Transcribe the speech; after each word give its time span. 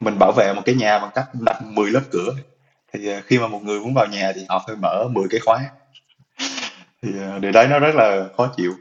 mình 0.00 0.18
bảo 0.18 0.32
vệ 0.32 0.52
một 0.52 0.62
cái 0.64 0.74
nhà 0.74 0.98
bằng 0.98 1.10
cách 1.14 1.26
đặt 1.40 1.62
10 1.62 1.90
lớp 1.90 2.02
cửa. 2.10 2.34
Thì 2.92 3.08
à, 3.08 3.22
khi 3.26 3.38
mà 3.38 3.46
một 3.46 3.62
người 3.62 3.80
muốn 3.80 3.94
vào 3.94 4.06
nhà 4.06 4.32
thì 4.34 4.44
họ 4.48 4.64
phải 4.66 4.76
mở 4.76 5.08
10 5.12 5.26
cái 5.30 5.40
khóa. 5.40 5.60
Thì 7.02 7.08
à, 7.20 7.38
điều 7.38 7.52
đấy 7.52 7.68
nó 7.68 7.78
rất 7.78 7.94
là 7.94 8.24
khó 8.36 8.52
chịu. 8.56 8.74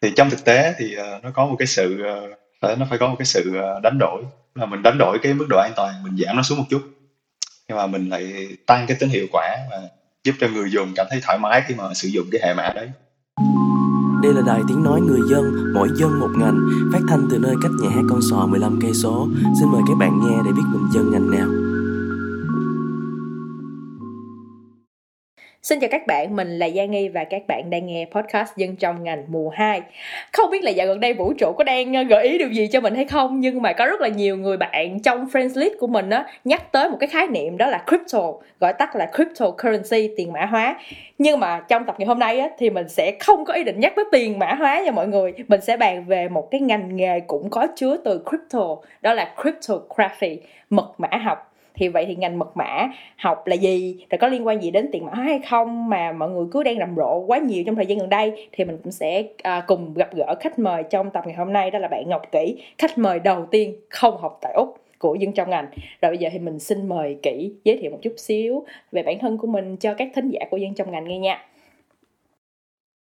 Thì 0.00 0.12
trong 0.16 0.30
thực 0.30 0.44
tế 0.44 0.74
thì 0.78 0.96
à, 0.96 1.20
nó 1.22 1.30
có 1.30 1.46
một 1.46 1.56
cái 1.58 1.66
sự 1.66 2.02
nó 2.62 2.86
phải 2.90 2.98
có 2.98 3.08
một 3.08 3.16
cái 3.18 3.26
sự 3.26 3.52
đánh 3.82 3.98
đổi. 3.98 4.22
Là 4.54 4.66
mình 4.66 4.82
đánh 4.82 4.98
đổi 4.98 5.18
cái 5.22 5.34
mức 5.34 5.46
độ 5.48 5.58
an 5.58 5.72
toàn, 5.76 6.02
mình 6.02 6.16
giảm 6.16 6.36
nó 6.36 6.42
xuống 6.42 6.58
một 6.58 6.64
chút. 6.70 6.82
Nhưng 7.68 7.78
mà 7.78 7.86
mình 7.86 8.08
lại 8.08 8.48
tăng 8.66 8.86
cái 8.86 8.96
tính 9.00 9.08
hiệu 9.08 9.26
quả 9.32 9.56
và 9.70 9.80
giúp 10.24 10.34
cho 10.40 10.48
người 10.48 10.70
dùng 10.70 10.92
cảm 10.96 11.06
thấy 11.10 11.20
thoải 11.22 11.38
mái 11.38 11.62
khi 11.66 11.74
mà 11.74 11.94
sử 11.94 12.08
dụng 12.08 12.26
cái 12.32 12.40
hệ 12.44 12.54
mã 12.54 12.72
đấy 12.74 12.90
đây 14.22 14.34
là 14.34 14.42
đài 14.46 14.62
tiếng 14.68 14.82
nói 14.82 15.00
người 15.00 15.20
dân, 15.30 15.72
mỗi 15.74 15.88
dân 15.94 16.20
một 16.20 16.30
ngành, 16.38 16.68
phát 16.92 17.00
thanh 17.08 17.26
từ 17.30 17.38
nơi 17.38 17.54
cách 17.62 17.72
nhà 17.82 17.90
hát 17.90 18.02
con 18.08 18.20
sò 18.30 18.46
15 18.46 18.78
cây 18.80 18.94
số. 18.94 19.28
Xin 19.60 19.68
mời 19.72 19.82
các 19.88 19.94
bạn 19.98 20.20
nghe 20.20 20.36
để 20.44 20.52
biết 20.52 20.62
mình 20.72 20.82
dân 20.92 21.10
ngành 21.10 21.30
nào. 21.30 21.65
Xin 25.66 25.80
chào 25.80 25.88
các 25.90 26.06
bạn, 26.06 26.36
mình 26.36 26.58
là 26.58 26.68
Giang 26.68 26.90
Nghi 26.90 27.08
và 27.08 27.24
các 27.24 27.42
bạn 27.48 27.70
đang 27.70 27.86
nghe 27.86 28.06
podcast 28.10 28.56
Dân 28.56 28.76
trong 28.76 29.04
ngành 29.04 29.24
mùa 29.28 29.48
2 29.48 29.82
Không 30.32 30.50
biết 30.50 30.64
là 30.64 30.70
dạo 30.70 30.86
gần 30.86 31.00
đây 31.00 31.14
vũ 31.14 31.32
trụ 31.38 31.52
có 31.58 31.64
đang 31.64 31.94
ờ, 31.94 32.02
gợi 32.02 32.28
ý 32.28 32.38
điều 32.38 32.48
gì 32.48 32.66
cho 32.66 32.80
mình 32.80 32.94
hay 32.94 33.04
không 33.04 33.40
Nhưng 33.40 33.62
mà 33.62 33.72
có 33.72 33.86
rất 33.86 34.00
là 34.00 34.08
nhiều 34.08 34.36
người 34.36 34.56
bạn 34.56 35.00
trong 35.00 35.26
friends 35.26 35.60
list 35.60 35.72
của 35.80 35.86
mình 35.86 36.10
á 36.10 36.26
Nhắc 36.44 36.72
tới 36.72 36.90
một 36.90 36.96
cái 37.00 37.06
khái 37.06 37.26
niệm 37.26 37.56
đó 37.56 37.66
là 37.66 37.84
crypto 37.86 38.32
Gọi 38.60 38.72
tắt 38.72 38.96
là 38.96 39.10
cryptocurrency, 39.14 40.14
tiền 40.16 40.32
mã 40.32 40.44
hóa. 40.44 40.76
Nhưng 41.18 41.40
mà 41.40 41.60
trong 41.68 41.84
tập 41.84 41.94
ngày 41.98 42.06
hôm 42.06 42.18
nay 42.18 42.38
á 42.38 42.48
thì 42.58 42.70
mình 42.70 42.88
sẽ 42.88 43.16
không 43.20 43.44
có 43.44 43.54
ý 43.54 43.64
định 43.64 43.80
nhắc 43.80 43.92
tới 43.96 44.04
tiền 44.12 44.38
mã 44.38 44.54
hóa 44.54 44.80
nha 44.80 44.90
mọi 44.90 45.08
người. 45.08 45.32
Mình 45.48 45.60
sẽ 45.60 45.76
bàn 45.76 46.04
về 46.04 46.28
một 46.28 46.50
cái 46.50 46.60
ngành 46.60 46.96
nghề 46.96 47.20
cũng 47.20 47.50
có 47.50 47.66
chứa 47.76 47.96
từ 48.04 48.22
crypto 48.28 48.76
Đó 49.02 49.14
là 49.14 49.34
cryptography, 49.42 50.40
mật 50.70 50.90
mã 50.98 51.08
học 51.24 51.45
thì 51.76 51.88
vậy 51.88 52.04
thì 52.06 52.14
ngành 52.14 52.38
mật 52.38 52.56
mã 52.56 52.88
học 53.16 53.46
là 53.46 53.54
gì? 53.54 54.06
Rồi 54.10 54.18
có 54.18 54.28
liên 54.28 54.46
quan 54.46 54.62
gì 54.62 54.70
đến 54.70 54.88
tiền 54.92 55.04
mã 55.04 55.12
hóa 55.14 55.24
hay 55.24 55.40
không? 55.50 55.88
Mà 55.88 56.12
mọi 56.12 56.30
người 56.30 56.46
cứ 56.52 56.62
đang 56.62 56.78
rầm 56.78 56.96
rộ 56.96 57.18
quá 57.18 57.38
nhiều 57.38 57.62
trong 57.66 57.74
thời 57.74 57.86
gian 57.86 57.98
gần 57.98 58.08
đây 58.08 58.48
thì 58.52 58.64
mình 58.64 58.78
cũng 58.82 58.92
sẽ 58.92 59.22
à, 59.42 59.64
cùng 59.66 59.94
gặp 59.94 60.14
gỡ 60.14 60.34
khách 60.40 60.58
mời 60.58 60.82
trong 60.90 61.10
tập 61.10 61.24
ngày 61.26 61.36
hôm 61.36 61.52
nay. 61.52 61.70
Đó 61.70 61.78
là 61.78 61.88
bạn 61.88 62.08
Ngọc 62.08 62.22
Kỷ 62.32 62.62
khách 62.78 62.98
mời 62.98 63.20
đầu 63.20 63.46
tiên 63.50 63.76
không 63.90 64.16
học 64.20 64.38
tại 64.42 64.52
Úc 64.56 64.78
của 64.98 65.14
dân 65.14 65.32
trong 65.32 65.50
ngành. 65.50 65.66
Rồi 66.02 66.10
bây 66.10 66.18
giờ 66.18 66.28
thì 66.32 66.38
mình 66.38 66.58
xin 66.58 66.88
mời 66.88 67.18
Kỹ 67.22 67.52
giới 67.64 67.78
thiệu 67.80 67.90
một 67.90 67.98
chút 68.02 68.14
xíu 68.16 68.64
về 68.92 69.02
bản 69.02 69.18
thân 69.18 69.38
của 69.38 69.46
mình 69.46 69.76
cho 69.76 69.94
các 69.94 70.08
thính 70.14 70.30
giả 70.30 70.40
của 70.50 70.56
dân 70.56 70.74
trong 70.74 70.90
ngành 70.90 71.08
nghe 71.08 71.18
nha. 71.18 71.46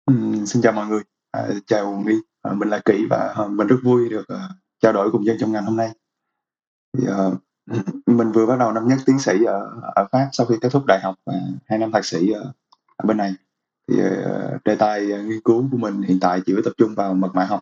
Ừ, 0.05 0.13
xin 0.45 0.61
chào 0.61 0.73
mọi 0.73 0.87
người. 0.87 1.01
À, 1.31 1.41
chào 1.67 2.03
Nghi. 2.05 2.15
À, 2.41 2.51
mình 2.53 2.69
là 2.69 2.81
Kỹ 2.85 3.05
và 3.09 3.33
à, 3.37 3.43
mình 3.49 3.67
rất 3.67 3.75
vui 3.83 4.09
được 4.09 4.27
à, 4.27 4.39
trao 4.79 4.93
đổi 4.93 5.11
cùng 5.11 5.25
dân 5.25 5.37
trong 5.39 5.51
ngành 5.51 5.63
hôm 5.63 5.77
nay. 5.77 5.89
Thì, 6.97 7.03
à, 7.07 7.17
mình 8.05 8.31
vừa 8.31 8.45
bắt 8.45 8.59
đầu 8.59 8.71
năm 8.71 8.87
nhất 8.87 8.99
tiến 9.05 9.19
sĩ 9.19 9.43
ở 9.43 9.81
ở 9.95 10.07
Pháp 10.11 10.29
sau 10.31 10.45
khi 10.47 10.55
kết 10.61 10.69
thúc 10.71 10.83
đại 10.87 10.99
học 11.03 11.15
và 11.25 11.33
hai 11.65 11.79
năm 11.79 11.91
thạc 11.91 12.05
sĩ 12.05 12.31
ở, 12.31 12.51
ở 12.95 13.05
bên 13.07 13.17
này. 13.17 13.33
Thì 13.87 13.95
uh, 14.01 14.63
đề 14.65 14.75
tài 14.75 15.11
uh, 15.13 15.25
nghiên 15.25 15.41
cứu 15.43 15.67
của 15.71 15.77
mình 15.77 16.01
hiện 16.01 16.19
tại 16.19 16.41
chỉ 16.45 16.53
tập 16.63 16.73
trung 16.77 16.95
vào 16.95 17.13
mật 17.13 17.29
mã 17.33 17.45
học. 17.45 17.61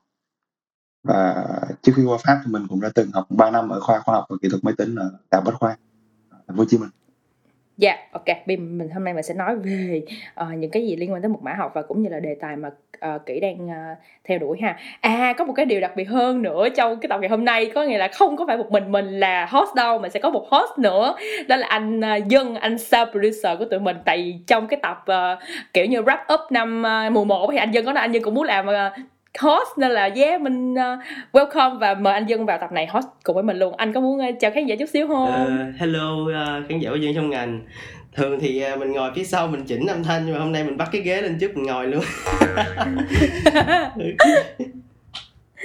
Và 1.03 1.45
trước 1.81 1.91
khi 1.95 2.03
qua 2.03 2.17
Pháp 2.23 2.41
thì 2.45 2.51
mình 2.51 2.67
cũng 2.69 2.81
đã 2.81 2.89
từng 2.95 3.11
học 3.11 3.25
3 3.29 3.51
năm 3.51 3.69
ở 3.69 3.79
khoa 3.79 3.99
khoa 3.99 4.15
học 4.15 4.25
và 4.29 4.35
kỹ 4.41 4.49
thuật 4.49 4.63
máy 4.63 4.73
tính 4.77 4.95
ở 4.95 5.11
Đại 5.31 5.41
học 5.41 5.43
Bách 5.45 5.55
khoa 5.59 5.77
thành 6.31 6.57
phố 6.57 6.63
Hồ 6.63 6.65
Chí 6.69 6.77
Minh. 6.77 6.89
Dạ, 7.79 7.91
yeah, 7.91 8.11
ok. 8.11 8.37
Mình, 8.45 8.77
mình 8.77 8.89
hôm 8.89 9.03
nay 9.03 9.13
mình 9.13 9.23
sẽ 9.23 9.33
nói 9.33 9.55
về 9.55 10.01
uh, 10.41 10.47
những 10.57 10.71
cái 10.71 10.87
gì 10.87 10.95
liên 10.95 11.11
quan 11.13 11.21
tới 11.21 11.29
mật 11.29 11.41
mã 11.41 11.53
học 11.53 11.71
và 11.75 11.81
cũng 11.81 12.03
như 12.03 12.09
là 12.09 12.19
đề 12.19 12.35
tài 12.41 12.55
mà 12.55 12.69
ờ, 12.99 13.15
uh, 13.15 13.25
kỹ 13.25 13.39
đang 13.39 13.65
uh, 13.65 13.97
theo 14.23 14.39
đuổi 14.39 14.57
ha. 14.61 14.77
À, 15.01 15.33
có 15.37 15.45
một 15.45 15.53
cái 15.53 15.65
điều 15.65 15.81
đặc 15.81 15.91
biệt 15.95 16.03
hơn 16.03 16.41
nữa 16.41 16.67
trong 16.69 16.99
cái 16.99 17.09
tập 17.09 17.17
ngày 17.21 17.29
hôm 17.29 17.45
nay 17.45 17.71
có 17.75 17.83
nghĩa 17.83 17.97
là 17.97 18.07
không 18.07 18.37
có 18.37 18.45
phải 18.47 18.57
một 18.57 18.71
mình 18.71 18.91
mình 18.91 19.19
là 19.19 19.45
host 19.45 19.75
đâu 19.75 19.99
mà 19.99 20.09
sẽ 20.09 20.19
có 20.19 20.29
một 20.29 20.47
host 20.49 20.79
nữa. 20.79 21.15
Đó 21.47 21.55
là 21.55 21.67
anh 21.67 21.99
uh, 21.99 22.27
Dân, 22.27 22.55
anh 22.55 22.75
self 22.75 23.11
producer 23.11 23.59
của 23.59 23.65
tụi 23.65 23.79
mình. 23.79 23.97
Tại 24.05 24.39
trong 24.47 24.67
cái 24.67 24.79
tập 24.83 25.05
uh, 25.11 25.39
kiểu 25.73 25.85
như 25.85 26.01
wrap 26.01 26.33
up 26.33 26.51
năm 26.51 26.83
uh, 27.07 27.11
mùa 27.13 27.25
1 27.25 27.49
thì 27.51 27.57
anh 27.57 27.71
Dân 27.71 27.85
có 27.85 27.93
nói 27.93 28.01
anh 28.01 28.11
Dân 28.11 28.23
cũng 28.23 28.33
muốn 28.33 28.43
làm 28.43 28.67
uh, 28.67 28.73
host 29.39 29.77
nên 29.77 29.91
là 29.91 30.09
yeah 30.15 30.41
mình 30.41 30.73
uh, 30.73 30.99
welcome 31.31 31.79
và 31.79 31.93
mời 31.93 32.13
anh 32.13 32.25
dân 32.25 32.45
vào 32.45 32.57
tập 32.61 32.71
này 32.71 32.87
host 32.87 33.07
cùng 33.23 33.33
với 33.33 33.43
mình 33.43 33.59
luôn. 33.59 33.75
Anh 33.77 33.93
có 33.93 34.01
muốn 34.01 34.19
uh, 34.19 34.35
chào 34.39 34.51
khán 34.51 34.65
giả 34.65 34.75
chút 34.79 34.89
xíu 34.89 35.07
không? 35.07 35.29
Uh, 35.29 35.79
hello 35.79 36.13
uh, 36.13 36.69
khán 36.69 36.79
giả 36.79 36.89
của 36.89 36.95
dân 36.95 37.15
trong 37.15 37.29
ngành. 37.29 37.61
Thường 38.15 38.39
thì 38.39 38.63
uh, 38.73 38.79
mình 38.79 38.91
ngồi 38.91 39.11
phía 39.15 39.23
sau 39.23 39.47
mình 39.47 39.63
chỉnh 39.63 39.87
âm 39.87 40.03
thanh 40.03 40.25
nhưng 40.25 40.35
mà 40.35 40.39
hôm 40.39 40.51
nay 40.51 40.63
mình 40.63 40.77
bắt 40.77 40.89
cái 40.91 41.01
ghế 41.01 41.21
lên 41.21 41.37
trước 41.39 41.57
mình 41.57 41.65
ngồi 41.65 41.87
luôn. 41.87 42.03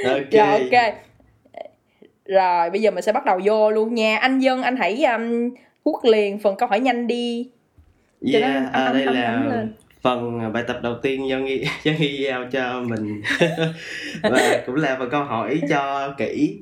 Ok. 0.05 0.31
Rồi 0.33 0.69
ok. 0.71 0.95
Rồi 2.25 2.71
bây 2.71 2.81
giờ 2.81 2.91
mình 2.91 3.03
sẽ 3.03 3.13
bắt 3.13 3.25
đầu 3.25 3.41
vô 3.45 3.71
luôn 3.71 3.95
nha. 3.95 4.19
Anh 4.19 4.39
dân 4.39 4.63
anh 4.63 4.77
hãy 4.77 5.05
um, 5.05 5.51
quốc 5.85 6.05
liền 6.05 6.39
phần 6.39 6.57
câu 6.57 6.69
hỏi 6.69 6.81
nhanh 6.81 7.07
đi. 7.07 7.49
Yeah, 8.33 8.73
à, 8.73 8.93
đây 8.93 9.05
là 9.05 9.67
phần 10.05 10.53
bài 10.53 10.65
tập 10.67 10.79
đầu 10.83 10.95
tiên 11.03 11.29
do 11.29 11.39
nghi 11.39 11.65
do 11.83 11.93
nghi 11.99 12.23
giao 12.23 12.45
cho 12.53 12.81
mình. 12.81 13.23
Và 14.23 14.63
cũng 14.67 14.75
là 14.75 14.97
phần 14.99 15.11
câu 15.11 15.25
hỏi 15.25 15.61
cho 15.69 16.15
kỹ 16.19 16.59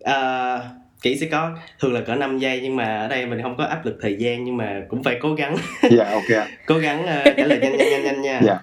à, 0.00 0.58
kỹ 1.02 1.18
sẽ 1.18 1.26
có 1.26 1.56
thường 1.80 1.92
là 1.92 2.00
cỡ 2.00 2.14
5 2.14 2.38
giây 2.38 2.60
nhưng 2.62 2.76
mà 2.76 2.98
ở 2.98 3.08
đây 3.08 3.26
mình 3.26 3.42
không 3.42 3.56
có 3.56 3.64
áp 3.64 3.86
lực 3.86 3.98
thời 4.00 4.16
gian 4.16 4.44
nhưng 4.44 4.56
mà 4.56 4.82
cũng 4.88 5.02
phải 5.02 5.18
cố 5.22 5.34
gắng. 5.34 5.56
Dạ 5.90 6.10
ok. 6.10 6.46
Cố 6.66 6.78
gắng 6.78 7.00
uh, 7.00 7.36
trả 7.36 7.46
lời 7.46 7.58
nhanh 7.58 7.76
nhanh 7.76 7.90
nhanh 7.90 8.04
nhanh 8.04 8.22
nha. 8.22 8.40
Dạ. 8.44 8.58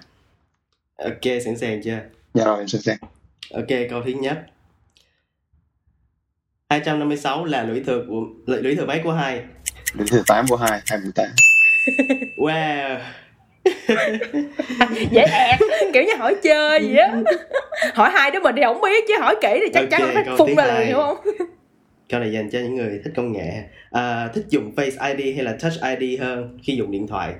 Ok 0.96 1.42
sẵn 1.44 1.56
sàng 1.56 1.82
chưa? 1.82 1.98
Dạ 2.34 2.44
rồi 2.44 2.64
sẵn 2.68 2.80
sàng. 2.80 2.98
Ok 3.54 3.68
câu 3.90 4.02
thứ 4.02 4.10
nhất. 4.10 4.42
256 6.68 7.44
là 7.44 7.62
lũy 7.62 7.82
thừa 7.86 8.04
của 8.08 8.26
lũy 8.46 8.76
thừa 8.76 8.86
mấy 8.86 9.00
của 9.04 9.12
hai. 9.12 9.42
Lũy 9.94 10.06
thừa 10.10 10.22
8 10.26 10.46
của 10.48 10.56
hai 10.56 10.80
28 10.86 11.26
wow 12.36 12.98
dễ 15.10 15.22
ẹt 15.22 15.60
kiểu 15.92 16.02
như 16.02 16.16
hỏi 16.18 16.36
chơi 16.42 16.82
gì 16.82 16.96
á. 16.96 17.22
Hỏi 17.94 18.10
hai 18.10 18.30
đứa 18.30 18.40
mình 18.40 18.54
thì 18.56 18.62
không 18.64 18.80
biết 18.80 19.04
chứ 19.08 19.14
hỏi 19.20 19.36
kỹ 19.40 19.60
thì 19.60 19.70
chắc 19.74 19.80
okay, 19.80 19.90
chắn 19.90 20.10
phải 20.14 20.36
phun 20.38 20.56
ra 20.56 20.78
liền 20.78 20.86
hiểu 20.86 20.96
không? 20.96 21.16
Câu 22.08 22.20
này 22.20 22.32
dành 22.32 22.50
cho 22.50 22.58
những 22.58 22.74
người 22.74 23.00
thích 23.04 23.12
công 23.16 23.32
nghệ. 23.32 23.62
À, 23.90 24.28
thích 24.34 24.44
dùng 24.48 24.72
face 24.76 25.16
id 25.16 25.36
hay 25.36 25.44
là 25.44 25.56
touch 25.62 25.98
id 26.00 26.20
hơn 26.20 26.58
khi 26.62 26.76
dùng 26.76 26.90
điện 26.90 27.06
thoại? 27.06 27.34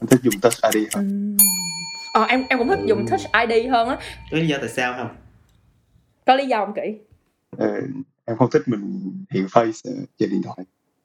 Em 0.00 0.06
thích 0.10 0.20
dùng 0.22 0.34
touch 0.42 0.74
id 0.74 0.94
hơn. 0.94 1.36
Ờ 2.14 2.24
em 2.28 2.44
em 2.48 2.58
cũng 2.58 2.68
thích 2.68 2.78
ừ. 2.78 2.86
dùng 2.88 3.06
touch 3.10 3.48
id 3.48 3.70
hơn 3.70 3.88
á. 3.88 3.96
Có 4.30 4.38
lý 4.38 4.46
do 4.46 4.56
tại 4.60 4.68
sao 4.68 4.94
không? 4.98 5.16
Có 6.26 6.34
lý 6.34 6.46
do 6.46 6.66
không 6.66 6.74
kỹ? 6.74 6.94
Ờ, 7.58 7.80
em 8.24 8.36
không 8.36 8.50
thích 8.52 8.62
mình 8.66 9.12
hiện 9.30 9.46
face 9.46 10.04
trên 10.18 10.30
điện 10.30 10.42
thoại. 10.44 10.58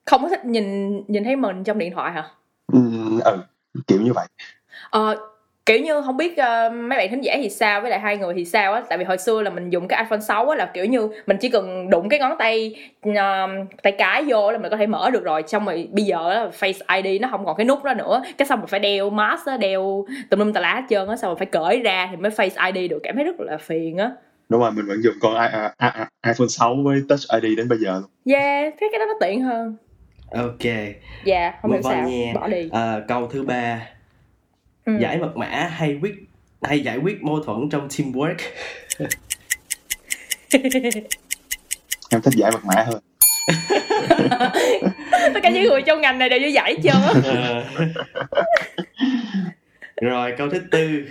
Không 0.05 0.21
có 0.21 0.29
thích 0.29 0.45
nhìn 0.45 0.97
nhìn 1.07 1.23
thấy 1.23 1.35
mình 1.35 1.63
trong 1.63 1.77
điện 1.77 1.93
thoại 1.93 2.11
hả 2.11 2.29
ừ, 2.71 2.79
ừ 3.25 3.37
kiểu 3.87 4.01
như 4.01 4.13
vậy. 4.13 4.27
Ờ 4.89 5.15
kiểu 5.69 5.79
như 5.79 6.01
không 6.01 6.17
biết 6.17 6.31
uh, 6.31 6.73
mấy 6.73 6.97
bạn 6.97 7.09
thính 7.09 7.23
giả 7.23 7.33
thì 7.37 7.49
sao 7.49 7.81
với 7.81 7.91
lại 7.91 7.99
hai 7.99 8.17
người 8.17 8.33
thì 8.33 8.45
sao 8.45 8.73
á? 8.73 8.83
Tại 8.89 8.97
vì 8.97 9.03
hồi 9.03 9.17
xưa 9.17 9.41
là 9.41 9.49
mình 9.49 9.69
dùng 9.69 9.87
cái 9.87 10.03
iPhone 10.03 10.19
6 10.19 10.49
á 10.49 10.55
là 10.55 10.71
kiểu 10.73 10.85
như 10.85 11.09
mình 11.27 11.37
chỉ 11.37 11.49
cần 11.49 11.89
đụng 11.89 12.09
cái 12.09 12.19
ngón 12.19 12.31
tay 12.39 12.75
uh, 13.09 13.13
tay 13.83 13.93
cái 13.97 14.23
vô 14.27 14.51
là 14.51 14.57
mình 14.57 14.71
có 14.71 14.77
thể 14.77 14.87
mở 14.87 15.09
được 15.09 15.23
rồi. 15.23 15.43
Xong 15.47 15.65
rồi 15.65 15.87
bây 15.91 16.05
giờ 16.05 16.29
á, 16.29 16.47
Face 16.59 17.03
ID 17.03 17.21
nó 17.21 17.27
không 17.31 17.45
còn 17.45 17.57
cái 17.57 17.65
nút 17.65 17.83
đó 17.83 17.93
nữa. 17.93 18.23
Cái 18.37 18.47
xong 18.47 18.59
mình 18.59 18.67
phải 18.67 18.79
đeo 18.79 19.09
mask 19.09 19.45
á 19.45 19.57
đeo 19.57 20.05
tùm 20.29 20.39
lum 20.39 20.53
tà 20.53 20.61
lá 20.61 20.75
hết 20.75 20.83
trơn 20.89 21.07
á 21.07 21.15
xong 21.15 21.29
rồi 21.29 21.35
phải 21.37 21.47
cởi 21.47 21.79
ra 21.79 22.07
thì 22.11 22.17
mới 22.17 22.31
Face 22.31 22.73
ID 22.73 22.89
được. 22.91 22.99
Cảm 23.03 23.15
thấy 23.15 23.23
rất 23.23 23.39
là 23.39 23.57
phiền 23.57 23.97
á. 23.97 24.11
Đúng 24.49 24.61
rồi 24.61 24.71
mình 24.71 24.85
vẫn 24.85 25.01
dùng 25.03 25.15
con 25.21 25.33
I, 25.35 25.47
I, 25.79 25.87
I, 25.95 26.03
iPhone 26.31 26.47
6 26.47 26.75
với 26.83 27.01
Touch 27.09 27.41
ID 27.41 27.57
đến 27.57 27.69
bây 27.69 27.77
giờ 27.77 27.93
luôn. 28.01 28.09
Yeah 28.35 28.73
thế 28.79 28.87
cái 28.91 28.99
đó 28.99 29.05
nó 29.05 29.13
tiện 29.21 29.41
hơn 29.41 29.75
ok. 30.31 30.63
Dạ 31.23 31.53
không 31.61 31.71
hiểu 31.71 31.81
sao. 31.81 32.09
nha. 32.09 32.31
bỏ 32.35 32.47
đi. 32.47 32.69
à, 32.71 33.01
câu 33.07 33.27
thứ 33.27 33.43
ba. 33.43 33.87
Ừ. 34.85 34.93
giải 34.99 35.17
mật 35.17 35.37
mã 35.37 35.69
hay 35.71 35.99
quyết 36.01 36.15
hay 36.61 36.79
giải 36.79 36.97
quyết 36.97 37.23
mâu 37.23 37.43
thuẫn 37.43 37.69
trong 37.69 37.87
teamwork? 37.87 38.35
Em 42.09 42.21
thích 42.21 42.33
giải 42.37 42.51
mật 42.51 42.65
mã 42.65 42.83
hơn. 42.87 42.99
Tất 45.33 45.39
cả 45.43 45.49
những 45.49 45.63
người 45.63 45.81
trong 45.81 46.01
ngành 46.01 46.19
này 46.19 46.29
đều 46.29 46.39
như 46.39 46.47
giải 46.47 46.75
chưa 46.83 46.89
ờ. 47.23 47.63
rồi 50.01 50.33
câu 50.37 50.49
thứ 50.49 50.59
tư. 50.71 51.05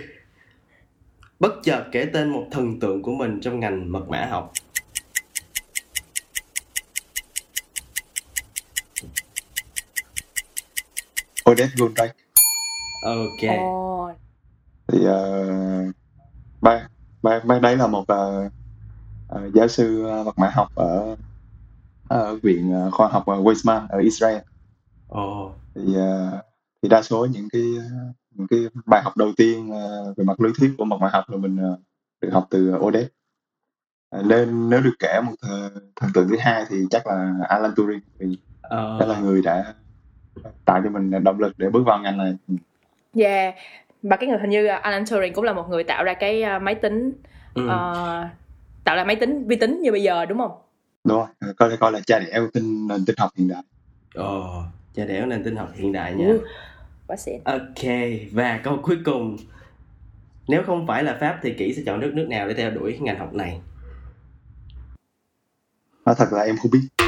Bất 1.39 1.53
chợt 1.63 1.83
kể 1.91 2.05
tên 2.13 2.29
một 2.29 2.47
thần 2.51 2.79
tượng 2.79 3.01
của 3.01 3.11
mình 3.11 3.39
trong 3.41 3.59
ngành 3.59 3.91
mật 3.91 4.09
mã 4.09 4.25
học 4.25 4.53
Odette 11.51 11.73
Goldreich 11.77 12.15
ok. 13.05 13.43
Oh. 13.63 14.11
thì 14.87 15.07
uh, 15.07 15.95
ba 16.61 16.87
ba 17.21 17.39
ba 17.39 17.59
đấy 17.59 17.77
là 17.77 17.87
một 17.87 18.05
uh, 18.13 18.51
uh, 19.35 19.53
giáo 19.53 19.67
sư 19.67 20.03
vật 20.25 20.39
mã 20.39 20.49
học 20.49 20.67
ở 20.75 21.15
ở 22.07 22.35
viện 22.43 22.87
uh, 22.87 22.93
khoa 22.93 23.07
học 23.07 23.25
Weizmann 23.25 23.87
ở 23.89 23.99
Israel. 23.99 24.41
Oh. 25.13 25.51
thì 25.75 25.81
uh, 25.81 26.33
thì 26.81 26.89
đa 26.89 27.01
số 27.01 27.25
những 27.25 27.49
cái 27.49 27.63
những 28.31 28.47
cái 28.47 28.59
bài 28.85 29.01
học 29.03 29.17
đầu 29.17 29.31
tiên 29.37 29.71
uh, 29.71 30.17
về 30.17 30.23
mặt 30.23 30.39
lý 30.39 30.49
thuyết 30.59 30.75
của 30.77 30.85
mật 30.85 30.97
mã 31.01 31.09
học 31.13 31.29
là 31.29 31.37
mình 31.37 31.73
uh, 31.73 31.79
được 32.21 32.29
học 32.31 32.47
từ 32.49 32.73
Odette. 32.75 33.09
À, 34.09 34.21
nên 34.25 34.69
nếu 34.69 34.81
được 34.81 34.93
kể 34.99 35.21
một 35.25 35.33
th- 35.41 35.69
thần 35.95 36.09
tượng 36.13 36.29
thứ 36.29 36.35
hai 36.39 36.65
thì 36.69 36.77
chắc 36.89 37.07
là 37.07 37.33
Alan 37.49 37.71
Turing 37.75 37.99
vì 38.17 38.37
ờ, 38.61 38.99
đó 38.99 39.05
là 39.05 39.19
người 39.19 39.41
đã 39.41 39.73
tạo 40.65 40.81
cho 40.83 40.89
mình 40.89 41.23
động 41.23 41.39
lực 41.39 41.53
để 41.57 41.69
bước 41.69 41.83
vào 41.85 41.99
ngành 41.99 42.17
này. 42.17 42.35
Yeah 43.15 43.55
và 44.03 44.15
cái 44.15 44.29
người 44.29 44.37
hình 44.39 44.49
như 44.49 44.65
uh, 44.65 44.81
Alan 44.81 45.05
Turing 45.05 45.33
cũng 45.33 45.43
là 45.43 45.53
một 45.53 45.69
người 45.69 45.83
tạo 45.83 46.03
ra 46.03 46.13
cái 46.13 46.43
uh, 46.55 46.61
máy 46.61 46.75
tính 46.75 47.11
ừ. 47.53 47.65
uh, 47.65 48.27
tạo 48.83 48.95
ra 48.95 49.03
máy 49.03 49.15
tính 49.15 49.47
vi 49.47 49.55
tính 49.55 49.81
như 49.81 49.91
bây 49.91 50.03
giờ 50.03 50.25
đúng 50.25 50.37
không? 50.37 50.51
Đúng 51.03 51.25
có 51.57 51.69
thể 51.69 51.75
coi 51.79 51.91
là 51.91 51.99
cha 52.07 52.19
đẻ 52.19 52.39
của 52.39 52.47
tinh 52.53 52.87
nền 52.87 53.05
tinh 53.05 53.15
học 53.17 53.31
hiện 53.35 53.47
đại. 53.47 53.63
Ồ, 54.13 54.63
cha 54.93 55.05
đẻo 55.05 55.25
nền 55.25 55.43
tinh 55.43 55.55
học 55.55 55.69
hiện 55.75 55.91
đại 55.91 56.13
nha. 56.13 56.25
Ừ. 56.27 56.41
quá 57.07 57.15
xịn. 57.15 57.41
Ok 57.43 57.85
và 58.31 58.59
câu 58.63 58.79
cuối 58.83 58.97
cùng. 59.05 59.37
Nếu 60.47 60.63
không 60.65 60.87
phải 60.87 61.03
là 61.03 61.17
pháp 61.19 61.39
thì 61.41 61.53
kỹ 61.53 61.73
sẽ 61.73 61.81
chọn 61.85 61.99
nước 61.99 62.11
nước 62.13 62.27
nào 62.29 62.47
để 62.47 62.53
theo 62.53 62.71
đuổi 62.71 62.97
ngành 63.01 63.19
học 63.19 63.33
này? 63.33 63.61
Nói 66.05 66.15
thật 66.17 66.27
là 66.31 66.41
em 66.41 66.55
không 66.57 66.71
biết 66.71 66.98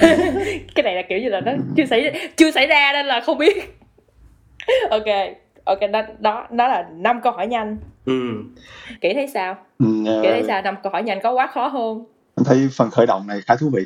cái 0.74 0.82
này 0.82 0.94
là 0.94 1.02
kiểu 1.08 1.18
như 1.18 1.28
là 1.28 1.40
nó 1.40 1.52
chưa 1.76 1.84
xảy 1.84 2.30
chưa 2.36 2.50
xảy 2.50 2.66
ra 2.66 2.92
nên 2.92 3.06
là 3.06 3.20
không 3.20 3.38
biết. 3.38 3.78
Ok 4.90 5.06
ok 5.64 5.78
đó 5.92 6.02
đó 6.18 6.46
đó 6.50 6.68
là 6.68 6.88
năm 6.92 7.20
câu 7.22 7.32
hỏi 7.32 7.46
nhanh. 7.46 7.76
Ừ. 8.04 8.12
Kỹ 9.00 9.14
thấy 9.14 9.26
sao? 9.26 9.56
Ừ, 9.78 9.86
kỹ 10.04 10.28
ờ, 10.28 10.32
thấy 10.32 10.42
sao? 10.46 10.62
Năm 10.62 10.76
câu 10.82 10.92
hỏi 10.92 11.02
nhanh 11.02 11.20
có 11.22 11.32
quá 11.32 11.46
khó 11.46 11.66
hơn 11.68 12.04
em 12.36 12.44
thấy 12.44 12.68
phần 12.72 12.90
khởi 12.90 13.06
động 13.06 13.26
này 13.26 13.40
khá 13.46 13.56
thú 13.56 13.70
vị. 13.74 13.82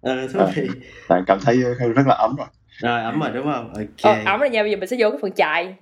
Ờ, 0.00 0.28
thú 0.32 0.40
vị. 0.56 0.68
bạn 1.08 1.24
cảm 1.26 1.38
thấy 1.40 1.56
rất 1.96 2.06
là 2.06 2.14
ấm 2.14 2.36
rồi. 2.36 2.46
Rồi 2.78 3.02
ấm 3.02 3.20
rồi 3.20 3.30
đúng 3.34 3.52
không? 3.52 3.74
Ok. 3.74 4.02
Ờ, 4.02 4.32
ổng 4.32 4.40
rồi 4.40 4.50
nha 4.50 4.62
bây 4.62 4.70
giờ 4.70 4.76
mình 4.76 4.88
sẽ 4.88 4.96
vô 5.00 5.10
cái 5.10 5.18
phần 5.22 5.32
chạy 5.32 5.74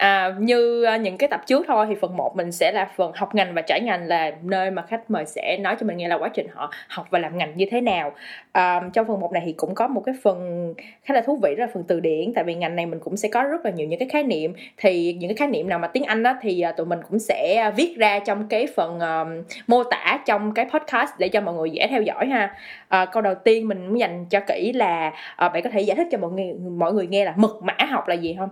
À, 0.00 0.34
như 0.38 0.82
à, 0.82 0.96
những 0.96 1.16
cái 1.16 1.28
tập 1.28 1.40
trước 1.46 1.64
thôi 1.68 1.86
thì 1.88 1.94
phần 2.00 2.16
1 2.16 2.36
mình 2.36 2.52
sẽ 2.52 2.72
là 2.72 2.90
phần 2.96 3.12
học 3.14 3.34
ngành 3.34 3.54
và 3.54 3.62
trải 3.62 3.80
ngành 3.80 4.06
là 4.06 4.32
nơi 4.42 4.70
mà 4.70 4.82
khách 4.82 5.10
mời 5.10 5.26
sẽ 5.26 5.58
nói 5.60 5.76
cho 5.80 5.86
mình 5.86 5.96
nghe 5.96 6.08
là 6.08 6.18
quá 6.18 6.28
trình 6.28 6.46
họ 6.52 6.70
học 6.88 7.06
và 7.10 7.18
làm 7.18 7.38
ngành 7.38 7.56
như 7.56 7.66
thế 7.70 7.80
nào. 7.80 8.12
À, 8.52 8.82
trong 8.92 9.06
phần 9.06 9.20
1 9.20 9.32
này 9.32 9.42
thì 9.46 9.52
cũng 9.52 9.74
có 9.74 9.88
một 9.88 10.02
cái 10.06 10.14
phần 10.22 10.74
khá 11.02 11.14
là 11.14 11.20
thú 11.20 11.38
vị 11.42 11.54
đó 11.58 11.64
là 11.64 11.70
phần 11.74 11.84
từ 11.88 12.00
điển. 12.00 12.32
Tại 12.34 12.44
vì 12.44 12.54
ngành 12.54 12.76
này 12.76 12.86
mình 12.86 13.00
cũng 13.00 13.16
sẽ 13.16 13.28
có 13.28 13.42
rất 13.42 13.64
là 13.64 13.70
nhiều 13.70 13.86
những 13.86 13.98
cái 13.98 14.08
khái 14.08 14.22
niệm. 14.22 14.54
Thì 14.76 15.12
những 15.12 15.28
cái 15.28 15.36
khái 15.36 15.48
niệm 15.48 15.68
nào 15.68 15.78
mà 15.78 15.88
tiếng 15.88 16.04
Anh 16.04 16.22
đó 16.22 16.34
thì 16.42 16.60
à, 16.60 16.72
tụi 16.72 16.86
mình 16.86 17.00
cũng 17.10 17.18
sẽ 17.18 17.56
à, 17.56 17.70
viết 17.70 17.94
ra 17.98 18.18
trong 18.18 18.48
cái 18.48 18.66
phần 18.76 19.00
um, 19.00 19.42
mô 19.66 19.84
tả 19.84 20.18
trong 20.26 20.54
cái 20.54 20.66
podcast 20.72 21.10
để 21.18 21.28
cho 21.28 21.40
mọi 21.40 21.54
người 21.54 21.70
dễ 21.70 21.86
theo 21.90 22.02
dõi 22.02 22.26
ha. 22.26 22.54
À, 22.88 23.04
câu 23.04 23.22
đầu 23.22 23.34
tiên 23.34 23.68
mình 23.68 23.86
muốn 23.86 23.98
dành 23.98 24.26
cho 24.30 24.40
kỹ 24.40 24.72
là 24.72 25.08
uh, 25.46 25.52
bạn 25.52 25.62
có 25.62 25.70
thể 25.70 25.80
giải 25.80 25.96
thích 25.96 26.08
cho 26.10 26.18
mọi 26.18 26.30
người 26.30 26.54
mọi 26.78 26.92
người 26.92 27.06
nghe 27.06 27.24
là 27.24 27.34
mật 27.36 27.62
mã 27.62 27.74
học 27.88 28.08
là 28.08 28.14
gì 28.14 28.36
không? 28.38 28.48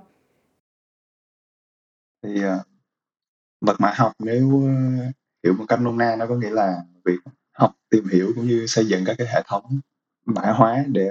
Thì 2.22 2.42
ờ, 2.42 2.58
mật 3.60 3.80
mã 3.80 3.92
học 3.96 4.12
nếu 4.18 4.62
ờ, 4.66 5.04
hiểu 5.44 5.54
một 5.54 5.64
cách 5.68 5.80
nôm 5.80 5.98
na 5.98 6.16
nó 6.16 6.26
có 6.26 6.34
nghĩa 6.34 6.50
là 6.50 6.82
việc 7.04 7.18
học 7.52 7.76
tìm 7.90 8.04
hiểu 8.08 8.32
cũng 8.34 8.46
như 8.46 8.66
xây 8.66 8.86
dựng 8.86 9.04
các 9.04 9.16
cái 9.18 9.26
hệ 9.26 9.42
thống 9.46 9.80
mã 10.24 10.52
hóa 10.52 10.84
để 10.88 11.10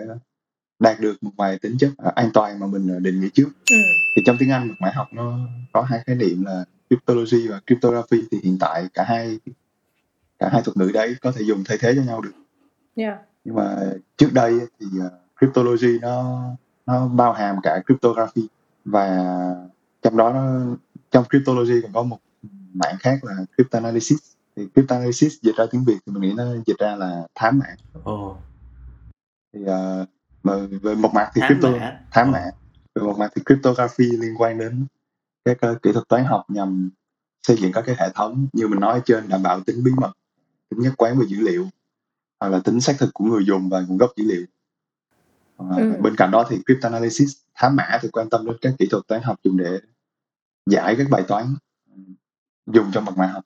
đạt 0.79 0.99
được 0.99 1.23
một 1.23 1.31
vài 1.37 1.59
tính 1.59 1.77
chất 1.77 1.89
ờ, 1.97 2.11
an 2.15 2.29
toàn 2.33 2.59
mà 2.59 2.67
mình 2.67 2.87
ờ, 2.87 2.99
định 2.99 3.21
nghĩa 3.21 3.29
trước 3.33 3.49
ừ. 3.71 3.77
thì 4.15 4.21
trong 4.25 4.35
tiếng 4.39 4.51
Anh 4.51 4.67
mật 4.67 4.75
mã 4.79 4.91
học 4.95 5.07
nó 5.13 5.39
có 5.73 5.81
hai 5.81 5.99
khái 6.05 6.15
niệm 6.15 6.45
là 6.45 6.65
cryptology 6.89 7.47
và 7.47 7.59
cryptography 7.67 8.17
thì 8.31 8.39
hiện 8.43 8.57
tại 8.59 8.87
cả 8.93 9.03
hai 9.03 9.39
cả 10.39 10.49
hai 10.51 10.61
thuật 10.61 10.77
ngữ 10.77 10.91
đấy 10.93 11.15
có 11.21 11.31
thể 11.31 11.41
dùng 11.41 11.63
thay 11.65 11.77
thế 11.81 11.93
cho 11.95 12.01
nhau 12.01 12.21
được 12.21 12.31
yeah. 12.95 13.17
nhưng 13.43 13.55
mà 13.55 13.77
trước 14.17 14.29
đây 14.33 14.59
thì 14.79 14.85
uh, 15.05 15.11
cryptology 15.39 15.99
nó 16.01 16.41
nó 16.85 17.07
bao 17.07 17.33
hàm 17.33 17.55
cả 17.63 17.81
cryptography 17.85 18.47
và 18.85 19.07
trong 20.01 20.17
đó 20.17 20.33
nó, 20.33 20.75
trong 21.17 21.25
cryptology 21.29 21.81
còn 21.81 21.93
có 21.93 22.03
một 22.03 22.19
mảng 22.73 22.97
khác 22.99 23.23
là 23.23 23.33
cryptanalysis. 23.57 24.19
Thì 24.55 24.67
cryptanalysis 24.75 25.33
dịch 25.41 25.55
ra 25.55 25.65
tiếng 25.71 25.83
việt 25.83 25.97
thì 26.05 26.11
mình 26.11 26.21
nghĩ 26.21 26.33
nó 26.37 26.43
dịch 26.65 26.77
ra 26.79 26.95
là 26.95 27.27
thám 27.35 27.59
mã 27.59 27.75
ồ. 28.03 28.37
Thì 29.53 29.59
uh, 29.61 30.07
mà 30.43 30.53
về 30.81 30.95
một 30.95 31.13
mặt 31.13 31.31
thì 31.33 31.41
thám 31.41 31.47
crypto 31.47 31.71
mã 31.71 31.99
thám 32.11 32.31
mã 32.31 32.51
về 32.95 33.03
một 33.03 33.17
mặt 33.17 33.31
thì 33.35 33.41
cryptography 33.45 34.05
liên 34.05 34.35
quan 34.37 34.57
đến 34.57 34.85
các 35.45 35.57
uh, 35.71 35.81
kỹ 35.81 35.91
thuật 35.93 36.07
toán 36.07 36.25
học 36.25 36.45
nhằm 36.47 36.89
xây 37.47 37.57
dựng 37.57 37.71
các 37.71 37.83
cái 37.87 37.95
hệ 37.99 38.09
thống. 38.15 38.47
Như 38.53 38.67
mình 38.67 38.79
nói 38.79 38.93
ở 38.93 39.01
trên 39.05 39.29
đảm 39.29 39.43
bảo 39.43 39.61
tính 39.61 39.83
bí 39.83 39.91
mật 39.97 40.11
tính 40.69 40.79
nhất 40.79 40.93
quán 40.97 41.19
về 41.19 41.25
dữ 41.27 41.37
liệu 41.39 41.67
hoặc 42.39 42.49
là 42.49 42.59
tính 42.59 42.81
xác 42.81 42.95
thực 42.99 43.13
của 43.13 43.25
người 43.25 43.45
dùng 43.45 43.69
và 43.69 43.81
nguồn 43.87 43.97
gốc 43.97 44.11
dữ 44.15 44.23
liệu. 44.27 44.45
Ờ, 45.57 45.65
Ừ. 45.77 45.93
bên 46.01 46.15
cạnh 46.15 46.31
đó 46.31 46.45
thì 46.49 46.57
cryptanalysis 46.65 47.37
thám 47.55 47.75
mã 47.75 47.99
thì 48.01 48.09
quan 48.11 48.29
tâm 48.29 48.45
đến 48.45 48.55
các 48.61 48.73
kỹ 48.79 48.87
thuật 48.91 49.07
toán 49.07 49.21
học 49.21 49.39
dùng 49.43 49.57
để 49.57 49.79
giải 50.69 50.95
các 50.97 51.07
bài 51.11 51.23
toán 51.27 51.45
ừ, 51.95 51.97
dùng 52.73 52.85
trong 52.93 53.05
mật 53.05 53.17
mã 53.17 53.25
học 53.25 53.43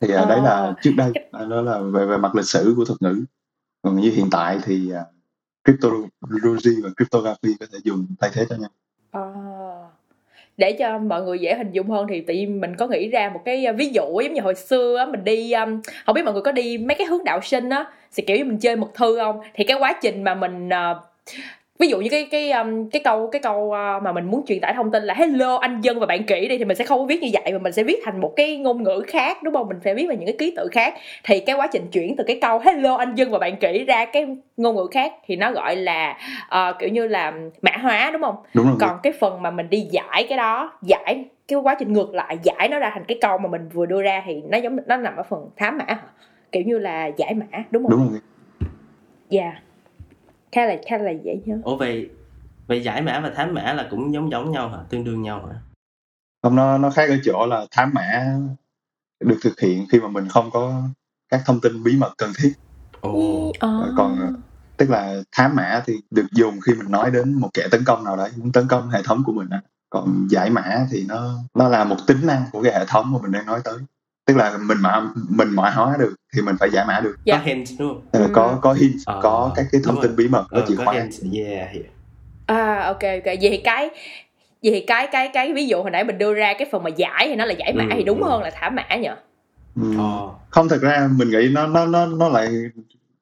thì 0.00 0.08
à, 0.14 0.20
Ờ. 0.20 0.26
đấy 0.28 0.40
là 0.42 0.74
trước 0.82 0.92
đây 0.96 1.12
à, 1.32 1.44
đó 1.44 1.60
là 1.60 1.78
về 1.78 2.06
về 2.06 2.16
mặt 2.16 2.34
lịch 2.34 2.46
sử 2.46 2.74
của 2.76 2.84
thuật 2.84 3.02
ngữ 3.02 3.24
còn 3.82 3.96
như 3.96 4.10
hiện 4.10 4.28
tại 4.30 4.58
thì 4.64 4.90
à, 4.92 5.04
cryptology 5.64 6.82
và 6.82 6.90
cryptography 6.96 7.56
có 7.60 7.66
thể 7.72 7.78
dùng 7.84 8.06
thay 8.20 8.30
thế 8.34 8.46
cho 8.48 8.56
nhau 8.56 8.70
À. 9.10 9.22
để 10.56 10.76
cho 10.78 10.98
mọi 10.98 11.22
người 11.22 11.38
dễ 11.38 11.54
hình 11.54 11.72
dung 11.72 11.90
hơn 11.90 12.06
thì 12.10 12.20
tự 12.20 12.34
nhiên 12.34 12.60
mình 12.60 12.76
có 12.76 12.86
nghĩ 12.86 13.08
ra 13.08 13.30
một 13.34 13.42
cái 13.44 13.66
uh, 13.70 13.76
ví 13.76 13.88
dụ 13.88 14.20
giống 14.20 14.32
như 14.34 14.40
hồi 14.42 14.54
xưa 14.54 14.96
á 14.98 15.06
mình 15.06 15.24
đi 15.24 15.52
um, 15.52 15.80
không 16.06 16.14
biết 16.14 16.24
mọi 16.24 16.32
người 16.34 16.42
có 16.42 16.52
đi 16.52 16.78
mấy 16.78 16.94
cái 16.98 17.06
hướng 17.06 17.24
đạo 17.24 17.40
sinh 17.42 17.68
á 17.70 17.84
thì 18.14 18.22
kiểu 18.26 18.36
như 18.36 18.44
mình 18.44 18.58
chơi 18.58 18.76
mật 18.76 18.90
thư 18.94 19.18
không 19.18 19.40
thì 19.54 19.64
cái 19.64 19.76
quá 19.80 19.98
trình 20.02 20.24
mà 20.24 20.34
mình 20.34 20.68
uh, 20.68 20.96
ví 21.78 21.88
dụ 21.88 22.00
như 22.00 22.08
cái 22.10 22.28
cái 22.30 22.50
um, 22.50 22.88
cái 22.88 23.02
câu 23.04 23.28
cái 23.32 23.40
câu 23.40 23.58
uh, 23.66 24.02
mà 24.02 24.12
mình 24.12 24.24
muốn 24.24 24.44
truyền 24.46 24.60
tải 24.60 24.74
thông 24.74 24.90
tin 24.90 25.02
là 25.02 25.14
hello 25.14 25.56
anh 25.56 25.80
dân 25.80 26.00
và 26.00 26.06
bạn 26.06 26.24
kỹ 26.24 26.48
đi 26.48 26.58
thì 26.58 26.64
mình 26.64 26.76
sẽ 26.76 26.84
không 26.84 26.98
có 26.98 27.04
viết 27.04 27.22
như 27.22 27.28
vậy 27.32 27.52
mà 27.52 27.58
mình 27.58 27.72
sẽ 27.72 27.82
viết 27.82 28.00
thành 28.04 28.20
một 28.20 28.32
cái 28.36 28.56
ngôn 28.56 28.82
ngữ 28.82 29.02
khác 29.06 29.42
đúng 29.42 29.54
không? 29.54 29.68
Mình 29.68 29.80
phải 29.84 29.94
viết 29.94 30.06
vào 30.06 30.16
những 30.16 30.26
cái 30.26 30.36
ký 30.38 30.54
tự 30.56 30.68
khác. 30.72 30.94
Thì 31.24 31.40
cái 31.40 31.56
quá 31.56 31.66
trình 31.72 31.86
chuyển 31.92 32.16
từ 32.16 32.24
cái 32.24 32.38
câu 32.40 32.58
hello 32.58 32.96
anh 32.96 33.14
dân 33.14 33.30
và 33.30 33.38
bạn 33.38 33.56
kỹ 33.56 33.84
ra 33.84 34.04
cái 34.04 34.26
ngôn 34.56 34.76
ngữ 34.76 34.86
khác 34.90 35.12
thì 35.26 35.36
nó 35.36 35.52
gọi 35.52 35.76
là 35.76 36.18
uh, 36.44 36.78
kiểu 36.78 36.88
như 36.88 37.06
là 37.06 37.32
mã 37.62 37.72
hóa 37.82 38.10
đúng 38.12 38.22
không? 38.22 38.36
Đúng 38.54 38.66
rồi. 38.66 38.76
Còn 38.80 38.98
cái 39.02 39.12
phần 39.12 39.42
mà 39.42 39.50
mình 39.50 39.70
đi 39.70 39.80
giải 39.80 40.26
cái 40.28 40.38
đó 40.38 40.72
giải 40.82 41.24
cái 41.48 41.58
quá 41.58 41.74
trình 41.78 41.92
ngược 41.92 42.14
lại 42.14 42.38
giải 42.42 42.68
nó 42.68 42.78
ra 42.78 42.90
thành 42.94 43.04
cái 43.08 43.18
câu 43.20 43.38
mà 43.38 43.48
mình 43.48 43.68
vừa 43.72 43.86
đưa 43.86 44.02
ra 44.02 44.22
thì 44.26 44.42
nó 44.48 44.58
giống 44.58 44.76
nó 44.86 44.96
nằm 44.96 45.16
ở 45.16 45.22
phần 45.22 45.50
thám 45.56 45.78
mã 45.78 45.98
kiểu 46.52 46.62
như 46.66 46.78
là 46.78 47.06
giải 47.06 47.34
mã 47.34 47.64
đúng 47.70 47.82
không? 47.82 47.90
Đúng 47.90 48.10
rồi. 48.10 48.20
Dạ 49.28 49.52
khá 50.52 50.66
là 50.66 50.76
khá 50.88 50.98
là 50.98 51.10
dễ 51.24 51.38
nhớ. 51.44 51.58
Ủa 51.64 51.76
vậy 51.76 52.10
vậy 52.66 52.82
giải 52.82 53.02
mã 53.02 53.20
và 53.20 53.30
thám 53.36 53.54
mã 53.54 53.72
là 53.72 53.88
cũng 53.90 54.14
giống 54.14 54.30
giống 54.30 54.50
nhau 54.50 54.68
hả? 54.68 54.78
Tương 54.88 55.04
đương 55.04 55.22
nhau 55.22 55.46
hả? 55.46 55.60
Không 56.42 56.56
nó 56.56 56.78
nó 56.78 56.90
khác 56.90 57.08
ở 57.08 57.16
chỗ 57.24 57.46
là 57.46 57.66
thám 57.70 57.90
mã 57.94 58.36
được 59.20 59.38
thực 59.42 59.60
hiện 59.60 59.86
khi 59.92 60.00
mà 60.00 60.08
mình 60.08 60.28
không 60.28 60.50
có 60.50 60.82
các 61.28 61.42
thông 61.46 61.60
tin 61.60 61.82
bí 61.82 61.96
mật 61.96 62.12
cần 62.18 62.32
thiết. 62.38 62.52
Ồ. 63.00 63.52
Ờ. 63.58 63.94
còn 63.96 64.32
tức 64.76 64.90
là 64.90 65.22
thám 65.32 65.56
mã 65.56 65.82
thì 65.86 66.00
được 66.10 66.26
dùng 66.32 66.60
khi 66.60 66.74
mình 66.74 66.90
nói 66.90 67.10
đến 67.10 67.32
một 67.32 67.48
kẻ 67.54 67.68
tấn 67.70 67.84
công 67.84 68.04
nào 68.04 68.16
đấy 68.16 68.30
muốn 68.36 68.52
tấn 68.52 68.68
công 68.68 68.90
hệ 68.90 69.02
thống 69.04 69.22
của 69.26 69.32
mình 69.32 69.48
á. 69.50 69.60
Còn 69.90 70.26
giải 70.30 70.50
mã 70.50 70.86
thì 70.90 71.04
nó 71.08 71.34
nó 71.54 71.68
là 71.68 71.84
một 71.84 71.96
tính 72.06 72.26
năng 72.26 72.44
của 72.52 72.62
cái 72.62 72.72
hệ 72.72 72.84
thống 72.88 73.12
mà 73.12 73.18
mình 73.22 73.32
đang 73.32 73.46
nói 73.46 73.60
tới 73.64 73.78
tức 74.32 74.38
là 74.38 74.58
mình 74.58 74.78
mã 74.80 75.00
mình 75.28 75.48
mã 75.50 75.70
hóa 75.70 75.96
được 75.98 76.14
thì 76.34 76.42
mình 76.42 76.56
phải 76.60 76.70
giải 76.70 76.84
mã 76.88 77.00
được 77.00 77.16
Dạ. 77.24 77.36
có 77.36 77.42
hint 77.44 77.66
đúng 77.78 77.88
không 78.12 78.22
Ừ. 78.22 78.28
có 78.32 78.58
có 78.62 78.72
hint 78.72 78.92
Ờ, 79.06 79.20
có 79.22 79.52
các 79.54 79.66
cái 79.72 79.80
thông 79.84 80.02
tin 80.02 80.16
bí 80.16 80.28
mật 80.28 80.44
có 80.50 80.58
Ờ, 80.58 80.64
chìa 80.68 80.74
có 80.76 80.84
khóa 80.84 80.94
hint 80.94 81.12
yeah, 81.34 81.68
yeah. 81.72 81.86
à 82.46 82.80
ok 82.86 83.02
ok 83.02 83.24
vậy 83.24 83.38
thì 83.50 83.56
cái 83.64 83.88
vậy 84.62 84.72
thì 84.72 84.80
cái 84.86 85.06
cái 85.12 85.30
cái 85.34 85.52
ví 85.52 85.66
dụ 85.66 85.82
hồi 85.82 85.90
nãy 85.90 86.04
mình 86.04 86.18
đưa 86.18 86.34
ra 86.34 86.54
cái 86.58 86.68
phần 86.72 86.82
mà 86.82 86.90
giải 86.90 87.24
thì 87.28 87.34
nó 87.34 87.44
là 87.44 87.54
giải 87.54 87.72
mã 87.72 87.84
Ừ, 87.84 87.88
thì 87.96 88.02
đúng 88.02 88.22
ừ. 88.22 88.28
hơn 88.30 88.42
là 88.42 88.50
thả 88.54 88.70
mã 88.70 88.96
nhỉ 88.96 89.08
Ồ. 89.98 90.34
không 90.50 90.68
thật 90.68 90.80
ra 90.82 91.08
mình 91.16 91.30
nghĩ 91.30 91.48
nó 91.52 91.66
nó 91.66 91.86
nó 91.86 92.06
nó 92.06 92.28
lại 92.28 92.48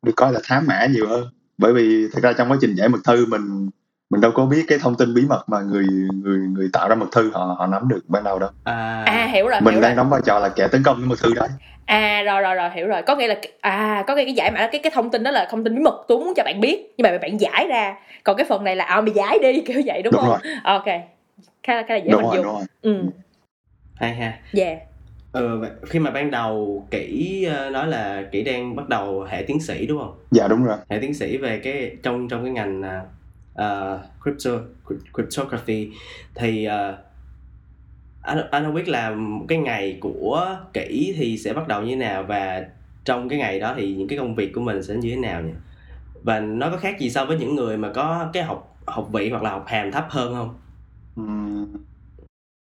được 0.02 0.12
coi 0.16 0.32
là 0.32 0.40
thám 0.44 0.66
mã 0.66 0.86
nhiều 0.86 1.08
hơn 1.08 1.28
bởi 1.58 1.72
vì 1.72 2.08
thật 2.12 2.20
ra 2.22 2.32
trong 2.32 2.50
quá 2.50 2.56
trình 2.60 2.74
giải 2.74 2.88
mật 2.88 2.98
thư 3.04 3.26
mình 3.26 3.70
mình 4.10 4.20
đâu 4.20 4.30
có 4.34 4.46
biết 4.46 4.64
cái 4.68 4.78
thông 4.78 4.96
tin 4.96 5.14
bí 5.14 5.22
mật 5.28 5.42
mà 5.46 5.60
người 5.60 5.86
người 6.24 6.38
người 6.38 6.70
tạo 6.72 6.88
ra 6.88 6.94
mật 6.94 7.06
thư 7.12 7.30
họ 7.30 7.54
họ 7.58 7.66
nắm 7.66 7.88
được 7.88 8.00
ban 8.08 8.24
đầu 8.24 8.38
đâu. 8.38 8.50
À, 8.64 9.02
à 9.06 9.26
hiểu 9.26 9.48
rồi 9.48 9.60
mình 9.60 9.74
hiểu 9.74 9.82
đang 9.82 9.90
rồi. 9.90 9.96
đóng 9.96 10.10
vai 10.10 10.20
trò 10.24 10.38
là 10.38 10.48
kẻ 10.48 10.68
tấn 10.68 10.82
công 10.82 10.96
cái 10.96 11.06
mật 11.06 11.18
thư 11.22 11.34
đấy. 11.34 11.48
À 11.84 12.22
rồi 12.22 12.42
rồi 12.42 12.54
rồi 12.54 12.70
hiểu 12.74 12.86
rồi. 12.86 13.02
Có 13.02 13.16
nghĩa 13.16 13.28
là 13.28 13.34
à 13.60 14.04
có 14.06 14.14
nghĩa 14.14 14.24
cái 14.24 14.34
giải 14.34 14.50
mã 14.50 14.60
là 14.60 14.68
cái 14.72 14.80
cái 14.84 14.92
thông 14.94 15.10
tin 15.10 15.22
đó 15.22 15.30
là 15.30 15.48
thông 15.50 15.64
tin 15.64 15.74
bí 15.74 15.82
mật 15.82 16.04
tôi 16.08 16.18
muốn 16.18 16.32
cho 16.36 16.42
bạn 16.44 16.60
biết 16.60 16.94
nhưng 16.96 17.02
mà 17.02 17.18
bạn 17.18 17.40
giải 17.40 17.66
ra. 17.68 17.94
Còn 18.24 18.36
cái 18.36 18.46
phần 18.48 18.64
này 18.64 18.76
là 18.76 18.84
à 18.84 19.00
mày 19.00 19.12
giải 19.14 19.38
đi 19.42 19.60
kiểu 19.66 19.82
vậy 19.86 20.02
đúng, 20.02 20.12
đúng 20.12 20.22
không? 20.22 20.40
rồi. 20.44 20.54
Ok. 20.64 20.86
Khá 21.62 21.74
là 21.74 21.82
khá 21.88 21.94
là 21.94 22.00
dễ 22.00 22.10
đúng 22.12 22.22
hình 22.22 22.30
rồi 22.30 22.36
dung. 22.36 22.44
đúng 22.44 22.54
rồi. 22.54 22.64
Ừ. 22.82 23.02
Hay 23.94 24.14
ha. 24.14 24.38
Yeah 24.56 24.78
ờ, 25.32 25.58
vậy 25.58 25.70
khi 25.86 25.98
mà 25.98 26.10
ban 26.10 26.30
đầu 26.30 26.86
kỹ 26.90 27.44
ờ, 27.44 27.70
nói 27.70 27.88
là 27.88 28.22
kỹ 28.32 28.42
đang 28.42 28.76
bắt 28.76 28.88
đầu 28.88 29.22
hệ 29.22 29.42
tiến 29.46 29.60
sĩ 29.60 29.86
đúng 29.86 29.98
không? 29.98 30.14
Dạ 30.30 30.48
đúng 30.48 30.64
rồi. 30.64 30.76
Hệ 30.90 30.98
tiến 31.00 31.14
sĩ 31.14 31.36
về 31.36 31.60
cái 31.64 31.96
trong 32.02 32.28
trong 32.28 32.44
cái 32.44 32.52
ngành 32.52 32.82
uh, 33.54 34.00
crypto 34.22 34.50
cryptography 35.12 35.90
thì 36.34 36.68
uh, 36.68 36.94
anh 38.22 38.50
anh 38.50 38.64
không 38.64 38.74
biết 38.74 38.88
là 38.88 39.16
cái 39.48 39.58
ngày 39.58 39.98
của 40.00 40.58
kỹ 40.72 41.14
thì 41.16 41.38
sẽ 41.38 41.52
bắt 41.52 41.68
đầu 41.68 41.82
như 41.82 41.90
thế 41.90 41.96
nào 41.96 42.22
và 42.22 42.66
trong 43.04 43.28
cái 43.28 43.38
ngày 43.38 43.60
đó 43.60 43.74
thì 43.76 43.94
những 43.94 44.08
cái 44.08 44.18
công 44.18 44.34
việc 44.34 44.52
của 44.54 44.60
mình 44.60 44.82
sẽ 44.82 44.94
như 44.94 45.10
thế 45.10 45.16
nào 45.16 45.42
nhỉ? 45.42 45.52
Và 46.22 46.40
nó 46.40 46.70
có 46.70 46.76
khác 46.76 47.00
gì 47.00 47.10
so 47.10 47.24
với 47.24 47.38
những 47.38 47.54
người 47.54 47.76
mà 47.76 47.92
có 47.94 48.30
cái 48.32 48.42
học 48.42 48.76
học 48.86 49.08
vị 49.12 49.30
hoặc 49.30 49.42
là 49.42 49.50
học 49.50 49.64
hàm 49.66 49.92
thấp 49.92 50.06
hơn 50.10 50.34
không? 50.34 50.58
Ừm, 51.16 51.84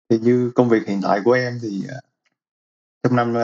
thì 0.08 0.18
như 0.18 0.52
công 0.54 0.68
việc 0.68 0.86
hiện 0.86 1.00
tại 1.02 1.20
của 1.24 1.32
em 1.32 1.58
thì 1.62 1.82
ờ, 1.88 2.00
trong 3.02 3.16
năm 3.16 3.34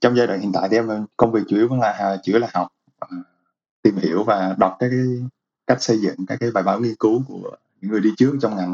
trong 0.00 0.16
giai 0.16 0.26
đoạn 0.26 0.40
hiện 0.40 0.52
tại 0.54 0.68
thì 0.70 0.76
em 0.76 0.88
công 1.16 1.32
việc 1.32 1.40
chủ 1.48 1.56
yếu 1.56 1.68
vẫn 1.68 1.80
là 1.80 2.18
chủ 2.22 2.32
yếu 2.32 2.38
là 2.38 2.48
học 2.54 2.68
tìm 3.82 3.96
hiểu 3.96 4.24
và 4.24 4.54
đọc 4.58 4.76
các 4.78 4.88
cái 4.88 5.28
cách 5.66 5.82
xây 5.82 6.00
dựng 6.00 6.26
các 6.26 6.36
cái 6.40 6.50
bài 6.50 6.64
báo 6.64 6.80
nghiên 6.80 6.94
cứu 6.94 7.22
của 7.28 7.56
những 7.80 7.90
người 7.90 8.00
đi 8.00 8.10
trước 8.18 8.38
trong 8.40 8.56
ngành 8.56 8.72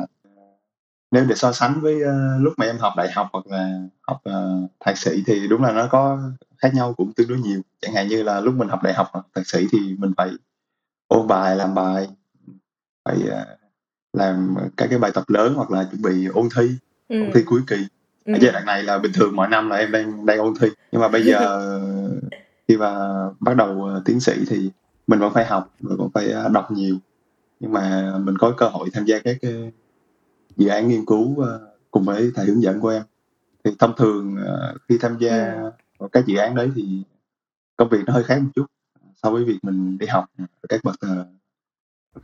nếu 1.11 1.25
để 1.25 1.35
so 1.35 1.53
sánh 1.53 1.81
với 1.81 1.95
uh, 1.95 2.43
lúc 2.43 2.53
mà 2.57 2.67
em 2.67 2.79
học 2.79 2.93
đại 2.97 3.11
học 3.13 3.29
hoặc 3.33 3.47
là 3.47 3.81
học 4.01 4.23
uh, 4.29 4.71
thạc 4.81 4.99
sĩ 4.99 5.23
thì 5.27 5.49
đúng 5.49 5.63
là 5.63 5.73
nó 5.73 5.89
có 5.91 6.19
khác 6.57 6.75
nhau 6.75 6.95
cũng 6.97 7.13
tương 7.13 7.29
đối 7.29 7.39
nhiều 7.39 7.61
chẳng 7.81 7.95
hạn 7.95 8.09
như 8.09 8.23
là 8.23 8.41
lúc 8.41 8.55
mình 8.55 8.69
học 8.69 8.83
đại 8.83 8.95
học 8.95 9.09
hoặc 9.13 9.27
thạc 9.35 9.47
sĩ 9.47 9.67
thì 9.73 9.79
mình 9.99 10.13
phải 10.17 10.31
ôn 11.09 11.27
bài 11.27 11.57
làm 11.57 11.75
bài 11.75 12.09
phải 13.05 13.17
uh, 13.17 13.59
làm 14.13 14.55
các 14.77 14.87
cái 14.91 14.99
bài 14.99 15.11
tập 15.15 15.25
lớn 15.29 15.55
hoặc 15.55 15.71
là 15.71 15.85
chuẩn 15.91 16.03
bị 16.03 16.27
ôn 16.27 16.49
thi 16.57 16.71
ừ. 17.09 17.21
ôn 17.21 17.31
thi 17.35 17.43
cuối 17.47 17.61
kỳ 17.67 17.77
ừ. 18.25 18.35
ở 18.35 18.39
giai 18.41 18.53
đoạn 18.53 18.67
này 18.67 18.83
là 18.83 18.99
bình 18.99 19.13
thường 19.15 19.37
mọi 19.37 19.49
năm 19.49 19.71
là 19.71 19.77
em 19.77 19.93
đang 19.93 20.27
đang 20.27 20.39
ôn 20.39 20.55
thi 20.61 20.69
nhưng 20.93 21.01
mà 21.01 21.09
bây 21.09 21.23
giờ 21.27 21.81
khi 22.69 22.77
mà 22.77 22.99
bắt 23.41 23.57
đầu 23.57 23.91
tiến 24.05 24.21
sĩ 24.21 24.33
thì 24.49 24.71
mình 25.09 25.19
vẫn 25.19 25.35
phải 25.35 25.47
học 25.47 25.75
mình 25.81 25.97
vẫn 25.97 26.11
phải 26.15 26.33
đọc 26.53 26.71
nhiều 26.71 26.97
nhưng 27.61 27.73
mà 27.73 28.15
mình 28.19 28.39
có 28.39 28.55
cơ 28.57 28.69
hội 28.69 28.89
tham 28.93 29.05
gia 29.05 29.19
các 29.19 29.37
cái 29.41 29.73
dự 30.57 30.69
án 30.69 30.89
nghiên 30.89 31.07
cứu 31.07 31.31
uh, 31.31 31.47
cùng 31.91 32.05
với 32.05 32.31
thầy 32.35 32.47
hướng 32.47 32.63
dẫn 32.63 32.81
của 32.81 32.89
em 32.89 33.03
thì 33.65 33.71
thông 33.79 33.97
thường 33.97 34.37
uh, 34.37 34.81
khi 34.89 34.99
tham 35.01 35.17
gia 35.19 35.53
ừ. 35.53 35.71
vào 35.99 36.09
các 36.09 36.27
dự 36.27 36.37
án 36.37 36.55
đấy 36.55 36.71
thì 36.75 37.03
công 37.77 37.89
việc 37.89 37.99
nó 38.07 38.13
hơi 38.13 38.25
khác 38.25 38.39
một 38.43 38.51
chút 38.55 38.67
so 39.23 39.31
với 39.31 39.45
việc 39.45 39.59
mình 39.63 39.99
đi 39.99 40.07
học 40.07 40.25
ở 40.39 40.47
các 40.69 40.81
bậc 40.85 40.97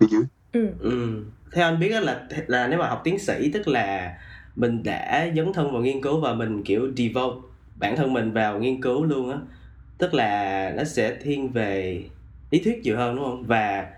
phía 0.01 0.07
dưới 0.11 0.23
ừ. 0.53 0.69
ừ. 0.81 1.25
theo 1.53 1.69
anh 1.69 1.81
biết 1.81 2.03
là 2.03 2.27
là 2.47 2.69
nếu 2.69 2.79
mà 2.79 2.89
học 2.89 3.01
tiến 3.05 3.19
sĩ 3.19 3.51
tức 3.53 3.69
là 3.69 4.15
mình 4.57 4.83
đã 4.83 5.29
dấn 5.37 5.53
thân 5.53 5.73
vào 5.73 5.83
nghiên 5.83 6.03
cứu 6.03 6.21
và 6.21 6.35
mình 6.35 6.63
kiểu 6.65 6.93
devote 6.97 7.37
bản 7.77 7.97
thân 7.97 8.13
mình 8.13 8.33
vào 8.33 8.59
nghiên 8.59 8.83
cứu 8.83 9.05
luôn 9.05 9.31
á 9.31 9.39
tức 9.99 10.15
là 10.15 10.73
nó 10.77 10.85
sẽ 10.85 11.17
thiên 11.23 11.53
về 11.53 12.05
lý 12.55 12.61
thuyết 12.65 12.81
nhiều 12.83 12.97
hơn 12.97 13.17
đúng 13.17 13.25
không? 13.25 13.45
Và 13.47 13.91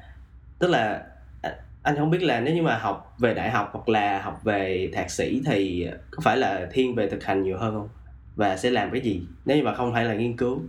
tức 0.58 0.70
là 0.70 1.06
à, 1.42 1.54
anh 1.82 1.96
không 1.96 2.10
biết 2.10 2.22
là 2.22 2.40
nếu 2.40 2.54
như 2.54 2.62
mà 2.62 2.78
học 2.78 3.14
về 3.18 3.34
đại 3.34 3.50
học 3.50 3.70
hoặc 3.72 3.88
là 3.88 4.22
học 4.22 4.40
về 4.44 4.90
thạc 4.94 5.10
sĩ 5.10 5.42
thì 5.46 5.88
có 6.10 6.20
phải 6.22 6.36
là 6.36 6.68
thiên 6.72 6.94
về 6.94 7.08
thực 7.08 7.25
hành 7.25 7.42
nhiều 7.42 7.58
hơn 7.58 7.75
không? 7.75 7.88
Và 8.36 8.56
sẽ 8.56 8.70
làm 8.70 8.90
cái 8.90 9.00
gì? 9.00 9.22
Nếu 9.44 9.56
như 9.56 9.62
mà 9.62 9.75
không 9.75 9.92
phải 9.92 10.04
là 10.04 10.14
nghiên 10.14 10.36
cứu 10.36 10.62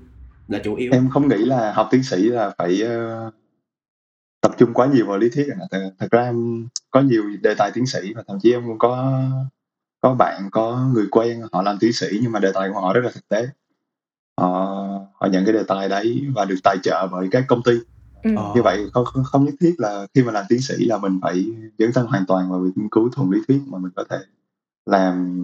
là 0.48 0.60
chủ 0.64 0.76
yếu. 0.76 0.92
Em 0.92 1.10
không 1.10 1.28
nghĩ 1.28 1.38
là 1.38 1.74
học 1.74 1.88
tiến 1.92 2.04
sĩ 2.04 2.18
là 2.18 2.52
phải 2.58 2.82
uh, 2.84 3.34
tập 4.42 4.52
trung 4.58 4.74
quá 4.74 4.88
nhiều 4.94 5.06
vào 5.08 5.18
lý 5.18 5.30
thuyết 5.30 5.48
à. 5.52 5.58
thật, 5.72 5.92
thật 6.00 6.08
ra 6.12 6.24
em 6.24 6.68
có 6.92 7.02
nhiều 7.02 7.24
đề 7.42 7.54
tài 7.58 7.72
tiến 7.72 7.86
sĩ 7.86 8.14
và 8.14 8.24
thậm 8.28 8.38
chí 8.42 8.54
em 8.54 8.64
cũng 8.68 8.80
có 8.80 9.24
có 10.02 10.14
bạn 10.14 10.50
có 10.52 10.90
người 10.94 11.06
quen 11.12 11.42
họ 11.52 11.62
làm 11.62 11.78
tiến 11.80 11.94
sĩ 11.94 12.08
nhưng 12.22 12.32
mà 12.32 12.40
đề 12.40 12.52
tài 12.54 12.70
của 12.74 12.82
họ 12.82 12.94
rất 12.94 13.02
là 13.04 13.12
thực 13.14 13.28
tế. 13.28 13.48
Họ 14.38 14.88
họ 15.20 15.28
nhận 15.28 15.46
cái 15.46 15.54
đề 15.54 15.64
tài 15.68 15.90
đấy 15.90 16.26
và 16.36 16.46
được 16.46 16.56
tài 16.64 16.78
trợ 16.84 17.08
bởi 17.12 17.28
các 17.32 17.46
công 17.48 17.64
ty 17.64 17.72
Ừ. 18.24 18.32
Ờ. 18.36 18.52
như 18.56 18.62
vậy 18.64 18.90
không, 18.94 19.06
không 19.06 19.24
không 19.24 19.46
nhất 19.46 19.54
thiết 19.60 19.76
là 19.78 20.08
khi 20.14 20.24
mà 20.24 20.32
làm 20.32 20.46
tiến 20.50 20.62
sĩ 20.62 20.86
là 20.86 20.98
mình 20.98 21.20
phải 21.22 21.46
dấn 21.78 21.94
thân 21.94 22.08
hoàn 22.08 22.26
toàn 22.26 22.52
vào 22.52 22.60
việc 22.60 22.72
nghiên 22.76 22.90
cứu 22.90 23.10
thuần 23.10 23.32
lý 23.32 23.40
thuyết 23.48 23.62
mà 23.68 23.78
mình 23.78 23.92
có 23.96 24.04
thể 24.10 24.18
làm 24.86 25.38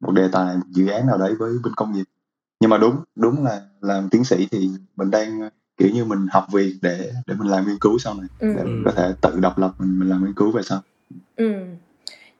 một 0.00 0.12
đề 0.12 0.28
tài 0.32 0.56
một 0.56 0.66
dự 0.70 0.86
án 0.86 1.06
nào 1.06 1.18
đấy 1.18 1.34
với 1.38 1.52
bên 1.64 1.72
công 1.76 1.92
nghiệp 1.92 2.04
nhưng 2.60 2.70
mà 2.70 2.78
đúng 2.78 2.96
đúng 3.16 3.44
là 3.44 3.62
làm 3.80 4.08
tiến 4.08 4.24
sĩ 4.24 4.48
thì 4.50 4.70
mình 4.96 5.10
đang 5.10 5.48
kiểu 5.76 5.90
như 5.94 6.04
mình 6.04 6.26
học 6.30 6.46
việc 6.52 6.74
để 6.82 7.12
để 7.26 7.34
mình 7.34 7.48
làm 7.48 7.66
nghiên 7.66 7.78
cứu 7.78 7.98
sau 7.98 8.14
này 8.14 8.28
ừ. 8.38 8.52
để 8.56 8.64
mình 8.64 8.82
có 8.84 8.90
thể 8.90 9.14
tự 9.20 9.40
độc 9.40 9.58
lập 9.58 9.74
mình 9.78 9.98
mình 9.98 10.08
làm 10.08 10.24
nghiên 10.24 10.34
cứu 10.34 10.50
về 10.50 10.62
sau 10.62 10.82
ừ 11.36 11.54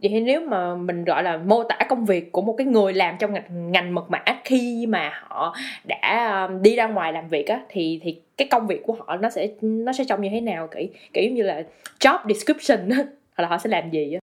vậy 0.02 0.10
thì 0.10 0.20
nếu 0.20 0.40
mà 0.40 0.74
mình 0.74 1.04
gọi 1.04 1.22
là 1.22 1.36
mô 1.36 1.64
tả 1.64 1.78
công 1.88 2.04
việc 2.04 2.32
của 2.32 2.42
một 2.42 2.54
cái 2.58 2.66
người 2.66 2.92
làm 2.92 3.16
trong 3.18 3.32
ngành, 3.32 3.72
ngành 3.72 3.94
mật 3.94 4.10
mã 4.10 4.24
khi 4.44 4.86
mà 4.86 5.12
họ 5.22 5.56
đã 5.84 6.48
đi 6.62 6.76
ra 6.76 6.86
ngoài 6.86 7.12
làm 7.12 7.28
việc 7.28 7.46
á 7.46 7.62
thì 7.68 8.00
thì 8.02 8.20
cái 8.36 8.48
công 8.50 8.66
việc 8.66 8.82
của 8.86 8.96
họ 8.98 9.16
nó 9.16 9.30
sẽ 9.30 9.48
nó 9.60 9.92
sẽ 9.92 10.04
trông 10.04 10.22
như 10.22 10.28
thế 10.30 10.40
nào? 10.40 10.68
Kiểu 10.74 10.86
kiểu 11.12 11.30
như 11.30 11.42
là 11.42 11.62
job 12.00 12.18
description 12.28 12.88
á 12.88 12.96
hoặc 13.36 13.42
là 13.42 13.48
họ 13.48 13.58
sẽ 13.58 13.70
làm 13.70 13.90
gì 13.90 14.14
á? 14.14 14.20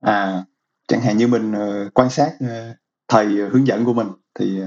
À 0.00 0.44
chẳng 0.88 1.00
hạn 1.00 1.16
như 1.16 1.26
mình 1.26 1.52
uh, 1.52 1.94
quan 1.94 2.10
sát 2.10 2.32
uh, 2.44 2.76
thầy 3.08 3.26
hướng 3.26 3.66
dẫn 3.66 3.84
của 3.84 3.92
mình 3.92 4.08
thì 4.34 4.60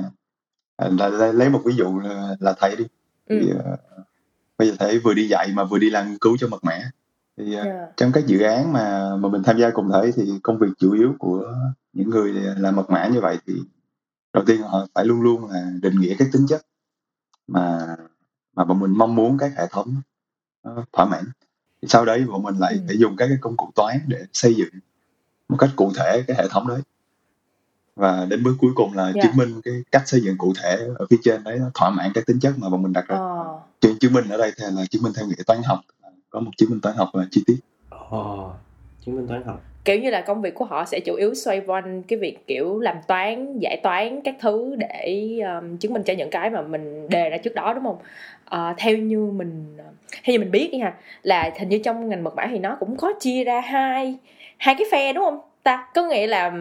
là, 0.77 1.09
là 1.09 1.31
lấy 1.31 1.49
một 1.49 1.61
ví 1.65 1.75
dụ 1.75 1.99
là, 1.99 2.35
là 2.39 2.53
thầy 2.57 2.75
đi. 2.75 2.85
Ừ. 3.25 3.39
thì, 3.41 3.51
bây 4.57 4.67
giờ 4.67 4.75
thầy 4.79 4.99
vừa 4.99 5.13
đi 5.13 5.27
dạy 5.27 5.47
mà 5.53 5.63
vừa 5.63 5.77
đi 5.77 5.89
làm 5.89 6.07
nghiên 6.07 6.17
cứu 6.17 6.37
cho 6.39 6.47
mật 6.47 6.63
mã 6.63 6.79
thì 7.38 7.54
yeah. 7.54 7.65
Dạ. 7.65 7.88
trong 7.98 8.12
các 8.12 8.25
dự 8.25 8.42
án 8.42 8.74
mà 8.74 9.15
mà 9.15 9.30
mình 9.30 9.44
tham 9.44 9.58
gia 9.58 9.70
cùng 9.70 9.92
thể 9.94 10.12
thì 10.15 10.39
công 10.44 10.58
việc 10.60 10.68
chủ 10.77 10.94
yếu 10.94 11.15
của 11.20 11.54
những 11.94 12.10
người 12.10 12.34
làm 12.34 12.75
mật 12.75 12.89
mã 12.89 13.08
như 13.08 13.22
vậy 13.22 13.38
thì 13.48 13.54
đầu 14.34 14.44
tiên 14.48 14.62
họ 14.62 14.88
phải 14.94 15.06
luôn 15.06 15.22
luôn 15.22 15.50
là 15.50 15.72
định 15.82 16.00
nghĩa 16.00 16.15
các 16.20 16.27
tính 16.32 16.46
chất 16.48 16.62
mà 17.48 17.96
mà 18.56 18.65
bọn 18.65 18.80
mình 18.80 18.92
mong 18.92 19.15
muốn 19.15 19.38
các 19.38 19.51
hệ 19.58 19.68
thống 19.72 19.96
thỏa 20.94 21.06
mãn 21.06 21.24
thì 21.82 21.88
sau 21.88 22.06
đấy 22.06 22.25
bọn 22.27 22.44
mình 22.44 22.56
lại 22.56 22.74
ừ. 22.74 22.80
phải 22.88 22.98
dùng 22.98 23.15
các 23.18 23.27
cái 23.27 23.38
công 23.42 23.58
cụ 23.58 23.72
toán 23.75 24.00
để 24.08 24.25
xây 24.34 24.54
dựng 24.54 24.70
một 25.50 25.58
cách 25.60 25.70
cụ 25.75 25.92
thể 25.96 26.24
cái 26.27 26.38
hệ 26.38 26.48
thống 26.50 26.68
đấy 26.68 26.82
và 27.96 28.25
đến 28.25 28.44
bước 28.44 28.56
cuối 28.60 28.72
cùng 28.75 28.94
là 28.94 29.04
yeah. 29.04 29.15
Dạ. 29.15 29.22
chứng 29.24 29.38
minh 29.38 29.62
cái 29.62 29.74
cách 29.92 30.08
xây 30.08 30.22
dựng 30.22 30.38
cụ 30.38 30.54
thể 30.63 30.88
ở 30.96 31.06
phía 31.10 31.18
trên 31.24 31.44
đấy 31.44 31.58
nó 31.60 31.72
thỏa 31.74 31.89
mãn 31.89 32.12
các 32.13 32.25
tính 32.25 32.39
chất 32.39 32.54
mà 32.58 32.70
bọn 32.70 32.84
mình 32.84 32.94
đặt 32.94 33.08
ra 33.08 33.18
oh. 33.18 34.00
chứng 34.00 34.13
minh 34.13 34.30
ở 34.30 34.38
đây 34.38 34.51
thì 34.58 34.65
là 34.72 34.86
chứng 34.86 35.04
minh 35.04 35.13
theo 35.15 35.27
nghĩa 35.27 35.44
toán 35.46 35.63
học 35.63 35.80
có 36.29 36.39
một 36.39 36.51
chứng 36.58 36.70
minh 36.70 36.79
toán 36.82 36.96
học 36.96 37.10
là 37.13 37.25
chi 37.32 37.44
tiết. 37.48 37.58
Ồ, 37.89 38.48
oh, 38.48 38.53
chứng 39.05 39.15
minh 39.15 39.27
toán 39.27 39.44
học. 39.44 39.62
Kiểu 39.86 40.00
như 40.00 40.10
là 40.10 40.22
công 40.22 40.41
việc 40.41 40.55
của 40.55 40.65
họ 40.65 40.86
sẽ 40.86 41.00
chủ 41.00 41.15
yếu 41.15 41.34
xoay 41.34 41.62
quanh 41.67 42.03
cái 42.03 42.20
việc 42.20 42.48
kiểu 42.48 42.79
làm 42.79 42.96
toán 43.08 43.60
giải 43.60 43.79
toán 43.84 44.22
các 44.22 44.36
thứ 44.39 44.75
để 44.75 45.29
um, 45.39 45.77
chứng 45.77 45.94
minh 45.94 46.03
cho 46.03 46.13
những 46.13 46.29
cái 46.29 46.50
mà 46.50 46.62
mình 46.62 47.10
đề 47.10 47.29
ra 47.29 47.38
trước 47.38 47.55
đó 47.55 47.74
đúng 47.74 47.84
không? 47.84 47.98
Uh, 48.46 48.77
theo 48.77 48.98
như 48.98 49.25
mình 49.25 49.77
theo 50.24 50.34
như 50.34 50.39
mình 50.39 50.51
biết 50.51 50.70
đi 50.72 50.79
ha 50.79 50.94
là 51.24 51.51
hình 51.60 51.70
như 51.70 51.79
trong 51.84 52.10
ngành 52.10 52.24
mật 52.24 52.36
mã 52.36 52.48
thì 52.50 52.60
nó 52.60 52.77
cũng 52.79 52.98
có 52.98 53.13
chia 53.20 53.44
ra 53.44 53.62
hai 53.62 54.17
hai 54.58 54.75
cái 54.75 54.88
phe 54.91 55.13
đúng 55.13 55.24
không 55.24 55.39
ta? 55.63 55.88
Có 55.94 56.03
nghĩa 56.03 56.27
là 56.27 56.51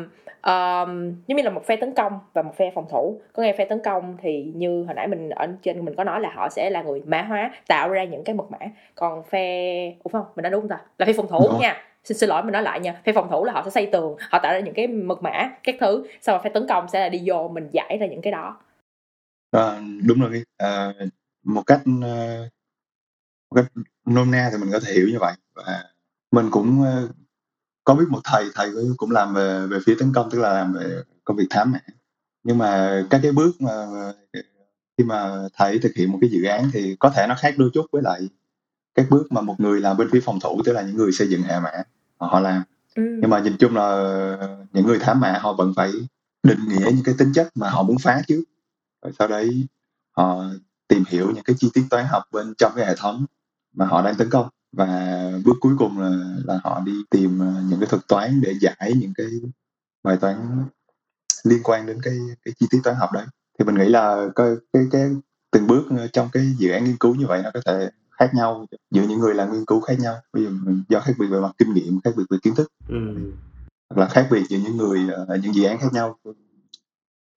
um, 0.47 1.15
giống 1.27 1.37
như 1.37 1.43
là 1.43 1.51
một 1.51 1.67
phe 1.67 1.77
tấn 1.77 1.95
công 1.95 2.19
và 2.33 2.43
một 2.43 2.57
phe 2.57 2.73
phòng 2.75 2.87
thủ. 2.91 3.21
Có 3.33 3.43
nghe 3.43 3.55
phe 3.59 3.65
tấn 3.65 3.81
công 3.85 4.17
thì 4.23 4.53
như 4.55 4.85
hồi 4.85 4.95
nãy 4.95 5.09
mình 5.09 5.29
ở 5.31 5.47
trên 5.63 5.85
mình 5.85 5.95
có 5.95 6.05
nói 6.05 6.21
là 6.21 6.33
họ 6.35 6.49
sẽ 6.49 6.71
là 6.71 6.83
người 6.83 7.03
mã 7.07 7.23
hóa 7.23 7.51
tạo 7.67 7.89
ra 7.89 8.05
những 8.05 8.25
cái 8.25 8.35
mật 8.35 8.51
mã. 8.51 8.59
Còn 8.95 9.23
phe 9.25 9.95
ủa 10.03 10.11
không? 10.11 10.27
Mình 10.37 10.43
đã 10.43 10.51
đúng 10.51 10.61
không 10.61 10.69
ta? 10.69 10.81
Là 10.99 11.07
phe 11.07 11.13
phòng 11.13 11.29
thủ 11.29 11.39
Ủa? 11.39 11.59
nha. 11.59 11.83
Xin 12.05 12.19
xin 12.19 12.29
lỗi 12.29 12.43
mình 12.43 12.53
nói 12.53 12.63
lại 12.63 12.81
nha. 12.81 13.01
Phe 13.05 13.13
phòng 13.13 13.29
thủ 13.31 13.45
là 13.45 13.53
họ 13.53 13.63
sẽ 13.65 13.71
xây 13.71 13.87
tường 13.87 14.17
họ 14.31 14.39
tạo 14.43 14.53
ra 14.53 14.61
những 14.61 14.75
cái 14.75 14.87
mật 14.87 15.23
mã 15.23 15.51
các 15.63 15.75
thứ. 15.81 16.07
Sau 16.21 16.37
đó 16.37 16.43
phe 16.45 16.51
tấn 16.51 16.67
công 16.69 16.89
sẽ 16.89 17.01
là 17.01 17.09
đi 17.09 17.23
vô 17.25 17.49
mình 17.49 17.69
giải 17.73 17.99
ra 18.01 18.07
những 18.07 18.23
cái 18.23 18.33
đó. 18.33 18.61
À, 19.51 19.81
đúng 20.07 20.21
rồi. 20.21 20.43
À, 20.57 20.93
một 21.45 21.63
cách 21.67 21.81
uh, 21.99 22.53
một 23.51 23.55
cách 23.55 23.65
nôm 24.07 24.31
na 24.31 24.49
thì 24.53 24.59
mình 24.59 24.69
có 24.73 24.81
thể 24.87 24.93
hiểu 24.93 25.07
như 25.13 25.19
vậy. 25.21 25.33
Và 25.55 25.85
mình 26.31 26.47
cũng 26.51 26.81
uh, 26.81 27.11
có 27.85 27.95
biết 27.95 28.05
một 28.09 28.21
thầy 28.25 28.45
thầy 28.55 28.71
cũng 28.97 29.11
làm 29.11 29.35
về 29.35 29.67
về 29.67 29.79
phía 29.87 29.95
tấn 29.99 30.13
công 30.13 30.31
tức 30.31 30.39
là 30.39 30.53
làm 30.55 30.73
về 30.73 31.03
công 31.25 31.37
việc 31.37 31.47
thám 31.51 31.73
mã 31.73 31.79
nhưng 32.43 32.59
mà 32.59 33.03
các 33.11 33.21
cái 33.23 33.33
bước 33.33 33.61
mà 33.61 33.87
khi 34.99 35.05
mà 35.05 35.49
thầy 35.55 35.79
thực 35.79 35.93
hiện 35.97 36.13
một 36.13 36.19
cái 36.21 36.31
dự 36.31 36.45
án 36.45 36.71
thì 36.73 36.97
có 36.99 37.11
thể 37.11 37.27
nó 37.29 37.35
khác 37.39 37.55
đôi 37.59 37.71
chút 37.75 37.87
với 37.93 38.03
lại 38.03 38.29
các 38.95 39.07
bước 39.11 39.33
mà 39.33 39.41
một 39.41 39.61
người 39.61 39.81
làm 39.81 39.97
bên 39.97 40.09
phía 40.13 40.21
phòng 40.21 40.41
thủ 40.41 40.63
tức 40.65 40.73
là 40.73 40.83
những 40.83 40.97
người 40.97 41.13
xây 41.13 41.29
dựng 41.29 41.43
hệ 41.43 41.61
mã 41.61 41.71
họ 42.17 42.41
làm. 42.41 42.63
Ừ. 42.95 43.03
nhưng 43.21 43.31
mà 43.31 43.39
nhìn 43.39 43.57
chung 43.59 43.77
là 43.77 44.17
những 44.73 44.87
người 44.87 44.99
thám 44.99 45.21
mã 45.21 45.39
họ 45.41 45.53
vẫn 45.53 45.73
phải 45.77 45.93
định 46.43 46.59
nghĩa 46.69 46.85
những 46.85 47.05
cái 47.05 47.15
tính 47.19 47.33
chất 47.33 47.49
mà 47.55 47.71
họ 47.71 47.83
muốn 47.83 47.99
phá 47.99 48.23
trước. 48.27 48.45
Rồi 49.03 49.13
sau 49.19 49.29
đấy 49.29 49.67
họ 50.17 50.45
tìm 50.89 51.05
hiểu 51.09 51.33
những 51.35 51.45
cái 51.45 51.57
chi 51.59 51.71
tiết 51.75 51.85
toán 51.91 52.07
học 52.07 52.23
bên 52.33 52.55
trong 52.59 52.73
cái 52.77 52.87
hệ 52.87 52.95
thống 52.97 53.27
mà 53.73 53.87
họ 53.87 54.03
đang 54.03 54.15
tấn 54.15 54.31
công 54.31 54.49
và 54.77 55.31
bước 55.45 55.57
cuối 55.61 55.75
cùng 55.79 55.99
là 55.99 56.11
là 56.45 56.61
họ 56.65 56.81
đi 56.87 56.93
tìm 57.11 57.39
ờ, 57.39 57.63
những 57.69 57.81
cái 57.81 57.89
thuật 57.89 58.03
toán 58.09 58.41
để 58.41 58.55
giải 58.61 58.93
những 58.97 59.13
cái 59.17 59.27
bài 60.03 60.17
toán 60.21 60.65
liên 61.45 61.61
quan 61.65 61.87
đến 61.87 62.01
cái 62.03 62.15
cái 62.45 62.55
chi 62.61 62.67
tiết 62.71 62.81
toán 62.85 62.97
học 62.97 63.13
đấy. 63.13 63.27
Thì 63.59 63.65
mình 63.65 63.75
nghĩ 63.75 63.89
là 63.89 64.29
cái 64.35 64.55
cái, 64.73 64.83
cái 64.91 65.11
từng 65.51 65.67
bước 65.67 65.85
ờ, 65.91 66.07
trong 66.07 66.29
cái 66.33 66.55
dự 66.59 66.71
án 66.71 66.85
nghiên 66.85 66.97
cứu 66.97 67.15
như 67.15 67.27
vậy 67.27 67.43
nó 67.45 67.51
có 67.55 67.61
thể 67.67 67.91
khác 68.11 68.31
nhau 68.35 68.67
giữa 68.91 69.03
những 69.03 69.19
người 69.19 69.35
làm 69.35 69.53
nghiên 69.53 69.65
cứu 69.65 69.81
khác 69.81 69.95
nhau. 69.99 70.17
Bây 70.33 70.45
giờ 70.45 70.51
do 70.89 71.01
khác 71.01 71.13
biệt 71.19 71.27
về 71.27 71.41
mặt 71.41 71.53
kinh 71.59 71.75
nghiệm 71.75 72.01
khác 72.05 72.11
biệt 72.17 72.25
về 72.31 72.39
kiến 72.43 72.55
thức. 72.55 72.73
Ừ. 72.89 73.15
hoặc 73.91 74.01
là 74.01 74.09
khác 74.09 74.29
biệt 74.31 74.43
giữa 74.49 74.59
những 74.59 74.77
người 74.77 75.01
ở 75.13 75.25
ờ, 75.29 75.37
những 75.37 75.55
dự 75.55 75.65
án 75.65 75.79
khác 75.79 75.93
nhau. 75.93 76.19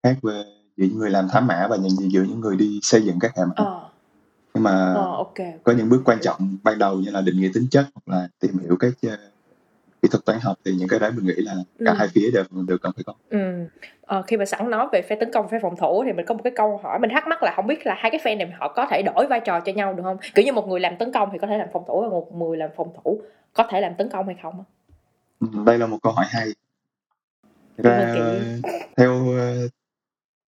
Khác 0.04 0.18
về 0.22 0.44
giữa 0.78 0.86
những 0.86 0.98
người 0.98 1.10
làm 1.10 1.28
thám 1.30 1.48
mã 1.48 1.68
và 1.70 1.76
những 1.76 2.12
giữa 2.12 2.24
những 2.24 2.40
người 2.40 2.56
đi 2.56 2.80
xây 2.84 3.02
dựng 3.02 3.20
các 3.20 3.38
hệ 3.38 3.46
mã. 3.46 3.54
Ờ 3.56 3.87
nhưng 4.58 4.64
mà 4.64 4.94
oh, 4.94 5.18
okay. 5.18 5.54
có 5.64 5.74
những 5.74 5.90
bước 5.90 6.02
quan 6.06 6.18
trọng 6.22 6.58
ban 6.64 6.80
đầu 6.80 6.98
như 6.98 7.12
là 7.12 7.22
định 7.22 7.40
nghĩa 7.40 7.50
tính 7.54 7.68
chất 7.72 7.86
hoặc 7.94 8.18
là 8.18 8.28
tìm 8.40 8.60
hiểu 8.60 8.76
các 8.80 8.94
uh, 9.08 9.20
kỹ 10.02 10.10
thuật 10.12 10.26
toán 10.26 10.40
học 10.42 10.58
thì 10.66 10.72
những 10.72 10.88
cái 10.88 11.00
đấy 11.00 11.12
mình 11.12 11.26
nghĩ 11.26 11.34
là 11.44 11.54
cả 11.86 11.92
ừ. 11.92 11.96
hai 11.98 12.08
phía 12.08 12.32
đều 12.34 12.44
đều 12.68 12.78
cần 12.78 12.92
phải 12.96 13.04
có. 13.04 13.14
Ừ. 13.30 13.68
Ờ, 14.02 14.22
khi 14.22 14.38
mà 14.38 14.46
sẵn 14.46 14.70
nói 14.70 14.88
về 14.92 15.02
phe 15.02 15.16
tấn 15.16 15.32
công 15.34 15.50
phe 15.50 15.60
phòng 15.62 15.76
thủ 15.76 16.04
thì 16.06 16.14
mình 16.14 16.26
có 16.26 16.34
một 16.34 16.42
cái 16.44 16.54
câu 16.56 16.80
hỏi 16.84 17.00
mình 17.00 17.10
thắc 17.14 17.28
mắc 17.28 17.44
là 17.44 17.54
không 17.56 17.68
biết 17.68 17.86
là 17.86 17.96
hai 17.98 18.12
cái 18.12 18.20
phe 18.24 18.36
này 18.36 18.52
họ 18.60 18.74
có 18.74 18.88
thể 18.90 19.02
đổi 19.02 19.28
vai 19.28 19.40
trò 19.46 19.60
cho 19.60 19.72
nhau 19.72 19.94
được 19.94 20.04
không? 20.04 20.18
Kiểu 20.36 20.46
như 20.46 20.54
một 20.54 20.68
người 20.68 20.80
làm 20.80 20.98
tấn 20.98 21.12
công 21.12 21.30
thì 21.32 21.38
có 21.38 21.48
thể 21.48 21.58
làm 21.58 21.68
phòng 21.74 21.84
thủ 21.88 22.02
và 22.02 22.10
một 22.10 22.36
người 22.36 22.58
làm 22.58 22.70
phòng 22.76 22.94
thủ 23.04 23.22
có 23.54 23.68
thể 23.70 23.82
làm 23.82 23.96
tấn 23.98 24.10
công 24.10 24.26
hay 24.26 24.36
không? 24.42 24.64
Ừ, 25.40 25.48
đây 25.66 25.78
là 25.78 25.88
một 25.88 25.98
câu 26.04 26.14
hỏi 26.14 26.26
hay. 26.30 26.48
ra 27.78 28.14
theo 28.98 29.26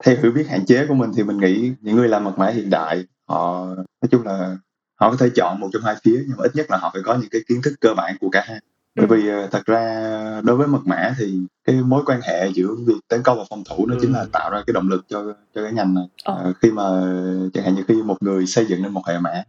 theo 0.06 0.16
hiểu 0.22 0.32
biết 0.32 0.48
hạn 0.50 0.66
chế 0.66 0.86
của 0.88 0.94
mình 0.94 1.12
thì 1.16 1.24
mình 1.24 1.38
nghĩ 1.38 1.74
những 1.82 1.96
người 1.96 2.08
làm 2.08 2.24
mật 2.24 2.38
mã 2.38 2.50
hiện 2.50 2.70
đại 2.70 3.06
họ 3.30 3.66
nói 3.76 4.10
chung 4.12 4.24
là 4.24 4.58
họ 5.00 5.12
có 5.12 5.18
thể 5.20 5.30
chọn 5.36 5.60
một 5.60 5.70
trong 5.74 5.84
hai 5.84 5.96
phía 6.04 6.24
nhưng 6.28 6.38
mà 6.38 6.44
ít 6.44 6.56
nhất 6.56 6.66
là 6.70 6.78
họ 6.78 6.90
phải 6.94 7.02
có 7.06 7.16
những 7.16 7.30
cái 7.32 7.42
kiến 7.48 7.62
thức 7.64 7.74
cơ 7.82 7.94
bản 7.94 8.16
của 8.20 8.30
cả 8.30 8.44
hai 8.48 8.60
bởi 8.96 9.08
ừ. 9.08 9.16
vì 9.16 9.30
ờ, 9.30 9.48
thật 9.52 9.66
ra 9.66 10.42
đối 10.44 10.56
với 10.56 10.68
mật 10.68 10.82
mã 10.86 11.16
thì 11.18 11.40
cái 11.66 11.76
mối 11.76 12.04
quan 12.06 12.22
hệ 12.22 12.48
giữa 12.54 12.76
việc 12.88 13.00
tấn 13.08 13.24
công 13.24 13.38
và 13.38 13.44
phòng 13.50 13.64
thủ 13.70 13.86
nó 13.86 13.96
ừ. 13.96 14.00
chính 14.02 14.14
là 14.14 14.26
tạo 14.32 14.50
ra 14.50 14.64
cái 14.68 14.74
động 14.74 14.90
lực 14.90 15.06
cho 15.10 15.34
cho 15.56 15.64
cái 15.64 15.74
ngành 15.74 15.94
này 15.94 16.06
ờ. 16.24 16.42
à, 16.44 16.54
khi 16.62 16.72
mà 16.72 16.84
chẳng 17.54 17.64
hạn 17.64 17.76
như 17.76 17.84
khi 17.88 18.04
một 18.04 18.24
người 18.24 18.46
xây 18.46 18.66
dựng 18.66 18.82
nên 18.82 18.92
một 18.92 19.08
hệ 19.08 19.20
mã 19.20 19.44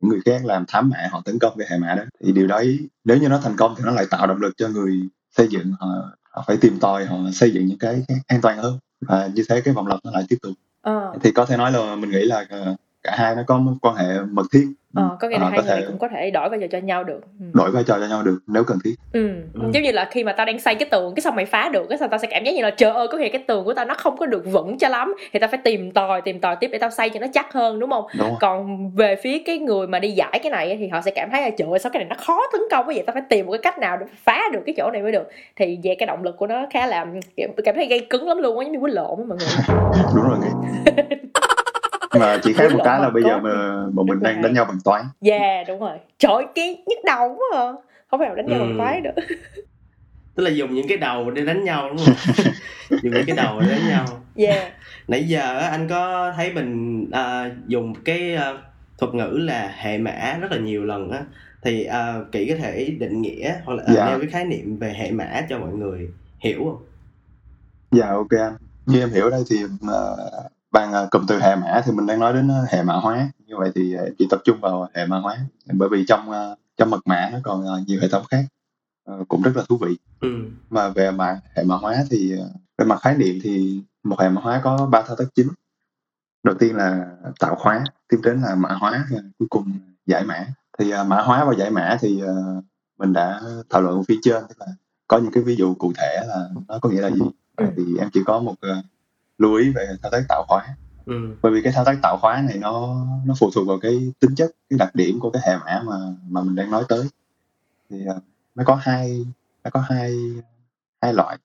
những 0.00 0.10
người 0.10 0.20
khác 0.24 0.44
làm 0.44 0.64
thám 0.68 0.90
mã 0.90 1.08
họ 1.10 1.22
tấn 1.24 1.38
công 1.38 1.54
cái 1.58 1.66
hệ 1.70 1.78
mã 1.78 1.94
đó 1.94 2.02
thì 2.24 2.32
điều 2.32 2.46
đấy 2.46 2.88
nếu 3.04 3.16
như 3.16 3.28
nó 3.28 3.38
thành 3.38 3.56
công 3.56 3.74
thì 3.76 3.84
nó 3.84 3.90
lại 3.90 4.06
tạo 4.10 4.26
động 4.26 4.40
lực 4.40 4.56
cho 4.56 4.68
người 4.68 5.00
xây 5.36 5.48
dựng 5.48 5.72
họ, 5.80 5.86
họ 6.30 6.44
phải 6.46 6.56
tìm 6.56 6.78
tòi 6.80 7.04
họ 7.04 7.16
xây 7.32 7.50
dựng 7.50 7.66
những 7.66 7.78
cái, 7.78 8.04
an 8.26 8.40
toàn 8.40 8.58
hơn 8.58 8.78
và 9.00 9.30
như 9.34 9.42
thế 9.48 9.60
cái 9.60 9.74
vòng 9.74 9.86
lặp 9.86 9.98
nó 10.04 10.10
lại 10.10 10.24
tiếp 10.28 10.36
tục 10.42 10.52
ờ. 10.82 11.12
thì 11.22 11.32
có 11.32 11.46
thể 11.46 11.56
nói 11.56 11.72
là 11.72 11.96
mình 11.96 12.10
nghĩ 12.10 12.24
là 12.24 12.46
ờ, 12.50 12.76
cả 13.04 13.14
hai 13.16 13.34
nó 13.34 13.42
có 13.46 13.58
mối 13.58 13.74
quan 13.80 13.96
hệ 13.96 14.20
mật 14.30 14.46
thiết. 14.52 14.66
Ờ, 14.94 15.16
có 15.20 15.28
nghĩa 15.28 15.38
là 15.38 15.44
ờ, 15.44 15.50
hai 15.50 15.60
người 15.62 15.80
thể... 15.80 15.84
cũng 15.86 15.98
có 15.98 16.08
thể 16.08 16.30
đổi 16.30 16.48
vai 16.48 16.58
trò 16.60 16.66
cho 16.72 16.78
nhau 16.78 17.04
được. 17.04 17.20
Ừ. 17.40 17.46
đổi 17.52 17.70
vai 17.70 17.84
trò 17.86 17.98
cho 18.00 18.06
nhau 18.06 18.22
được 18.22 18.38
nếu 18.46 18.64
cần 18.64 18.78
thiết. 18.84 18.94
Ừ. 19.12 19.28
ừ. 19.54 19.60
giống 19.74 19.82
như 19.82 19.92
là 19.92 20.08
khi 20.10 20.24
mà 20.24 20.32
tao 20.32 20.46
đang 20.46 20.60
xây 20.60 20.74
cái 20.74 20.88
tường 20.90 21.14
cái 21.14 21.20
xong 21.20 21.36
mày 21.36 21.46
phá 21.46 21.68
được 21.68 21.86
cái 21.88 21.98
xong 21.98 22.10
tao 22.10 22.18
sẽ 22.18 22.28
cảm 22.30 22.44
giác 22.44 22.54
như 22.54 22.62
là 22.62 22.70
trời 22.70 22.90
ơi 22.90 23.08
có 23.12 23.18
nghĩa 23.18 23.28
cái 23.28 23.44
tường 23.48 23.64
của 23.64 23.74
tao 23.74 23.84
nó 23.84 23.94
không 23.94 24.16
có 24.16 24.26
được 24.26 24.44
vững 24.52 24.78
cho 24.78 24.88
lắm. 24.88 25.14
Thì 25.32 25.38
tao 25.38 25.48
phải 25.50 25.60
tìm 25.64 25.92
tòi 25.92 26.20
tìm 26.20 26.40
tòi 26.40 26.56
tiếp 26.56 26.68
để 26.72 26.78
tao 26.78 26.90
xây 26.90 27.10
cho 27.10 27.20
nó 27.20 27.26
chắc 27.34 27.52
hơn 27.52 27.78
đúng 27.78 27.90
không? 27.90 28.04
Đúng 28.18 28.34
còn 28.40 28.90
về 28.90 29.16
phía 29.16 29.38
cái 29.38 29.58
người 29.58 29.86
mà 29.86 29.98
đi 29.98 30.10
giải 30.10 30.40
cái 30.42 30.50
này 30.50 30.76
thì 30.80 30.88
họ 30.88 31.00
sẽ 31.00 31.10
cảm 31.10 31.28
thấy 31.30 31.42
là 31.42 31.50
trời 31.58 31.68
ơi 31.70 31.78
sao 31.78 31.90
cái 31.92 32.04
này 32.04 32.08
nó 32.08 32.24
khó 32.26 32.40
tấn 32.52 32.60
công 32.70 32.86
cái 32.86 32.96
vậy? 32.96 33.04
Tao 33.06 33.14
phải 33.14 33.22
tìm 33.28 33.46
một 33.46 33.52
cái 33.52 33.60
cách 33.62 33.78
nào 33.78 33.96
để 33.96 34.06
phá 34.24 34.42
được 34.52 34.60
cái 34.66 34.74
chỗ 34.78 34.90
này 34.90 35.02
mới 35.02 35.12
được. 35.12 35.28
Thì 35.56 35.78
về 35.82 35.94
cái 35.98 36.06
động 36.06 36.22
lực 36.22 36.36
của 36.36 36.46
nó 36.46 36.66
khá 36.70 36.86
là 36.86 37.06
cảm 37.64 37.74
thấy 37.74 37.86
gây 37.86 38.06
cứng 38.10 38.28
lắm 38.28 38.38
luôn 38.38 38.58
á 38.58 38.64
giống 38.64 38.72
như 38.72 38.80
quýnh 38.80 38.94
lộn 38.94 39.28
mọi 39.28 39.38
người. 39.38 39.48
Đúng 40.14 40.24
rồi 40.28 40.38
mà 42.20 42.38
chỉ 42.42 42.52
khác 42.52 42.72
một 42.72 42.80
cái 42.84 43.00
là 43.00 43.10
bây 43.10 43.22
giờ 43.22 43.38
mà 43.38 43.86
bọn 43.92 44.06
mình 44.06 44.20
đang 44.20 44.42
đánh 44.42 44.52
nhau 44.52 44.64
bằng 44.64 44.78
toán 44.84 45.02
dạ 45.20 45.38
yeah, 45.38 45.68
đúng 45.68 45.80
rồi. 45.80 45.98
Trời 46.18 46.46
cái 46.54 46.82
nhức 46.86 46.98
đầu 47.04 47.36
quá 47.36 47.60
à. 47.60 47.72
Không 48.10 48.20
phải 48.20 48.28
đánh 48.36 48.46
nhau 48.46 48.58
ừ. 48.60 48.64
bằng 48.64 48.78
toán 48.78 49.02
nữa. 49.02 49.22
Tức 50.34 50.42
là 50.42 50.50
dùng 50.50 50.74
những 50.74 50.88
cái 50.88 50.98
đầu 50.98 51.30
để 51.30 51.44
đánh 51.44 51.64
nhau 51.64 51.88
đúng 51.88 51.98
không? 52.06 52.14
Dùng 53.02 53.12
những 53.12 53.26
cái 53.26 53.36
đầu 53.36 53.60
để 53.60 53.68
đánh 53.68 53.88
nhau. 53.88 54.06
Yeah. 54.36 54.72
Nãy 55.08 55.24
giờ 55.24 55.58
anh 55.58 55.88
có 55.88 56.32
thấy 56.36 56.52
mình 56.52 57.02
uh, 57.02 57.68
dùng 57.68 57.94
cái 58.04 58.36
uh, 58.36 58.60
thuật 58.98 59.14
ngữ 59.14 59.38
là 59.40 59.72
hệ 59.76 59.98
mã 59.98 60.38
rất 60.40 60.50
là 60.50 60.58
nhiều 60.58 60.84
lần 60.84 61.10
á. 61.10 61.24
Thì 61.62 61.88
uh, 61.88 62.32
kỹ 62.32 62.48
có 62.48 62.54
thể 62.62 62.96
định 62.98 63.22
nghĩa 63.22 63.54
hoặc 63.64 63.74
là 63.74 63.82
uh, 63.82 63.96
yeah. 63.96 64.08
nêu 64.08 64.18
cái 64.18 64.28
khái 64.28 64.44
niệm 64.44 64.76
về 64.76 64.94
hệ 64.96 65.10
mã 65.10 65.42
cho 65.48 65.58
mọi 65.58 65.72
người 65.72 66.08
hiểu 66.38 66.64
không? 66.64 66.84
Dạ 67.90 68.08
ok 68.08 68.30
anh. 68.30 68.54
Như 68.86 69.00
em 69.00 69.10
hiểu 69.10 69.30
đây 69.30 69.42
thì 69.50 69.64
uh, 69.64 70.52
bằng 70.74 71.04
uh, 71.04 71.10
cụm 71.10 71.26
từ 71.28 71.38
hệ 71.38 71.56
mã 71.56 71.82
thì 71.84 71.92
mình 71.92 72.06
đang 72.06 72.20
nói 72.20 72.32
đến 72.32 72.48
uh, 72.48 72.68
hệ 72.70 72.82
mã 72.82 72.94
hóa. 72.94 73.30
Như 73.46 73.56
vậy 73.58 73.72
thì 73.74 73.96
uh, 73.96 74.14
chỉ 74.18 74.26
tập 74.30 74.40
trung 74.44 74.60
vào 74.60 74.88
hệ 74.94 75.06
mã 75.06 75.18
hóa. 75.18 75.36
Bởi 75.72 75.88
vì 75.88 76.04
trong 76.08 76.32
trong 76.76 76.90
mật 76.90 77.00
mã 77.04 77.30
nó 77.32 77.38
còn 77.42 77.84
nhiều 77.86 78.00
hệ 78.00 78.08
thống 78.08 78.24
khác 78.30 78.44
cũng 79.28 79.42
rất 79.42 79.56
là 79.56 79.62
thú 79.68 79.76
vị. 79.76 79.96
Ừ. 80.20 80.28
mà 80.70 80.88
về 80.88 81.10
mặt 81.10 81.40
hệ 81.56 81.64
mã 81.64 81.76
hóa 81.76 81.96
thì 82.10 82.34
về 82.78 82.84
mặt 82.86 82.98
khái 83.02 83.16
niệm 83.16 83.38
thì 83.42 83.82
một 84.02 84.20
hệ 84.20 84.28
mã 84.28 84.40
hóa 84.40 84.60
có 84.64 84.86
ba 84.86 85.02
thao 85.02 85.16
tác 85.16 85.24
chính. 85.34 85.48
Đầu 86.42 86.54
tiên 86.58 86.76
là 86.76 87.06
tạo 87.40 87.54
khóa 87.54 87.84
tiếp 88.08 88.18
đến 88.22 88.40
là 88.40 88.54
mã 88.54 88.68
hóa 88.68 89.06
cuối 89.38 89.48
cùng 89.50 89.72
giải 90.06 90.24
mã. 90.24 90.46
Thì 90.78 90.92
mã 91.06 91.22
hóa 91.22 91.44
và 91.44 91.54
giải 91.58 91.70
mã 91.70 91.96
thì 92.00 92.22
mình 92.98 93.12
đã 93.12 93.40
thảo 93.70 93.82
luận 93.82 94.04
phía 94.04 94.18
trên 94.22 94.42
tức 94.48 94.60
là 94.60 94.66
có 95.08 95.18
những 95.18 95.32
cái 95.32 95.42
ví 95.42 95.56
dụ 95.56 95.74
cụ 95.74 95.92
thể 95.96 96.24
là 96.26 96.48
nó 96.68 96.78
có 96.82 96.88
nghĩa 96.88 97.00
là 97.00 97.10
gì. 97.10 97.20
Ừ. 97.56 97.66
thì 97.76 97.82
em 97.98 98.08
chỉ 98.12 98.20
có 98.26 98.40
một 98.40 98.54
lưu 99.38 99.54
ý 99.54 99.70
về 99.70 99.86
thao 100.02 100.10
tác 100.12 100.22
tạo 100.28 100.44
khóa. 100.48 100.76
Ừ. 101.06 101.36
bởi 101.42 101.52
vì 101.52 101.62
cái 101.62 101.72
thao 101.72 101.84
tác 101.84 101.98
tạo 102.02 102.18
khóa 102.20 102.42
này 102.48 102.58
nó 102.58 103.04
nó 103.26 103.34
phụ 103.38 103.50
thuộc 103.54 103.66
vào 103.68 103.78
cái 103.78 104.12
tính 104.20 104.34
chất 104.34 104.50
cái 104.70 104.78
đặc 104.78 104.94
điểm 104.94 105.20
của 105.20 105.30
cái 105.30 105.42
hệ 105.46 105.56
mã 105.56 105.82
mà 105.86 105.96
mà 106.28 106.42
mình 106.42 106.54
đang 106.54 106.70
nói 106.70 106.84
tới. 106.88 107.08
Thì 107.90 107.96
uh, 108.16 108.22
nó 108.54 108.64
có 108.66 108.74
hai 108.74 109.26
nó 109.64 109.70
có 109.70 109.80
hai 109.80 110.14
hai 111.02 111.14
loại. 111.14 111.38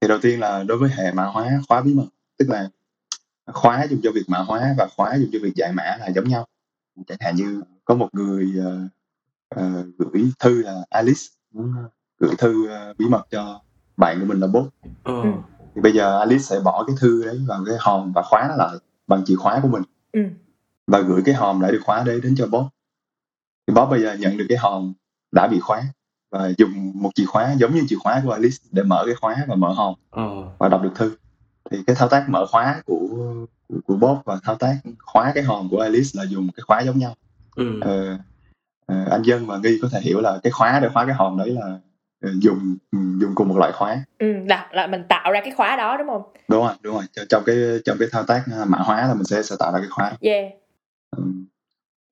Thì 0.00 0.08
đầu 0.08 0.18
tiên 0.22 0.40
là 0.40 0.62
đối 0.62 0.78
với 0.78 0.90
hệ 0.90 1.12
mã 1.12 1.24
hóa 1.24 1.60
khóa 1.68 1.80
bí 1.80 1.94
mật 1.94 2.06
tức 2.38 2.48
là 2.48 2.68
khóa 3.46 3.86
dùng 3.90 4.00
cho 4.02 4.10
việc 4.14 4.24
mã 4.28 4.38
hóa 4.38 4.74
và 4.78 4.88
khóa 4.96 5.14
dùng 5.14 5.30
cho 5.32 5.38
việc 5.42 5.52
giải 5.54 5.72
mã 5.72 5.96
là 6.00 6.08
giống 6.14 6.28
nhau. 6.28 6.46
Chẳng 7.06 7.18
hạn 7.20 7.36
như 7.36 7.62
có 7.84 7.94
một 7.94 8.08
người 8.12 8.52
uh, 8.58 8.90
uh, 9.60 9.86
gửi 9.98 10.24
thư 10.38 10.62
là 10.62 10.84
Alice 10.90 11.22
muốn 11.52 11.74
gửi 12.18 12.34
thư 12.38 12.68
uh, 12.90 12.98
bí 12.98 13.06
mật 13.08 13.26
cho 13.30 13.60
bạn 13.96 14.20
của 14.20 14.26
mình 14.26 14.40
là 14.40 14.46
bố 14.46 14.66
ừ. 15.04 15.22
Thì 15.78 15.82
bây 15.82 15.92
giờ 15.92 16.18
Alice 16.18 16.42
sẽ 16.42 16.60
bỏ 16.60 16.84
cái 16.86 16.96
thư 17.00 17.24
đấy 17.24 17.40
vào 17.46 17.64
cái 17.66 17.76
hòm 17.80 18.12
và 18.12 18.22
khóa 18.22 18.46
nó 18.48 18.56
lại 18.56 18.76
bằng 19.06 19.24
chìa 19.24 19.36
khóa 19.36 19.60
của 19.62 19.68
mình 19.68 19.82
ừ. 20.12 20.20
và 20.86 21.00
gửi 21.00 21.22
cái 21.24 21.34
hòm 21.34 21.60
lại 21.60 21.72
được 21.72 21.80
khóa 21.84 22.02
đấy 22.06 22.20
đến 22.22 22.34
cho 22.36 22.46
Bob 22.46 22.66
thì 23.66 23.74
Bob 23.74 23.90
bây 23.90 24.02
giờ 24.02 24.14
nhận 24.14 24.36
được 24.36 24.46
cái 24.48 24.58
hòm 24.58 24.92
đã 25.32 25.46
bị 25.46 25.60
khóa 25.60 25.82
và 26.30 26.50
dùng 26.58 26.92
một 26.94 27.10
chìa 27.14 27.26
khóa 27.26 27.52
giống 27.58 27.74
như 27.74 27.84
chìa 27.88 27.96
khóa 27.96 28.22
của 28.24 28.32
Alice 28.32 28.56
để 28.70 28.82
mở 28.82 29.02
cái 29.06 29.14
khóa 29.14 29.36
và 29.48 29.54
mở 29.54 29.72
hòm 29.72 29.94
ừ. 30.10 30.22
và 30.58 30.68
đọc 30.68 30.82
được 30.82 30.92
thư 30.94 31.16
thì 31.70 31.78
cái 31.86 31.96
thao 31.96 32.08
tác 32.08 32.28
mở 32.28 32.46
khóa 32.46 32.82
của 32.86 33.08
của, 33.68 33.80
của 33.86 33.96
Bob 33.96 34.18
và 34.24 34.38
thao 34.42 34.54
tác 34.54 34.76
khóa 34.98 35.32
cái 35.34 35.44
hòm 35.44 35.68
của 35.68 35.80
Alice 35.80 36.10
là 36.12 36.22
dùng 36.22 36.48
cái 36.56 36.62
khóa 36.66 36.80
giống 36.80 36.98
nhau 36.98 37.14
ừ. 37.56 37.80
ờ, 37.80 38.18
ờ, 38.86 39.04
anh 39.10 39.22
dân 39.22 39.46
và 39.46 39.58
nghi 39.58 39.78
có 39.82 39.88
thể 39.92 40.00
hiểu 40.00 40.20
là 40.20 40.40
cái 40.42 40.50
khóa 40.50 40.80
để 40.80 40.88
khóa 40.88 41.06
cái 41.06 41.14
hòm 41.14 41.38
đấy 41.38 41.50
là 41.50 41.78
dùng 42.22 42.76
ừ, 42.92 42.98
dùng 43.20 43.30
cùng 43.34 43.48
một 43.48 43.58
loại 43.58 43.72
khóa. 43.72 43.96
Ừ, 44.18 44.32
là, 44.48 44.68
là 44.72 44.86
mình 44.86 45.02
tạo 45.08 45.32
ra 45.32 45.40
cái 45.40 45.50
khóa 45.50 45.76
đó 45.76 45.96
đúng 45.96 46.08
không? 46.08 46.22
Đúng 46.48 46.60
rồi 46.60 46.74
đúng 46.82 46.94
rồi. 46.94 47.04
Trong 47.28 47.42
cái 47.46 47.56
trong 47.84 47.96
cái 48.00 48.08
thao 48.12 48.22
tác 48.22 48.42
à, 48.52 48.64
mã 48.68 48.78
hóa 48.78 49.06
là 49.08 49.14
mình 49.14 49.24
sẽ 49.24 49.42
sẽ 49.42 49.56
tạo 49.58 49.72
ra 49.72 49.78
cái 49.78 49.88
khóa 49.90 50.12
yeah. 50.20 50.44
Ừ. 51.16 51.22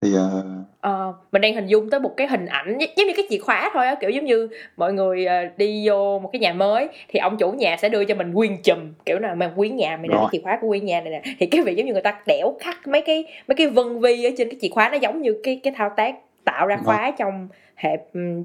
thì 0.02 0.14
uh... 0.14 0.44
uh, 0.86 1.14
mình 1.32 1.42
đang 1.42 1.54
hình 1.54 1.66
dung 1.66 1.90
tới 1.90 2.00
một 2.00 2.14
cái 2.16 2.26
hình 2.26 2.46
ảnh 2.46 2.78
giống 2.78 3.06
như 3.06 3.12
cái 3.16 3.26
chìa 3.30 3.38
khóa 3.38 3.70
thôi 3.74 3.86
á 3.86 3.94
kiểu 4.00 4.10
giống 4.10 4.24
như 4.24 4.48
mọi 4.76 4.92
người 4.92 5.26
uh, 5.26 5.58
đi 5.58 5.88
vô 5.88 6.18
một 6.18 6.30
cái 6.32 6.40
nhà 6.40 6.52
mới 6.52 6.88
thì 7.08 7.18
ông 7.18 7.36
chủ 7.38 7.52
nhà 7.52 7.76
sẽ 7.76 7.88
đưa 7.88 8.04
cho 8.04 8.14
mình 8.14 8.32
nguyên 8.32 8.62
chùm 8.62 8.92
kiểu 9.06 9.18
nào 9.18 9.34
mà 9.34 9.52
quý 9.56 9.68
nhà 9.68 9.98
là 10.02 10.18
cái 10.18 10.28
chìa 10.32 10.40
khóa 10.42 10.58
của 10.60 10.68
quý 10.68 10.80
nhà 10.80 11.00
này 11.00 11.10
nè. 11.10 11.22
Thì 11.38 11.46
cái 11.46 11.62
việc 11.62 11.76
giống 11.76 11.86
như 11.86 11.92
người 11.92 12.02
ta 12.02 12.20
đẽo 12.26 12.56
khắc 12.60 12.88
mấy 12.88 13.02
cái 13.06 13.24
mấy 13.48 13.54
cái 13.56 13.66
vân 13.66 14.00
vi 14.00 14.24
ở 14.24 14.30
trên 14.38 14.48
cái 14.50 14.58
chìa 14.60 14.68
khóa 14.68 14.88
nó 14.88 14.96
giống 14.96 15.22
như 15.22 15.40
cái 15.42 15.60
cái 15.62 15.72
thao 15.76 15.90
tác 15.96 16.14
tạo 16.44 16.66
ra 16.66 16.78
khóa 16.84 17.12
trong 17.18 17.48
hệ 17.74 17.96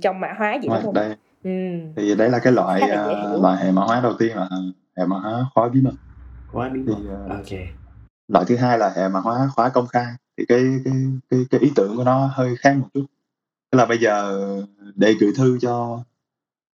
trong 0.01 0.19
mã 0.19 0.33
hóa 0.37 0.53
gì 0.53 0.67
đúng 0.67 0.77
không 0.83 0.93
đây 0.93 1.09
Ừ. 1.43 1.49
thì 1.95 2.15
đấy 2.15 2.29
là 2.29 2.39
cái 2.39 2.53
loại 2.53 2.81
uh, 2.83 3.41
loại 3.41 3.65
hệ 3.65 3.71
mã 3.71 3.81
hóa 3.81 3.99
đầu 4.01 4.13
tiên 4.19 4.37
là 4.37 4.49
hệ 4.97 5.05
mã 5.05 5.19
hóa 5.19 5.45
khóa 5.53 5.69
bí 5.69 5.81
mật. 5.81 5.93
Khóa 6.47 6.69
bí 6.69 6.79
mật. 6.79 6.95
thì, 6.97 7.03
uh, 7.03 7.29
ok. 7.29 7.59
loại 8.27 8.45
thứ 8.47 8.55
hai 8.55 8.77
là 8.77 8.93
hệ 8.95 9.09
mã 9.09 9.19
hóa 9.19 9.49
khóa 9.55 9.69
công 9.69 9.87
khai. 9.87 10.13
Thì 10.37 10.45
cái 10.47 10.63
cái 10.85 10.93
cái 11.29 11.39
cái 11.49 11.59
ý 11.61 11.71
tưởng 11.75 11.97
của 11.97 12.03
nó 12.03 12.29
hơi 12.33 12.55
khác 12.55 12.77
một 12.77 12.87
chút. 12.93 13.05
Tức 13.71 13.77
là 13.77 13.85
bây 13.85 13.97
giờ 13.97 14.45
để 14.95 15.13
gửi 15.19 15.31
thư 15.37 15.57
cho 15.61 16.03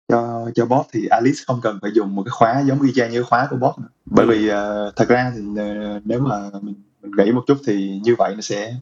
cho 0.09 0.51
cho 0.55 0.67
bot 0.67 0.87
thì 0.93 1.07
Alice 1.07 1.41
không 1.47 1.61
cần 1.63 1.79
phải 1.83 1.91
dùng 1.95 2.15
một 2.15 2.23
cái 2.23 2.31
khóa 2.31 2.61
giống 2.61 2.83
y 2.83 2.93
chang 2.95 3.11
như 3.11 3.23
khóa 3.23 3.47
của 3.51 3.57
bot 3.57 3.79
nữa. 3.79 3.89
bởi 4.05 4.27
vì 4.27 4.51
uh, 4.51 4.97
thật 4.97 5.09
ra 5.09 5.33
thì 5.35 5.41
uh, 5.41 6.03
nếu 6.05 6.21
mà 6.21 6.51
mình 6.63 6.75
mình 7.03 7.13
nghĩ 7.17 7.33
một 7.33 7.45
chút 7.47 7.59
thì 7.67 8.01
như 8.05 8.15
vậy 8.19 8.35
nó 8.35 8.41
sẽ 8.41 8.75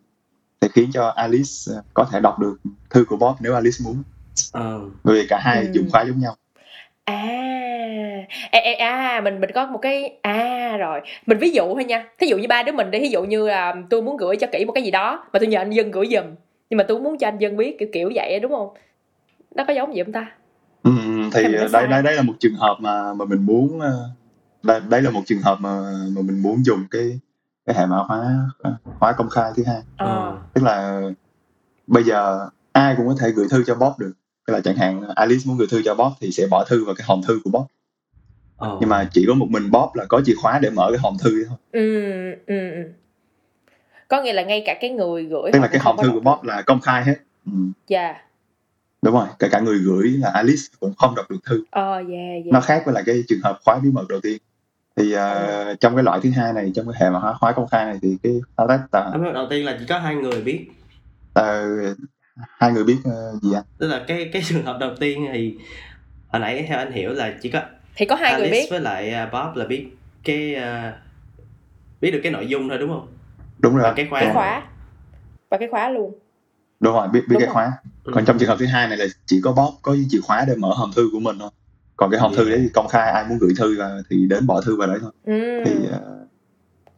sẽ 0.60 0.68
khiến 0.68 0.90
cho 0.92 1.08
Alice 1.08 1.72
có 1.94 2.04
thể 2.04 2.20
đọc 2.20 2.38
được 2.38 2.56
thư 2.90 3.04
của 3.04 3.16
bot 3.16 3.36
nếu 3.40 3.54
Alice 3.54 3.76
muốn 3.84 4.02
ờ. 4.52 4.80
vì 5.04 5.26
cả 5.28 5.38
hai 5.38 5.60
ừ. 5.60 5.70
dùng 5.72 5.90
khóa 5.90 6.02
giống 6.02 6.18
nhau. 6.18 6.36
À. 7.04 7.28
À, 8.50 8.60
à 8.78 9.20
mình 9.24 9.40
mình 9.40 9.50
có 9.54 9.66
một 9.66 9.78
cái 9.78 10.18
à 10.22 10.76
rồi. 10.76 11.00
Mình 11.26 11.38
ví 11.38 11.50
dụ 11.50 11.74
thôi 11.74 11.84
nha. 11.84 12.06
Thí 12.18 12.26
dụ 12.26 12.38
như 12.38 12.48
ba 12.48 12.62
đứa 12.62 12.72
mình 12.72 12.90
đi 12.90 13.00
ví 13.00 13.10
dụ 13.10 13.24
như 13.24 13.48
là 13.48 13.74
tôi 13.90 14.02
muốn 14.02 14.16
gửi 14.16 14.36
cho 14.36 14.46
kỹ 14.52 14.64
một 14.64 14.72
cái 14.72 14.84
gì 14.84 14.90
đó 14.90 15.24
mà 15.32 15.38
tôi 15.38 15.46
nhờ 15.46 15.58
anh 15.58 15.70
dân 15.70 15.90
gửi 15.90 16.08
giùm. 16.10 16.24
Nhưng 16.70 16.78
mà 16.78 16.84
tôi 16.88 17.00
muốn 17.00 17.18
cho 17.18 17.28
anh 17.28 17.38
dân 17.38 17.56
biết 17.56 17.76
kiểu 17.78 17.88
kiểu 17.92 18.10
vậy 18.14 18.40
đúng 18.40 18.52
không? 18.52 18.68
Nó 19.54 19.64
có 19.68 19.72
giống 19.72 19.94
gì 19.94 20.02
không 20.02 20.12
ta? 20.12 20.32
Ừ, 20.82 20.90
thì 21.34 21.42
đây 21.72 21.86
đây 21.88 22.02
đây 22.02 22.14
là 22.14 22.22
một 22.22 22.34
trường 22.40 22.54
hợp 22.54 22.76
mà 22.80 23.14
mà 23.14 23.24
mình 23.24 23.46
muốn 23.46 23.80
ờ, 23.80 24.08
đây, 24.62 24.80
đây 24.88 25.02
là 25.02 25.10
một 25.10 25.22
trường 25.26 25.42
hợp 25.42 25.58
mà 25.60 25.70
mà 26.16 26.22
mình 26.22 26.42
muốn 26.42 26.64
dùng 26.64 26.84
cái 26.90 27.20
cái 27.66 27.76
hệ 27.76 27.86
mã 27.86 27.96
hóa 27.96 28.38
hóa 29.00 29.12
công 29.12 29.28
khai 29.28 29.52
thứ 29.56 29.62
hai. 29.66 29.82
À. 29.96 30.32
tức 30.54 30.64
là 30.64 31.00
bây 31.86 32.04
giờ 32.04 32.48
ai 32.72 32.94
cũng 32.96 33.08
có 33.08 33.14
thể 33.20 33.30
gửi 33.30 33.46
thư 33.50 33.64
cho 33.64 33.74
bot 33.74 33.98
được 33.98 34.12
tức 34.46 34.54
là 34.54 34.60
chẳng 34.60 34.76
hạn 34.76 35.02
Alice 35.14 35.42
muốn 35.46 35.56
gửi 35.56 35.66
thư 35.70 35.82
cho 35.84 35.94
Bob 35.94 36.12
thì 36.20 36.30
sẽ 36.30 36.46
bỏ 36.50 36.64
thư 36.64 36.84
vào 36.84 36.94
cái 36.94 37.04
hòm 37.08 37.22
thư 37.22 37.40
của 37.44 37.50
Bob. 37.50 37.64
Oh. 38.64 38.78
nhưng 38.80 38.88
mà 38.88 39.08
chỉ 39.12 39.24
có 39.28 39.34
một 39.34 39.46
mình 39.50 39.70
Bob 39.70 39.94
là 39.94 40.04
có 40.08 40.20
chìa 40.24 40.34
khóa 40.42 40.58
để 40.58 40.70
mở 40.70 40.86
cái 40.90 40.98
hòm 40.98 41.16
thư 41.22 41.44
thôi. 41.44 41.58
Ừ, 41.72 42.04
ừ, 42.46 42.70
ừ. 42.70 42.82
có 44.08 44.22
nghĩa 44.22 44.32
là 44.32 44.42
ngay 44.42 44.62
cả 44.66 44.78
cái 44.80 44.90
người 44.90 45.24
gửi 45.24 45.50
tức 45.52 45.58
là 45.58 45.66
cái 45.66 45.80
hòm 45.80 45.96
thư 46.02 46.10
của 46.10 46.20
Bob 46.20 46.44
là 46.44 46.62
công 46.62 46.80
khai 46.80 47.04
hết. 47.04 47.16
Ừ. 47.46 47.52
yeah 47.88 48.16
đúng 49.02 49.14
rồi 49.14 49.26
kể 49.38 49.48
cả 49.48 49.60
người 49.60 49.78
gửi 49.78 50.08
là 50.08 50.30
Alice 50.30 50.62
cũng 50.80 50.94
không 50.94 51.14
đọc 51.14 51.30
được 51.30 51.38
thư. 51.44 51.58
Oh, 51.60 51.68
yeah, 51.76 52.08
yeah. 52.08 52.46
nó 52.46 52.60
khác 52.60 52.82
với 52.84 52.94
lại 52.94 53.02
cái 53.06 53.22
trường 53.28 53.40
hợp 53.42 53.58
khóa 53.64 53.78
bí 53.82 53.90
mật 53.90 54.08
đầu 54.08 54.20
tiên. 54.20 54.38
Thì 54.96 55.14
uh, 55.14 55.80
trong 55.80 55.94
cái 55.94 56.04
loại 56.04 56.20
thứ 56.22 56.30
hai 56.30 56.52
này 56.52 56.72
trong 56.74 56.86
cái 56.86 57.00
hệ 57.00 57.10
mà 57.10 57.18
hóa 57.18 57.34
khóa 57.40 57.52
công 57.52 57.68
khai 57.68 57.84
này 57.84 57.98
thì 58.02 58.16
cái 58.22 58.40
thao 58.56 58.68
tác 58.68 58.80
đầu 59.34 59.46
tiên 59.50 59.64
là 59.64 59.76
chỉ 59.78 59.84
có 59.88 59.98
hai 59.98 60.14
người 60.14 60.42
biết. 60.42 60.66
uh, 61.40 61.96
hai 62.36 62.72
người 62.72 62.84
biết 62.84 62.96
uh, 63.08 63.42
gì 63.42 63.52
anh 63.54 63.64
tức 63.78 63.88
là 63.88 64.04
cái 64.08 64.30
cái 64.32 64.42
trường 64.46 64.64
hợp 64.64 64.76
đầu 64.80 64.90
tiên 65.00 65.26
thì 65.32 65.54
hồi 66.28 66.40
nãy 66.40 66.64
theo 66.68 66.78
anh 66.78 66.92
hiểu 66.92 67.12
là 67.12 67.34
chỉ 67.42 67.50
có 67.50 67.62
thì 67.94 68.06
có 68.06 68.14
hai 68.16 68.32
Alice 68.32 68.50
người 68.50 68.60
biết 68.60 68.66
với 68.70 68.80
lại 68.80 69.10
à, 69.14 69.26
Bob 69.26 69.56
là 69.56 69.64
biết 69.64 69.88
cái 70.24 70.54
à, 70.54 70.96
biết 72.00 72.10
được 72.10 72.20
cái 72.22 72.32
nội 72.32 72.46
dung 72.46 72.68
thôi 72.68 72.78
đúng 72.78 72.88
không 72.90 73.06
đúng 73.58 73.74
rồi 73.74 73.82
và 73.82 73.92
cái 73.96 74.06
khóa. 74.10 74.20
cái 74.20 74.32
khóa 74.34 74.62
và 75.50 75.56
cái 75.58 75.68
khóa 75.68 75.88
luôn 75.88 76.14
đúng 76.80 76.92
rồi 76.94 77.08
biết 77.08 77.20
biết 77.20 77.26
Đúng 77.28 77.38
cái 77.38 77.46
rồi. 77.46 77.54
khóa 77.54 77.72
Ừ. 78.04 78.12
còn 78.14 78.24
trong 78.24 78.38
trường 78.38 78.48
hợp 78.48 78.56
thứ 78.58 78.66
hai 78.66 78.88
này 78.88 78.96
là 78.98 79.04
chỉ 79.26 79.40
có 79.44 79.52
Bob 79.52 79.74
có 79.82 79.96
chìa 80.10 80.20
khóa 80.20 80.44
để 80.48 80.54
mở 80.56 80.68
hòm 80.74 80.90
thư 80.96 81.08
của 81.12 81.20
mình 81.20 81.38
thôi 81.38 81.50
còn 81.96 82.10
cái 82.10 82.20
hòm 82.20 82.34
thư 82.34 82.44
Yeah. 82.44 82.50
đấy 82.50 82.60
thì 82.62 82.68
công 82.74 82.88
khai 82.88 83.10
ai 83.12 83.24
muốn 83.28 83.38
gửi 83.38 83.52
thư 83.58 83.78
vào 83.78 84.00
thì 84.10 84.26
đến 84.26 84.46
bỏ 84.46 84.60
thư 84.60 84.76
vào 84.76 84.88
đấy 84.88 84.98
thôi 85.00 85.10
ừ. 85.24 85.62
thì 85.64 85.72
ờ, 85.92 86.26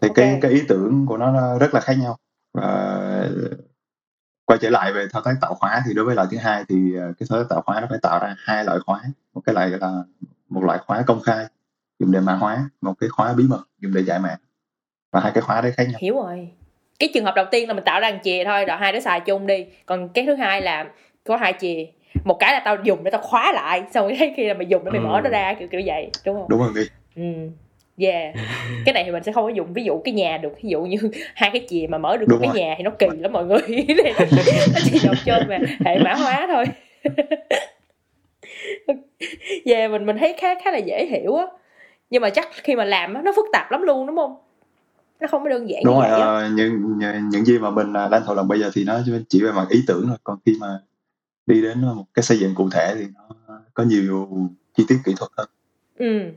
thì 0.01 0.09
Ok. 0.09 0.15
cái 0.17 0.39
cái 0.43 0.51
ý 0.51 0.63
tưởng 0.69 1.07
của 1.07 1.17
nó 1.17 1.31
nó 1.33 1.59
rất 1.59 1.75
là 1.75 1.81
khác 1.81 1.95
nhau 2.01 2.19
và 2.55 3.29
quay 4.47 4.59
trở 4.63 4.71
lại 4.71 4.93
về 4.93 5.07
thao 5.13 5.23
tác 5.23 5.35
tạo 5.41 5.55
khóa 5.55 5.83
thì 5.87 5.95
đối 5.95 6.05
với 6.05 6.15
loại 6.15 6.29
thứ 6.31 6.37
hai 6.37 6.65
thì 6.69 6.95
ờ, 6.95 7.13
cái 7.19 7.27
thao 7.31 7.39
tác 7.43 7.47
tạo 7.51 7.63
khóa 7.67 7.81
nó 7.81 7.87
phải 7.91 7.99
tạo 8.03 8.19
ra 8.23 8.35
hai 8.39 8.65
loại 8.65 8.79
khóa. 8.87 9.01
Một 9.35 9.41
cái 9.47 9.55
loại 9.55 9.69
là 9.71 10.03
một 10.49 10.65
loại 10.65 10.79
khóa 10.79 11.03
công 11.07 11.21
khai 11.21 11.47
dùng 11.99 12.13
để 12.13 12.21
mã 12.21 12.35
hóa 12.35 12.71
một 12.81 12.95
cái 13.01 13.09
khóa 13.09 13.33
bí 13.33 13.45
mật 13.49 13.63
dùng 13.79 13.95
để 13.95 14.01
giải 14.03 14.19
mã. 14.19 14.37
Và 15.13 15.21
hai 15.21 15.33
cái 15.35 15.43
khóa 15.43 15.61
đấy 15.61 15.73
khác 15.77 15.85
nhau. 15.85 15.99
Hiểu 15.99 16.15
rồi. 16.15 16.49
Cái 16.99 17.11
trường 17.15 17.25
hợp 17.25 17.33
đầu 17.37 17.47
tiên 17.51 17.69
là 17.69 17.75
mình 17.75 17.85
tạo 17.85 18.01
ra 18.01 18.11
một 18.11 18.19
chìa 18.25 18.45
thôi 18.45 18.65
rồi 18.65 18.77
hai 18.77 18.93
đứa 18.93 19.01
xài 19.01 19.21
chung 19.21 19.47
đi. 19.47 19.67
Còn 19.87 20.09
cái 20.09 20.27
thứ 20.27 20.35
hai 20.35 20.63
là 20.63 20.87
có 21.25 21.37
hai 21.37 21.55
chìa. 21.61 21.85
Một 22.25 22.37
cái 22.41 22.53
là 22.53 22.63
tao 22.65 22.77
dùng 22.83 23.05
để 23.05 23.11
tao 23.11 23.21
khóa 23.21 23.53
lại 23.53 23.83
xong 23.95 24.09
cái 24.19 24.35
khi 24.37 24.45
là 24.49 24.55
mày 24.55 24.67
dùng 24.67 24.85
để 24.85 24.91
mày 24.91 25.01
Ừ. 25.01 25.05
mở 25.05 25.21
nó 25.25 25.31
ra 25.31 25.55
kiểu 25.59 25.69
kiểu 25.71 25.81
vậy. 25.87 26.11
Đúng 26.27 26.37
không? 26.37 26.47
Đúng 26.49 26.61
không 26.61 26.75
Nghi? 26.75 26.89
ừ 27.17 27.23
yeah. 27.99 28.35
Cái 28.85 28.93
này 28.93 29.05
thì 29.05 29.11
mình 29.11 29.23
sẽ 29.23 29.33
không 29.33 29.45
có 29.45 29.49
dùng 29.49 29.73
ví 29.73 29.85
dụ 29.85 30.01
cái 30.05 30.15
nhà 30.15 30.39
được 30.39 30.53
ví 30.63 30.71
dụ 30.71 30.83
như 30.83 30.97
hai 31.35 31.51
cái 31.53 31.67
chìa 31.69 31.87
mà 31.89 31.99
mở 31.99 32.17
được 32.17 32.27
Đúng 32.29 32.41
cái 32.41 32.49
rồi. 32.49 32.61
nhà 32.61 32.75
thì 32.79 32.85
nó 32.85 32.91
kỳ 32.99 33.07
lắm 33.19 33.33
mọi 33.33 33.45
người. 33.45 33.61
Này 34.05 34.15
nó, 34.19 34.27
nó 34.75 34.81
chỉ 34.85 34.99
đọc 35.05 35.17
trên 35.25 35.49
mà 35.49 35.59
hệ 35.85 35.99
mã 35.99 36.15
hóa 36.15 36.49
thôi. 36.53 36.65
Yeah 39.65 39.91
mình 39.91 40.07
mình 40.07 40.17
thấy 40.19 40.35
khá 40.39 40.55
khá 40.65 40.71
là 40.71 40.79
dễ 40.79 41.07
hiểu 41.07 41.35
á. 41.35 41.47
Nhưng 42.11 42.23
mà 42.23 42.31
chắc 42.31 42.49
khi 42.53 42.77
mà 42.77 42.85
làm 42.85 43.15
á 43.15 43.23
nó 43.23 43.33
phức 43.37 43.47
tạp 43.53 43.71
lắm 43.71 43.83
luôn 43.83 44.07
đúng 44.07 44.17
không? 44.17 44.37
Nó 45.21 45.27
không 45.27 45.43
có 45.43 45.49
đơn 45.49 45.69
giản 45.69 45.83
đúng 45.85 45.95
như 45.95 46.01
rồi 46.01 46.11
vậy 46.11 46.21
ờ, 46.21 46.49
những 46.55 46.99
những 46.99 47.29
những 47.29 47.45
gì 47.45 47.59
mà 47.59 47.71
mình 47.71 47.93
à, 47.93 48.09
đang 48.09 48.23
thảo 48.27 48.35
luận 48.35 48.49
bây 48.49 48.61
giờ 48.61 48.71
thì 48.75 48.85
nó 48.85 49.01
chỉ 49.29 49.43
về 49.43 49.53
mặt 49.53 49.67
ý 49.71 49.85
tưởng 49.87 50.05
thôi. 50.09 50.17
Còn 50.25 50.39
khi 50.47 50.57
mà 50.61 50.67
đi 51.47 51.63
đến 51.63 51.81
một 51.81 52.05
cái 52.15 52.23
xây 52.23 52.39
dựng 52.39 52.55
cụ 52.55 52.69
thể 52.73 52.95
thì 52.95 53.05
nó 53.15 53.57
có 53.75 53.85
nhiều 53.85 54.29
chi 54.77 54.85
tiết 54.89 54.97
kỹ 55.05 55.15
thuật 55.19 55.31
hơn. 55.37 55.49
Ừ 55.99 56.31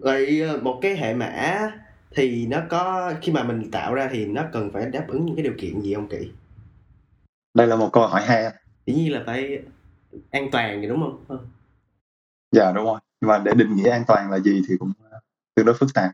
vậy 0.00 0.40
ờ, 0.40 0.60
một 0.62 0.78
cái 0.82 0.96
hệ 0.96 1.14
mã 1.14 1.70
thì 2.10 2.46
nó 2.46 2.62
có 2.68 3.12
khi 3.22 3.32
mà 3.32 3.44
mình 3.44 3.70
tạo 3.70 3.94
ra 3.94 4.08
thì 4.12 4.26
nó 4.26 4.44
cần 4.52 4.70
phải 4.72 4.90
đáp 4.90 5.04
ứng 5.08 5.26
những 5.26 5.36
cái 5.36 5.42
điều 5.42 5.54
kiện 5.58 5.80
gì 5.80 5.94
không 5.94 6.08
kỹ? 6.08 6.30
Đây 7.54 7.66
là 7.66 7.76
một 7.76 7.90
câu 7.92 8.06
hỏi 8.06 8.22
hay. 8.24 8.52
Dĩ 8.86 8.94
nhiên 8.94 9.12
là 9.12 9.22
phải 9.26 9.62
an 10.30 10.48
toàn 10.52 10.80
thì 10.80 10.88
đúng 10.88 11.00
không? 11.00 11.24
Ờ. 11.28 11.38
dạ 12.52 12.72
đúng 12.72 12.84
rồi. 12.84 13.00
Nhưng 13.20 13.28
mà 13.28 13.38
để 13.38 13.52
định 13.54 13.76
nghĩa 13.76 13.90
an 13.90 14.04
toàn 14.06 14.30
là 14.30 14.38
gì 14.38 14.62
thì 14.68 14.74
cũng 14.78 14.92
à, 15.10 15.18
tương 15.54 15.66
đối 15.66 15.74
phức 15.74 15.94
tạp. 15.94 16.10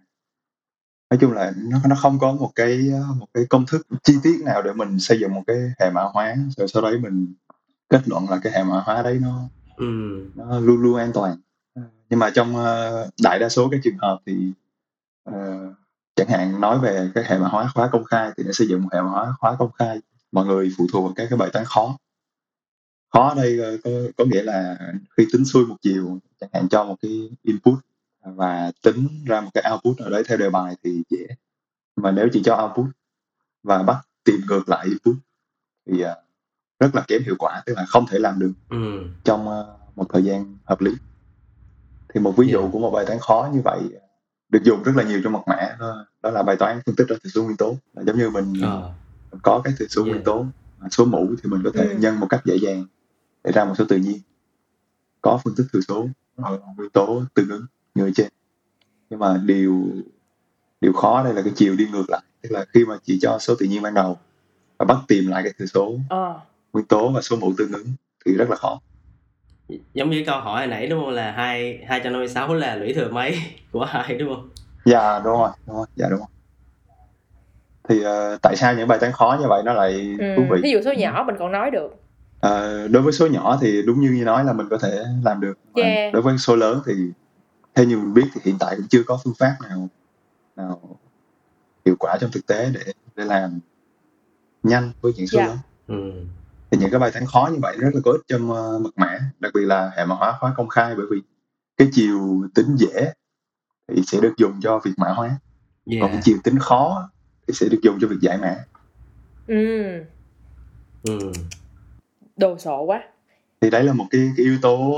Nói 1.10 1.18
chung 1.20 1.32
là 1.32 1.52
nó 1.56 1.78
nó 1.88 1.96
không 1.96 2.18
có 2.18 2.32
một 2.32 2.50
cái 2.54 2.90
một 3.16 3.26
cái 3.34 3.44
công 3.50 3.66
thức 3.66 3.86
chi 4.02 4.14
tiết 4.22 4.40
nào 4.44 4.62
để 4.62 4.72
mình 4.72 4.98
xây 4.98 5.20
dựng 5.20 5.34
một 5.34 5.42
cái 5.46 5.56
hệ 5.80 5.90
mã 5.90 6.02
hóa 6.02 6.36
rồi 6.56 6.68
sau 6.68 6.82
đấy 6.82 6.98
mình 6.98 7.34
kết 7.88 8.08
luận 8.08 8.30
là 8.30 8.40
cái 8.42 8.52
hệ 8.52 8.64
mã 8.64 8.82
hóa 8.84 9.02
đấy 9.02 9.18
nó 9.22 9.48
ừ. 9.76 9.86
nó 10.34 10.60
luôn 10.60 10.82
luôn 10.82 10.96
an 10.96 11.10
toàn. 11.14 11.30
Ờ, 11.30 11.36
nhưng 12.10 12.18
mà 12.18 12.30
trong 12.30 12.56
ờ, 12.56 13.08
đại 13.22 13.38
đa 13.38 13.48
số 13.48 13.68
các 13.70 13.80
trường 13.84 13.98
hợp 13.98 14.18
thì 14.26 14.52
ờ, 15.24 15.34
chẳng 16.16 16.28
hạn 16.28 16.60
nói 16.60 16.78
về 16.78 17.10
cái 17.14 17.24
hệ 17.26 17.38
mã 17.38 17.48
hóa 17.48 17.70
khóa 17.74 17.88
công 17.92 18.04
khai 18.04 18.30
thì 18.36 18.42
để 18.46 18.52
xây 18.52 18.68
dựng 18.68 18.82
một 18.82 18.88
hệ 18.92 19.00
mã 19.00 19.08
hóa 19.08 19.34
khóa 19.38 19.56
công 19.58 19.72
khai 19.72 20.00
mọi 20.32 20.46
người 20.46 20.72
phụ 20.78 20.86
thuộc 20.92 21.04
vào 21.04 21.12
các 21.16 21.26
cái 21.30 21.36
bài 21.36 21.50
toán 21.52 21.64
khó. 21.64 21.98
Khó 23.12 23.28
ở 23.28 23.34
đây 23.34 23.58
ờ, 23.58 23.76
có, 23.84 23.90
có 24.16 24.24
nghĩa 24.24 24.42
là 24.42 24.78
khi 25.16 25.26
tính 25.32 25.44
xuôi 25.44 25.66
một 25.66 25.76
chiều 25.82 26.18
chẳng 26.40 26.50
hạn 26.52 26.68
cho 26.68 26.84
một 26.84 26.96
cái 27.02 27.30
input 27.42 27.78
và 28.24 28.72
tính 28.82 29.08
ra 29.26 29.40
một 29.40 29.50
cái 29.54 29.64
output 29.72 29.98
ở 29.98 30.10
đấy 30.10 30.22
theo 30.28 30.38
đề 30.38 30.50
bài 30.50 30.76
thì 30.84 31.02
dễ. 31.10 31.26
Mà 31.96 32.10
nếu 32.10 32.28
chỉ 32.32 32.42
cho 32.44 32.56
output 32.56 32.94
và 33.62 33.82
bắt 33.82 33.96
tìm 34.24 34.40
ngược 34.48 34.68
lại 34.68 34.86
input 34.86 35.16
thì 35.86 36.04
rất 36.80 36.94
là 36.94 37.04
kém 37.08 37.22
hiệu 37.22 37.34
quả 37.38 37.62
tức 37.66 37.74
là 37.76 37.84
không 37.86 38.06
thể 38.06 38.18
làm 38.18 38.38
được 38.38 38.52
ừ. 38.68 39.04
trong 39.24 39.44
một 39.96 40.06
thời 40.12 40.24
gian 40.24 40.56
hợp 40.64 40.80
lý 40.80 40.92
thì 42.14 42.20
một 42.20 42.36
ví 42.36 42.48
dụ 42.48 42.58
Yeah. 42.58 42.72
của 42.72 42.78
một 42.78 42.90
bài 42.90 43.04
toán 43.06 43.18
khó 43.18 43.48
như 43.54 43.60
vậy 43.64 43.80
được 44.48 44.62
dùng 44.64 44.82
rất 44.82 44.92
là 44.96 45.02
nhiều 45.02 45.20
trong 45.24 45.32
mật 45.32 45.42
mã 45.46 45.76
đó, 45.80 46.06
đó 46.22 46.30
là 46.30 46.42
bài 46.42 46.56
toán 46.56 46.80
phân 46.86 46.94
tích 46.96 47.08
ra 47.08 47.16
thừa 47.24 47.30
số 47.34 47.44
nguyên 47.44 47.56
tố. 47.56 47.76
Là 47.94 48.02
giống 48.06 48.18
như 48.18 48.30
mình 48.30 48.54
ờ. 48.62 48.92
có 49.42 49.60
cái 49.64 49.74
thừa 49.78 49.86
số 49.88 50.02
Yeah. 50.04 50.14
nguyên 50.14 50.24
tố 50.24 50.46
số 50.90 51.04
mũ 51.04 51.26
thì 51.42 51.50
mình 51.50 51.60
có 51.64 51.70
thể 51.74 51.84
Ừ. 51.84 51.96
nhân 51.98 52.20
một 52.20 52.26
cách 52.30 52.40
dễ 52.44 52.56
dàng 52.62 52.86
để 53.44 53.52
ra 53.52 53.64
một 53.64 53.74
số 53.78 53.84
tự 53.88 53.96
nhiên. 53.96 54.18
Có 55.22 55.40
phân 55.44 55.54
tích 55.56 55.66
thừa 55.72 55.80
số 55.88 56.06
nguyên 56.76 56.90
tố 56.90 57.22
tương 57.34 57.48
ứng 57.48 57.66
như 57.94 58.04
ở 58.04 58.10
trên. 58.16 58.28
Nhưng 59.10 59.18
mà 59.20 59.40
điều 59.44 59.84
điều 60.80 60.92
khó 60.92 61.24
đây 61.24 61.34
là 61.34 61.42
cái 61.42 61.52
chiều 61.56 61.76
đi 61.76 61.86
ngược 61.92 62.04
lại. 62.10 62.22
Tức 62.42 62.48
là 62.52 62.64
khi 62.74 62.84
mà 62.84 62.96
chỉ 63.04 63.18
cho 63.22 63.38
số 63.40 63.54
tự 63.58 63.66
nhiên 63.66 63.82
ban 63.82 63.94
đầu 63.94 64.18
và 64.78 64.84
bắt 64.86 64.98
tìm 65.08 65.26
lại 65.26 65.42
cái 65.42 65.52
thừa 65.58 65.66
số 65.66 65.98
ờ. 66.08 66.40
nguyên 66.72 66.86
tố 66.86 67.12
và 67.12 67.20
số 67.22 67.36
mũ 67.36 67.52
tương 67.58 67.72
ứng 67.72 67.86
thì 68.26 68.32
rất 68.32 68.50
là 68.50 68.56
khó 68.56 68.80
giống 69.94 70.10
như 70.10 70.24
câu 70.26 70.40
hỏi 70.40 70.58
hồi 70.60 70.66
nãy 70.66 70.86
đúng 70.86 71.00
không? 71.04 71.10
Là 71.10 71.32
hai 71.32 71.84
hai 71.88 72.00
trăm 72.04 72.12
năm 72.12 72.20
mươi 72.20 72.28
sáu 72.28 72.54
là 72.54 72.76
lũy 72.76 72.92
thừa 72.92 73.08
mấy 73.08 73.38
của 73.72 73.84
hai 73.84 74.14
đúng 74.14 74.34
không? 74.34 74.48
Dạ 74.84 75.18
đúng 75.18 75.32
rồi 75.32 75.50
đúng 75.66 75.76
rồi 75.76 75.86
dạ 75.96 76.06
đúng 76.10 76.18
rồi. 76.18 76.28
Thì 77.88 78.02
ờ, 78.02 78.38
tại 78.42 78.56
sao 78.56 78.74
những 78.74 78.88
bài 78.88 78.98
toán 78.98 79.12
khó 79.12 79.36
như 79.40 79.46
vậy 79.48 79.62
nó 79.64 79.72
lại 79.72 80.16
ừ. 80.18 80.34
thú 80.36 80.46
vị? 80.50 80.60
ví 80.62 80.70
dụ 80.70 80.80
số 80.84 80.92
nhỏ 80.92 81.24
mình 81.26 81.36
còn 81.38 81.52
nói 81.52 81.70
được. 81.70 81.96
Ờ, 82.40 82.88
đối 82.88 83.02
với 83.02 83.12
số 83.12 83.26
nhỏ 83.26 83.58
thì 83.60 83.82
đúng 83.86 84.00
như 84.00 84.10
như 84.10 84.24
nói 84.24 84.44
là 84.44 84.52
mình 84.52 84.66
có 84.70 84.78
thể 84.78 85.02
làm 85.24 85.40
được. 85.40 85.58
Yeah. 85.74 86.12
đối 86.12 86.22
với 86.22 86.38
số 86.38 86.56
lớn 86.56 86.80
thì 86.86 86.92
theo 87.74 87.86
như 87.86 87.96
mình 87.96 88.14
biết 88.14 88.26
thì 88.34 88.40
hiện 88.44 88.56
tại 88.60 88.76
cũng 88.76 88.86
chưa 88.88 89.02
có 89.06 89.18
phương 89.24 89.34
pháp 89.38 89.56
nào 89.68 89.88
nào 90.56 90.80
hiệu 91.86 91.96
quả 91.98 92.16
trong 92.20 92.30
thực 92.30 92.46
tế 92.46 92.70
để 92.74 92.92
để 93.16 93.24
làm 93.24 93.58
nhanh 94.62 94.92
với 95.00 95.12
những 95.16 95.26
số 95.26 95.38
Dạ. 95.38 95.46
lớn. 95.46 95.56
Ừ 95.86 96.12
thì 96.70 96.78
những 96.78 96.90
cái 96.90 97.00
bài 97.00 97.10
toán 97.10 97.26
khó 97.26 97.50
như 97.52 97.58
vậy 97.62 97.76
rất 97.78 97.90
là 97.94 98.00
có 98.04 98.12
ích 98.12 98.20
trong 98.28 98.52
ờ, 98.52 98.78
mật 98.78 98.90
mã 98.96 99.18
đặc 99.40 99.52
biệt 99.54 99.64
là 99.64 99.90
hệ 99.96 100.04
mã 100.04 100.14
hóa 100.14 100.36
khóa 100.40 100.52
công 100.56 100.68
khai 100.68 100.94
bởi 100.96 101.06
vì 101.10 101.18
cái 101.76 101.88
chiều 101.92 102.48
tính 102.54 102.76
dễ 102.76 103.12
thì 103.88 104.02
sẽ 104.06 104.18
được 104.20 104.32
dùng 104.36 104.60
cho 104.60 104.78
việc 104.84 104.92
mã 104.96 105.08
hóa. 105.08 105.28
Còn 105.86 106.00
cái 106.00 106.10
yeah. 106.10 106.24
chiều 106.24 106.36
tính 106.44 106.58
khó 106.58 107.10
thì 107.46 107.54
sẽ 107.54 107.66
được 107.68 107.78
dùng 107.82 107.98
cho 108.00 108.08
việc 108.08 108.16
giải 108.20 108.38
mã. 108.38 108.56
Ừ. 109.46 109.88
Ừ. 111.02 111.32
Đồ 112.36 112.58
sộ 112.58 112.82
quá. 112.82 113.02
Thì 113.60 113.70
đấy 113.70 113.84
là 113.84 113.92
một 113.92 114.06
cái, 114.10 114.32
cái 114.36 114.46
yếu 114.46 114.58
tố 114.62 114.94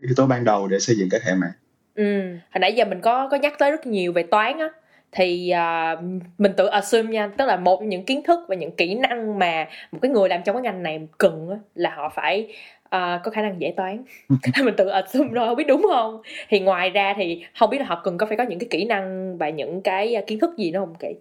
yếu 0.00 0.14
tố 0.16 0.26
ban 0.26 0.44
đầu 0.44 0.68
để 0.68 0.78
xây 0.78 0.96
dựng 0.96 1.08
các 1.10 1.22
hệ 1.22 1.34
mã. 1.34 1.52
Ừ. 1.94 2.20
Hồi 2.30 2.60
nãy 2.60 2.74
giờ 2.76 2.84
mình 2.84 3.00
có 3.00 3.28
có 3.30 3.36
nhắc 3.36 3.52
tới 3.58 3.70
rất 3.70 3.86
nhiều 3.86 4.12
về 4.12 4.22
toán 4.22 4.58
á 4.58 4.68
thì 5.12 5.50
à, 5.50 5.96
mình 6.38 6.52
tự 6.56 6.66
assume 6.66 7.12
nha 7.12 7.30
tức 7.38 7.46
là 7.46 7.56
một 7.56 7.76
trong 7.80 7.88
những 7.88 8.04
kiến 8.04 8.22
thức 8.22 8.40
và 8.48 8.54
những 8.54 8.76
kỹ 8.76 8.94
năng 8.94 9.38
mà 9.38 9.68
một 9.92 9.98
cái 10.02 10.10
người 10.10 10.28
làm 10.28 10.40
trong 10.44 10.56
cái 10.56 10.62
ngành 10.62 10.82
này 10.82 11.08
cần 11.18 11.48
là 11.74 11.94
họ 11.94 12.12
phải 12.14 12.54
à, 12.90 13.20
có 13.24 13.30
khả 13.30 13.42
năng 13.42 13.60
giải 13.60 13.74
toán. 13.76 14.04
Đó 14.28 14.36
mình 14.64 14.74
tự 14.76 14.88
assume 14.88 15.28
rồi 15.28 15.48
không 15.48 15.56
biết 15.56 15.66
đúng 15.68 15.86
không? 15.92 16.22
Thì 16.48 16.60
ngoài 16.60 16.90
ra 16.90 17.14
thì 17.16 17.44
không 17.58 17.70
biết 17.70 17.78
là 17.78 17.86
họ 17.86 18.00
cần 18.04 18.18
có 18.18 18.26
phải 18.26 18.36
có 18.36 18.44
những 18.44 18.58
cái 18.58 18.68
kỹ 18.70 18.84
năng 18.84 19.38
và 19.38 19.48
những 19.50 19.82
cái 19.82 20.14
à, 20.14 20.22
kiến 20.26 20.38
thức 20.38 20.56
gì 20.58 20.70
nữa 20.70 20.78
không 20.78 20.94
kỹ 20.94 21.14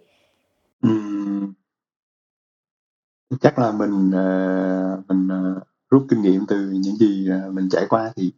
Ừm, 0.81 1.53
chắc 3.41 3.59
là 3.59 3.71
mình 3.71 4.11
ờ, 4.11 5.01
mình 5.09 5.27
ờ, 5.27 5.61
rút 5.89 6.05
kinh 6.09 6.21
nghiệm 6.21 6.45
từ 6.47 6.69
những 6.71 6.95
gì 6.95 7.29
mình 7.51 7.69
trải 7.71 7.85
qua 7.89 8.11
thì 8.15 8.31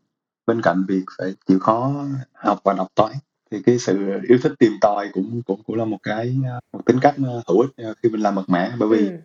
bên 0.48 0.62
cạnh 0.62 0.84
việc 0.88 1.04
phải 1.18 1.34
chịu 1.48 1.60
khó 1.60 2.06
học 2.34 2.60
và 2.64 2.74
đọc 2.74 2.88
toán 2.96 3.12
thì 3.54 3.62
cái 3.66 3.80
sự 3.80 4.22
yêu 4.28 4.38
thích 4.44 4.52
tìm 4.60 4.72
tòi 4.82 5.10
cũng 5.14 5.42
cũng 5.46 5.64
cũng 5.64 5.76
là 5.76 5.86
một 5.86 5.98
cái 6.04 6.36
ờ, 6.46 6.60
một 6.74 6.86
tính 6.86 7.00
cách 7.02 7.16
ờ, 7.26 7.42
hữu 7.48 7.62
ích 7.62 7.70
ờ, 7.78 7.94
khi 8.04 8.10
mình 8.10 8.22
làm 8.22 8.36
mật 8.36 8.44
mã. 8.48 8.76
Bởi 8.80 8.90
vì 8.90 9.08
ừ. 9.08 9.18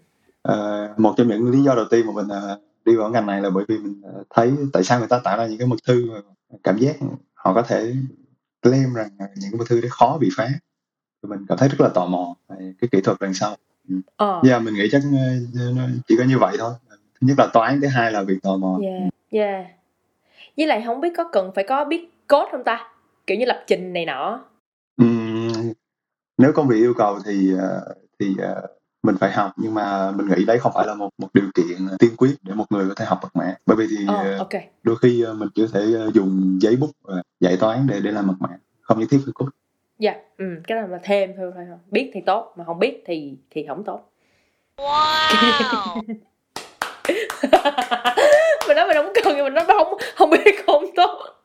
ờ, 0.43 0.88
một 0.97 1.14
trong 1.17 1.29
những 1.29 1.51
lý 1.51 1.62
do 1.62 1.75
đầu 1.75 1.85
tiên 1.91 2.07
mà 2.07 2.12
mình 2.12 2.29
ờ, 2.29 2.61
đi 2.85 2.97
vào 2.97 3.11
ngành 3.11 3.27
này 3.27 3.43
là 3.43 3.51
bởi 3.51 3.64
vì 3.69 3.79
mình 3.79 4.03
thấy 4.31 4.53
tại 4.73 4.85
sao 4.85 4.99
người 4.99 5.09
ta 5.09 5.21
tạo 5.25 5.38
ra 5.38 5.47
những 5.47 5.59
cái 5.59 5.69
mật 5.69 5.77
thư 5.87 6.11
mà 6.11 6.21
cảm 6.64 6.79
giác 6.79 6.97
họ 7.35 7.55
có 7.55 7.62
thể 7.62 7.95
claim 8.62 8.95
rằng 8.95 9.09
những 9.19 9.51
cái 9.51 9.59
mật 9.59 9.64
thư 9.69 9.81
đấy 9.81 9.91
khó 9.91 10.19
bị 10.21 10.29
phá. 10.37 10.49
Thì 11.23 11.29
mình 11.29 11.47
cảm 11.49 11.59
thấy 11.59 11.69
rất 11.69 11.81
là 11.81 11.88
tò 11.88 12.07
mò 12.07 12.35
về 12.49 12.75
cái 12.81 12.88
kỹ 12.93 13.01
thuật 13.01 13.17
đằng 13.21 13.35
sau. 13.35 13.57
Ờ. 14.17 14.41
Dạ 14.45 14.59
mình 14.59 14.75
nghĩ 14.75 14.88
chắc 14.93 15.03
chỉ 16.09 16.17
có 16.19 16.25
như 16.25 16.38
vậy 16.38 16.57
thôi. 16.59 16.73
Thứ 16.91 17.27
nhất 17.27 17.38
là 17.38 17.49
toán, 17.53 17.81
thứ 17.81 17.87
hai 17.87 18.12
là 18.12 18.23
việc 18.23 18.43
tò 18.43 18.57
mò. 18.57 18.79
yeah 18.83 19.12
yeah. 19.31 19.67
Với 20.57 20.67
lại 20.67 20.83
không 20.87 21.01
biết 21.01 21.12
có 21.17 21.25
cần 21.33 21.53
phải 21.55 21.64
có 21.69 21.85
biết 21.85 22.11
code 22.29 22.49
không 22.53 22.64
ta 22.64 22.88
kiểu 23.29 23.38
như 23.38 23.45
lập 23.45 23.64
trình 23.67 23.93
này 23.93 24.05
nọ 24.07 24.41
Ừm, 24.97 25.53
nếu 26.38 26.53
công 26.53 26.69
việc 26.69 26.77
yêu 26.77 26.95
cầu 26.99 27.19
thì 27.27 27.53
ờ, 27.61 27.95
thì 28.21 28.35
ờ, 28.38 28.67
mình 29.03 29.17
phải 29.21 29.33
học 29.33 29.53
nhưng 29.57 29.75
mà 29.75 30.11
mình 30.11 30.27
nghĩ 30.29 30.45
đấy 30.45 30.59
không 30.59 30.73
phải 30.75 30.87
là 30.87 30.95
một 30.95 31.11
một 31.19 31.29
điều 31.35 31.45
kiện 31.55 31.88
tiên 31.99 32.11
quyết 32.17 32.37
để 32.43 32.55
một 32.55 32.64
người 32.71 32.88
có 32.88 32.95
thể 32.95 33.05
học 33.05 33.19
mật 33.23 33.29
mã. 33.37 33.55
Bởi 33.67 33.77
vì 33.77 33.87
thì 33.91 34.07
ờ 34.09 34.14
ờ, 34.33 34.38
ok 34.38 34.62
đôi 34.83 34.97
khi 35.03 35.25
mình 35.37 35.49
chỉ 35.55 35.67
có 35.67 35.69
thể 35.81 35.87
dùng 36.14 36.59
giấy 36.62 36.77
bút 36.77 36.91
dạy 37.41 37.57
toán 37.61 37.87
để 37.87 38.01
để 38.01 38.11
làm 38.11 38.27
mật 38.27 38.35
mã, 38.41 38.49
không 38.81 39.01
nhất 39.01 39.07
thiết 39.11 39.19
phải 39.25 39.33
code. 39.35 39.51
dạ 39.99 40.14
ừ 40.38 40.45
cái 40.67 40.79
đó 40.83 40.87
là 40.88 40.99
thêm 41.03 41.31
thôi 41.37 41.53
thôi 41.55 41.64
thôi. 41.69 41.79
biết 41.91 42.11
thì 42.14 42.21
tốt 42.27 42.53
mà 42.57 42.64
không 42.64 42.79
biết 42.79 43.03
thì 43.07 43.37
thì 43.51 43.64
không 43.69 43.85
tốt 43.85 44.01
Wow. 44.79 46.03
mình 48.69 48.77
nói 48.77 48.87
mình 48.87 48.97
không 48.97 49.12
cần 49.25 49.35
nhưng 49.37 49.45
mình 49.45 49.55
nói 49.55 49.64
không 49.67 49.99
không 50.17 50.31
biết 50.31 50.55
không 50.67 50.85
tốt 50.97 51.38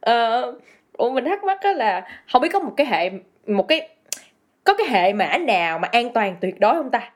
Ờ, 0.00 0.52
ủa 0.92 1.10
mình 1.10 1.24
thắc 1.24 1.44
mắc 1.44 1.60
á 1.60 1.72
là 1.72 2.08
không 2.32 2.42
biết 2.42 2.48
có 2.52 2.58
một 2.58 2.74
cái 2.76 2.86
hệ 2.86 3.10
một 3.46 3.68
cái 3.68 3.88
có 4.64 4.74
cái 4.78 4.86
hệ 4.86 5.12
mã 5.12 5.38
nào 5.38 5.78
mà 5.78 5.88
an 5.92 6.12
toàn 6.14 6.36
tuyệt 6.40 6.60
đối 6.60 6.74
không 6.74 6.90
ta? 6.90 7.12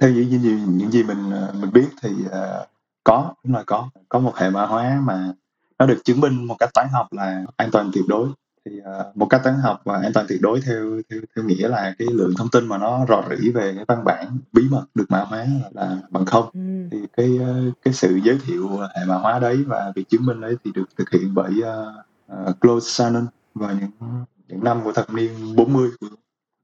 Theo 0.00 0.10
những 0.10 0.28
những 0.28 0.40
gì 0.40 0.58
những 0.68 0.90
gì 0.90 1.02
mình 1.02 1.30
ờ, 1.32 1.52
mình 1.60 1.72
biết 1.72 1.88
thì 2.02 2.10
uh, 2.26 2.68
có 3.04 3.34
đúng 3.44 3.54
là 3.54 3.62
có. 3.66 3.88
Có 4.08 4.18
một 4.18 4.36
hệ 4.36 4.50
mã 4.50 4.66
hóa 4.66 5.00
mà 5.02 5.32
nó 5.78 5.86
được 5.86 6.00
chứng 6.04 6.20
minh 6.20 6.44
một 6.44 6.56
cách 6.58 6.70
toán 6.74 6.86
học 6.92 7.12
là 7.12 7.44
an 7.56 7.70
toàn 7.72 7.90
tuyệt 7.94 8.04
đối 8.08 8.28
thì 8.64 8.80
uh, 8.80 9.16
một 9.16 9.26
cách 9.26 9.40
toán 9.44 9.56
học 9.56 9.80
và 9.84 10.00
an 10.02 10.12
toàn 10.14 10.26
tuyệt 10.28 10.40
đối 10.42 10.60
theo 10.60 11.00
theo 11.10 11.20
theo 11.36 11.44
nghĩa 11.44 11.68
là 11.68 11.94
cái 11.98 12.08
lượng 12.10 12.34
thông 12.36 12.50
tin 12.50 12.66
mà 12.68 12.78
nó 12.78 13.06
rò 13.08 13.22
rỉ 13.30 13.50
về 13.50 13.72
cái 13.76 13.84
văn 13.88 14.04
bản 14.04 14.38
bí 14.52 14.62
mật 14.70 14.84
được 14.94 15.04
mã 15.08 15.24
hóa 15.24 15.38
là, 15.38 15.70
là 15.72 15.96
bằng 16.10 16.24
không. 16.24 16.50
Ừ. 16.52 16.88
thì 16.90 16.98
cái 17.16 17.38
cái 17.84 17.94
sự 17.94 18.20
giới 18.24 18.38
thiệu 18.46 18.68
hệ 18.68 19.04
mã 19.06 19.14
hóa 19.14 19.38
đấy 19.38 19.64
và 19.66 19.92
việc 19.96 20.08
chứng 20.08 20.26
minh 20.26 20.40
đấy 20.40 20.56
thì 20.64 20.70
được 20.74 20.86
thực 20.96 21.10
hiện 21.10 21.34
bởi 21.34 21.52
uh, 21.58 22.48
uh, 22.48 22.60
Claude 22.60 22.86
Shannon 22.86 23.26
vào 23.54 23.70
những 23.80 24.24
những 24.48 24.64
năm 24.64 24.80
của 24.84 24.92
thập 24.92 25.10
niên 25.10 25.56
40 25.56 25.90
của 26.00 26.06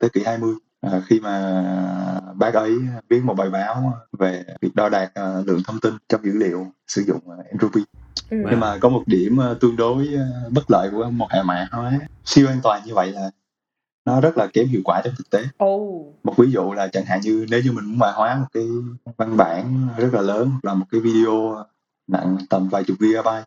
thế 0.00 0.08
kỷ 0.08 0.22
20 0.24 0.54
à, 0.80 1.02
khi 1.06 1.20
mà 1.20 1.64
bác 2.34 2.54
ấy 2.54 2.78
viết 3.08 3.24
một 3.24 3.34
bài 3.34 3.50
báo 3.50 4.00
về 4.18 4.44
việc 4.60 4.74
đo 4.74 4.88
đạt 4.88 5.12
uh, 5.40 5.46
lượng 5.46 5.62
thông 5.66 5.80
tin 5.80 5.94
trong 6.08 6.24
dữ 6.24 6.32
liệu 6.34 6.66
sử 6.86 7.02
dụng 7.02 7.20
uh, 7.24 7.46
entropy 7.46 7.80
Ừ. 8.30 8.36
nhưng 8.50 8.60
mà 8.60 8.78
có 8.80 8.88
một 8.88 9.02
điểm 9.06 9.38
uh, 9.50 9.60
tương 9.60 9.76
đối 9.76 10.08
uh, 10.14 10.52
bất 10.52 10.70
lợi 10.70 10.90
của 10.90 11.10
một 11.10 11.26
hệ 11.30 11.42
mã 11.42 11.68
hóa 11.72 11.92
siêu 12.24 12.48
an 12.48 12.60
toàn 12.62 12.82
như 12.86 12.94
vậy 12.94 13.12
là 13.12 13.30
nó 14.04 14.20
rất 14.20 14.38
là 14.38 14.46
kém 14.52 14.68
hiệu 14.68 14.80
quả 14.84 15.00
trong 15.04 15.14
thực 15.18 15.30
tế 15.30 15.44
oh. 15.64 16.14
một 16.24 16.34
ví 16.36 16.50
dụ 16.50 16.72
là 16.72 16.86
chẳng 16.86 17.04
hạn 17.04 17.20
như 17.20 17.46
nếu 17.50 17.60
như 17.64 17.72
mình 17.72 17.84
muốn 17.84 17.98
mã 17.98 18.10
hóa 18.10 18.34
một 18.34 18.46
cái 18.52 18.66
văn 19.16 19.36
bản 19.36 19.88
rất 19.96 20.14
là 20.14 20.20
lớn 20.20 20.50
là 20.62 20.74
một 20.74 20.86
cái 20.90 21.00
video 21.00 21.64
nặng 22.06 22.36
tầm 22.50 22.68
vài 22.68 22.84
chục 22.84 22.96
gigabyte 23.00 23.44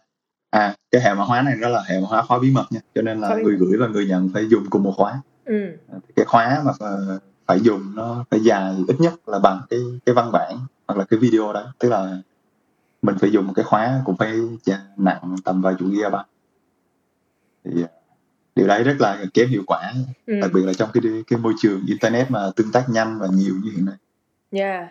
à 0.50 0.76
cái 0.92 1.02
hệ 1.02 1.14
mã 1.14 1.24
hóa 1.24 1.42
này 1.42 1.56
nó 1.60 1.70
là 1.70 1.84
hệ 1.88 2.00
mã 2.00 2.08
hóa 2.08 2.22
khóa 2.22 2.40
bí 2.40 2.52
mật 2.52 2.66
nha 2.72 2.80
cho 2.96 3.02
nên 3.02 3.22
là 3.22 3.36
người 3.36 3.56
gửi 3.56 3.78
và 3.80 3.88
người 3.88 4.06
nhận 4.06 4.30
phải 4.34 4.48
dùng 4.50 4.64
cùng 4.70 4.84
một 4.84 4.94
khóa 4.98 5.22
ừ. 5.46 5.78
cái 6.16 6.26
khóa 6.26 6.62
mà 6.66 6.72
phải 7.48 7.60
dùng 7.60 7.96
nó 7.96 8.26
phải 8.32 8.40
dài 8.44 8.76
ít 8.88 8.96
nhất 9.00 9.14
là 9.30 9.40
bằng 9.40 9.62
cái 9.70 9.80
cái 10.06 10.16
văn 10.16 10.32
bản 10.32 10.58
hoặc 10.88 11.00
là 11.00 11.06
cái 11.06 11.20
video 11.20 11.54
đó 11.54 11.74
tức 11.80 11.90
là 11.90 12.18
mình 13.04 13.16
phải 13.20 13.32
dùng 13.32 13.48
một 13.48 13.54
cái 13.56 13.66
khóa 13.66 14.02
cũng 14.06 14.16
phải 14.18 14.34
nặng 14.98 15.36
tầm 15.46 15.62
vài 15.62 15.74
chục 15.80 15.88
gigabyte 15.92 16.24
thì 17.66 17.84
à, 17.84 17.90
điều 18.56 18.68
đấy 18.68 18.84
rất 18.84 18.96
là 19.00 19.26
kém 19.34 19.50
hiệu 19.50 19.64
quả. 19.68 19.94
Ừ. 20.28 20.40
đặc 20.42 20.52
biệt 20.54 20.62
là 20.66 20.74
trong 20.74 20.90
cái 20.94 21.04
cái 21.28 21.40
môi 21.40 21.54
trường 21.62 21.82
internet 21.88 22.32
mà 22.32 22.40
tương 22.56 22.72
tác 22.72 22.90
nhanh 22.90 23.20
và 23.20 23.28
nhiều 23.32 23.54
như 23.64 23.72
hiện 23.72 23.86
nay. 23.86 23.96
Yeah 24.52 24.90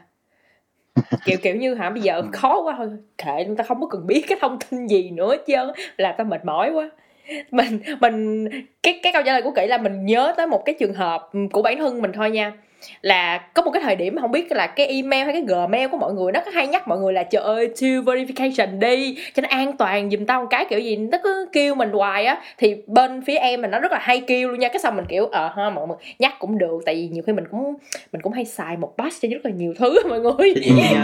kiểu 1.25 1.39
kiểu 1.43 1.57
như 1.57 1.75
hả? 1.75 1.91
Bây 1.91 2.03
giờ 2.03 2.17
ừ. 2.17 2.29
khó 2.33 2.63
quá 2.63 2.75
thôi. 2.79 2.89
Kệ 3.19 3.45
chúng 3.47 3.57
ta 3.57 3.65
không 3.65 3.81
có 3.81 3.87
cần 3.87 4.07
biết 4.07 4.25
cái 4.29 4.39
thông 4.41 4.59
tin 4.59 4.87
gì 4.87 5.11
nữa 5.11 5.37
trơn 5.47 5.71
làm 5.97 6.15
ta 6.19 6.25
mệt 6.25 6.45
mỏi 6.45 6.71
quá. 6.73 6.91
Mình 7.51 7.81
mình 8.01 8.49
cái 8.83 9.01
cái 9.03 9.13
câu 9.13 9.23
trả 9.27 9.33
lời 9.33 9.43
của 9.43 9.53
kỹ 9.57 9.67
là 9.67 9.79
mình 9.79 10.07
nhớ 10.07 10.35
tới 10.37 10.47
một 10.47 10.63
cái 10.65 10.75
trường 10.81 10.95
hợp 10.95 11.31
của 11.53 11.63
bản 11.63 11.79
thân 11.79 12.03
mình 12.03 12.13
thôi 12.13 12.31
nha 12.31 12.53
là 13.03 13.39
có 13.39 13.63
một 13.63 13.71
cái 13.71 13.83
thời 13.83 13.97
điểm 13.97 14.19
không 14.21 14.31
biết 14.31 14.53
là 14.53 14.67
cái 14.67 14.87
email 14.87 15.25
hay 15.25 15.33
cái 15.33 15.43
gmail 15.43 15.89
của 15.91 15.97
mọi 15.97 16.13
người 16.13 16.33
nó 16.33 16.41
có 16.45 16.51
hay 16.51 16.67
nhắc 16.67 16.89
mọi 16.89 16.99
người 16.99 17.13
là 17.13 17.23
trời 17.23 17.43
ơi 17.43 17.69
two 17.75 18.05
verification 18.05 18.79
đi 18.79 19.19
cho 19.35 19.43
nó 19.43 19.49
an 19.49 19.77
toàn 19.77 20.11
dùm 20.11 20.25
tao 20.27 20.41
một 20.41 20.47
cái 20.51 20.67
kiểu 20.71 20.79
gì 20.79 20.97
nó 20.97 21.19
cứ 21.23 21.49
kêu 21.53 21.75
mình 21.75 21.91
hoài 21.91 22.27
á. 22.27 22.43
Thì 22.59 22.77
bên 22.87 23.23
phía 23.23 23.37
em 23.37 23.63
mà 23.63 23.69
nó 23.69 23.81
rất 23.81 23.93
là 23.93 23.99
hay 24.01 24.21
kêu 24.21 24.49
luôn 24.49 24.61
nha 24.61 24.69
cái 24.69 24.79
xong 24.79 24.97
mình 24.97 25.05
kiểu 25.09 25.27
ờ 25.27 25.53
ha 25.57 25.71
mọi 25.71 25.87
người 25.87 25.97
nhắc 26.19 26.35
cũng 26.39 26.59
được 26.59 26.83
tại 26.87 26.95
vì 26.95 27.09
nhiều 27.09 27.23
khi 27.27 27.33
mình 27.33 27.45
cũng 27.51 27.75
mình 28.13 28.23
cũng 28.23 28.33
hay 28.33 28.45
xài 28.45 28.77
một 28.77 28.95
pass 28.99 29.23
cho 29.23 29.29
rất 29.33 29.41
là 29.45 29.51
nhiều 29.51 29.75
thứ 29.79 30.09
mọi 30.09 30.21
người. 30.21 30.55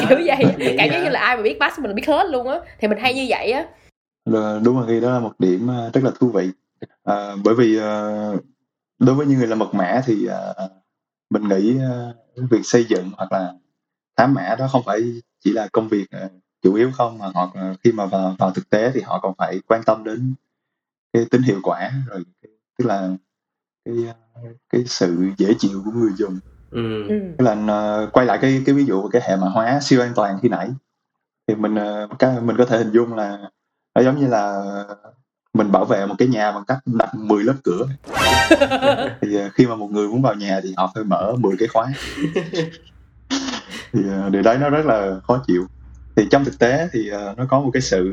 Kiểu 0.09 0.19
vậy 0.25 0.37
cảm 0.79 0.91
giác 0.91 1.03
như 1.05 1.09
là 1.09 1.21
ai 1.21 1.37
mà 1.37 1.43
biết 1.43 1.57
pass 1.61 1.79
mình 1.79 1.95
biết 1.95 2.07
hết 2.07 2.27
luôn 2.31 2.49
á. 2.49 2.61
Thì 2.81 2.89
mình 2.89 2.99
hay 2.99 3.15
như 3.15 3.27
vậy 3.29 3.53
á. 3.53 3.67
Đúng 4.65 4.81
là 4.81 4.87
khi 4.89 5.01
đó 5.01 5.11
là 5.11 5.19
một 5.19 5.33
điểm 5.39 5.69
ờ, 5.69 5.91
rất 5.95 6.05
là 6.05 6.11
thú 6.21 6.29
vị. 6.29 6.49
À, 7.05 7.33
bởi 7.45 7.55
vì 7.55 7.79
uh, 7.79 8.45
đối 8.99 9.15
với 9.15 9.27
những 9.27 9.39
người 9.39 9.47
làm 9.47 9.59
mật 9.59 9.75
mã 9.75 10.01
thì 10.07 10.15
uh, 10.15 10.71
mình 11.31 11.49
nghĩ 11.49 11.77
uh, 11.77 12.51
việc 12.51 12.61
xây 12.65 12.85
dựng 12.85 13.11
hoặc 13.17 13.33
là 13.33 13.55
thám 14.17 14.35
mã 14.35 14.55
đó 14.59 14.69
không 14.73 14.83
phải 14.87 15.23
chỉ 15.45 15.53
là 15.53 15.69
công 15.73 15.89
việc 15.89 16.07
uh, 16.25 16.33
chủ 16.63 16.75
yếu 16.75 16.91
không 16.95 17.19
mà 17.19 17.31
họ 17.35 17.45
uh, 17.45 17.81
khi 17.85 17.93
mà 17.93 18.07
vào 18.07 18.37
vào 18.39 18.51
thực 18.51 18.71
tế 18.71 18.91
thì 18.95 19.01
họ 19.01 19.19
còn 19.23 19.35
phải 19.39 19.61
quan 19.67 19.83
tâm 19.87 20.05
đến 20.05 20.35
cái 21.13 21.25
tính 21.31 21.43
hiệu 21.43 21.61
quả 21.63 21.93
rồi 22.07 22.25
tức 22.79 22.85
là 22.85 23.11
cái 23.85 23.95
cái 24.71 24.85
sự 24.87 25.31
dễ 25.37 25.55
chịu 25.59 25.83
của 25.85 25.91
người 25.91 26.13
dùng. 26.17 26.39
Ừ. 26.71 27.09
tức 27.39 27.45
là 27.45 27.53
uh, 27.53 28.13
quay 28.13 28.27
lại 28.27 28.39
cái 28.43 28.63
cái 28.67 28.75
ví 28.75 28.85
dụ 28.85 29.09
cái 29.09 29.23
hệ 29.25 29.37
mã 29.37 29.49
hóa 29.49 29.81
siêu 29.83 30.01
an 30.01 30.13
toàn 30.15 30.39
khi 30.43 30.49
nãy. 30.49 30.71
Thì 31.47 31.55
mình 31.55 31.75
uh, 31.75 32.19
cái 32.19 32.41
mình 32.41 32.57
có 32.57 32.65
thể 32.65 32.79
hình 32.79 32.91
dung 32.91 33.15
là 33.15 33.51
nó 33.95 34.03
giống 34.03 34.21
như 34.21 34.27
là 34.27 34.65
mình 35.55 35.73
bảo 35.73 35.85
vệ 35.85 36.07
một 36.07 36.15
cái 36.19 36.29
nhà 36.29 36.53
bằng 36.53 36.65
cách 36.67 36.79
đặt 36.87 37.15
10 37.15 37.45
lớp 37.45 37.55
cửa 37.65 37.87
thì 39.21 39.35
ờ, 39.35 39.49
khi 39.55 39.67
mà 39.67 39.75
một 39.75 39.91
người 39.91 40.09
muốn 40.09 40.23
vào 40.23 40.35
nhà 40.35 40.61
thì 40.63 40.75
họ 40.77 40.93
phải 40.95 41.05
mở 41.05 41.35
10 41.39 41.57
cái 41.59 41.69
khóa 41.69 41.87
thì 43.93 44.01
ờ, 44.11 44.29
điều 44.29 44.43
đấy 44.43 44.59
nó 44.59 44.71
rất 44.71 44.87
là 44.87 45.21
khó 45.23 45.43
chịu 45.47 45.67
thì 46.17 46.27
trong 46.31 46.45
thực 46.45 46.59
tế 46.59 46.89
thì 46.93 47.09
ờ, 47.09 47.35
nó 47.37 47.45
có 47.49 47.61
một 47.61 47.71
cái 47.73 47.81
sự 47.81 48.13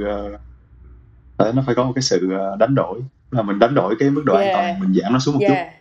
nó 1.37 1.63
phải 1.65 1.75
có 1.75 1.83
một 1.83 1.91
cái 1.95 2.01
sự 2.01 2.29
đánh 2.59 2.75
đổi 2.75 3.01
là 3.31 3.41
mình 3.41 3.59
đánh 3.59 3.75
đổi 3.75 3.95
cái 3.99 4.09
mức 4.09 4.21
độ 4.25 4.35
yeah. 4.35 4.55
an 4.55 4.55
toàn 4.55 4.79
mình 4.79 5.01
giảm 5.01 5.13
nó 5.13 5.19
xuống 5.19 5.35
một 5.35 5.41
yeah. 5.41 5.67
chút 5.67 5.77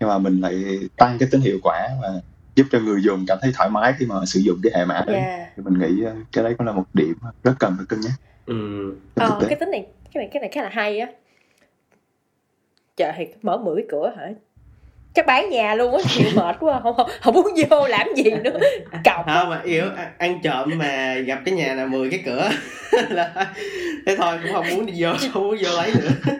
nhưng 0.00 0.08
mà 0.08 0.18
mình 0.18 0.40
lại 0.40 0.78
tăng 0.96 1.18
cái 1.18 1.28
tính 1.32 1.40
hiệu 1.40 1.58
quả 1.62 1.88
và 2.02 2.08
giúp 2.54 2.66
cho 2.70 2.80
người 2.80 3.02
dùng 3.02 3.24
cảm 3.26 3.38
thấy 3.42 3.52
thoải 3.56 3.70
mái 3.70 3.94
khi 3.98 4.06
mà 4.06 4.14
sử 4.26 4.40
dụng 4.40 4.60
cái 4.62 4.72
hệ 4.74 4.84
mã 4.84 5.04
đấy 5.06 5.16
yeah. 5.16 5.48
thì 5.56 5.62
mình 5.62 5.78
nghĩ 5.78 6.04
cái 6.32 6.44
đấy 6.44 6.54
cũng 6.58 6.66
là 6.66 6.72
một 6.72 6.84
điểm 6.94 7.14
rất 7.44 7.54
cần 7.58 7.74
phải 7.76 7.86
cân 7.88 8.00
nhắc 8.00 8.12
ừ. 8.46 8.54
ờ, 9.14 9.38
cái 9.48 9.56
tính 9.60 9.70
này 9.70 9.86
cái 10.12 10.20
này 10.24 10.28
cái 10.32 10.40
này 10.40 10.50
khá 10.52 10.62
là 10.62 10.68
hay 10.68 10.98
á. 10.98 11.12
Trời 12.96 13.34
mở 13.42 13.58
mũi 13.58 13.84
cửa 13.88 14.12
hả? 14.16 14.30
Chắc 15.14 15.26
bán 15.26 15.50
nhà 15.50 15.74
luôn 15.74 15.94
á 15.94 16.02
chịu 16.08 16.28
mệt 16.34 16.56
quá 16.60 16.80
không, 16.82 16.96
không 16.96 17.10
không 17.20 17.34
muốn 17.34 17.46
vô 17.70 17.86
làm 17.86 18.06
gì 18.16 18.30
nữa. 18.30 18.58
Cọc 19.04 19.26
không 19.26 19.50
mà 19.50 19.60
yêu 19.64 19.84
ăn 20.18 20.40
trộm 20.42 20.70
mà 20.76 21.14
gặp 21.14 21.38
cái 21.44 21.54
nhà 21.54 21.74
là 21.74 21.86
10 21.86 22.10
cái 22.10 22.20
cửa. 22.26 22.50
Là 23.10 23.30
thế 24.06 24.16
thôi 24.16 24.38
cũng 24.42 24.52
không 24.52 24.66
muốn 24.70 24.86
đi 24.86 24.92
vô 24.96 25.10
không 25.32 25.42
muốn 25.42 25.56
vô 25.62 25.70
lấy 25.76 25.92
nữa. 25.94 26.32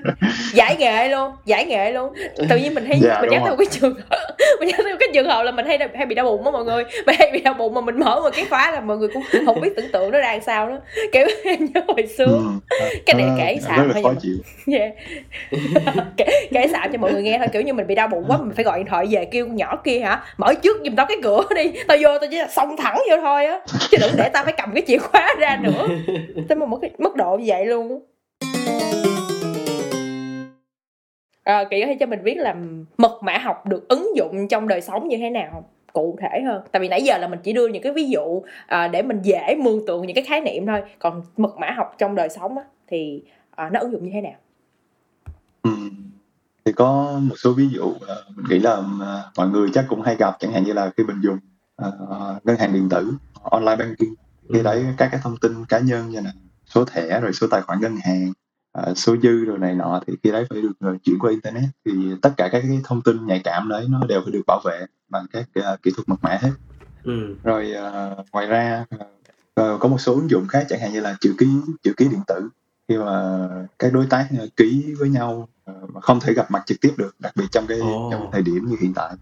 Giải 0.53 0.77
nghệ 0.77 1.09
luôn 1.09 1.33
giải 1.45 1.65
nghệ 1.67 1.93
luôn. 1.93 2.15
Tự 2.49 2.57
nhiên 2.57 2.75
mình 2.75 2.85
thấy 2.87 2.99
dạ, 3.03 3.21
mình 3.21 3.31
nhắc 3.31 3.43
theo 3.45 3.57
cái 3.57 3.67
trường 3.71 3.95
mình 4.61 4.69
nhắc 4.69 4.81
theo 4.85 4.97
cái 5.01 5.09
trường 5.15 5.27
hợp 5.27 5.43
là 5.43 5.51
mình 5.51 5.67
hay 5.67 5.79
hay 5.95 6.07
bị 6.07 6.15
đau 6.15 6.25
bụng 6.25 6.45
á 6.45 6.51
mọi 6.51 6.65
người. 6.65 6.85
Mà 7.07 7.13
hay 7.19 7.31
bị 7.33 7.41
đau 7.41 7.55
bụng 7.55 7.75
mà 7.75 7.81
mình 7.81 7.99
mở 7.99 8.21
một 8.21 8.31
cái 8.37 8.45
khóa 8.51 8.71
là 8.71 8.81
mọi 8.81 8.97
người 8.97 9.09
cũng 9.09 9.23
không 9.47 9.61
biết 9.61 9.71
tưởng 9.77 9.93
tượng 9.93 10.11
nó 10.11 10.19
ra 10.19 10.39
sao 10.47 10.69
đó. 10.69 10.79
Kiểu 11.13 11.27
em 11.45 11.59
nhớ 11.75 11.81
hồi 11.89 12.07
xưa 12.19 12.25
ừ. 12.25 12.77
cái 13.07 13.15
này 13.15 13.27
kể 13.39 13.59
xạo 13.63 13.87
thôi 14.03 14.15
yeah. 14.67 14.93
kể, 16.17 16.27
kể 16.53 16.67
xạo 16.73 16.89
cho 16.93 16.99
mọi 16.99 17.13
người 17.13 17.23
nghe 17.23 17.39
thôi 17.39 17.49
kiểu 17.53 17.63
như 17.63 17.73
mình 17.73 17.87
bị 17.87 17.95
đau 17.95 18.09
bụng 18.09 18.25
quá 18.29 18.37
mình 18.37 18.53
phải 18.57 18.60
gọi 18.63 18.79
điện 18.79 18.87
thoại 18.87 19.07
về 19.11 19.25
kêu 19.25 19.47
nhỏ 19.47 19.77
kia 19.85 20.01
hả? 20.01 20.23
Mở 20.37 20.55
trước 20.55 20.81
giùm 20.85 20.95
tao 20.95 21.07
cái 21.07 21.17
cửa 21.23 21.43
đi. 21.57 21.73
Tao 21.89 21.97
vô 22.01 22.19
tao 22.21 22.31
chỉ 22.31 22.37
là 22.37 22.49
xông 22.49 22.77
thẳng 22.77 22.99
vô 23.11 23.17
thôi 23.21 23.47
á. 23.47 23.61
Chứ 23.91 23.99
đừng 24.01 24.13
để 24.17 24.29
tao 24.33 24.45
phải 24.45 24.55
cầm 24.57 24.71
cái 24.75 24.83
chìa 24.87 24.99
khóa 24.99 25.35
ra 25.39 25.59
nữa. 25.63 25.87
Tới 26.49 26.57
một 26.57 26.79
cái 26.83 26.91
mức 26.99 27.17
độ 27.17 27.37
như 27.37 27.45
vậy 27.47 27.67
luôn 27.67 28.01
à, 31.51 31.65
kỳ 31.71 31.81
có 31.81 31.87
thể 31.87 31.97
cho 32.01 32.07
mình 32.07 32.25
biết 32.25 32.39
là 32.39 32.57
mật 32.99 33.23
mã 33.23 33.39
học 33.39 33.67
được 33.67 33.89
ứng 33.89 34.17
dụng 34.17 34.49
trong 34.49 34.69
đời 34.69 34.81
sống 34.81 35.09
như 35.09 35.17
thế 35.17 35.31
nào 35.31 35.65
cụ 35.93 36.19
thể 36.21 36.41
hơn. 36.41 36.63
Tại 36.73 36.81
vì 36.81 36.89
nãy 36.89 37.03
giờ 37.03 37.19
là 37.19 37.29
mình 37.29 37.39
chỉ 37.43 37.53
đưa 37.53 37.69
những 37.69 37.83
cái 37.83 37.93
ví 37.93 38.09
dụ 38.09 38.43
à, 38.67 38.89
để 38.89 39.03
mình 39.03 39.21
dễ 39.23 39.55
mường 39.59 39.87
tượng 39.87 40.07
những 40.07 40.15
cái 40.15 40.25
khái 40.25 40.41
niệm 40.41 40.67
thôi. 40.67 40.83
Còn 40.99 41.23
mật 41.37 41.59
mã 41.59 41.71
học 41.71 41.95
trong 41.99 42.15
đời 42.15 42.29
sống 42.29 42.59
á, 42.59 42.65
thì 42.89 43.23
à, 43.51 43.71
nó 43.73 43.81
ứng 43.81 43.93
dụng 43.93 44.05
như 44.05 44.11
thế 44.13 44.21
nào? 44.21 44.35
Ừ 45.63 45.71
thì 46.65 46.73
có 46.73 47.21
một 47.23 47.35
số 47.39 47.53
ví 47.53 47.69
dụ 47.69 47.95
mình 48.37 48.47
nghĩ 48.49 48.59
là 48.59 48.79
uh, 48.79 49.37
mọi 49.37 49.49
người 49.49 49.71
chắc 49.75 49.85
cũng 49.89 50.03
hay 50.03 50.17
gặp 50.17 50.37
chẳng 50.41 50.53
hạn 50.53 50.65
như 50.65 50.73
là 50.73 50.91
khi 50.97 51.05
mình 51.05 51.21
dùng 51.23 51.39
uh, 51.87 52.47
ngân 52.47 52.57
hàng 52.57 52.73
điện 52.73 52.89
tử 52.89 53.13
online 53.43 53.77
banking 53.77 54.15
khi 54.53 54.59
ừ. 54.59 54.63
đấy 54.63 54.87
các 54.97 55.09
cái 55.13 55.21
thông 55.23 55.37
tin 55.37 55.65
cá 55.65 55.79
nhân 55.79 56.09
như 56.09 56.21
là 56.21 56.33
số 56.67 56.85
thẻ 56.85 57.21
rồi 57.21 57.33
số 57.33 57.47
tài 57.51 57.63
khoản 57.63 57.81
ngân 57.81 57.97
hàng 58.05 58.33
uh, 58.79 58.99
số 58.99 59.17
dư 59.23 59.45
rồi 59.45 59.59
này 59.59 59.75
nọ 59.75 60.01
thì 60.07 60.13
khi 60.23 60.31
đấy 60.31 60.47
phải 60.51 60.63
được 60.63 60.91
uh, 60.91 61.03
chuyển 61.03 61.19
qua 61.19 61.31
internet 61.31 61.71
thì 61.85 61.93
tất 62.23 62.31
cả 62.37 62.49
các 62.53 62.61
cái 62.69 62.81
thông 62.85 63.03
tin 63.03 63.27
nhạy 63.27 63.41
cảm 63.45 63.69
đấy 63.69 63.87
nó 63.89 64.01
đều 64.09 64.21
phải 64.23 64.33
được 64.33 64.43
bảo 64.47 64.61
vệ 64.65 64.87
bằng 65.09 65.27
các 65.33 65.49
uh, 65.59 65.83
kỹ 65.83 65.91
thuật 65.97 66.09
mật 66.09 66.17
mã 66.23 66.39
hết 66.41 66.53
ừ. 67.05 67.37
rồi 67.45 67.75
uh, 68.21 68.27
ngoài 68.33 68.47
ra 68.47 68.85
uh, 68.95 69.81
có 69.81 69.89
một 69.89 69.99
số 69.99 70.15
ứng 70.15 70.31
dụng 70.31 70.47
khác 70.49 70.67
chẳng 70.69 70.81
hạn 70.81 70.93
như 70.93 71.01
là 71.01 71.17
chữ 71.21 71.35
ký 71.39 71.47
chữ 71.83 71.93
ký 71.97 72.09
điện 72.09 72.21
tử 72.27 72.49
khi 72.91 72.99
mà 72.99 73.49
các 73.79 73.93
đối 73.93 74.07
tác 74.07 74.29
ký 74.57 74.95
với 74.99 75.09
nhau 75.09 75.49
Ờ, 75.81 75.87
mà 75.93 76.01
không 76.01 76.21
thể 76.21 76.33
gặp 76.33 76.51
mặt 76.51 76.63
trực 76.67 76.81
tiếp 76.81 76.95
được 76.97 77.15
đặc 77.19 77.33
biệt 77.37 77.45
trong 77.51 77.67
cái 77.67 77.81
oh. 77.81 78.13
trong 78.13 78.29
thời 78.33 78.43
điểm 78.43 78.67
như 78.69 78.77
hiện 78.81 78.93
tại 78.95 79.15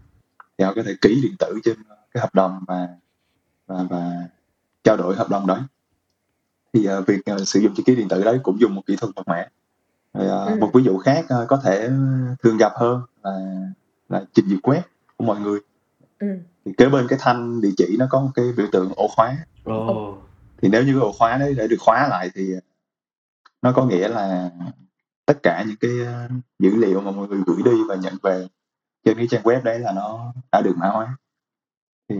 thì 0.57 0.65
họ 0.65 0.73
có 0.75 0.83
thể 0.85 0.95
ký 1.01 1.21
điện 1.23 1.35
tử 1.39 1.59
trên 1.63 1.75
cái 2.13 2.21
hợp 2.21 2.35
đồng 2.35 2.59
và 2.67 2.87
và 3.67 3.83
và 3.89 4.11
trao 4.83 4.97
đổi 4.97 5.15
hợp 5.15 5.29
đồng 5.29 5.47
đó 5.47 5.59
thì 6.73 6.87
uh, 6.99 7.07
việc 7.07 7.19
uh, 7.31 7.47
sử 7.47 7.59
dụng 7.59 7.73
chữ 7.75 7.83
ký 7.85 7.95
điện 7.95 8.07
tử 8.07 8.23
đấy 8.23 8.39
cũng 8.43 8.59
dùng 8.59 8.75
một 8.75 8.81
kỹ 8.85 8.95
thuật 8.95 9.15
mật 9.15 9.27
mã 9.27 9.45
uh, 10.17 10.49
ừ. 10.49 10.55
một 10.59 10.71
ví 10.73 10.83
dụ 10.83 10.97
khác 10.97 11.25
uh, 11.43 11.47
có 11.47 11.57
thể 11.63 11.89
thường 12.43 12.57
gặp 12.57 12.71
hơn 12.75 13.01
là 13.23 13.61
là 14.09 14.23
trình 14.33 14.45
duyệt 14.49 14.59
web 14.63 14.81
của 15.17 15.25
mọi 15.25 15.39
người 15.39 15.59
ừ. 16.19 16.27
thì 16.65 16.71
kế 16.77 16.89
bên 16.89 17.07
cái 17.07 17.19
thanh 17.21 17.61
địa 17.61 17.71
chỉ 17.77 17.95
nó 17.99 18.07
có 18.09 18.21
một 18.21 18.31
cái 18.33 18.45
biểu 18.57 18.67
tượng 18.71 18.91
ổ 18.95 19.07
khóa 19.15 19.37
oh. 19.71 20.17
thì 20.61 20.69
nếu 20.69 20.83
như 20.83 20.91
cái 20.91 21.01
ổ 21.01 21.11
khóa 21.11 21.37
đấy 21.37 21.53
để 21.57 21.67
được 21.67 21.77
khóa 21.79 22.07
lại 22.07 22.29
thì 22.35 22.53
nó 23.61 23.71
có 23.71 23.85
nghĩa 23.85 24.07
là 24.07 24.51
tất 25.25 25.37
cả 25.43 25.63
những 25.67 25.77
cái 25.79 25.91
ờ, 26.05 26.29
dữ 26.59 26.75
liệu 26.75 27.01
mà 27.01 27.11
mọi 27.11 27.27
người 27.27 27.39
gửi 27.45 27.57
đi 27.65 27.83
và 27.87 27.95
nhận 27.95 28.13
về 28.23 28.47
trên 29.05 29.17
cái 29.17 29.27
trang 29.27 29.43
web 29.43 29.63
đấy 29.63 29.79
là 29.79 29.91
nó 29.91 30.33
đã 30.51 30.61
được 30.61 30.73
mã 30.77 30.87
hóa. 30.87 31.17
Thì 32.09 32.15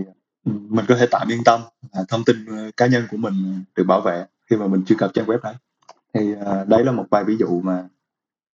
ừ, 0.46 0.52
mình 0.70 0.86
có 0.88 0.96
thể 0.96 1.08
tạm 1.12 1.32
yên 1.32 1.44
tâm 1.46 1.62
là 1.94 2.04
thông 2.08 2.24
tin 2.24 2.46
ờ, 2.46 2.72
cá 2.78 2.88
nhân 2.88 3.04
của 3.12 3.18
mình 3.18 3.64
được 3.76 3.84
bảo 3.84 4.02
vệ 4.02 4.26
khi 4.50 4.56
mà 4.56 4.68
mình 4.68 4.86
truy 4.86 4.96
cập 4.96 5.14
trang 5.14 5.26
web 5.26 5.40
đấy. 5.44 5.54
Thì 6.14 6.34
ờ, 6.46 6.66
đấy 6.68 6.84
là 6.84 6.92
một 6.92 7.06
vài 7.12 7.24
ví 7.24 7.38
dụ 7.38 7.62
mà 7.62 7.84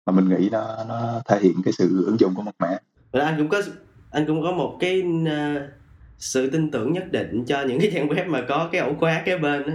mà 0.05 0.13
mình 0.13 0.29
nghĩ 0.29 0.49
nó 0.49 0.85
nó 0.87 1.21
thể 1.25 1.39
hiện 1.39 1.55
cái 1.65 1.73
sự 1.73 2.05
ứng 2.05 2.19
dụng 2.19 2.35
của 2.35 2.41
mật 2.41 2.55
mã. 2.59 2.77
Và 3.11 3.25
anh 3.25 3.37
cũng 3.37 3.49
có 3.49 3.61
anh 4.11 4.25
cũng 4.27 4.43
có 4.43 4.51
một 4.51 4.77
cái 4.79 5.03
uh, 5.23 5.61
sự 6.17 6.49
tin 6.49 6.71
tưởng 6.71 6.93
nhất 6.93 7.11
định 7.11 7.45
cho 7.45 7.61
những 7.61 7.79
cái 7.79 7.91
trang 7.93 8.07
web 8.07 8.29
mà 8.29 8.45
có 8.47 8.69
cái 8.71 8.81
ổ 8.81 8.93
khóa 8.99 9.21
kế 9.25 9.37
bên 9.37 9.63
đó 9.67 9.73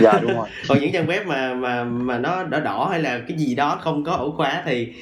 dạ 0.00 0.18
đúng 0.22 0.36
rồi. 0.36 0.48
Còn 0.68 0.78
những 0.80 0.92
trang 0.92 1.06
web 1.06 1.26
mà 1.26 1.54
mà 1.54 1.84
mà 1.84 2.18
nó 2.18 2.44
đỏ 2.44 2.60
đỏ 2.60 2.88
hay 2.90 3.02
là 3.02 3.20
cái 3.28 3.38
gì 3.38 3.54
đó 3.54 3.78
không 3.82 4.04
có 4.04 4.12
ổ 4.12 4.30
khóa 4.30 4.62
thì 4.66 4.92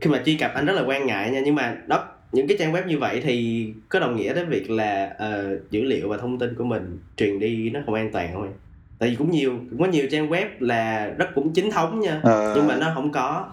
khi 0.00 0.10
mà 0.10 0.22
truy 0.24 0.36
cập 0.36 0.54
anh 0.54 0.66
rất 0.66 0.72
là 0.72 0.82
quan 0.82 1.06
ngại 1.06 1.30
nha. 1.30 1.40
Nhưng 1.44 1.54
mà 1.54 1.76
đó 1.86 2.04
những 2.32 2.48
cái 2.48 2.56
trang 2.60 2.72
web 2.72 2.86
như 2.86 2.98
vậy 2.98 3.20
thì 3.24 3.68
có 3.88 4.00
đồng 4.00 4.16
nghĩa 4.16 4.34
đến 4.34 4.48
việc 4.48 4.70
là 4.70 5.16
uh, 5.16 5.70
dữ 5.70 5.82
liệu 5.82 6.08
và 6.08 6.16
thông 6.16 6.38
tin 6.38 6.54
của 6.54 6.64
mình 6.64 6.98
truyền 7.16 7.38
đi 7.38 7.70
nó 7.70 7.80
không 7.86 7.94
an 7.94 8.10
toàn 8.12 8.32
không 8.32 8.42
em 8.42 8.52
tại 8.98 9.08
vì 9.08 9.16
cũng 9.16 9.30
nhiều 9.30 9.58
cũng 9.70 9.78
có 9.78 9.86
nhiều 9.86 10.06
trang 10.10 10.30
web 10.30 10.46
là 10.58 11.06
rất 11.18 11.28
cũng 11.34 11.52
chính 11.52 11.70
thống 11.70 12.00
nha 12.00 12.16
uh... 12.16 12.56
nhưng 12.56 12.66
mà 12.66 12.76
nó 12.76 12.90
không 12.94 13.12
có. 13.12 13.46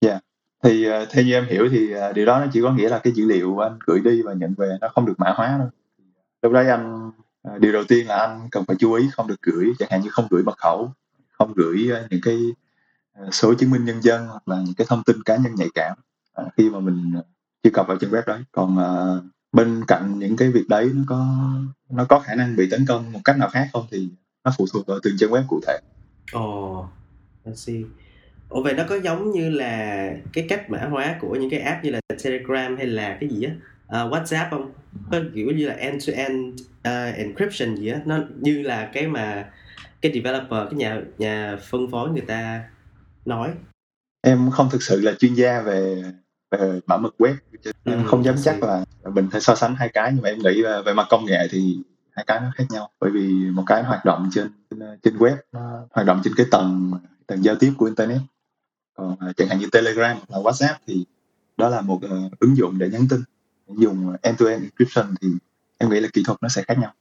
Dạ. 0.00 0.10
Yeah. 0.10 0.22
thì 0.62 0.88
uh, 0.88 1.08
theo 1.10 1.24
như 1.24 1.32
em 1.32 1.44
hiểu 1.48 1.68
thì 1.70 1.94
uh, 1.94 2.14
điều 2.14 2.26
đó 2.26 2.40
nó 2.40 2.46
chỉ 2.52 2.60
có 2.62 2.72
nghĩa 2.72 2.88
là 2.88 2.98
cái 2.98 3.12
dữ 3.12 3.26
liệu 3.26 3.58
anh 3.58 3.78
gửi 3.86 4.00
đi 4.04 4.22
và 4.22 4.32
nhận 4.32 4.54
về 4.58 4.76
nó 4.80 4.88
không 4.88 5.06
được 5.06 5.14
mã 5.18 5.32
hóa 5.36 5.56
đâu 5.58 5.68
lúc 6.42 6.52
đấy 6.52 6.68
anh 6.68 7.10
À, 7.42 7.58
điều 7.60 7.72
đầu 7.72 7.84
tiên 7.88 8.06
là 8.06 8.16
anh 8.16 8.48
cần 8.50 8.64
phải 8.64 8.76
chú 8.78 8.92
ý 8.92 9.08
không 9.12 9.26
được 9.26 9.42
gửi 9.42 9.72
chẳng 9.78 9.88
hạn 9.90 10.00
như 10.00 10.10
không 10.10 10.26
gửi 10.30 10.42
mật 10.42 10.58
khẩu 10.58 10.92
không 11.32 11.52
gửi 11.56 11.88
ờ, 11.90 12.06
những 12.10 12.20
cái 12.22 12.38
ờ, 13.12 13.28
số 13.32 13.54
chứng 13.54 13.70
minh 13.70 13.84
nhân 13.84 14.02
dân 14.02 14.26
hoặc 14.26 14.48
là 14.48 14.56
những 14.56 14.74
cái 14.74 14.86
thông 14.90 15.02
tin 15.04 15.22
cá 15.22 15.36
nhân 15.36 15.54
nhạy 15.54 15.68
cảm 15.74 15.96
à, 16.34 16.44
khi 16.56 16.70
mà 16.70 16.80
mình 16.80 17.12
ờ, 17.16 17.22
truy 17.62 17.70
cập 17.70 17.86
vào 17.86 17.96
trang 17.96 18.10
web 18.10 18.22
đấy. 18.26 18.40
Còn 18.52 18.76
bên 19.52 19.84
cạnh 19.88 20.18
những 20.18 20.36
cái 20.36 20.50
việc 20.50 20.68
đấy 20.68 20.90
nó 20.94 21.02
có 21.06 21.26
nó 21.90 22.04
có 22.04 22.20
khả 22.20 22.34
năng 22.34 22.56
bị 22.56 22.68
tấn 22.70 22.86
công 22.88 23.12
một 23.12 23.20
cách 23.24 23.38
nào 23.38 23.48
khác 23.48 23.68
không 23.72 23.86
thì 23.90 24.08
nó 24.44 24.52
phụ 24.58 24.66
thuộc 24.72 24.86
vào 24.86 24.98
từng 25.02 25.14
trang 25.18 25.30
web 25.30 25.42
cụ 25.48 25.60
thể. 25.66 25.78
Ồ 26.32 26.78
oh, 26.78 26.86
I 27.46 27.54
see. 27.54 27.82
Ồ 28.48 28.62
vậy 28.62 28.74
nó 28.74 28.84
có 28.88 28.96
giống 28.96 29.32
như 29.32 29.50
là 29.50 30.06
cái 30.32 30.46
cách 30.48 30.70
mã 30.70 30.78
hóa 30.90 31.16
của 31.20 31.34
những 31.34 31.50
cái 31.50 31.60
app 31.60 31.84
như 31.84 31.90
là 31.90 32.00
Telegram 32.24 32.76
hay 32.76 32.86
là 32.86 33.16
cái 33.20 33.30
gì 33.30 33.44
á? 33.44 33.52
Uh, 33.90 34.12
WhatsApp 34.12 34.50
không? 34.50 34.72
Có 35.10 35.20
kiểu 35.34 35.50
như 35.50 35.66
là 35.66 35.74
end 35.74 36.08
to 36.08 36.12
end 36.16 36.60
uh, 36.60 37.16
encryption 37.16 37.76
gì 37.76 37.88
á, 37.88 38.00
nó 38.04 38.18
như 38.40 38.62
là 38.62 38.90
cái 38.92 39.08
mà 39.08 39.50
cái 40.00 40.12
developer, 40.12 40.70
cái 40.70 40.74
nhà 40.74 41.00
nhà 41.18 41.56
phân 41.70 41.90
phối 41.90 42.10
người 42.10 42.24
ta 42.26 42.64
nói. 43.24 43.50
Em 44.20 44.50
không 44.50 44.68
thực 44.70 44.82
sự 44.82 45.00
là 45.00 45.12
chuyên 45.12 45.34
gia 45.34 45.60
về 45.62 46.02
về 46.50 46.80
bảo 46.86 46.98
mật 46.98 47.14
web, 47.18 47.34
em 47.84 47.98
ừ, 47.98 48.06
không 48.06 48.24
dám 48.24 48.34
chắc 48.44 48.62
là 48.62 48.84
mình 49.14 49.28
phải 49.32 49.40
so 49.40 49.54
sánh 49.54 49.74
hai 49.74 49.88
cái 49.88 50.10
nhưng 50.14 50.22
mà 50.22 50.28
em 50.28 50.38
nghĩ 50.38 50.62
về 50.86 50.94
mặt 50.94 51.06
công 51.10 51.24
nghệ 51.24 51.48
thì 51.50 51.78
hai 52.10 52.24
cái 52.26 52.40
nó 52.40 52.52
khác 52.54 52.64
nhau. 52.70 52.90
Bởi 53.00 53.10
vì 53.10 53.50
một 53.50 53.62
cái 53.66 53.82
hoạt 53.82 54.04
động 54.04 54.30
trên 54.32 54.50
trên 55.02 55.16
web 55.16 55.36
nó 55.52 55.86
hoạt 55.90 56.06
động 56.06 56.20
trên 56.24 56.32
cái 56.36 56.46
tầng 56.50 56.92
tầng 57.26 57.44
giao 57.44 57.54
tiếp 57.56 57.72
của 57.78 57.86
internet. 57.86 58.20
Còn 58.94 59.12
uh, 59.12 59.36
chẳng 59.36 59.48
hạn 59.48 59.58
như 59.58 59.66
telegram 59.72 60.16
hoặc 60.28 60.38
là 60.38 60.50
whatsapp 60.50 60.74
thì 60.86 61.04
đó 61.56 61.68
là 61.68 61.80
một 61.80 62.00
uh, 62.04 62.38
ứng 62.40 62.56
dụng 62.56 62.78
để 62.78 62.88
nhắn 62.88 63.06
tin 63.10 63.20
dùng 63.78 64.16
end 64.22 64.40
to 64.40 64.46
end 64.46 64.62
encryption 64.62 65.14
thì 65.22 65.28
em 65.78 65.90
nghĩ 65.90 66.00
là 66.00 66.08
kỹ 66.12 66.22
thuật 66.26 66.38
nó 66.42 66.48
sẽ 66.48 66.62
khác 66.62 66.78
nhau. 66.78 66.92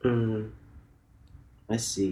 Ừ. 0.00 0.44
I 1.68 1.78
see. 1.78 2.08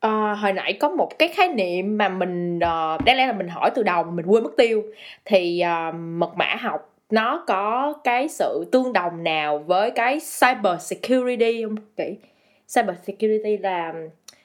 À, 0.00 0.34
hồi 0.34 0.52
nãy 0.52 0.76
có 0.80 0.88
một 0.88 1.18
cái 1.18 1.28
khái 1.28 1.48
niệm 1.48 1.98
mà 1.98 2.08
mình 2.08 2.56
uh, 2.56 3.04
đáng 3.04 3.16
lẽ 3.16 3.26
là 3.26 3.32
mình 3.32 3.48
hỏi 3.48 3.70
từ 3.74 3.82
đầu 3.82 4.04
mà 4.04 4.10
mình 4.10 4.26
quên 4.26 4.44
mất 4.44 4.50
tiêu. 4.56 4.82
Thì 5.24 5.62
uh, 5.88 5.94
mật 5.94 6.36
mã 6.36 6.56
học 6.60 6.94
nó 7.10 7.44
có 7.46 7.94
cái 8.04 8.28
sự 8.28 8.64
tương 8.72 8.92
đồng 8.92 9.24
nào 9.24 9.58
với 9.58 9.90
cái 9.90 10.18
cyber 10.40 10.80
security 10.80 11.62
không? 11.62 11.76
Kỹ 11.96 12.16
cyber 12.74 12.96
security 13.06 13.56
là 13.56 13.94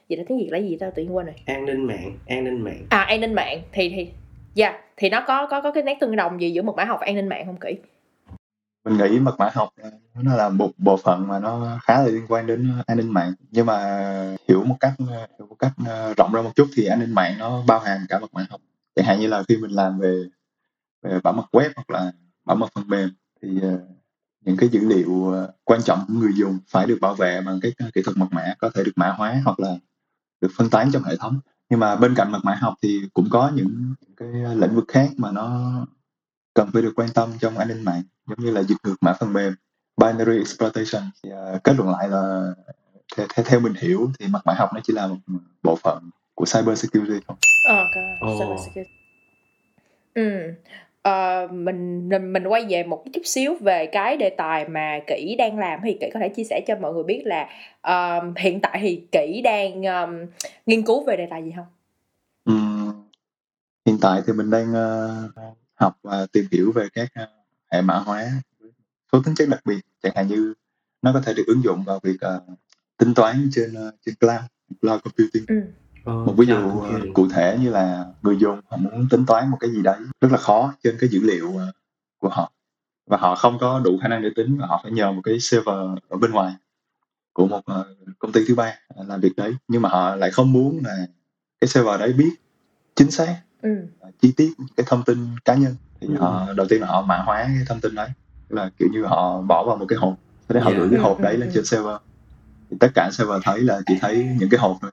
gì 0.09 0.15
đó 0.15 0.23
tiếng 0.27 0.37
việt 0.37 0.49
là 0.51 0.57
gì 0.57 0.77
tao 0.79 0.91
tự 0.95 1.03
nhiên 1.03 1.15
quên 1.15 1.25
rồi. 1.25 1.35
An 1.45 1.65
ninh 1.65 1.85
mạng 1.85 2.17
an 2.27 2.43
ninh 2.43 2.61
mạng. 2.61 2.85
À 2.89 2.99
an 2.99 3.21
ninh 3.21 3.33
mạng. 3.33 3.61
Thì 3.71 3.89
thì 3.89 4.09
dạ 4.53 4.69
yeah, 4.69 4.81
thì 4.97 5.09
nó 5.09 5.23
có 5.27 5.47
có 5.47 5.61
có 5.61 5.71
cái 5.71 5.83
nét 5.83 5.97
tương 5.99 6.15
đồng 6.15 6.41
gì 6.41 6.51
giữa 6.51 6.61
mật 6.61 6.75
mã 6.75 6.83
học 6.83 6.97
và 7.01 7.05
an 7.05 7.15
ninh 7.15 7.29
mạng 7.29 7.45
không 7.45 7.57
kỹ 7.57 7.77
mình 8.85 8.97
nghĩ 8.97 9.19
mật 9.19 9.35
mã 9.39 9.49
học 9.53 9.69
ờ, 9.81 9.91
nó 10.21 10.35
là 10.35 10.49
một 10.49 10.71
bộ 10.77 10.97
phận 10.97 11.27
mà 11.27 11.39
nó 11.39 11.79
khá 11.83 12.01
là 12.01 12.07
liên 12.07 12.25
quan 12.27 12.47
đến 12.47 12.71
ờ, 12.77 12.83
an 12.87 12.97
ninh 12.97 13.13
mạng. 13.13 13.33
Nhưng 13.51 13.65
mà 13.65 14.37
hiểu 14.47 14.63
một 14.63 14.75
cách 14.79 14.93
ờ, 15.09 15.27
hiểu 15.39 15.47
một 15.47 15.55
cách 15.59 15.73
rộng 16.17 16.33
ra 16.33 16.41
một 16.41 16.51
chút 16.55 16.67
thì 16.75 16.85
an 16.85 16.99
ninh 16.99 17.13
mạng 17.13 17.35
nó 17.39 17.63
bao 17.67 17.79
hàm 17.79 18.05
cả 18.09 18.19
mật 18.19 18.33
mã 18.33 18.45
học. 18.49 18.61
Chẳng 18.95 19.05
hạn 19.05 19.19
như 19.19 19.27
là 19.27 19.43
khi 19.47 19.57
mình 19.57 19.71
làm 19.71 19.99
về, 19.99 20.23
về 21.03 21.19
bảo 21.23 21.33
mật 21.33 21.45
web 21.51 21.69
hoặc 21.75 21.89
là 21.89 22.11
bảo 22.45 22.57
mật 22.57 22.67
phần 22.75 22.87
mềm 22.87 23.09
thì 23.41 23.61
những 24.45 24.57
cái 24.57 24.69
dữ 24.69 24.87
liệu 24.87 25.33
quan 25.63 25.81
trọng 25.81 26.05
của 26.07 26.13
người 26.13 26.31
dùng 26.35 26.59
phải 26.67 26.85
được 26.85 26.97
bảo 27.01 27.13
vệ 27.13 27.41
bằng 27.41 27.59
cái 27.61 27.71
kỹ 27.93 28.01
thuật 28.05 28.17
mật 28.17 28.27
mã 28.31 28.53
có 28.59 28.69
thể 28.75 28.83
được 28.83 28.91
mã 28.95 29.09
hóa 29.09 29.41
hoặc 29.45 29.59
là 29.59 29.75
được 30.41 30.49
phân 30.57 30.69
tán 30.69 30.91
trong 30.93 31.03
hệ 31.03 31.15
thống. 31.15 31.39
Nhưng 31.69 31.79
mà 31.79 31.95
bên 31.95 32.15
cạnh 32.15 32.31
mật 32.31 32.39
mã 32.43 32.55
học 32.55 32.73
thì 32.81 33.01
cũng 33.13 33.27
có 33.29 33.51
những 33.55 33.93
cái 34.17 34.29
lĩnh 34.55 34.75
vực 34.75 34.85
khác 34.87 35.09
mà 35.17 35.31
nó 35.31 35.71
cần 36.55 36.69
phải 36.73 36.81
được 36.81 36.93
quan 36.95 37.09
tâm 37.13 37.29
trong 37.39 37.57
an 37.57 37.67
ninh 37.67 37.83
mạng 37.83 38.03
giống 38.27 38.39
như 38.39 38.51
là 38.51 38.63
dịch 38.63 38.77
ngược 38.83 38.95
mã 39.01 39.13
phần 39.13 39.33
mềm 39.33 39.55
binary 39.97 40.37
exploitation 40.37 41.03
thì, 41.23 41.29
uh, 41.55 41.63
kết 41.63 41.73
luận 41.77 41.89
lại 41.89 42.09
là 42.09 42.53
theo, 43.17 43.27
theo 43.35 43.45
theo 43.49 43.59
mình 43.59 43.73
hiểu 43.79 44.09
thì 44.19 44.27
mật 44.27 44.41
mã 44.45 44.53
học 44.53 44.69
nó 44.73 44.79
chỉ 44.83 44.93
là 44.93 45.07
một 45.07 45.17
bộ 45.63 45.75
phận 45.75 46.09
của 46.35 46.45
cyber 46.45 46.79
security 46.79 47.25
thôi. 47.27 47.37
Oh, 47.73 47.87
oh. 48.31 48.39
cyber 48.39 48.65
security. 48.65 48.93
Ừ. 50.13 50.53
Uh, 51.07 51.51
mình 51.51 52.09
mình 52.33 52.47
quay 52.47 52.65
về 52.69 52.83
một 52.83 53.03
chút 53.13 53.21
xíu 53.25 53.55
về 53.61 53.85
cái 53.85 54.17
đề 54.17 54.29
tài 54.29 54.67
mà 54.67 54.99
kỹ 55.07 55.35
đang 55.37 55.59
làm 55.59 55.79
thì 55.83 55.97
kỹ 56.01 56.09
có 56.13 56.19
thể 56.19 56.29
chia 56.29 56.43
sẻ 56.43 56.61
cho 56.67 56.75
mọi 56.75 56.93
người 56.93 57.03
biết 57.03 57.23
là 57.25 57.49
uh, 57.87 58.37
hiện 58.37 58.59
tại 58.61 58.79
thì 58.81 59.07
kỹ 59.11 59.41
đang 59.41 59.83
um, 59.83 60.25
nghiên 60.65 60.85
cứu 60.85 61.03
về 61.03 61.17
đề 61.17 61.27
tài 61.29 61.43
gì 61.43 61.53
không? 61.55 61.65
Um, 62.45 62.93
hiện 63.85 63.97
tại 64.01 64.21
thì 64.27 64.33
mình 64.33 64.49
đang 64.49 64.71
uh, 64.71 65.31
học 65.85 65.97
và 66.01 66.25
tìm 66.31 66.45
hiểu 66.51 66.71
về 66.71 66.87
các 66.93 67.09
uh, 67.23 67.29
hệ 67.71 67.81
mã 67.81 67.95
hóa 67.95 68.25
số 69.11 69.21
tính 69.25 69.35
chất 69.35 69.49
đặc 69.49 69.61
biệt 69.65 69.81
chẳng 70.03 70.13
hạn 70.15 70.27
như 70.27 70.53
nó 71.01 71.13
có 71.13 71.21
thể 71.21 71.33
được 71.33 71.43
ứng 71.47 71.63
dụng 71.63 71.83
vào 71.83 71.99
việc 72.03 72.17
uh, 72.35 72.59
tính 72.97 73.13
toán 73.13 73.49
trên 73.53 73.87
uh, 73.87 73.93
trên 74.05 74.15
cloud 74.15 74.41
cloud 74.81 75.01
computing. 75.03 75.45
Ừ. 75.47 76.11
Một 76.25 76.33
ví 76.37 76.45
dụ 76.45 76.57
uh, 76.57 76.85
cụ 77.13 77.29
thể 77.29 77.57
như 77.61 77.69
là 77.69 78.05
người 78.21 78.37
dùng 78.39 78.61
họ 78.69 78.77
muốn 78.77 79.07
tính 79.09 79.25
toán 79.25 79.49
một 79.49 79.57
cái 79.59 79.69
gì 79.71 79.81
đấy 79.81 79.99
rất 80.21 80.31
là 80.31 80.37
khó 80.37 80.73
trên 80.83 80.97
cái 80.99 81.09
dữ 81.09 81.19
liệu 81.23 81.47
uh, 81.47 81.61
của 82.17 82.29
họ 82.29 82.51
và 83.09 83.17
họ 83.17 83.35
không 83.35 83.57
có 83.59 83.79
đủ 83.79 83.97
khả 84.01 84.07
năng 84.07 84.21
để 84.21 84.29
tính 84.35 84.57
và 84.57 84.67
họ 84.67 84.79
phải 84.83 84.91
nhờ 84.91 85.11
một 85.11 85.21
cái 85.23 85.39
server 85.39 85.77
ở 86.09 86.17
bên 86.17 86.31
ngoài 86.31 86.53
của 87.33 87.47
một 87.47 87.57
uh, 87.59 87.87
công 88.19 88.31
ty 88.31 88.41
thứ 88.47 88.55
ba 88.55 88.79
làm 89.07 89.21
việc 89.21 89.35
đấy. 89.37 89.55
Nhưng 89.67 89.81
mà 89.81 89.89
họ 89.89 90.15
lại 90.15 90.31
không 90.31 90.53
muốn 90.53 90.81
là 90.83 91.07
cái 91.61 91.67
server 91.67 91.99
đấy 91.99 92.13
biết 92.13 92.35
chính 92.95 93.11
xác 93.11 93.41
ừ. 93.65 94.09
chi 94.21 94.33
tiết 94.37 94.53
cái 94.77 94.85
thông 94.89 95.03
tin 95.03 95.17
cá 95.45 95.55
nhân 95.55 95.75
thì 96.01 96.07
ừ. 96.07 96.15
họ 96.19 96.53
đầu 96.53 96.67
tiên 96.69 96.81
là 96.81 96.87
họ 96.87 97.01
mã 97.01 97.17
hóa 97.17 97.43
cái 97.43 97.65
thông 97.67 97.81
tin 97.81 97.95
đấy 97.95 98.09
là 98.49 98.69
kiểu 98.77 98.87
như 98.91 99.05
họ 99.05 99.41
bỏ 99.41 99.63
vào 99.67 99.77
một 99.77 99.85
cái 99.89 99.97
hộp 99.97 100.15
để 100.49 100.59
họ 100.59 100.69
yeah. 100.69 100.81
gửi 100.81 100.89
cái 100.91 100.99
hộp 100.99 101.19
đấy 101.19 101.37
lên 101.37 101.51
trên 101.53 101.65
server 101.65 101.95
thì 102.69 102.77
tất 102.79 102.87
cả 102.95 103.09
server 103.13 103.41
thấy 103.43 103.61
là 103.61 103.81
chỉ 103.85 103.97
thấy 104.01 104.35
những 104.39 104.49
cái 104.49 104.59
hộp 104.59 104.77
thôi 104.81 104.91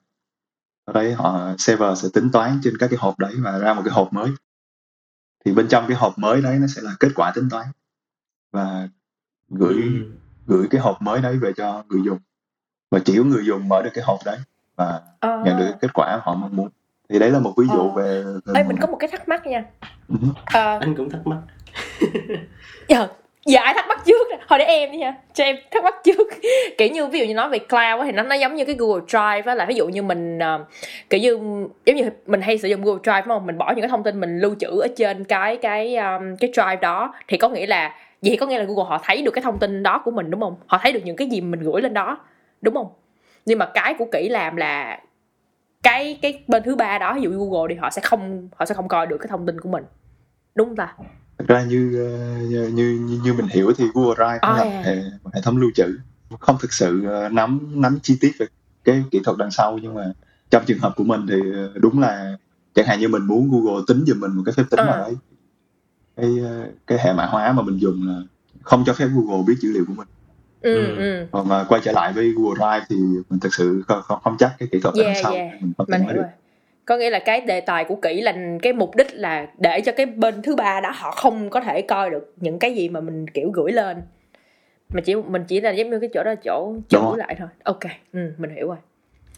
ở 0.85 0.93
đấy 0.93 1.13
họ 1.13 1.55
server 1.59 2.03
sẽ 2.03 2.09
tính 2.15 2.31
toán 2.33 2.61
trên 2.65 2.79
các 2.79 2.87
cái 2.91 2.99
hộp 2.99 3.19
đấy 3.19 3.35
và 3.39 3.59
ra 3.59 3.75
một 3.75 3.83
cái 3.85 3.95
hộp 3.95 4.13
mới 4.13 4.31
thì 5.45 5.53
bên 5.53 5.69
trong 5.69 5.85
cái 5.89 5.97
hộp 5.97 6.19
mới 6.19 6.43
đấy 6.43 6.59
nó 6.59 6.67
sẽ 6.67 6.83
là 6.83 6.93
kết 7.01 7.09
quả 7.15 7.33
tính 7.35 7.49
toán 7.51 7.67
và 8.53 8.89
gửi 9.51 9.83
ừ. 9.83 10.13
gửi 10.47 10.67
cái 10.71 10.81
hộp 10.81 11.03
mới 11.03 11.21
đấy 11.21 11.39
về 11.39 11.53
cho 11.57 11.85
người 11.89 12.01
dùng 12.05 12.19
và 12.91 12.99
chỉ 13.05 13.19
có 13.19 13.25
người 13.25 13.45
dùng 13.47 13.69
mở 13.69 13.83
được 13.83 13.91
cái 13.95 14.05
hộp 14.05 14.19
đấy 14.25 14.39
và 14.77 15.01
à. 15.21 15.43
nhận 15.45 15.59
được 15.59 15.65
cái 15.65 15.79
kết 15.81 15.93
quả 15.95 16.21
họ 16.23 16.35
mong 16.35 16.57
muốn 16.57 16.69
thì 17.13 17.19
đấy 17.19 17.31
là 17.31 17.39
một 17.39 17.53
ví 17.57 17.67
dụ 17.73 17.89
à. 17.89 17.93
về, 17.97 18.23
Ê, 18.55 18.63
mình 18.65 18.77
có 18.81 18.87
một 18.87 18.97
cái 19.01 19.09
thắc 19.09 19.29
mắc 19.29 19.47
nha. 19.47 19.65
À, 20.45 20.79
anh 20.81 20.95
cũng 20.95 21.11
thắc 21.11 21.27
mắc. 21.27 21.39
Dạ 22.89 23.09
dạ 23.47 23.61
ai 23.61 23.75
thắc 23.75 23.89
mắc 23.89 24.03
trước? 24.05 24.29
Thôi 24.49 24.59
để 24.59 24.65
em 24.65 24.93
đi 24.93 25.03
ha 25.03 25.15
cho 25.35 25.45
em 25.45 25.57
thắc 25.71 25.85
mắc 25.85 25.95
trước. 26.05 26.29
Kiểu 26.79 26.89
như 26.89 27.07
ví 27.07 27.19
dụ 27.19 27.25
như 27.25 27.35
nói 27.35 27.49
về 27.49 27.59
cloud 27.59 28.05
thì 28.05 28.13
nó 28.13 28.23
nó 28.23 28.35
giống 28.35 28.55
như 28.55 28.65
cái 28.65 28.75
Google 28.79 29.05
Drive 29.09 29.43
á 29.47 29.55
là 29.55 29.65
ví 29.65 29.75
dụ 29.75 29.89
như 29.89 30.03
mình 30.03 30.39
uh, 30.39 30.61
kiểu 31.11 31.21
như 31.21 31.39
giống 31.87 31.97
như 31.97 32.11
mình 32.27 32.41
hay 32.41 32.59
sử 32.59 32.69
dụng 32.69 32.83
Google 32.85 33.01
Drive 33.05 33.21
đúng 33.21 33.29
không? 33.29 33.47
Mình 33.47 33.59
bỏ 33.59 33.71
những 33.71 33.81
cái 33.81 33.89
thông 33.89 34.03
tin 34.03 34.21
mình 34.21 34.39
lưu 34.39 34.55
trữ 34.59 34.81
ở 34.81 34.89
trên 34.97 35.25
cái 35.25 35.57
cái 35.57 35.97
um, 35.97 36.37
cái 36.41 36.51
drive 36.55 36.77
đó 36.77 37.15
thì 37.29 37.37
có 37.37 37.49
nghĩa 37.49 37.67
là 37.67 37.95
vậy 38.23 38.37
có 38.41 38.47
nghĩa 38.47 38.59
là 38.59 38.65
Google 38.65 38.85
họ 38.89 39.01
thấy 39.05 39.23
được 39.23 39.31
cái 39.31 39.43
thông 39.43 39.59
tin 39.59 39.83
đó 39.83 40.03
của 40.05 40.11
mình 40.11 40.31
đúng 40.31 40.41
không? 40.41 40.57
Họ 40.67 40.79
thấy 40.83 40.93
được 40.93 41.01
những 41.05 41.17
cái 41.17 41.29
gì 41.29 41.41
mình 41.41 41.61
gửi 41.61 41.83
lên 41.83 41.95
đó 41.95 42.19
đúng 42.61 42.75
không? 42.75 42.89
Nhưng 43.47 43.59
mà 43.59 43.67
cái 43.67 43.95
của 43.99 44.07
kỹ 44.13 44.29
làm 44.29 44.57
là 44.57 45.01
cái 45.83 46.19
cái 46.23 46.45
bên 46.49 46.63
thứ 46.63 46.77
ba 46.77 46.99
đó 46.99 47.15
ví 47.15 47.23
dụ 47.23 47.31
Google 47.31 47.75
thì 47.75 47.81
họ 47.81 47.91
sẽ 47.91 48.03
không 48.03 48.49
họ 48.57 48.67
sẽ 48.67 48.75
không 48.75 48.89
coi 48.89 49.07
được 49.07 49.17
cái 49.21 49.29
thông 49.29 49.47
tin 49.47 49.61
của 49.61 49.69
mình 49.69 49.85
đúng 50.55 50.69
không 50.69 50.77
ta 50.77 50.95
thật 51.39 51.45
ra 51.49 51.63
như 51.63 52.05
ờ, 52.07 52.39
như 52.47 52.69
như, 52.75 53.11
như 53.25 53.35
mình 53.35 53.47
hiểu 53.51 53.73
thì 53.77 53.85
Google 53.95 54.15
Drive 54.15 54.37
oh, 54.53 54.57
là 54.57 54.63
yeah. 54.63 54.85
hệ, 54.85 54.97
hệ 55.35 55.41
thống 55.43 55.57
lưu 55.57 55.71
trữ 55.75 55.99
không 56.41 56.57
thực 56.61 56.73
sự 56.73 57.05
ờ, 57.07 57.29
nắm 57.29 57.81
nắm 57.81 57.99
chi 58.03 58.17
tiết 58.21 58.33
về 58.39 58.47
cái 58.85 59.05
kỹ 59.11 59.21
thuật 59.25 59.39
đằng 59.39 59.51
sau 59.51 59.79
nhưng 59.83 59.95
mà 59.95 60.13
trong 60.51 60.65
trường 60.67 60.79
hợp 60.79 60.93
của 60.97 61.05
mình 61.05 61.27
thì 61.29 61.41
ờ, 61.55 61.73
đúng 61.75 61.99
là 61.99 62.37
chẳng 62.75 62.87
hạn 62.87 63.01
như 63.01 63.09
mình 63.09 63.23
muốn 63.23 63.51
Google 63.51 63.83
tính 63.87 64.05
giùm 64.07 64.21
mình 64.21 64.31
một 64.31 64.43
cái 64.47 64.53
phép 64.57 64.65
tính 64.71 64.81
Ờ. 64.81 64.85
nào 64.85 64.99
đấy 64.99 65.17
cái 66.17 66.39
ờ, 66.45 66.67
cái 66.87 66.99
hệ 67.03 67.13
mã 67.13 67.27
hóa 67.27 67.53
mà 67.53 67.63
mình 67.63 67.79
dùng 67.79 68.09
là 68.09 68.23
không 68.63 68.85
cho 68.87 68.93
phép 68.93 69.09
Google 69.15 69.45
biết 69.47 69.55
dữ 69.61 69.73
liệu 69.73 69.85
của 69.89 69.95
mình 69.97 70.09
ừ 70.63 70.75
Ừ. 70.75 70.97
ừ 70.97 71.27
còn 71.33 71.49
mà 71.49 71.65
quay 71.69 71.81
trở 71.85 71.93
lại 71.93 72.13
với 72.13 72.33
Google 72.37 72.55
Drive 72.57 72.87
thì 72.89 72.97
mình 73.31 73.41
thực 73.41 73.55
sự 73.55 73.83
không, 73.89 74.03
không, 74.03 74.19
không 74.25 74.37
chắc 74.39 74.51
cái 74.59 74.69
kỹ 74.73 74.81
thuật 74.81 74.95
đằng 74.99 75.07
Yeah, 75.07 75.17
sau 75.23 75.33
yeah. 75.33 75.63
mình 75.63 75.73
không 75.79 75.87
mình 75.91 76.01
hiểu 76.01 76.13
được 76.13 76.21
rồi 76.23 76.31
có 76.85 76.97
nghĩa 76.97 77.11
là 77.11 77.19
cái 77.19 77.41
đề 77.41 77.61
tài 77.61 77.85
của 77.85 77.95
kỹ 77.95 78.21
là 78.21 78.35
cái 78.63 78.73
mục 78.73 78.97
đích 78.97 79.07
là 79.15 79.47
để 79.59 79.81
cho 79.81 79.93
cái 79.93 80.07
bên 80.07 80.43
thứ 80.43 80.57
ba 80.57 80.81
đó 80.81 80.91
họ 80.95 81.11
không 81.11 81.51
có 81.51 81.61
thể 81.61 81.83
coi 81.83 82.11
được 82.11 82.33
những 82.37 82.59
cái 82.59 82.75
gì 82.75 82.89
mà 82.89 83.01
mình 83.01 83.29
kiểu 83.29 83.51
gửi 83.51 83.73
lên 83.73 83.97
mà 84.89 85.01
chỉ 85.01 85.15
mình 85.15 85.45
chỉ 85.49 85.61
là 85.61 85.71
giống 85.71 85.91
như 85.91 85.99
cái 86.01 86.11
chỗ 86.15 86.23
đó 86.25 86.35
chỗ 86.45 86.75
rồi. 86.91 87.19
lại 87.19 87.37
thôi 87.39 87.49
ok 87.65 87.81
ừ, 88.13 88.33
mình 88.39 88.55
hiểu 88.57 88.67
rồi 88.69 88.77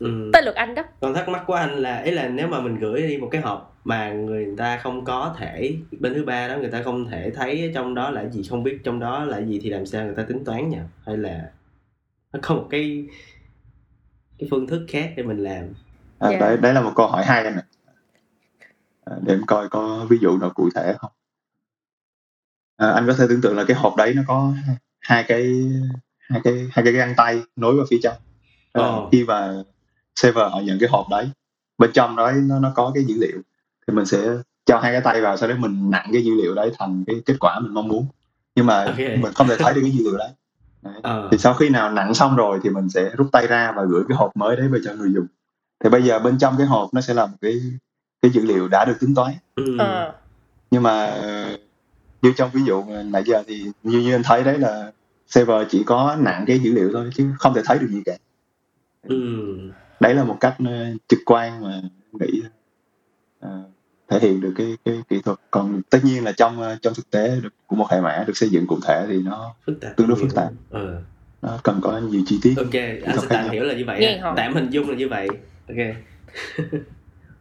ừ. 0.00 0.30
tới 0.32 0.42
lượt 0.42 0.54
anh 0.54 0.74
đó 0.74 0.82
còn 1.00 1.14
thắc 1.14 1.28
mắc 1.28 1.42
của 1.46 1.54
anh 1.54 1.70
là 1.78 2.00
ý 2.02 2.10
là 2.10 2.28
nếu 2.28 2.46
mà 2.48 2.60
mình 2.60 2.76
gửi 2.78 3.02
đi 3.02 3.16
một 3.16 3.28
cái 3.30 3.40
hộp 3.40 3.73
mà 3.84 4.12
người 4.12 4.48
ta 4.56 4.78
không 4.82 5.04
có 5.04 5.34
thể 5.38 5.76
bên 6.00 6.14
thứ 6.14 6.24
ba 6.24 6.48
đó 6.48 6.56
người 6.58 6.70
ta 6.70 6.82
không 6.82 7.08
thể 7.10 7.30
thấy 7.30 7.72
trong 7.74 7.94
đó 7.94 8.10
là 8.10 8.28
gì 8.28 8.42
không 8.50 8.62
biết 8.62 8.78
trong 8.84 9.00
đó 9.00 9.24
là 9.24 9.38
gì 9.40 9.60
thì 9.62 9.70
làm 9.70 9.86
sao 9.86 10.04
người 10.06 10.14
ta 10.14 10.22
tính 10.22 10.44
toán 10.44 10.68
nhỉ 10.68 10.78
hay 11.06 11.16
là 11.16 11.50
nó 12.32 12.38
có 12.42 12.54
một 12.54 12.66
cái 12.70 13.06
cái 14.38 14.48
phương 14.50 14.66
thức 14.66 14.86
khác 14.88 15.12
để 15.16 15.22
mình 15.22 15.38
làm? 15.38 15.64
À, 16.18 16.30
Dạ. 16.30 16.38
đấy 16.38 16.56
đấy 16.56 16.74
là 16.74 16.80
một 16.80 16.92
câu 16.96 17.06
hỏi 17.06 17.24
hay 17.24 17.44
anh 17.44 17.54
ạ 17.56 17.62
à, 19.04 19.16
để 19.22 19.34
em 19.34 19.46
coi 19.46 19.68
có 19.68 20.06
ví 20.10 20.18
dụ 20.22 20.38
nào 20.38 20.50
cụ 20.54 20.68
thể 20.74 20.94
không? 20.98 21.10
À, 22.76 22.90
anh 22.90 23.06
có 23.06 23.14
thể 23.18 23.26
tưởng 23.28 23.40
tượng 23.40 23.56
là 23.56 23.64
cái 23.68 23.76
hộp 23.76 23.96
đấy 23.96 24.14
nó 24.14 24.22
có 24.26 24.54
hai 25.00 25.24
cái 25.28 25.52
hai 26.18 26.40
cái 26.44 26.68
hai 26.72 26.84
cái 26.84 26.92
găng 26.92 27.14
tay 27.16 27.42
nối 27.56 27.76
vào 27.76 27.86
phía 27.90 27.98
trong. 28.02 28.16
À, 28.72 28.82
Ồ. 28.82 29.08
khi 29.12 29.24
mà 29.24 29.52
server 30.16 30.52
họ 30.52 30.60
nhận 30.60 30.78
cái 30.80 30.88
hộp 30.92 31.06
đấy 31.10 31.28
bên 31.78 31.90
trong 31.94 32.16
đó 32.16 32.32
nó 32.32 32.58
nó 32.58 32.72
có 32.74 32.90
cái 32.94 33.04
dữ 33.04 33.14
liệu 33.20 33.40
thì 33.86 33.94
mình 33.94 34.06
sẽ 34.06 34.18
cho 34.64 34.78
hai 34.78 34.92
cái 34.92 35.00
tay 35.00 35.20
vào 35.20 35.36
sau 35.36 35.48
đó 35.48 35.54
mình 35.58 35.90
nặng 35.90 36.08
cái 36.12 36.24
dữ 36.24 36.34
liệu 36.34 36.54
đấy 36.54 36.70
thành 36.78 37.04
cái 37.06 37.16
kết 37.26 37.34
quả 37.40 37.60
mình 37.60 37.74
mong 37.74 37.88
muốn 37.88 38.06
nhưng 38.54 38.66
mà 38.66 38.84
Ok. 38.84 38.98
mình 38.98 39.32
không 39.34 39.48
thể 39.48 39.56
thấy 39.58 39.74
được 39.74 39.80
cái 39.82 39.90
dữ 39.90 40.04
liệu 40.04 40.16
đấy 40.18 40.30
Đấy. 40.82 40.94
ờ 41.02 41.28
thì 41.30 41.38
sau 41.38 41.54
khi 41.54 41.68
nào 41.68 41.90
nặng 41.90 42.14
xong 42.14 42.36
rồi 42.36 42.60
thì 42.62 42.70
mình 42.70 42.88
sẽ 42.88 43.10
rút 43.16 43.26
tay 43.32 43.46
ra 43.46 43.72
và 43.76 43.84
gửi 43.84 44.02
cái 44.08 44.16
hộp 44.16 44.36
mới 44.36 44.56
đấy 44.56 44.68
về 44.68 44.78
cho 44.84 44.92
người 44.94 45.12
dùng 45.14 45.26
thì 45.84 45.90
bây 45.90 46.02
giờ 46.02 46.18
bên 46.18 46.38
trong 46.38 46.54
cái 46.58 46.66
hộp 46.66 46.94
nó 46.94 47.00
sẽ 47.00 47.14
là 47.14 47.26
một 47.26 47.36
cái 47.40 47.60
cái 48.22 48.30
dữ 48.30 48.44
liệu 48.44 48.68
đã 48.68 48.84
được 48.84 48.96
tính 49.00 49.14
toán 49.14 49.32
ừ. 49.54 49.78
ờ 49.78 50.12
nhưng 50.70 50.82
mà 50.82 51.04
ờ, 51.06 51.56
như 52.22 52.32
trong 52.36 52.50
ví 52.52 52.62
dụ 52.64 52.84
nãy 53.04 53.22
giờ 53.26 53.42
thì 53.46 53.64
như 53.82 53.98
như 54.00 54.14
anh 54.14 54.22
thấy 54.22 54.44
đấy 54.44 54.58
là 54.58 54.92
server 55.26 55.66
chỉ 55.70 55.82
có 55.86 56.16
nặng 56.20 56.44
cái 56.46 56.58
dữ 56.58 56.72
liệu 56.72 56.90
thôi 56.92 57.10
chứ 57.14 57.26
không 57.38 57.54
thể 57.54 57.62
thấy 57.64 57.78
được 57.78 57.88
gì 57.90 58.02
cả 58.04 58.16
ừ. 59.02 59.16
đấy 60.00 60.14
là 60.14 60.24
một 60.24 60.36
cách 60.40 60.54
ờ, 60.66 60.86
trực 61.08 61.18
quan 61.26 61.62
mà 61.64 61.82
nghĩ 62.12 62.42
thể 64.18 64.28
hiện 64.28 64.40
được 64.40 64.52
cái 64.56 64.76
cái 64.84 64.94
kỹ 65.08 65.20
thuật. 65.24 65.38
Còn 65.50 65.82
tất 65.90 65.98
nhiên 66.02 66.24
là 66.24 66.32
trong 66.32 66.62
ờ, 66.62 66.76
trong 66.82 66.94
thực 66.94 67.10
tế 67.10 67.28
được, 67.42 67.48
của 67.66 67.76
một 67.76 67.90
hệ 67.90 68.00
mã 68.00 68.24
được 68.26 68.36
xây 68.36 68.48
dựng 68.48 68.66
cụ 68.66 68.78
thể 68.86 69.04
thì 69.08 69.20
nó 69.24 69.54
phức 69.66 69.80
tạp 69.80 69.96
Tương 69.96 70.08
đối 70.08 70.18
phức 70.18 70.34
tạp. 70.34 70.48
ờ. 70.70 71.02
Nó 71.42 71.58
cần 71.62 71.80
có 71.82 71.98
nhiều 71.98 72.22
chi 72.26 72.38
tiết 72.42 72.54
ok 72.56 72.74
anh 73.06 73.18
sẽ 73.20 73.26
tạm 73.28 73.50
hiểu 73.50 73.64
là 73.64 73.74
như 73.74 73.84
vậy 73.86 74.20
tạm 74.36 74.54
hình 74.54 74.70
dung 74.70 74.90
là 74.90 74.96
như 74.96 75.08
vậy. 75.08 75.28
Ok. 75.68 75.76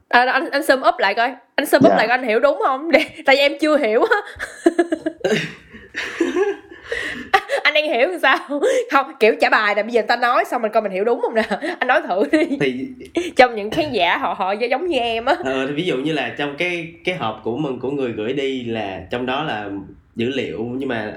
À, 0.09 0.25
anh 0.31 0.49
anh 0.49 0.65
sum 0.65 0.79
up 0.79 0.95
lại 0.99 1.13
coi. 1.15 1.35
Anh 1.55 1.65
sum 1.65 1.77
up 1.77 1.89
Dạ. 1.89 1.95
lại 1.97 2.07
coi 2.07 2.17
anh 2.17 2.27
hiểu 2.27 2.39
đúng 2.39 2.59
không? 2.65 2.91
Để 2.91 3.05
tại 3.25 3.35
vì 3.35 3.39
em 3.41 3.51
chưa 3.61 3.77
hiểu 3.77 4.03
á 4.03 4.17
anh 7.73 7.83
đang 7.83 7.93
hiểu 7.99 8.07
làm 8.07 8.19
sao? 8.19 8.37
Không 8.91 9.11
kiểu 9.19 9.35
trả 9.41 9.49
bài 9.49 9.75
là 9.75 9.83
bây 9.83 9.91
giờ 9.91 10.01
người 10.01 10.07
ta 10.07 10.15
nói 10.15 10.43
xong 10.51 10.61
mình 10.61 10.71
coi 10.71 10.83
mình 10.83 10.91
hiểu 10.91 11.03
đúng 11.03 11.21
không 11.21 11.35
nè? 11.35 11.43
Anh 11.79 11.87
nói 11.87 12.01
thử 12.07 12.23
đi. 12.31 12.57
Thì 12.59 12.87
trong 13.35 13.55
những 13.55 13.71
khán 13.71 13.91
giả 13.91 14.17
họ 14.17 14.33
họ 14.37 14.51
giống 14.51 14.87
như 14.87 14.97
em 14.97 15.25
á. 15.25 15.35
Ờ, 15.43 15.67
thì 15.67 15.73
ví 15.73 15.83
dụ 15.83 15.97
như 15.97 16.13
là 16.13 16.35
trong 16.37 16.55
cái 16.57 16.93
cái 17.03 17.15
hộp 17.15 17.41
của 17.43 17.57
mình 17.57 17.79
của 17.79 17.91
người 17.91 18.11
gửi 18.11 18.33
đi 18.33 18.63
là 18.63 19.01
trong 19.11 19.25
đó 19.25 19.43
là 19.43 19.69
dữ 20.15 20.29
liệu 20.29 20.63
nhưng 20.63 20.89
mà 20.89 21.13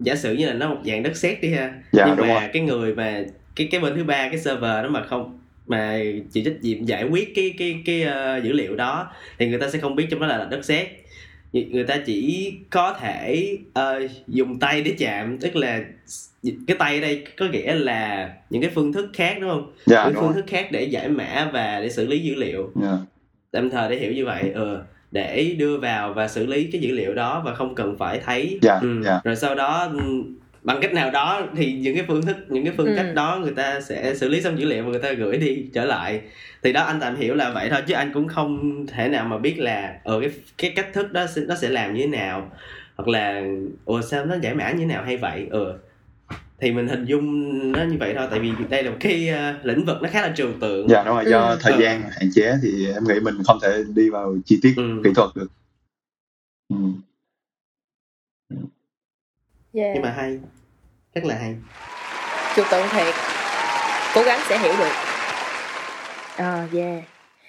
giả 0.00 0.14
sử 0.14 0.34
như 0.34 0.46
là 0.46 0.52
nó 0.52 0.68
một 0.68 0.80
dạng 0.84 1.02
đất 1.02 1.16
sét 1.16 1.40
đi 1.40 1.54
ha. 1.54 1.72
Dạ 1.92 2.04
nhưng 2.06 2.16
đúng 2.16 2.28
mà 2.28 2.34
rồi. 2.34 2.50
cái 2.52 2.62
người 2.62 2.94
mà 2.94 3.22
cái 3.56 3.68
cái 3.70 3.80
bên 3.80 3.96
thứ 3.96 4.04
ba 4.04 4.28
cái 4.28 4.38
server 4.38 4.82
đó 4.82 4.88
mà 4.88 5.02
không 5.02 5.38
mà 5.66 5.98
chịu 6.32 6.44
trách 6.44 6.62
nhiệm 6.62 6.84
giải 6.84 7.04
quyết 7.04 7.34
cái 7.34 7.54
cái 7.58 7.82
cái 7.86 8.02
ờ, 8.02 8.40
dữ 8.44 8.52
liệu 8.52 8.76
đó 8.76 9.12
thì 9.38 9.48
người 9.48 9.60
ta 9.60 9.68
sẽ 9.68 9.78
không 9.78 9.96
biết 9.96 10.06
trong 10.10 10.20
đó 10.20 10.26
là 10.26 10.46
đất 10.50 10.64
sét 10.64 10.88
Người- 11.52 11.84
ta 11.84 11.96
chỉ 12.06 12.52
có 12.70 12.96
thể 13.00 13.56
ờ, 13.72 14.00
dùng 14.26 14.58
tay 14.58 14.82
để 14.82 14.94
chạm 14.98 15.38
tức 15.38 15.56
là 15.56 15.80
cái 16.66 16.76
tay 16.78 16.94
ở 16.94 17.00
đây 17.00 17.24
có 17.36 17.46
nghĩa 17.46 17.74
là 17.74 18.32
những 18.50 18.62
cái 18.62 18.70
phương 18.74 18.92
thức 18.92 19.10
khác 19.14 19.36
đúng 19.40 19.50
không 19.50 19.72
dạ 19.86 20.04
những 20.04 20.14
đúng 20.14 20.22
phương 20.22 20.32
rồi 20.32 20.42
thức 20.42 20.50
khác 20.50 20.68
để 20.72 20.82
giải 20.82 21.08
mã 21.08 21.50
và 21.52 21.80
để 21.80 21.90
xử 21.90 22.06
lý 22.06 22.18
dữ 22.18 22.34
liệu 22.34 22.70
dạ. 22.82 22.98
tạm 23.50 23.70
thời 23.70 23.90
để 23.90 23.96
hiểu 23.96 24.12
như 24.12 24.24
vậy 24.24 24.50
ừ, 24.54 24.78
để 25.10 25.54
đưa 25.58 25.78
vào 25.78 26.12
và 26.12 26.28
xử 26.28 26.46
lý 26.46 26.68
cái 26.72 26.80
dữ 26.80 26.92
liệu 26.94 27.14
đó 27.14 27.42
và 27.44 27.54
không 27.54 27.74
cần 27.74 27.96
phải 27.98 28.20
thấy 28.24 28.58
Dạ, 28.62 28.78
ừ. 28.82 29.02
dạ. 29.04 29.20
rồi 29.24 29.36
sau 29.36 29.54
đó 29.54 29.90
ừ, 29.92 30.22
bằng 30.68 30.78
cách 30.82 30.92
nào 30.94 31.10
đó 31.10 31.42
thì 31.56 31.72
những 31.72 31.94
cái 31.96 32.04
phương 32.08 32.22
thức 32.22 32.36
những 32.48 32.64
cái 32.64 32.74
phương 32.76 32.86
Ừ. 32.86 32.92
cách 32.96 33.14
đó 33.14 33.38
người 33.42 33.52
ta 33.54 33.80
sẽ 33.80 34.14
xử 34.14 34.28
lý 34.28 34.40
xong 34.42 34.58
dữ 34.58 34.66
liệu 34.66 34.84
và 34.84 34.90
người 34.90 35.00
ta 35.02 35.12
gửi 35.12 35.36
đi 35.36 35.66
trở 35.72 35.84
lại 35.84 36.20
thì 36.62 36.72
đó 36.72 36.82
anh 36.82 37.00
tạm 37.00 37.16
hiểu 37.16 37.34
là 37.34 37.50
vậy 37.50 37.68
thôi 37.70 37.80
chứ 37.86 37.94
anh 37.94 38.10
cũng 38.14 38.28
không 38.28 38.86
thể 38.86 39.08
nào 39.08 39.24
mà 39.24 39.38
biết 39.38 39.58
là 39.58 39.98
ở 40.04 40.20
cái 40.20 40.30
cái 40.58 40.72
cách 40.76 40.86
thức 40.92 41.12
đó 41.12 41.26
sẽ- 41.26 41.42
nó 41.48 41.54
sẽ 41.54 41.68
làm 41.68 41.94
như 41.94 42.00
thế 42.02 42.06
nào 42.08 42.50
hoặc 42.96 43.08
là 43.08 43.42
ồ 43.84 44.02
sao 44.02 44.26
nó 44.26 44.34
giải 44.42 44.54
mã 44.54 44.70
như 44.70 44.78
thế 44.78 44.86
nào 44.86 45.04
hay 45.04 45.16
vậy 45.16 45.46
ừ 45.50 45.74
thì 46.60 46.72
mình 46.72 46.88
hình 46.88 47.04
dung 47.04 47.24
nó 47.72 47.82
như 47.84 47.96
vậy 48.00 48.14
thôi 48.16 48.26
tại 48.30 48.40
vì 48.40 48.52
đây 48.70 48.82
là 48.82 48.90
một 48.90 48.96
cái 49.00 49.28
ờ, 49.28 49.54
lĩnh 49.62 49.84
vực 49.84 49.96
nó 50.02 50.08
khá 50.12 50.22
là 50.22 50.32
trừu 50.36 50.48
tượng 50.60 50.88
dạ 50.88 51.04
đúng 51.04 51.14
rồi 51.14 51.24
do 51.30 51.48
Ừ. 51.50 51.58
thời 51.60 51.72
Ừ. 51.72 51.80
gian 51.80 52.02
hạn 52.02 52.30
chế 52.34 52.54
thì 52.62 52.86
em 52.94 53.04
nghĩ 53.08 53.20
mình 53.22 53.34
không 53.46 53.58
thể 53.62 53.84
đi 53.94 54.10
vào 54.10 54.36
chi 54.44 54.58
tiết 54.62 54.74
Ừ. 54.76 55.00
kỹ 55.04 55.10
thuật 55.14 55.30
được 55.34 55.48
ừ. 56.68 56.76
yeah. 59.72 59.90
nhưng 59.94 60.02
mà 60.02 60.10
hay 60.10 60.38
rất 61.20 61.28
là 61.28 61.34
hay. 61.40 61.54
Trừu 62.56 62.64
tượng 62.70 62.88
thiệt 62.88 63.14
cố 64.14 64.22
gắng 64.22 64.40
sẽ 64.48 64.58
hiểu 64.58 64.72
được. 64.78 64.92
Ờ 66.36 66.66
yeah 66.74 67.02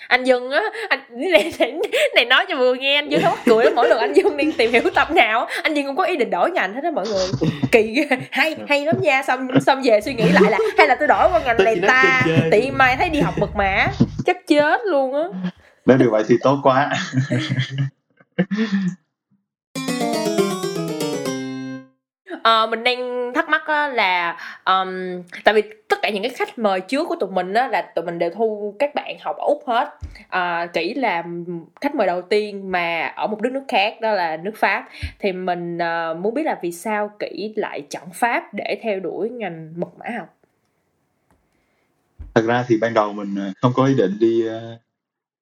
anh 0.10 0.24
Dương 0.24 0.52
á 0.52 0.62
anh 0.90 1.00
này, 1.10 1.54
này, 1.60 1.74
này 2.16 2.26
nói 2.26 2.46
cho 2.50 2.56
vừa 2.56 2.74
nghe 2.74 2.96
anh 2.96 3.10
Dương 3.10 3.22
nó 3.24 3.30
mắc 3.30 3.40
cười 3.46 3.66
lắm 3.66 3.76
mỗi 3.76 3.90
lần 3.90 4.00
anh 4.00 4.14
Dương 4.14 4.38
đang 4.38 4.52
tìm 4.52 4.72
hiểu 4.72 4.82
tập 4.96 5.12
nào 5.12 5.46
á, 5.46 5.56
anh 5.64 5.74
Dương 5.74 5.86
không 5.86 5.96
có 5.96 6.04
ý 6.04 6.16
định 6.16 6.30
đổi 6.30 6.52
ngành 6.52 6.74
hết 6.74 6.82
đó 6.84 6.92
mọi 6.92 7.08
người. 7.08 7.28
Kỳ 7.72 7.82
ghê 7.82 8.18
hay 8.32 8.56
hay 8.70 8.86
lắm 8.86 8.96
nha 9.02 9.24
xong 9.24 9.48
xong 9.66 9.82
về 9.84 10.02
suy 10.02 10.14
nghĩ 10.14 10.30
lại 10.30 10.52
là 10.52 10.58
hay 10.78 10.88
là 10.88 10.96
tôi 10.96 11.08
đổi 11.08 11.30
qua 11.32 11.40
ngành 11.46 11.56
Tôi 11.58 11.66
này 11.66 11.80
ta? 11.88 12.24
tiện 12.52 12.78
mai 12.78 12.96
thấy 12.96 13.10
đi 13.10 13.20
học 13.20 13.34
mật 13.38 13.56
mã 13.56 13.88
chắc 14.26 14.48
chết 14.48 14.82
luôn 14.86 15.14
á. 15.14 15.24
Nếu 15.86 15.98
được 15.98 16.10
vậy 16.12 16.24
thì 16.28 16.36
tốt 16.44 16.60
quá 16.64 16.90
Ờ, 22.44 22.68
mình 22.68 22.84
đang 22.84 23.32
thắc 23.36 23.50
mắc 23.50 23.62
á 23.68 23.88
là 23.88 24.38
um, 24.66 25.22
tại 25.44 25.54
vì 25.54 25.62
tất 25.88 26.00
cả 26.02 26.10
những 26.10 26.24
cái 26.24 26.30
khách 26.30 26.60
mời 26.60 26.82
trước 26.82 27.08
của 27.08 27.16
tụi 27.20 27.32
mình 27.32 27.54
á 27.54 27.68
là 27.68 27.82
tụi 27.82 28.06
mình 28.06 28.20
đều 28.20 28.30
thu 28.30 28.76
các 28.80 28.96
bạn 28.96 29.18
học 29.22 29.36
ở 29.38 29.46
úc 29.46 29.64
hết 29.68 29.90
à, 30.30 30.66
kỹ 30.74 30.94
là 30.94 31.24
khách 31.82 31.96
mời 31.96 32.08
đầu 32.08 32.22
tiên 32.22 32.72
mà 32.72 33.14
ở 33.16 33.28
một 33.28 33.42
đất 33.42 33.52
nước 33.52 33.64
khác 33.68 34.02
đó 34.02 34.12
là 34.12 34.38
nước 34.38 34.54
pháp 34.56 34.90
thì 35.20 35.32
mình 35.32 35.78
ờ, 35.78 36.18
muốn 36.22 36.34
biết 36.34 36.44
là 36.44 36.60
vì 36.62 36.72
sao 36.72 37.12
kỹ 37.20 37.54
lại 37.56 37.82
chọn 37.90 38.10
pháp 38.14 38.54
để 38.54 38.80
theo 38.84 39.00
đuổi 39.00 39.30
ngành 39.30 39.74
mật 39.76 39.90
mã 39.98 40.06
học 40.20 40.36
thật 42.34 42.42
ra 42.46 42.66
thì 42.68 42.78
ban 42.82 42.94
đầu 42.94 43.14
mình 43.14 43.36
không 43.62 43.72
có 43.76 43.86
ý 43.86 43.94
định 43.96 44.18
đi 44.20 44.44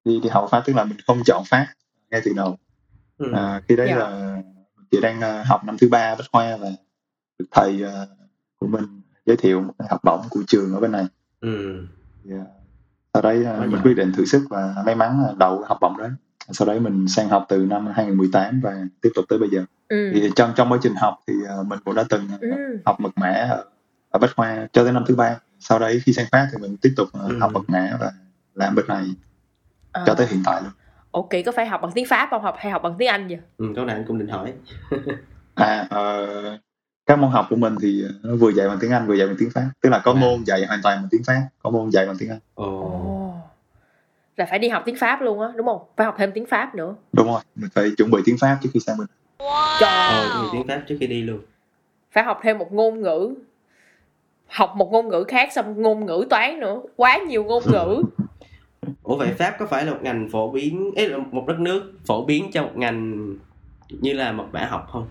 đi 0.05 0.19
đi 0.23 0.29
học 0.29 0.47
pháp 0.51 0.61
tức 0.65 0.75
là 0.75 0.83
mình 0.83 0.97
không 1.07 1.21
chọn 1.25 1.43
pháp 1.49 1.67
ngay 2.11 2.21
từ 2.25 2.31
đầu 2.35 2.57
ừ. 3.17 3.31
à, 3.35 3.61
khi 3.67 3.75
đấy 3.75 3.87
Dạ. 3.89 3.95
là 3.95 4.37
chỉ 4.91 5.01
đang 5.01 5.43
học 5.45 5.63
năm 5.65 5.77
thứ 5.77 5.87
ba 5.91 6.15
bách 6.15 6.27
khoa 6.31 6.57
và 6.57 6.67
được 7.39 7.45
thầy 7.51 7.81
ờ, 7.81 8.07
của 8.59 8.67
mình 8.67 9.01
giới 9.25 9.37
thiệu 9.37 9.61
một 9.61 9.73
cái 9.79 9.87
học 9.91 9.99
bổng 10.03 10.21
của 10.29 10.39
trường 10.47 10.73
ở 10.73 10.79
bên 10.79 10.91
này 10.91 11.05
Ừ. 11.41 11.81
thì, 12.23 12.31
ờ, 12.31 12.45
sau 13.13 13.21
đấy 13.21 13.43
Quá 13.45 13.57
mình 13.61 13.71
giỏi. 13.71 13.81
quyết 13.83 13.93
định 13.93 14.11
thử 14.11 14.25
sức 14.25 14.43
và 14.49 14.75
may 14.85 14.95
mắn 14.95 15.23
là 15.23 15.33
đậu 15.37 15.63
học 15.67 15.77
bổng 15.81 15.97
đấy 15.97 16.09
sau 16.51 16.67
đấy 16.67 16.79
mình 16.79 17.07
sang 17.07 17.29
học 17.29 17.45
từ 17.49 17.57
năm 17.65 17.87
2018 17.95 18.59
và 18.63 18.85
tiếp 19.01 19.09
tục 19.15 19.25
tới 19.29 19.39
bây 19.39 19.49
giờ 19.49 19.65
ừ. 19.87 20.11
thì 20.13 20.29
trong 20.35 20.53
trong 20.55 20.71
quá 20.71 20.77
trình 20.81 20.95
học 20.95 21.15
thì 21.27 21.33
ờ, 21.47 21.63
mình 21.63 21.79
cũng 21.85 21.95
đã 21.95 22.03
từng 22.09 22.27
Ừ. 22.41 22.47
học 22.85 22.99
mật 22.99 23.09
mã 23.15 23.29
ở, 23.33 23.65
ở 24.09 24.19
bách 24.19 24.35
khoa 24.35 24.67
cho 24.73 24.83
tới 24.83 24.93
năm 24.93 25.03
thứ 25.07 25.15
ba 25.15 25.39
sau 25.59 25.79
đấy 25.79 26.01
khi 26.05 26.13
sang 26.13 26.25
pháp 26.31 26.47
thì 26.51 26.57
mình 26.61 26.77
tiếp 26.81 26.93
tục 26.97 27.07
ờ, 27.13 27.27
Ừ. 27.29 27.37
học 27.39 27.51
mật 27.53 27.61
mã 27.67 27.97
và 27.99 28.11
làm 28.53 28.75
bên 28.75 28.85
này 28.87 29.05
Ờ. 29.91 30.03
cho 30.07 30.13
tới 30.15 30.27
hiện 30.27 30.41
tại 30.45 30.61
luôn 30.63 30.71
ok 31.11 31.29
có 31.45 31.51
phải 31.55 31.65
học 31.67 31.81
bằng 31.81 31.91
tiếng 31.95 32.05
pháp 32.09 32.27
không 32.31 32.41
học 32.43 32.55
hay 32.57 32.71
học 32.71 32.81
bằng 32.83 32.95
tiếng 32.99 33.07
anh 33.07 33.27
vậy 33.27 33.39
ừ 33.57 33.65
câu 33.75 33.85
này 33.85 33.95
anh 33.95 34.05
cũng 34.07 34.19
định 34.19 34.27
hỏi 34.27 34.53
à 35.55 35.87
ờ, 35.89 36.27
các 37.07 37.19
môn 37.19 37.31
học 37.31 37.47
của 37.49 37.55
mình 37.55 37.75
thì 37.81 38.03
nó 38.23 38.35
vừa 38.35 38.49
dạy 38.51 38.67
bằng 38.67 38.77
tiếng 38.81 38.91
Anh 38.91 39.07
vừa 39.07 39.13
dạy 39.13 39.27
bằng 39.27 39.35
tiếng 39.39 39.49
Pháp. 39.49 39.69
Tức 39.81 39.89
là 39.89 39.99
có 39.99 40.11
À. 40.11 40.19
môn 40.21 40.43
dạy 40.45 40.65
hoàn 40.67 40.79
toàn 40.83 40.97
bằng 41.01 41.07
tiếng 41.11 41.23
Pháp 41.23 41.41
có 41.63 41.69
môn 41.69 41.89
dạy 41.89 42.05
bằng 42.05 42.15
tiếng 42.19 42.29
Anh. 42.29 42.39
Ồ. 42.55 42.79
Ồ. 42.81 43.33
là 44.37 44.45
phải 44.49 44.59
đi 44.59 44.69
học 44.69 44.83
tiếng 44.85 44.95
pháp 44.95 45.21
luôn 45.21 45.41
á 45.41 45.47
đúng 45.55 45.65
không? 45.67 45.81
Phải 45.97 46.05
học 46.05 46.15
thêm 46.17 46.31
tiếng 46.33 46.45
pháp 46.45 46.75
nữa. 46.75 46.95
Đúng 47.13 47.27
rồi 47.27 47.41
mình 47.55 47.69
phải 47.75 47.91
chuẩn 47.97 48.11
bị 48.11 48.19
tiếng 48.25 48.37
Pháp 48.37 48.57
trước 48.63 48.69
khi 48.73 48.79
sang 48.79 48.97
bên 48.97 49.07
trời 49.79 49.89
ờ 49.89 50.29
tôi 50.33 50.49
tiếng 50.53 50.67
pháp 50.67 50.81
trước 50.87 50.97
khi 50.99 51.07
đi 51.07 51.21
luôn. 51.21 51.39
Phải 52.11 52.23
học 52.23 52.39
thêm 52.43 52.57
một 52.57 52.73
ngôn 52.73 53.01
ngữ. 53.01 53.33
Học 54.47 54.73
một 54.75 54.91
ngôn 54.91 55.07
ngữ 55.09 55.23
khác 55.27 55.49
xong 55.55 55.81
ngôn 55.81 56.05
ngữ 56.05 56.25
toán 56.29 56.59
nữa. 56.59 56.81
Quá 56.95 57.17
nhiều 57.27 57.43
ngôn 57.43 57.63
ngữ. 57.65 58.01
Ủa 59.03 59.17
vậy 59.17 59.33
pháp 59.39 59.55
có 59.59 59.65
phải 59.67 59.85
là 59.85 59.91
một 59.93 59.99
ngành 60.01 60.29
phổ 60.31 60.51
biến 60.51 60.91
ấy 60.95 61.09
là 61.09 61.17
một 61.31 61.43
đất 61.47 61.59
nước 61.59 61.93
phổ 62.05 62.25
biến 62.25 62.51
cho 62.53 62.63
một 62.63 62.71
ngành 62.75 63.27
như 63.89 64.13
là 64.13 64.31
mật 64.31 64.45
mã 64.51 64.65
học 64.69 64.87
không 64.91 65.07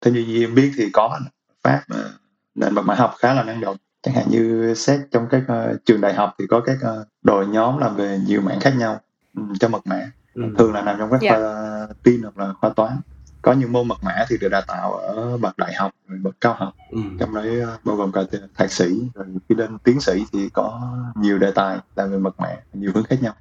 theo 0.00 0.14
như 0.14 0.44
em 0.44 0.54
biết 0.54 0.72
thì 0.76 0.90
có 0.92 1.18
pháp 1.62 1.82
ờ, 1.88 2.10
nền 2.54 2.74
mật 2.74 2.82
mã 2.82 2.94
học 2.94 3.14
khá 3.18 3.34
là 3.34 3.42
năng 3.42 3.60
động 3.60 3.76
chẳng 4.02 4.14
hạn 4.14 4.24
như 4.30 4.74
xét 4.74 5.00
trong 5.10 5.26
các 5.30 5.42
uh, 5.52 5.84
trường 5.84 6.00
đại 6.00 6.14
học 6.14 6.34
thì 6.38 6.46
có 6.46 6.60
các 6.60 6.76
uh, 6.76 7.06
đội 7.22 7.46
nhóm 7.46 7.78
làm 7.78 7.96
về 7.96 8.18
nhiều 8.26 8.40
mảng 8.40 8.60
khác 8.60 8.74
nhau 8.76 9.00
um, 9.36 9.54
cho 9.60 9.68
mật 9.68 9.86
mã 9.86 10.10
ừ. 10.34 10.42
thường 10.58 10.72
là 10.72 10.82
nằm 10.82 10.96
trong 10.98 11.10
các 11.10 11.22
yeah. 11.22 11.38
khoa 11.38 11.86
tin 12.02 12.22
hoặc 12.22 12.38
là 12.38 12.52
khoa 12.52 12.70
toán 12.70 13.00
có 13.42 13.52
những 13.52 13.72
môn 13.72 13.88
mật 13.88 13.98
mã 14.02 14.24
thì 14.28 14.36
được 14.40 14.48
đào 14.48 14.62
tạo 14.66 14.92
ở 14.92 15.36
bậc 15.36 15.58
đại 15.58 15.74
học 15.74 15.92
rồi 16.08 16.18
bậc 16.22 16.36
cao 16.40 16.54
học 16.54 16.74
ừ. 16.90 17.00
trong 17.18 17.34
đấy 17.34 17.62
bao 17.84 17.96
gồm 17.96 18.12
cả 18.12 18.20
thạc 18.54 18.72
sĩ 18.72 19.08
rồi 19.14 19.26
khi 19.48 19.54
lên 19.54 19.78
tiến 19.78 20.00
sĩ 20.00 20.24
thì 20.32 20.48
có 20.52 20.92
nhiều 21.16 21.38
đề 21.38 21.52
tài 21.54 21.78
làm 21.96 22.10
về 22.10 22.18
mật 22.18 22.40
mã 22.40 22.56
nhiều 22.72 22.90
hướng 22.94 23.04
khác 23.04 23.22
nhau 23.22 23.34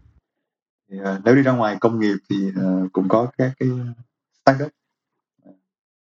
thì, 0.92 1.00
uh, 1.02 1.26
nếu 1.26 1.36
đi 1.36 1.42
ra 1.42 1.52
ngoài 1.52 1.78
công 1.82 2.00
nghiệp 2.00 2.16
thì 2.30 2.48
uh, 2.48 2.94
cũng 2.94 3.10
có 3.10 3.28
các 3.38 3.52
cái 3.60 3.70
startup 4.46 4.72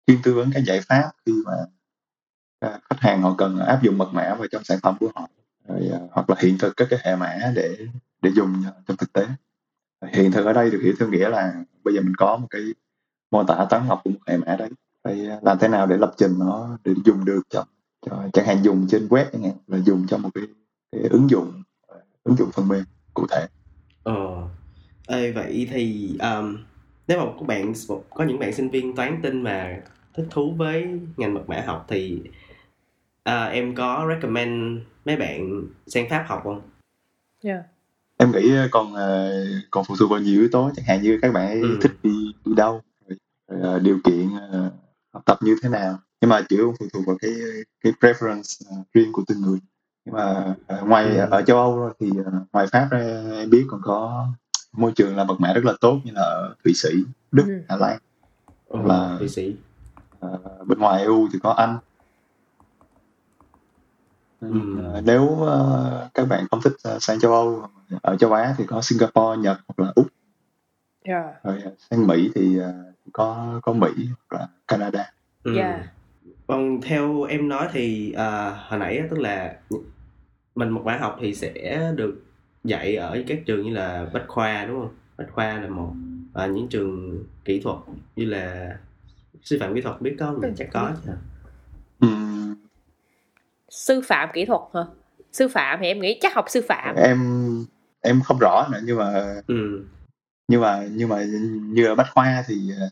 chuyên 0.10 0.22
tư 0.24 0.34
vấn 0.34 0.52
cái 0.54 0.64
giải 0.64 0.82
pháp 0.82 1.12
khi 1.26 1.34
mà 1.46 1.54
à, 2.60 2.80
khách 2.90 3.00
hàng 3.00 3.22
họ 3.22 3.36
cần 3.38 3.60
áp 3.60 3.80
dụng 3.84 3.98
mật 3.98 4.10
mã 4.14 4.36
vào 4.36 4.48
trong 4.52 4.64
sản 4.64 4.80
phẩm 4.84 4.98
của 5.00 5.12
họ 5.16 5.30
rồi, 5.68 5.90
à, 5.94 6.00
hoặc 6.12 6.30
là 6.30 6.36
hiện 6.40 6.58
thực 6.60 6.78
các 6.78 6.88
cái 6.90 7.00
hệ 7.04 7.16
mã 7.16 7.52
để 7.56 7.78
để 8.22 8.32
dùng 8.36 8.64
trong 8.88 8.98
thực 8.98 9.14
tế. 9.14 9.28
Hiện 10.14 10.32
thực 10.32 10.46
ở 10.46 10.54
đây 10.54 10.72
được 10.72 10.80
hiểu 10.84 10.94
theo 11.00 11.10
nghĩa 11.10 11.30
là 11.30 11.54
bây 11.84 11.94
giờ 11.94 12.02
mình 12.02 12.16
có 12.18 12.38
một 12.38 12.48
cái 12.50 12.62
mô 13.32 13.44
tả 13.44 13.66
toán 13.70 13.86
học 13.86 14.02
của 14.04 14.10
một 14.10 14.20
hệ 14.28 14.38
mã 14.38 14.56
đấy 14.56 14.70
phải 15.04 15.16
làm 15.42 15.58
thế 15.60 15.68
nào 15.68 15.88
để 15.88 15.98
lập 15.98 16.14
trình 16.18 16.40
nó 16.40 16.78
để 16.84 16.94
dùng 17.06 17.26
được 17.26 17.42
cho, 17.50 17.66
cho 18.02 18.24
chẳng 18.34 18.46
hạn 18.46 18.64
dùng 18.64 18.88
trên 18.88 19.08
web 19.08 19.26
chẳng 19.34 19.44
hạn 19.44 19.54
là 19.68 19.78
dùng 19.78 20.08
cho 20.08 20.18
một 20.18 20.30
cái, 20.34 20.44
cái 20.92 21.02
ứng 21.02 21.30
dụng 21.30 21.64
à, 21.88 21.96
ứng 22.24 22.36
dụng 22.36 22.52
phần 22.52 22.68
mềm 22.68 22.84
cụ 23.14 23.26
thể. 23.32 23.48
Ờ. 24.04 24.48
Ê, 25.08 25.32
vậy 25.32 25.68
thì 25.72 26.10
um, 26.20 26.58
nếu 27.08 27.20
mà 27.20 27.26
các 27.40 27.48
bạn 27.48 27.74
có 28.10 28.24
những 28.24 28.40
bạn 28.40 28.54
sinh 28.54 28.70
viên 28.70 28.96
toán 28.96 29.20
tin 29.24 29.42
mà 29.44 29.82
thích 30.14 30.28
thú 30.30 30.54
với 30.58 31.00
ngành 31.18 31.34
mật 31.34 31.44
mã 31.48 31.64
học 31.68 31.86
thì 31.88 32.22
à, 33.24 33.46
em 33.46 33.76
có 33.76 34.06
recommend 34.10 34.80
mấy 35.06 35.18
bạn 35.18 35.64
sang 35.88 36.10
pháp 36.10 36.26
học 36.28 36.42
không? 36.44 36.62
Yeah. 37.44 37.62
Em 38.18 38.32
nghĩ 38.32 38.56
ờ, 38.56 38.68
còn 38.72 38.94
ờ, 38.94 39.32
còn 39.72 39.86
phụ 39.88 39.96
thuộc 40.00 40.12
vào 40.12 40.20
nhiều 40.20 40.40
yếu 40.40 40.50
tố 40.52 40.72
chẳng 40.76 40.86
hạn 40.86 41.02
như 41.02 41.20
các 41.22 41.34
bạn 41.34 41.48
ấy 41.48 41.62
ừ. 41.62 41.78
thích 41.82 41.92
đi 42.04 42.34
đi 42.46 42.54
đâu 42.56 42.82
rồi, 43.08 43.18
rồi, 43.62 43.80
điều 43.80 44.00
kiện 44.04 44.30
học 45.14 45.24
tập 45.26 45.38
như 45.42 45.56
thế 45.64 45.70
nào 45.70 46.00
nhưng 46.22 46.30
mà 46.30 46.42
chủ 46.50 46.74
phụ 46.80 46.86
thuộc 46.94 47.06
vào 47.08 47.18
cái 47.22 47.32
cái 47.84 47.94
preference 48.00 48.66
riêng 48.94 49.12
của 49.14 49.24
từng 49.28 49.42
người 49.42 49.60
nhưng 50.06 50.16
mà 50.16 50.56
ngoài 50.84 51.06
ừ. 51.06 51.28
ở 51.32 51.42
châu 51.42 51.58
Âu 51.58 51.94
thì 52.00 52.10
ngoài 52.54 52.68
Pháp 52.68 52.88
ra 52.92 53.24
em 53.32 53.50
biết 53.50 53.66
còn 53.70 53.82
có 53.84 54.28
môi 54.72 54.92
trường 54.96 55.16
làm 55.16 55.28
mật 55.28 55.40
mã 55.40 55.54
rất 55.54 55.66
là 55.66 55.74
tốt 55.82 56.00
như 56.04 56.12
là 56.12 56.22
ở 56.22 56.56
Thụy 56.64 56.74
Sĩ, 56.74 56.90
Đức, 57.32 57.44
ừ. 57.48 57.62
Hà 57.70 57.76
Lan 57.76 58.00
ừ, 58.68 58.80
là 58.86 59.16
Thụy 59.20 59.30
Sĩ 59.30 59.56
uh, 60.26 60.68
bên 60.68 60.80
ngoài 60.80 61.02
EU 61.02 61.28
thì 61.34 61.40
có 61.44 61.52
Anh 61.52 61.78
Ừ. 64.42 64.50
nếu 65.04 65.24
uh, 65.24 66.14
các 66.14 66.28
bạn 66.30 66.46
không 66.52 66.62
thích 66.64 66.74
uh, 66.96 67.04
sang 67.04 67.20
châu 67.20 67.32
Âu 67.32 67.68
ở 68.02 68.16
châu 68.16 68.34
Á 68.34 68.56
thì 68.58 68.66
có 68.66 68.82
Singapore, 68.82 69.42
Nhật 69.42 69.58
hoặc 69.68 69.86
là 69.86 69.92
Úc. 69.96 70.08
Yeah. 71.04 71.44
Rồi 71.44 71.62
sang 71.92 72.08
Mỹ 72.08 72.32
thì 72.36 72.60
uh, 72.60 72.66
có 73.14 73.60
có 73.64 73.74
Mỹ 73.74 73.90
hoặc 74.08 74.40
là 74.40 74.48
Canada. 74.68 75.12
Ừ. 75.44 75.56
Yeah. 75.56 75.82
Còn 76.48 76.82
theo 76.82 77.24
em 77.24 77.50
nói 77.50 77.68
thì 77.72 78.14
uh, 78.16 78.54
hồi 78.70 78.80
nãy 78.80 79.02
tức 79.10 79.20
là 79.20 79.56
mình 80.56 80.70
một 80.70 80.82
bản 80.86 81.02
học 81.02 81.18
thì 81.22 81.36
sẽ 81.36 81.92
được 81.96 82.24
dạy 82.64 82.96
ở 82.96 83.24
các 83.28 83.40
trường 83.46 83.64
như 83.64 83.74
là 83.74 84.10
Bách 84.14 84.26
khoa 84.28 84.66
đúng 84.66 84.80
không? 84.80 84.94
Bách 85.18 85.32
khoa 85.32 85.60
là 85.60 85.70
một 85.70 85.94
và 86.34 86.48
những 86.48 86.68
trường 86.68 87.24
kỹ 87.46 87.62
thuật 87.62 87.78
như 88.16 88.26
là 88.26 88.78
sư 89.44 89.58
phạm 89.60 89.76
kỹ 89.76 89.82
thuật 89.82 90.02
biết 90.02 90.16
có 90.20 90.32
mình 90.42 90.54
chắc 90.58 90.68
có 90.74 90.92
chứ. 91.06 91.12
Ừ, 92.00 92.08
sư 93.70 94.02
phạm 94.02 94.30
kỹ 94.34 94.46
thuật 94.46 94.62
hả? 94.74 94.82
Sư 95.32 95.48
phạm 95.48 95.80
thì 95.82 95.88
em 95.88 96.00
nghĩ 96.00 96.20
chắc 96.22 96.34
học 96.36 96.46
sư 96.48 96.62
phạm. 96.68 96.96
Em 96.96 97.20
em 98.02 98.22
không 98.22 98.38
rõ 98.42 98.68
nữa 98.72 98.80
nhưng 98.84 98.98
mà 98.98 99.42
ừ. 99.48 99.86
nhưng 100.48 100.62
mà 100.62 100.88
nhưng 100.92 101.10
mà 101.10 101.24
như 101.62 101.86
ở 101.86 101.96
bách 101.96 102.08
khoa 102.14 102.44
thì 102.48 102.72
ờ, 102.80 102.90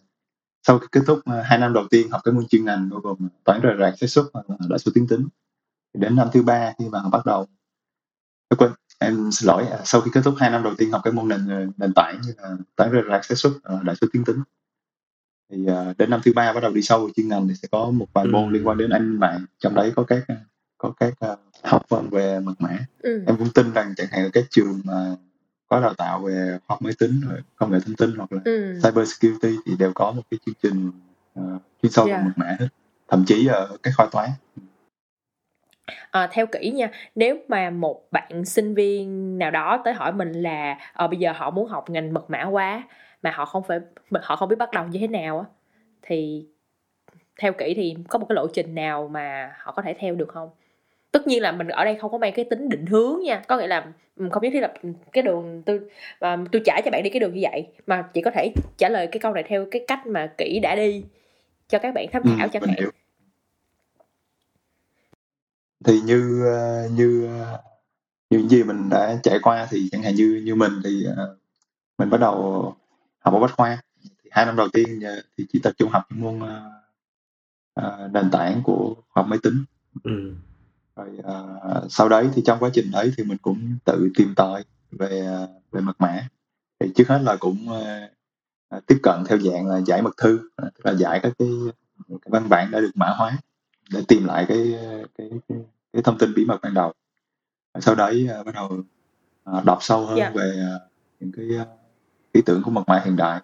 sau 0.67 0.79
khi 0.79 0.87
kết 0.91 1.01
thúc 1.07 1.19
ờ, 1.25 1.41
hai 1.41 1.59
năm 1.59 1.73
đầu 1.73 1.83
tiên 1.89 2.09
học 2.11 2.21
cái 2.23 2.33
môn 2.33 2.47
chuyên 2.47 2.65
ngành 2.65 2.89
bao 2.89 2.99
gồm 2.99 3.17
toán 3.43 3.61
rời 3.61 3.75
rạc 3.79 3.97
xác 3.97 4.07
suất 4.07 4.25
và 4.33 4.41
đại 4.69 4.79
số 4.79 4.91
tiến 4.95 5.07
tính. 5.07 5.27
Đến 5.93 6.15
năm 6.15 6.27
thứ 6.33 6.41
ba 6.41 6.73
khi 6.79 6.85
mà 6.89 6.99
bắt 7.11 7.25
đầu 7.25 7.47
quên 8.57 8.71
em 8.99 9.29
xin 9.31 9.47
lỗi 9.47 9.65
sau 9.85 10.01
khi 10.01 10.11
kết 10.13 10.21
thúc 10.23 10.35
hai 10.37 10.49
năm 10.49 10.63
đầu 10.63 10.73
tiên 10.77 10.91
học 10.91 11.01
cái 11.03 11.13
môn 11.13 11.27
nền 11.27 11.47
ờ, 11.47 11.65
nền 11.77 11.93
tảng 11.93 12.21
như 12.21 12.33
là 12.37 12.57
toán 12.75 12.91
rời 12.91 13.03
rạc 13.09 13.25
xác 13.25 13.35
suất 13.35 13.53
đại 13.83 13.95
số 14.01 14.07
tiến 14.13 14.23
tính 14.23 14.37
thì 15.49 15.65
đến 15.97 16.09
năm 16.09 16.19
thứ 16.23 16.33
ba 16.35 16.53
bắt 16.53 16.59
đầu 16.63 16.71
đi 16.71 16.81
sâu 16.81 16.99
vào 16.99 17.09
chuyên 17.15 17.27
ngành 17.27 17.47
thì 17.47 17.53
sẽ 17.53 17.67
có 17.71 17.91
một 17.91 18.07
vài 18.13 18.25
ừ. 18.25 18.31
môn 18.31 18.53
liên 18.53 18.67
quan 18.67 18.77
đến 18.77 18.89
an 18.89 19.19
mạng 19.19 19.45
trong 19.59 19.75
đấy 19.75 19.91
có 19.95 20.03
các 20.03 20.25
có 20.77 20.93
các 20.99 21.13
uh, 21.31 21.39
học 21.63 21.85
phần 21.89 22.09
về 22.09 22.39
mật 22.39 22.53
mã 22.59 22.77
ừ. 22.99 23.23
em 23.27 23.37
cũng 23.37 23.49
tin 23.55 23.73
rằng 23.73 23.93
chẳng 23.97 24.07
hạn 24.11 24.23
ở 24.23 24.29
các 24.33 24.43
trường 24.49 24.81
mà 24.83 25.15
có 25.67 25.81
đào 25.81 25.93
tạo 25.93 26.19
về 26.19 26.57
khoa 26.67 26.73
học 26.73 26.81
máy 26.81 26.93
tính 26.99 27.21
công 27.55 27.71
nghệ 27.71 27.79
thông 27.85 27.95
tin 27.95 28.15
hoặc 28.17 28.31
là 28.31 28.41
ừ. 28.45 28.79
cyber 28.83 29.13
security 29.13 29.57
thì 29.65 29.73
đều 29.79 29.91
có 29.95 30.11
một 30.11 30.21
cái 30.31 30.39
chương 30.45 30.55
trình 30.63 30.91
uh, 31.39 31.61
chuyên 31.81 31.91
sâu 31.91 32.05
yeah. 32.05 32.19
về 32.19 32.25
mật 32.25 32.33
mã 32.35 32.55
hết 32.59 32.67
thậm 33.07 33.23
chí 33.27 33.47
ở 33.47 33.77
các 33.83 33.93
khoa 33.97 34.07
toán 34.11 34.29
à, 36.11 36.27
theo 36.31 36.45
kỹ 36.45 36.71
nha 36.71 36.91
nếu 37.15 37.37
mà 37.47 37.69
một 37.69 38.01
bạn 38.11 38.45
sinh 38.45 38.73
viên 38.73 39.37
nào 39.37 39.51
đó 39.51 39.81
tới 39.85 39.93
hỏi 39.93 40.13
mình 40.13 40.31
là 40.31 40.77
ờ 40.93 41.07
bây 41.07 41.19
giờ 41.19 41.31
họ 41.35 41.49
muốn 41.51 41.69
học 41.69 41.89
ngành 41.89 42.13
mật 42.13 42.29
mã 42.29 42.43
quá 42.43 42.83
mà 43.21 43.31
họ 43.31 43.45
không 43.45 43.63
phải 43.63 43.79
họ 44.21 44.35
không 44.35 44.49
biết 44.49 44.55
bắt 44.59 44.71
đầu 44.71 44.85
như 44.87 44.99
thế 44.99 45.07
nào 45.07 45.39
á. 45.39 45.45
Thì 46.01 46.45
theo 47.39 47.53
kỹ 47.53 47.73
thì 47.73 47.95
có 48.09 48.19
một 48.19 48.25
cái 48.29 48.35
lộ 48.35 48.47
trình 48.53 48.75
nào 48.75 49.07
mà 49.07 49.55
họ 49.59 49.71
có 49.71 49.81
thể 49.81 49.93
theo 49.99 50.15
được 50.15 50.29
không? 50.29 50.49
Tất 51.11 51.27
nhiên 51.27 51.41
là 51.41 51.51
mình 51.51 51.67
ở 51.67 51.85
đây 51.85 51.95
không 51.95 52.11
có 52.11 52.17
mang 52.17 52.33
cái 52.35 52.45
tính 52.45 52.69
định 52.69 52.85
hướng 52.85 53.23
nha. 53.23 53.41
Có 53.47 53.57
nghĩa 53.57 53.67
là 53.67 53.93
không 54.31 54.43
nhất 54.43 54.49
thiết 54.53 54.61
là 54.61 54.73
cái 55.11 55.23
đường 55.23 55.63
tôi 55.65 55.79
và 56.19 56.37
tôi 56.51 56.61
trả 56.65 56.81
cho 56.85 56.91
bạn 56.91 57.03
đi 57.03 57.09
cái 57.09 57.19
đường 57.19 57.33
như 57.33 57.41
vậy 57.51 57.67
mà 57.87 58.09
chỉ 58.13 58.21
có 58.21 58.31
thể 58.31 58.51
trả 58.77 58.89
lời 58.89 59.07
cái 59.07 59.19
câu 59.19 59.33
này 59.33 59.43
theo 59.47 59.65
cái 59.71 59.85
cách 59.87 60.07
mà 60.07 60.33
kỹ 60.37 60.59
đã 60.59 60.75
đi 60.75 61.03
cho 61.67 61.79
các 61.79 61.93
bạn 61.93 62.07
tham 62.11 62.23
khảo 62.23 62.47
ừ, 62.47 62.49
chẳng 62.53 62.63
hạn. 62.63 62.89
thì 65.85 66.01
như 66.01 66.45
ờ, 66.45 66.89
như 66.95 67.27
ờ, 67.27 67.61
như 68.29 68.47
gì 68.47 68.63
mình 68.63 68.89
đã 68.89 69.17
trải 69.23 69.39
qua 69.43 69.67
thì 69.69 69.89
chẳng 69.91 70.01
hạn 70.01 70.15
như 70.15 70.41
như 70.45 70.55
mình 70.55 70.71
thì 70.83 71.03
ờ, 71.17 71.35
mình 71.97 72.09
bắt 72.09 72.17
đầu 72.21 72.75
học 73.27 73.33
ở 73.33 73.39
bách 73.39 73.57
khoa 73.57 73.81
thì 74.03 74.29
hai 74.31 74.45
năm 74.45 74.55
đầu 74.55 74.67
tiên 74.73 75.01
thì 75.37 75.45
chỉ 75.53 75.59
tập 75.63 75.73
trung 75.77 75.89
học 75.89 76.03
những 76.09 76.21
môn 76.21 76.39
uh, 77.79 78.11
nền 78.11 78.31
tảng 78.31 78.61
của 78.63 78.95
khoa 79.09 79.23
học 79.23 79.29
máy 79.29 79.39
tính 79.43 79.63
ừ 80.03 80.33
rồi 80.95 81.09
uh, 81.19 81.91
sau 81.91 82.09
đấy 82.09 82.29
thì 82.33 82.41
trong 82.45 82.59
quá 82.59 82.69
trình 82.73 82.91
đấy 82.91 83.13
thì 83.17 83.23
mình 83.23 83.37
cũng 83.41 83.77
tự 83.85 84.09
tìm 84.15 84.33
tòi 84.35 84.63
về 84.91 85.27
về 85.71 85.81
mật 85.81 86.01
mã 86.01 86.27
thì 86.79 86.91
trước 86.95 87.07
hết 87.07 87.21
là 87.21 87.35
cũng 87.39 87.57
uh, 87.69 88.85
tiếp 88.87 88.99
cận 89.03 89.23
theo 89.27 89.37
dạng 89.37 89.67
là 89.67 89.81
giải 89.81 90.01
mật 90.01 90.17
thư 90.17 90.49
tức 90.57 90.85
là 90.85 90.93
giải 90.93 91.19
các 91.23 91.33
cái, 91.39 91.49
cái 92.09 92.29
văn 92.31 92.49
bản 92.49 92.71
đã 92.71 92.79
được 92.79 92.91
mã 92.95 93.07
hóa 93.17 93.37
để 93.91 94.03
tìm 94.07 94.25
lại 94.25 94.45
cái 94.47 94.75
cái 95.17 95.29
cái, 95.47 95.57
cái 95.93 96.01
thông 96.01 96.17
tin 96.17 96.33
bí 96.33 96.45
mật 96.45 96.57
ban 96.61 96.73
đầu 96.73 96.93
sau 97.79 97.95
đấy 97.95 98.29
uh, 98.39 98.45
bắt 98.45 98.55
đầu 98.55 98.83
uh, 99.57 99.65
đọc 99.65 99.77
sâu 99.81 100.05
hơn 100.05 100.17
yeah. 100.17 100.33
Dạ. 100.35 100.41
về 100.41 100.63
uh, 100.75 100.91
những 101.19 101.31
cái 101.31 101.45
uh, 101.61 101.86
ý 102.31 102.41
tưởng 102.41 102.63
của 102.63 102.71
mật 102.71 102.83
mã 102.87 103.01
hiện 103.05 103.15
đại 103.15 103.41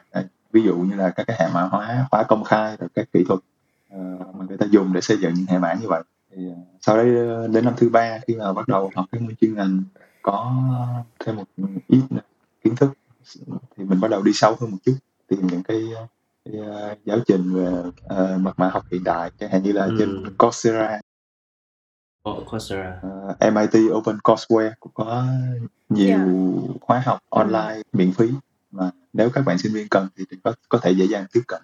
ví 0.51 0.63
dụ 0.63 0.75
như 0.75 0.95
là 0.95 1.09
các 1.09 1.27
cái 1.27 1.37
hệ 1.39 1.47
mã 1.53 1.61
hóa 1.61 2.07
khóa 2.11 2.23
công 2.23 2.43
khai 2.43 2.77
rồi 2.79 2.89
các 2.95 3.07
kỹ 3.13 3.23
thuật 3.27 3.39
uh, 3.95 4.35
mà 4.35 4.45
người 4.47 4.57
ta 4.57 4.65
dùng 4.71 4.93
để 4.93 5.01
xây 5.01 5.17
dựng 5.17 5.33
những 5.33 5.45
hệ 5.45 5.57
mã 5.57 5.73
như 5.73 5.87
vậy 5.87 6.03
thì 6.35 6.47
ờ, 6.49 6.55
sau 6.81 6.97
đấy 6.97 7.15
ờ, 7.15 7.47
đến 7.47 7.65
năm 7.65 7.73
thứ 7.77 7.89
ba 7.89 8.19
khi 8.27 8.35
mà 8.35 8.53
bắt 8.53 8.67
đầu 8.67 8.91
học 8.95 9.05
cái 9.11 9.21
môn 9.21 9.35
chuyên 9.35 9.55
ngành 9.55 9.83
có 10.21 10.53
thêm 11.19 11.35
một 11.35 11.43
ít 11.87 12.01
kiến 12.63 12.75
thức 12.75 12.91
thì 13.77 13.83
mình 13.83 13.99
bắt 13.99 14.07
đầu 14.11 14.21
đi 14.21 14.31
sâu 14.33 14.57
hơn 14.59 14.71
một 14.71 14.77
chút 14.85 14.95
tìm 15.27 15.47
những 15.47 15.63
cái, 15.63 15.83
cái 16.45 16.61
uh, 16.61 17.05
giáo 17.05 17.17
trình 17.27 17.53
về 17.53 17.67
uh, 17.89 18.39
mật 18.39 18.59
mã 18.59 18.69
học 18.69 18.83
hiện 18.91 19.03
đại 19.03 19.31
chẳng 19.39 19.51
hạn 19.51 19.63
như 19.63 19.71
là 19.71 19.85
ừ. 19.85 19.95
trên 19.99 20.37
Coursera 20.37 20.99
oh, 22.29 22.51
Coursera 22.51 23.01
uh, 23.29 23.53
MIT 23.53 23.91
Open 23.91 24.17
Courseware 24.17 24.71
cũng 24.79 24.91
có 24.95 25.25
nhiều 25.89 26.07
yeah. 26.07 26.27
Dạ. 26.27 26.73
khóa 26.81 27.03
học 27.05 27.19
online 27.29 27.75
ừ. 27.75 27.83
miễn 27.93 28.11
phí 28.11 28.27
mà 28.73 28.89
nếu 29.13 29.29
các 29.29 29.45
bạn 29.45 29.57
sinh 29.57 29.73
viên 29.73 29.87
cần 29.87 30.07
thì 30.17 30.25
có 30.43 30.53
có 30.69 30.77
thể 30.77 30.91
dễ 30.91 31.05
dàng 31.05 31.25
tiếp 31.33 31.41
cận 31.47 31.61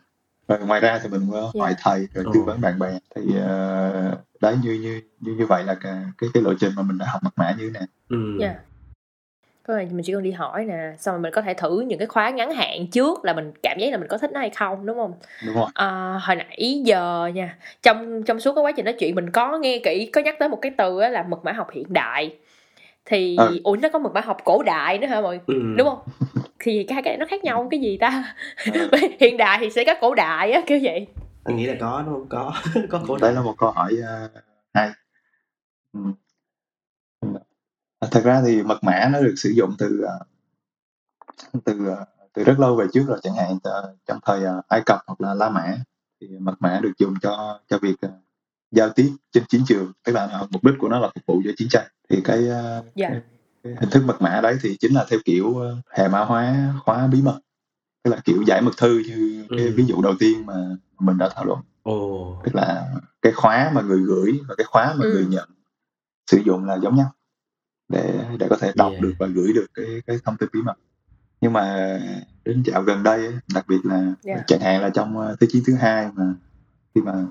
rồi 0.48 0.60
ngoài 0.60 0.82
ra 0.82 1.00
thì 1.04 1.10
mình 1.10 1.22
có 1.32 1.40
yeah. 1.40 1.56
hỏi 1.60 1.76
thầy 1.80 2.08
rồi 2.14 2.26
tư 2.34 2.42
vấn 2.42 2.62
bạn 2.62 2.80
bè 2.80 3.00
thì 3.16 3.22
uh, 3.22 4.20
đấy 4.42 4.58
như 4.64 4.74
như 4.74 5.02
như 5.20 5.34
như 5.34 5.46
vậy 5.46 5.64
là 5.64 5.76
cái 5.76 5.94
cái, 6.18 6.30
cái 6.34 6.44
lộ 6.44 6.54
trình 6.60 6.72
mà 6.76 6.84
mình 6.84 6.98
đã 6.98 7.06
học 7.10 7.24
mật 7.24 7.34
mã 7.36 7.56
như 7.58 7.70
thế 7.70 7.80
này 7.80 7.88
ừ. 8.10 8.40
yeah. 8.42 8.56
có 9.64 9.74
là 9.74 9.86
mình 9.92 10.02
chỉ 10.06 10.14
cần 10.14 10.24
đi 10.24 10.32
hỏi 10.32 10.66
nè 10.66 10.96
xong 11.00 11.16
rồi 11.16 11.22
mình 11.22 11.34
có 11.36 11.42
thể 11.42 11.54
thử 11.54 11.82
những 11.82 12.00
cái 12.00 12.08
khóa 12.08 12.30
ngắn 12.30 12.52
hạn 12.52 12.88
trước 12.88 13.26
là 13.26 13.34
mình 13.34 13.52
cảm 13.64 13.78
giác 13.80 13.92
là 13.92 13.98
mình 13.98 14.08
có 14.08 14.18
thích 14.18 14.32
nó 14.34 14.40
hay 14.40 14.50
không 14.50 14.86
đúng 14.86 14.98
không 14.98 15.14
đúng 15.46 15.56
rồi 15.56 15.70
à, 15.74 16.20
hồi 16.22 16.36
nãy 16.36 16.82
giờ 16.86 17.32
nha 17.36 17.58
trong 17.82 18.24
trong 18.24 18.40
suốt 18.40 18.56
cái 18.56 18.64
quá 18.64 18.72
trình 18.72 18.86
nói 18.86 18.96
chuyện 19.00 19.16
mình 19.16 19.30
có 19.30 19.58
nghe 19.58 19.82
kỹ 19.84 20.10
có 20.14 20.22
nhắc 20.22 20.36
tới 20.40 20.50
một 20.50 20.60
cái 20.62 20.72
từ 20.78 21.00
là 21.00 21.24
mật 21.24 21.46
mã 21.46 21.52
học 21.52 21.68
hiện 21.72 21.94
đại 21.94 22.36
thì 23.06 23.38
Ừ. 23.38 23.60
ủa 23.64 23.76
nó 23.76 23.90
có 23.90 24.00
mật 24.00 24.14
mã 24.14 24.22
học 24.22 24.38
cổ 24.44 24.64
đại 24.64 24.98
nữa 24.98 25.08
hả 25.08 25.22
mọi 25.22 25.40
ừ. 25.48 25.54
đúng 25.78 25.88
không 25.88 26.00
thì 26.60 26.86
hai 26.90 27.02
cái 27.04 27.12
này 27.14 27.18
nó 27.18 27.26
khác 27.30 27.44
nhau 27.44 27.68
cái 27.72 27.80
gì 27.80 27.98
ta? 27.98 28.36
Ừ. 28.74 28.90
hiện 29.20 29.38
đại 29.38 29.58
thì 29.62 29.70
sẽ 29.70 29.84
có 29.86 29.94
cổ 30.02 30.16
đại 30.16 30.52
á 30.52 30.62
kiểu 30.68 30.80
vậy. 30.84 31.08
Anh 31.44 31.56
nghĩ 31.58 31.66
là 31.66 31.76
có 31.80 32.04
đúng 32.06 32.14
không? 32.14 32.28
Có 32.30 32.54
có 32.90 33.02
cổ 33.08 33.18
đấy 33.18 33.34
là 33.34 33.42
một 33.42 33.56
câu 33.58 33.72
hỏi 33.72 33.94
ờ, 34.08 34.30
hay. 34.74 34.90
Ừ. 35.94 36.00
thật 38.12 38.22
ra 38.24 38.42
thì 38.46 38.64
mật 38.64 38.84
mã 38.84 39.10
nó 39.14 39.20
được 39.22 39.34
sử 39.38 39.50
dụng 39.50 39.72
từ 39.78 40.02
ờ, 40.02 40.20
từ 41.66 41.88
ờ, 41.88 42.06
từ 42.34 42.44
rất 42.44 42.60
lâu 42.60 42.76
về 42.76 42.86
trước 42.94 43.04
rồi 43.08 43.20
chẳng 43.24 43.36
hạn 43.36 43.58
ờ, 43.64 43.96
trong 44.08 44.20
thời 44.26 44.44
ờ, 44.44 44.62
Ai 44.68 44.82
Cập 44.86 45.00
hoặc 45.08 45.22
là 45.22 45.34
La 45.34 45.50
Mã 45.50 45.76
thì 46.22 46.28
mật 46.40 46.56
mã 46.60 46.80
được 46.84 46.92
dùng 46.98 47.14
cho 47.22 47.60
cho 47.68 47.78
việc 47.82 47.96
ờ, 48.02 48.10
giao 48.72 48.90
tiếp 48.90 49.10
trên 49.32 49.44
chiến 49.50 49.62
trường. 49.68 49.92
Tức 50.04 50.12
là 50.14 50.26
ờ, 50.28 50.48
mục 50.52 50.64
đích 50.64 50.76
của 50.80 50.90
nó 50.90 51.00
là 51.00 51.10
phục 51.16 51.24
vụ 51.28 51.42
cho 51.46 51.52
chiến 51.58 51.68
tranh. 51.72 51.88
Thì 52.10 52.22
cái, 52.24 52.48
ờ, 52.48 52.84
Dạ. 52.96 53.10
cái 53.10 53.20
hình 53.64 53.90
thức 53.92 54.04
mật 54.06 54.22
mã 54.22 54.40
đấy 54.44 54.58
thì 54.62 54.78
chính 54.80 54.94
là 54.94 55.06
theo 55.10 55.20
kiểu 55.26 55.58
ờ, 55.58 55.78
hệ 55.90 56.08
mã 56.08 56.20
hóa 56.20 56.74
khóa 56.86 57.08
bí 57.08 57.22
mật 57.22 57.40
tức 58.04 58.12
là 58.12 58.18
kiểu 58.26 58.42
giải 58.48 58.62
mật 58.62 58.72
thư 58.78 59.00
như 59.08 59.46
cái 59.50 59.60
Ừ. 59.68 59.74
ví 59.76 59.86
dụ 59.86 60.02
đầu 60.02 60.14
tiên 60.20 60.46
mà 60.46 60.54
mình 61.00 61.18
đã 61.18 61.30
thảo 61.36 61.46
luận 61.46 61.60
ồ 61.84 62.42
tức 62.44 62.56
là 62.56 62.94
cái 63.22 63.34
khóa 63.34 63.72
mà 63.74 63.82
người 63.82 64.00
gửi 64.02 64.40
và 64.48 64.56
cái 64.58 64.66
khóa 64.66 64.94
mà 64.98 65.06
Ừ. 65.06 65.12
người 65.14 65.26
nhận 65.26 65.50
sử 66.32 66.38
dụng 66.46 66.66
là 66.66 66.76
giống 66.84 66.96
nhau 66.96 67.12
để 67.90 68.26
để 68.40 68.48
có 68.50 68.58
thể 68.58 68.72
đọc 68.76 68.92
Yeah. 68.92 69.02
được 69.04 69.14
và 69.20 69.28
gửi 69.28 69.54
được 69.54 69.66
cái 69.74 69.86
cái 70.08 70.18
thông 70.26 70.38
tin 70.38 70.50
bí 70.54 70.62
mật 70.62 70.76
nhưng 71.42 71.54
mà 71.54 72.00
đến 72.46 72.64
dạo 72.66 72.82
gần 72.82 73.04
đây 73.04 73.34
đặc 73.54 73.66
biệt 73.68 73.80
là 73.84 74.14
Yeah. 74.24 74.44
chẳng 74.48 74.60
hạn 74.62 74.82
là 74.82 74.90
trong 74.90 75.18
ờ, 75.20 75.36
thế 75.40 75.48
chiến 75.52 75.64
thứ 75.68 75.76
hai 75.76 76.10
mà 76.16 76.34
khi 76.96 77.02
mà 77.02 77.26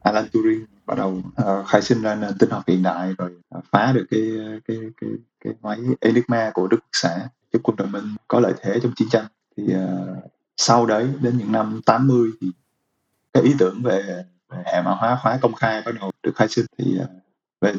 Alan 0.00 0.28
Turing 0.32 0.64
bắt 0.90 0.96
đầu 0.98 1.22
ờ, 1.36 1.64
khai 1.68 1.82
sinh 1.82 2.02
ra 2.02 2.14
nền 2.14 2.38
tin 2.38 2.50
học 2.50 2.62
hiện 2.66 2.82
đại 2.82 3.14
rồi 3.18 3.30
ờ, 3.48 3.60
phá 3.72 3.92
được 3.92 4.06
cái 4.10 4.30
cái 4.68 4.76
cái 5.00 5.10
cái 5.44 5.52
máy 5.62 5.78
Enigma 6.00 6.50
của 6.54 6.66
Đức 6.66 6.76
Quốc 6.76 6.88
xã 6.92 7.28
giúp 7.52 7.60
quân 7.62 7.76
đồng 7.76 7.92
minh 7.92 8.04
có 8.28 8.40
lợi 8.40 8.52
thế 8.60 8.80
trong 8.82 8.92
chiến 8.96 9.08
tranh. 9.08 9.24
Thì 9.56 9.72
ờ, 9.72 10.16
sau 10.56 10.86
đấy 10.86 11.08
đến 11.20 11.38
những 11.38 11.52
năm 11.52 11.80
80 11.86 12.30
thì 12.40 12.50
cái 13.32 13.42
ý 13.42 13.54
tưởng 13.58 13.82
về, 13.82 14.24
về 14.50 14.62
hệ 14.66 14.82
mã 14.82 14.90
hóa 14.90 15.18
khóa 15.22 15.38
công 15.42 15.54
khai 15.54 15.82
bắt 15.86 15.92
đầu 16.00 16.10
được 16.22 16.32
khai 16.36 16.48
sinh. 16.48 16.66
Thì 16.78 16.98
ờ, 16.98 17.06
về 17.60 17.74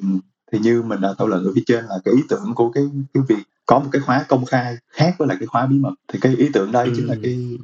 thì 0.51 0.59
như 0.59 0.81
mình 0.81 1.01
đã 1.01 1.09
thảo 1.17 1.27
luận 1.27 1.43
ở 1.43 1.51
phía 1.55 1.63
trên 1.65 1.85
là 1.85 1.95
cái 2.05 2.13
ý 2.13 2.21
tưởng 2.29 2.53
của 2.55 2.71
cái 2.71 2.83
cái 3.13 3.23
việc 3.27 3.43
có 3.65 3.79
một 3.79 3.89
cái 3.91 4.01
khóa 4.01 4.25
công 4.27 4.45
khai 4.45 4.77
khác 4.87 5.15
với 5.17 5.27
lại 5.27 5.37
cái 5.39 5.47
khóa 5.47 5.65
bí 5.65 5.77
mật. 5.79 5.93
Thì 6.07 6.19
cái 6.21 6.35
ý 6.35 6.49
tưởng 6.53 6.71
đây 6.71 6.85
Ừ. 6.85 6.93
chính 6.95 7.07
là 7.07 7.15
cái 7.23 7.57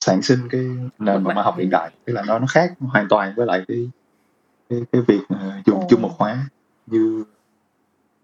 sản 0.00 0.22
sinh 0.22 0.48
cái 0.50 0.60
nền 0.98 1.22
mã 1.24 1.34
học 1.34 1.54
hiện 1.58 1.70
đại. 1.70 1.90
Tức 2.04 2.12
là 2.12 2.22
nó 2.26 2.38
nó 2.38 2.46
khác 2.46 2.72
hoàn 2.80 3.08
toàn 3.08 3.32
với 3.36 3.46
lại 3.46 3.64
cái 3.68 3.90
cái, 4.72 4.80
cái 4.92 5.02
việc 5.08 5.20
dùng 5.66 5.80
Ồ. 5.80 5.86
chung 5.90 6.02
một 6.02 6.14
khóa 6.18 6.36
như 6.86 7.24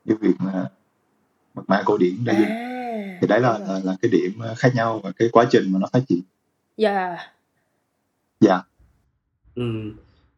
như 0.04 0.14
việc 0.20 0.34
mà 0.38 0.66
mật 1.54 1.62
mã 1.68 1.82
cổ 1.84 1.96
điển 1.98 2.24
đã 2.24 2.32
dùng 2.32 2.48
à 2.48 2.64
thì 3.20 3.26
đấy 3.26 3.40
là, 3.40 3.58
là 3.58 3.80
là 3.84 3.96
cái 4.02 4.10
điểm 4.10 4.38
ờ, 4.40 4.54
khác 4.58 4.72
nhau 4.74 5.00
và 5.04 5.12
cái 5.18 5.28
quá 5.32 5.44
trình 5.50 5.72
mà 5.72 5.78
nó 5.78 5.86
phát 5.92 6.00
triển. 6.08 6.20
Dạ. 6.76 7.16
Dạ. 8.40 8.60
Ừ. 9.54 9.92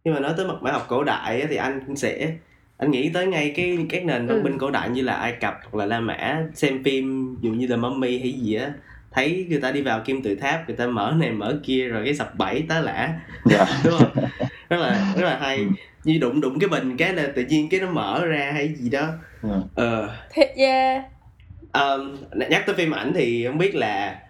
nhưng 0.04 0.14
mà 0.14 0.20
nói 0.20 0.34
tới 0.36 0.46
mật 0.46 0.58
mã 0.62 0.72
học 0.72 0.86
cổ 0.88 1.04
đại 1.04 1.40
á, 1.40 1.46
thì 1.50 1.56
anh 1.56 1.80
cũng 1.86 1.96
sẽ 1.96 2.36
anh 2.76 2.90
nghĩ 2.90 3.10
tới 3.14 3.26
ngay 3.26 3.52
cái 3.56 3.86
các 3.90 4.04
nền 4.04 4.26
văn 4.26 4.36
Ừ. 4.36 4.42
minh 4.42 4.58
cổ 4.58 4.70
đại 4.70 4.90
như 4.90 5.02
là 5.02 5.12
Ai 5.14 5.32
Cập 5.40 5.54
hoặc 5.62 5.78
là 5.78 5.86
La 5.86 6.00
Mã 6.00 6.44
xem 6.54 6.84
phim 6.84 7.36
dụ 7.40 7.50
như 7.50 7.66
là 7.66 7.76
Mummy 7.76 8.18
hay 8.18 8.32
gì 8.32 8.54
á 8.54 8.72
thấy 9.10 9.46
người 9.50 9.60
ta 9.60 9.72
đi 9.72 9.82
vào 9.82 10.00
kim 10.04 10.22
tự 10.22 10.34
tháp 10.34 10.68
người 10.68 10.76
ta 10.76 10.86
mở 10.86 11.14
này 11.18 11.30
mở 11.32 11.60
kia 11.62 11.88
rồi 11.88 12.04
cái 12.04 12.14
sập 12.14 12.34
bẫy 12.38 12.64
tá 12.68 12.80
lả. 12.80 13.20
Dạ. 13.44 13.66
Đúng 13.84 13.94
không? 13.98 14.10
Rất 14.68 14.76
là 14.76 15.14
rất 15.16 15.24
là 15.24 15.38
hay 15.38 15.66
như 16.04 16.18
đụng 16.18 16.40
đụng 16.40 16.58
cái 16.58 16.68
bình 16.68 16.96
cái 16.96 17.14
là 17.14 17.28
tự 17.36 17.44
nhiên 17.44 17.68
cái 17.68 17.80
nó 17.80 17.90
mở 17.90 18.26
ra 18.26 18.50
hay 18.52 18.74
gì 18.74 18.90
đó. 18.90 19.08
Dạ. 19.42 19.54
ờ. 19.74 20.08
Thế 20.30 20.54
yeah 20.56 21.04
um, 21.72 22.16
nhắc 22.50 22.62
tới 22.66 22.74
phim 22.76 22.90
ảnh 22.90 23.12
thì 23.14 23.46
không 23.46 23.58
biết 23.58 23.74
là 23.74 24.22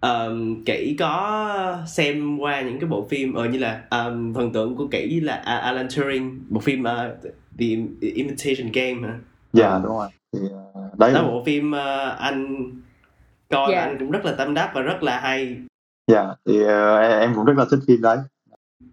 um, 0.00 0.64
kỹ 0.64 0.96
có 0.98 1.78
xem 1.86 2.38
qua 2.38 2.60
những 2.60 2.80
cái 2.80 2.88
bộ 2.88 3.06
phim 3.10 3.34
ờ, 3.34 3.44
như 3.44 3.58
là 3.58 3.80
um, 3.90 4.34
thần 4.34 4.52
tượng 4.52 4.76
của 4.76 4.86
kỹ 4.90 5.20
là 5.20 5.34
A- 5.44 5.56
Alan 5.58 5.88
Turing 5.96 6.40
bộ 6.48 6.60
phim 6.60 6.82
uh, 6.82 7.22
The 7.58 7.66
Imitation 8.00 8.72
Game 8.72 9.08
hả? 9.08 9.18
Dạ 9.52 9.80
đúng 9.82 9.92
rồi. 9.92 10.08
Thì 10.32 10.38
ờ, 10.74 10.82
đấy. 10.98 11.12
Đó 11.12 11.22
là 11.22 11.28
bộ 11.28 11.42
phim 11.46 11.70
uh, 11.72 12.18
anh 12.18 12.70
coi 13.50 13.72
Dạ. 13.72 13.80
anh 13.80 13.96
cũng 13.98 14.10
rất 14.10 14.24
là 14.24 14.32
tâm 14.32 14.54
đắc 14.54 14.70
và 14.74 14.80
rất 14.80 15.02
là 15.02 15.20
hay. 15.20 15.56
Dạ 16.06 16.24
thì 16.46 16.62
ờ, 16.62 17.18
em 17.20 17.34
cũng 17.34 17.44
rất 17.44 17.54
là 17.56 17.64
thích 17.70 17.80
phim 17.86 18.02
đấy. 18.02 18.18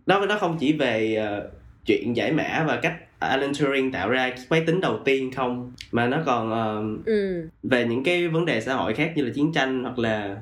Nó 0.06 0.26
nó 0.26 0.38
không 0.40 0.58
chỉ 0.60 0.74
về 0.74 1.16
ờ, 1.16 1.50
chuyện 1.86 2.16
giải 2.16 2.32
mã 2.32 2.66
và 2.68 2.80
cách 2.82 2.94
Alan 3.20 3.52
Turing 3.60 3.92
tạo 3.92 4.10
ra 4.10 4.30
cái 4.30 4.46
máy 4.50 4.64
tính 4.68 4.82
đầu 4.82 5.00
tiên 5.06 5.32
không? 5.32 5.74
Mà 5.92 6.08
nó 6.08 6.18
còn 6.26 6.52
ờ, 6.52 6.84
ừ. 7.06 7.50
về 7.64 7.86
những 7.86 8.04
cái 8.04 8.28
vấn 8.28 8.46
đề 8.46 8.62
xã 8.62 8.74
hội 8.74 8.94
khác 8.94 9.12
như 9.16 9.24
là 9.24 9.32
chiến 9.36 9.52
tranh 9.54 9.84
hoặc 9.84 10.00
là 10.00 10.38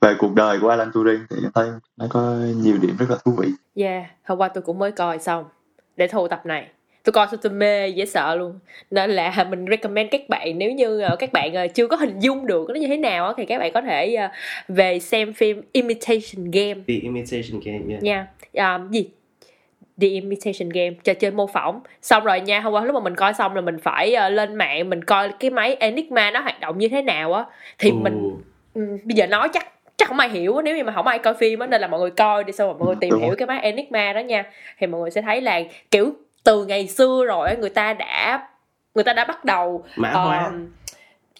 về 0.00 0.14
cuộc 0.18 0.34
đời 0.34 0.58
của 0.60 0.68
Alan 0.68 0.92
Turing 0.94 1.20
thì 1.30 1.36
thấy 1.54 1.68
nó 1.96 2.06
có 2.10 2.36
nhiều 2.56 2.76
điểm 2.82 2.96
rất 2.98 3.10
là 3.10 3.16
thú 3.24 3.32
vị. 3.38 3.48
Yeah 3.74 4.06
hôm 4.26 4.38
qua 4.38 4.48
tôi 4.48 4.62
cũng 4.62 4.78
mới 4.78 4.92
coi 4.92 5.18
xong. 5.18 5.44
Để 5.96 6.06
thu 6.06 6.28
tập 6.28 6.46
này. 6.46 6.66
Tôi 7.04 7.12
coi 7.12 7.26
xong 7.30 7.40
tôi 7.42 7.52
mê 7.52 7.88
dễ 7.88 8.06
sợ 8.06 8.34
luôn. 8.34 8.58
Nên 8.90 9.10
là 9.10 9.46
mình 9.50 9.64
recommend 9.70 10.10
các 10.10 10.28
bạn 10.28 10.58
nếu 10.58 10.72
như 10.72 11.00
ờ, 11.00 11.16
các 11.16 11.32
bạn 11.32 11.54
ờ, 11.54 11.66
chưa 11.68 11.86
có 11.86 11.96
hình 11.96 12.20
dung 12.20 12.46
được 12.46 12.68
nó 12.68 12.74
như 12.74 12.86
thế 12.86 12.96
nào 12.96 13.26
á, 13.26 13.32
thì 13.36 13.46
các 13.46 13.58
bạn 13.58 13.72
có 13.72 13.80
thể 13.80 14.16
về 14.68 14.98
xem 14.98 15.32
phim 15.32 15.62
Imitation 15.72 16.50
Game. 16.50 16.74
The 16.74 16.94
Imitation 16.94 17.60
Game 17.64 17.84
yeah. 17.88 18.02
nha. 18.02 18.26
À, 18.54 18.80
gì 18.90 19.08
The 20.00 20.08
Imitation 20.08 20.68
Game 20.68 20.90
trò 21.04 21.14
chơi 21.14 21.30
mô 21.30 21.46
phỏng 21.46 21.80
xong 22.02 22.24
rồi 22.24 22.40
nha 22.40 22.60
hôm 22.60 22.72
qua 22.72 22.84
lúc 22.84 22.94
mà 22.94 23.00
mình 23.00 23.14
coi 23.14 23.34
xong 23.34 23.54
là 23.54 23.60
mình 23.60 23.78
phải 23.82 24.14
ờ, 24.14 24.28
lên 24.28 24.54
mạng 24.54 24.90
mình 24.90 25.04
coi 25.04 25.28
cái 25.40 25.50
máy 25.50 25.74
Enigma 25.74 26.30
nó 26.30 26.40
hoạt 26.40 26.60
động 26.60 26.78
như 26.78 26.88
thế 26.88 27.02
nào 27.02 27.32
á 27.32 27.44
thì 27.78 27.90
Ồ. 27.90 27.96
mình 27.96 28.40
ừ, 28.74 28.80
bây 29.04 29.14
giờ 29.16 29.26
nói 29.26 29.48
chắc 29.52 29.66
chắc 29.96 30.08
không 30.08 30.18
ai 30.18 30.28
hiểu 30.28 30.60
nếu 30.62 30.76
như 30.76 30.84
mà 30.84 30.92
không 30.92 31.06
ai 31.06 31.18
coi 31.18 31.34
phim 31.34 31.58
á 31.58 31.66
nên 31.66 31.80
là 31.80 31.86
mọi 31.86 32.00
người 32.00 32.10
coi 32.10 32.44
đi 32.44 32.52
xong 32.52 32.68
rồi 32.68 32.76
mọi 32.78 32.86
người 32.86 32.96
tìm 33.00 33.10
Đúng 33.10 33.20
hiểu 33.20 33.28
rồi. 33.28 33.36
cái 33.36 33.46
máy 33.46 33.60
Enigma 33.60 34.12
đó 34.12 34.20
nha 34.20 34.44
thì 34.78 34.86
mọi 34.86 35.00
người 35.00 35.10
sẽ 35.10 35.22
thấy 35.22 35.40
là 35.40 35.60
kiểu 35.90 36.12
từ 36.44 36.64
ngày 36.66 36.86
xưa 36.88 37.24
rồi 37.26 37.56
người 37.56 37.70
ta 37.70 37.92
đã 37.92 38.48
người 38.94 39.04
ta 39.04 39.12
đã 39.12 39.24
bắt 39.24 39.44
đầu 39.44 39.84
mã 39.96 40.10
hóa 40.12 40.52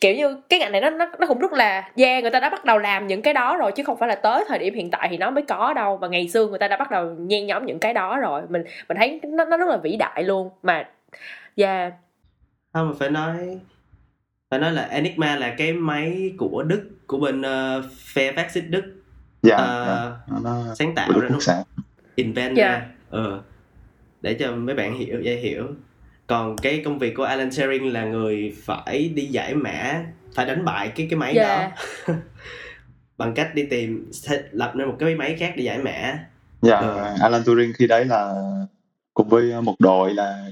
kiểu 0.00 0.14
như 0.14 0.36
cái 0.48 0.58
ngành 0.58 0.72
này 0.72 0.80
nó 0.80 0.90
nó 0.90 1.06
nó 1.18 1.26
cũng 1.26 1.38
rất 1.38 1.52
là 1.52 1.90
yeah 1.96 2.22
người 2.22 2.30
ta 2.30 2.40
đã 2.40 2.50
bắt 2.50 2.64
đầu 2.64 2.78
làm 2.78 3.06
những 3.06 3.22
cái 3.22 3.34
đó 3.34 3.56
rồi 3.56 3.72
chứ 3.72 3.84
không 3.84 3.98
phải 3.98 4.08
là 4.08 4.14
tới 4.14 4.44
thời 4.48 4.58
điểm 4.58 4.74
hiện 4.74 4.90
tại 4.90 5.08
thì 5.10 5.16
nó 5.16 5.30
mới 5.30 5.44
có 5.48 5.72
đâu. 5.72 5.96
Và 5.96 6.08
ngày 6.08 6.28
xưa 6.28 6.46
người 6.46 6.58
ta 6.58 6.68
đã 6.68 6.76
bắt 6.76 6.90
đầu 6.90 7.14
nhen 7.18 7.46
nhóm 7.46 7.66
những 7.66 7.78
cái 7.78 7.94
đó 7.94 8.18
rồi. 8.18 8.42
Mình 8.48 8.64
mình 8.88 8.96
thấy 8.96 9.20
nó 9.24 9.44
nó 9.44 9.56
rất 9.56 9.68
là 9.68 9.76
vĩ 9.76 9.96
đại 9.96 10.22
luôn. 10.24 10.50
Mà 10.62 10.88
yeah 11.56 11.92
không 12.72 12.94
phải 12.98 13.10
nói 13.10 13.60
phải 14.50 14.58
nói 14.60 14.72
là 14.72 14.82
Enigma 14.82 15.36
là 15.36 15.54
cái 15.58 15.72
máy 15.72 16.32
của 16.38 16.62
Đức 16.62 16.90
của 17.06 17.18
bên 17.18 17.40
uh, 17.40 17.84
phe 18.14 18.32
phát 18.32 18.50
xít 18.50 18.64
Đức. 18.68 18.84
Dạ, 19.42 19.56
Ờ, 19.56 19.86
dạ. 19.86 20.34
nó, 20.42 20.50
nó 20.50 20.74
sáng 20.74 20.94
tạo 20.94 21.20
ra 21.20 21.28
xã 21.40 21.62
invent 22.14 22.56
Dạ. 22.56 22.68
ra. 22.68 22.86
Ờ 23.10 23.40
để 24.22 24.34
cho 24.34 24.52
mấy 24.52 24.74
bạn 24.74 24.94
hiểu 24.98 25.20
dễ 25.20 25.36
hiểu 25.36 25.66
còn 26.26 26.56
cái 26.58 26.82
công 26.84 26.98
việc 26.98 27.14
của 27.16 27.22
Alan 27.24 27.50
Turing 27.50 27.92
là 27.92 28.04
người 28.04 28.54
phải 28.64 29.08
đi 29.14 29.26
giải 29.26 29.54
mã 29.54 30.04
phải 30.34 30.46
đánh 30.46 30.64
bại 30.64 30.92
cái 30.96 31.06
cái 31.10 31.18
máy 31.18 31.34
Yeah. 31.34 31.72
đó 32.06 32.14
bằng 33.18 33.34
cách 33.34 33.54
đi 33.54 33.66
tìm 33.70 34.10
lập 34.52 34.72
nên 34.76 34.88
một 34.88 34.96
cái 34.98 35.14
máy 35.14 35.36
khác 35.38 35.52
để 35.56 35.62
giải 35.64 35.78
mã 35.78 36.18
dạ 36.62 36.76
Ờ. 36.76 37.14
Alan 37.20 37.42
Turing 37.46 37.72
khi 37.78 37.86
đấy 37.86 38.04
là 38.04 38.34
cùng 39.14 39.28
với 39.28 39.62
một 39.62 39.74
đội 39.78 40.14
là 40.14 40.44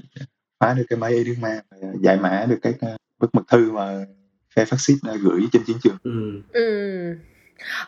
phá 0.59 0.73
được 0.73 0.83
cái 0.89 0.97
máy 0.99 1.13
Enigma 1.13 1.59
và 1.71 1.87
giải 2.01 2.17
mã 2.17 2.45
được 2.49 2.57
các 2.61 2.73
ờ, 2.81 2.97
bức 3.19 3.35
mật 3.35 3.43
thư 3.51 3.71
mà 3.71 4.05
phe 4.55 4.65
phát 4.65 4.79
xít 4.79 4.95
ờ, 5.07 5.17
gửi 5.23 5.41
trên 5.51 5.61
chiến 5.67 5.77
trường 5.83 5.97
ừ. 6.03 6.41
Ừ. 6.53 7.15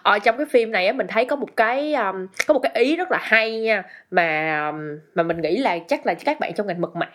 Ở 0.03 0.19
trong 0.19 0.37
cái 0.37 0.45
phim 0.51 0.71
này 0.71 0.87
á 0.87 0.93
mình 0.93 1.07
thấy 1.09 1.25
có 1.25 1.35
một 1.35 1.49
cái 1.55 1.93
um, 1.93 2.27
có 2.47 2.53
một 2.53 2.59
cái 2.59 2.71
ý 2.83 2.95
rất 2.95 3.11
là 3.11 3.17
hay 3.21 3.59
nha 3.59 3.83
mà 4.11 4.59
um, 4.69 4.77
mà 5.15 5.23
mình 5.23 5.41
nghĩ 5.41 5.57
là 5.57 5.77
chắc 5.87 6.05
là 6.05 6.13
các 6.13 6.39
bạn 6.39 6.53
trong 6.55 6.67
ngành 6.67 6.81
mật 6.81 6.95
mã 6.95 7.11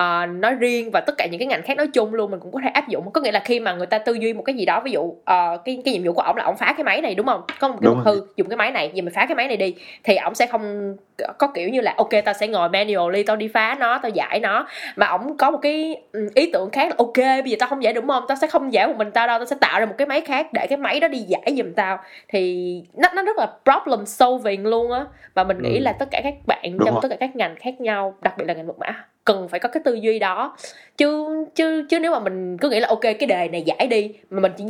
uh, 0.00 0.28
nói 0.30 0.54
riêng 0.54 0.90
và 0.90 1.00
tất 1.00 1.14
cả 1.18 1.26
những 1.26 1.38
cái 1.38 1.46
ngành 1.46 1.62
khác 1.62 1.76
nói 1.76 1.86
chung 1.86 2.14
luôn 2.14 2.30
mình 2.30 2.40
cũng 2.40 2.52
có 2.52 2.60
thể 2.64 2.70
áp 2.70 2.88
dụng. 2.88 3.10
Có 3.12 3.20
nghĩa 3.20 3.32
là 3.32 3.40
khi 3.40 3.60
mà 3.60 3.72
người 3.72 3.86
ta 3.86 3.98
tư 3.98 4.12
duy 4.12 4.32
một 4.32 4.42
cái 4.42 4.54
gì 4.56 4.64
đó 4.64 4.80
ví 4.84 4.90
dụ 4.90 5.00
uh, 5.00 5.16
cái 5.64 5.82
cái 5.84 5.94
nhiệm 5.94 6.04
vụ 6.04 6.12
của 6.12 6.22
ổng 6.22 6.36
là 6.36 6.44
ổng 6.44 6.56
phá 6.56 6.74
cái 6.76 6.84
máy 6.84 7.00
này 7.00 7.14
đúng 7.14 7.26
không? 7.26 7.42
Có 7.60 7.68
một 7.68 7.76
cái 7.82 7.90
Đúng 7.90 8.04
thư 8.04 8.26
dùng 8.36 8.48
cái 8.48 8.56
máy 8.56 8.70
này 8.70 8.90
giờ 8.94 9.02
mình 9.02 9.14
phá 9.14 9.26
cái 9.26 9.34
máy 9.34 9.48
này 9.48 9.56
đi. 9.56 9.74
Thì 10.04 10.16
ổng 10.16 10.34
sẽ 10.34 10.46
không 10.46 10.96
có 11.38 11.46
kiểu 11.46 11.68
như 11.68 11.80
là 11.80 11.94
ok 11.96 12.10
tao 12.24 12.34
sẽ 12.34 12.48
ngồi 12.48 12.68
manually 12.68 13.22
tao 13.22 13.36
đi 13.36 13.48
phá 13.48 13.76
nó 13.80 13.98
tao 14.02 14.10
giải 14.10 14.40
nó. 14.40 14.66
Mà 14.96 15.06
ổng 15.06 15.36
có 15.36 15.50
một 15.50 15.58
cái 15.62 15.96
ừ, 16.12 16.28
ý 16.34 16.50
tưởng 16.52 16.70
khác 16.70 16.88
là 16.88 16.94
ok 16.98 17.16
bây 17.16 17.50
giờ 17.50 17.56
tao 17.60 17.68
không 17.68 17.82
giải 17.82 17.92
đúng 17.92 18.08
không 18.08 18.24
tao 18.28 18.36
sẽ 18.40 18.46
không 18.46 18.72
giải 18.72 18.86
một 18.86 18.94
mình 18.96 19.10
tao 19.10 19.26
đâu 19.26 19.38
tao 19.38 19.46
sẽ 19.46 19.56
tạo 19.60 19.80
ra 19.80 19.86
một 19.86 19.94
cái 19.98 20.06
máy 20.06 20.20
khác 20.20 20.52
để 20.52 20.66
cái 20.66 20.76
máy 20.78 21.00
đó 21.00 21.08
đi 21.08 21.18
giải 21.18 21.54
giùm 21.56 21.72
tao. 21.72 21.98
Thì 22.28 22.82
nó 22.96 23.08
nó 23.14 23.22
rất 23.22 23.36
là 23.36 23.46
problem 23.64 24.06
solving 24.06 24.66
luôn 24.66 24.92
á. 24.92 25.04
Và 25.34 25.44
mình 25.44 25.58
nghĩ 25.62 25.74
Ừ. 25.74 25.82
là 25.82 25.92
tất 25.92 26.08
cả 26.10 26.20
các 26.24 26.34
bạn 26.46 26.62
Đúng 26.62 26.78
trong 26.86 26.94
rồi. 26.94 27.00
tất 27.02 27.08
cả 27.10 27.16
các 27.20 27.36
ngành 27.36 27.56
khác 27.56 27.80
nhau 27.80 28.14
đặc 28.20 28.38
biệt 28.38 28.44
là 28.48 28.54
ngành 28.54 28.66
mật 28.66 28.78
mã 28.78 29.04
cần 29.28 29.48
phải 29.48 29.60
có 29.60 29.68
cái 29.68 29.82
tư 29.84 29.94
duy 29.94 30.18
đó. 30.18 30.56
Chứ 30.96 31.28
chứ 31.54 31.86
chứ 31.88 31.98
nếu 32.00 32.12
mà 32.12 32.18
mình 32.20 32.58
cứ 32.58 32.70
nghĩ 32.70 32.80
là 32.80 32.88
ok 32.88 33.00
cái 33.02 33.26
đề 33.28 33.48
này 33.48 33.62
giải 33.62 33.86
đi 33.86 34.12
mà 34.30 34.40
mình 34.40 34.52
chỉ 34.56 34.64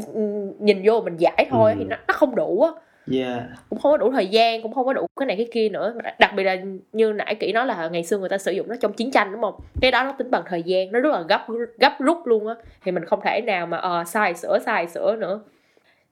nhìn 0.59 0.81
vô 0.85 1.01
mình 1.01 1.17
giải 1.17 1.47
thôi 1.51 1.73
Ừ. 1.73 1.77
thì 1.79 1.85
nó 1.85 1.97
nó 2.09 2.15
không 2.15 2.35
đủ 2.35 2.63
á. 2.63 2.71
Yeah. 3.13 3.41
Cũng 3.71 3.79
không 3.79 3.91
có 3.93 3.97
đủ 3.97 4.13
thời 4.13 4.27
gian 4.27 4.63
cũng 4.63 4.75
không 4.75 4.87
có 4.87 4.93
đủ 4.93 5.07
cái 5.21 5.27
này 5.27 5.37
cái 5.37 5.49
kia 5.53 5.69
nữa. 5.69 5.95
Đặc 6.19 6.31
biệt 6.37 6.45
là 6.45 6.57
như 6.93 7.13
nãy 7.13 7.35
kỹ 7.35 7.53
nói 7.53 7.67
là 7.67 7.89
ngày 7.93 8.05
xưa 8.05 8.19
người 8.19 8.29
ta 8.29 8.39
sử 8.39 8.53
dụng 8.53 8.69
nó 8.69 8.75
trong 8.81 8.93
chiến 8.93 9.11
tranh 9.11 9.33
đúng 9.33 9.41
không? 9.41 9.55
Cái 9.83 9.91
đó 9.91 10.05
nó 10.05 10.13
tính 10.13 10.31
bằng 10.31 10.43
thời 10.47 10.63
gian 10.63 10.93
nó 10.93 11.01
rất 11.01 11.11
là 11.13 11.21
gấp 11.29 11.47
gấp 11.79 11.93
rút 11.99 12.27
luôn 12.27 12.47
á. 12.49 12.55
Thì 12.85 12.93
mình 12.93 13.05
không 13.05 13.21
thể 13.25 13.41
nào 13.41 13.67
mà 13.67 13.77
ờ 13.77 14.05
sai 14.05 14.35
sửa 14.35 14.59
sai 14.67 14.87
sửa 14.89 15.17
nữa 15.17 15.41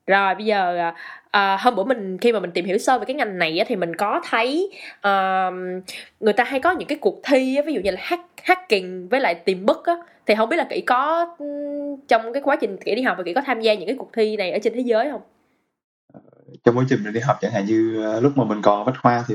rồi 0.07 0.35
bây 0.35 0.45
giờ 0.45 0.77
à, 0.77 0.95
à, 1.31 1.57
hôm 1.61 1.75
bữa 1.75 1.85
mình 1.85 2.19
khi 2.19 2.33
mà 2.33 2.41
mình 2.41 2.51
tìm 2.51 2.65
hiểu 2.65 2.79
sơ 2.79 2.99
về 2.99 3.05
cái 3.05 3.15
ngành 3.15 3.39
này 3.39 3.59
á, 3.59 3.65
thì 3.69 3.77
mình 3.77 3.97
có 3.97 4.21
thấy 4.31 4.71
à, 5.01 5.51
người 6.21 6.33
ta 6.33 6.45
hay 6.45 6.61
có 6.61 6.71
những 6.71 6.89
cái 6.89 6.99
cuộc 7.01 7.21
thi 7.25 7.57
á, 7.57 7.63
ví 7.67 7.75
dụ 7.75 7.81
như 7.81 7.91
là 7.91 8.01
hack 8.01 8.23
hacking 8.43 9.09
với 9.09 9.21
lại 9.21 9.35
tìm 9.35 9.67
bức 9.67 9.87
á. 9.87 9.95
Thì 10.27 10.35
không 10.35 10.49
biết 10.49 10.57
là 10.57 10.67
kỹ 10.71 10.81
có 10.81 11.27
trong 12.09 12.33
cái 12.33 12.43
quá 12.43 12.57
trình 12.61 12.77
kỹ 12.85 12.95
đi 12.95 13.03
học 13.03 13.17
và 13.19 13.25
kỹ 13.25 13.35
có 13.35 13.41
tham 13.47 13.61
gia 13.61 13.75
những 13.75 13.87
cái 13.87 13.97
cuộc 13.99 14.11
thi 14.13 14.37
này 14.37 14.53
ở 14.53 14.59
trên 14.63 14.73
thế 14.75 14.81
giới 14.81 15.11
không? 15.11 15.21
Trong 16.65 16.79
quá 16.79 16.85
trình 16.89 17.05
mình 17.05 17.13
đi 17.13 17.21
học 17.21 17.37
chẳng 17.41 17.53
hạn 17.53 17.65
như 17.67 18.03
ờ, 18.05 18.21
lúc 18.21 18.37
mà 18.37 18.45
mình 18.45 18.63
còn 18.63 18.79
ở 18.79 18.85
bách 18.85 19.03
khoa 19.03 19.25
thì 19.29 19.35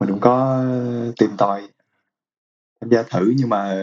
mình 0.00 0.10
cũng 0.10 0.20
có 0.20 0.64
tìm 1.18 1.30
tòi 1.38 1.62
tham 2.80 2.90
gia 2.90 3.02
thử. 3.02 3.32
Nhưng 3.36 3.48
mà 3.48 3.74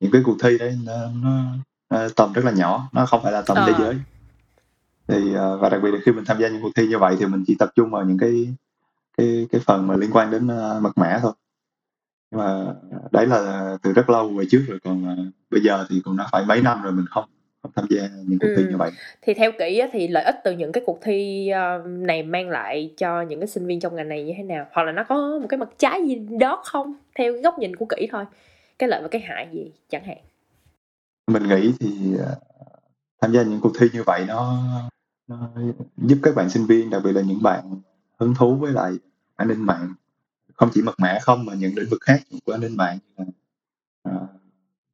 những 0.00 0.12
cái 0.12 0.22
cuộc 0.24 0.36
thi 0.42 0.58
đấy 0.58 0.78
nó, 0.86 0.92
nó, 1.22 1.42
nó 1.90 2.08
tầm 2.16 2.32
rất 2.32 2.44
là 2.44 2.50
nhỏ 2.50 2.88
nó 2.92 3.06
không 3.06 3.22
phải 3.22 3.32
là 3.32 3.42
tầm 3.42 3.56
Ờ. 3.56 3.64
thế 3.66 3.72
giới 3.78 3.94
thì 5.10 5.34
ờ, 5.34 5.58
và 5.58 5.68
đặc 5.68 5.80
biệt 5.82 5.90
là 5.90 5.98
khi 6.04 6.12
mình 6.12 6.24
tham 6.24 6.38
gia 6.40 6.48
những 6.48 6.62
cuộc 6.62 6.72
thi 6.76 6.86
như 6.86 6.98
vậy 6.98 7.16
thì 7.18 7.26
mình 7.26 7.44
chỉ 7.46 7.56
tập 7.58 7.68
trung 7.74 7.90
vào 7.90 8.04
những 8.04 8.18
cái 8.18 8.48
cái 9.16 9.46
cái 9.52 9.60
phần 9.66 9.86
mà 9.86 9.96
liên 9.96 10.10
quan 10.12 10.30
đến 10.30 10.48
ờ, 10.48 10.80
mật 10.82 10.98
mã 10.98 11.18
thôi. 11.22 11.32
Nhưng 12.30 12.40
mà 12.40 12.74
đấy 13.10 13.26
là 13.26 13.76
từ 13.82 13.92
rất 13.92 14.10
lâu 14.10 14.28
về 14.28 14.44
trước 14.50 14.64
rồi 14.68 14.78
còn 14.84 15.04
ờ, 15.06 15.16
bây 15.50 15.60
giờ 15.60 15.86
thì 15.88 16.00
cũng 16.04 16.16
đã 16.16 16.28
phải 16.32 16.44
mấy 16.44 16.62
năm 16.62 16.82
rồi 16.82 16.92
mình 16.92 17.06
không 17.10 17.24
không 17.62 17.72
tham 17.74 17.84
gia 17.90 18.08
những 18.26 18.38
cuộc 18.38 18.48
thi 18.56 18.62
Ừ. 18.62 18.68
như 18.70 18.76
vậy. 18.76 18.90
Thì 19.22 19.34
theo 19.34 19.52
kỹ 19.58 19.82
thì 19.92 20.08
lợi 20.08 20.24
ích 20.24 20.36
từ 20.44 20.52
những 20.52 20.72
cái 20.72 20.82
cuộc 20.86 20.98
thi 21.02 21.50
này 21.86 22.22
mang 22.22 22.50
lại 22.50 22.94
cho 22.96 23.22
những 23.22 23.40
cái 23.40 23.46
sinh 23.46 23.66
viên 23.66 23.80
trong 23.80 23.96
ngành 23.96 24.08
này 24.08 24.24
như 24.24 24.32
thế 24.36 24.42
nào? 24.42 24.66
Hoặc 24.72 24.82
là 24.82 24.92
nó 24.92 25.04
có 25.04 25.38
một 25.42 25.46
cái 25.48 25.58
mặt 25.58 25.68
trái 25.78 26.06
gì 26.06 26.14
đó 26.40 26.62
không? 26.64 26.94
Theo 27.14 27.32
góc 27.42 27.58
nhìn 27.58 27.76
của 27.76 27.84
kỹ 27.84 28.08
thôi. 28.12 28.24
Cái 28.78 28.88
lợi 28.88 29.02
và 29.02 29.08
cái 29.08 29.20
hại 29.20 29.48
gì 29.52 29.72
chẳng 29.90 30.04
hạn. 30.04 30.18
Mình 31.26 31.48
nghĩ 31.48 31.72
thì 31.80 32.16
tham 33.20 33.32
gia 33.32 33.42
những 33.42 33.60
cuộc 33.60 33.72
thi 33.80 33.86
như 33.92 34.02
vậy 34.06 34.24
nó 34.28 34.62
giúp 35.96 36.18
các 36.22 36.34
bạn 36.34 36.50
sinh 36.50 36.66
viên 36.66 36.90
đặc 36.90 37.02
biệt 37.04 37.12
là 37.12 37.22
những 37.22 37.42
bạn 37.42 37.80
hứng 38.18 38.34
thú 38.34 38.56
với 38.56 38.72
lại 38.72 38.98
an 39.36 39.48
ninh 39.48 39.66
mạng. 39.66 39.94
Không 40.54 40.70
chỉ 40.74 40.82
mật 40.82 40.94
mã 41.00 41.18
không 41.22 41.46
mà 41.46 41.54
những 41.54 41.74
lĩnh 41.76 41.88
vực 41.90 42.00
khác 42.02 42.22
của 42.46 42.52
an 42.52 42.60
ninh 42.60 42.76
mạng 42.76 42.98
như 43.06 43.24
là 43.24 43.24
ờ, 44.02 44.26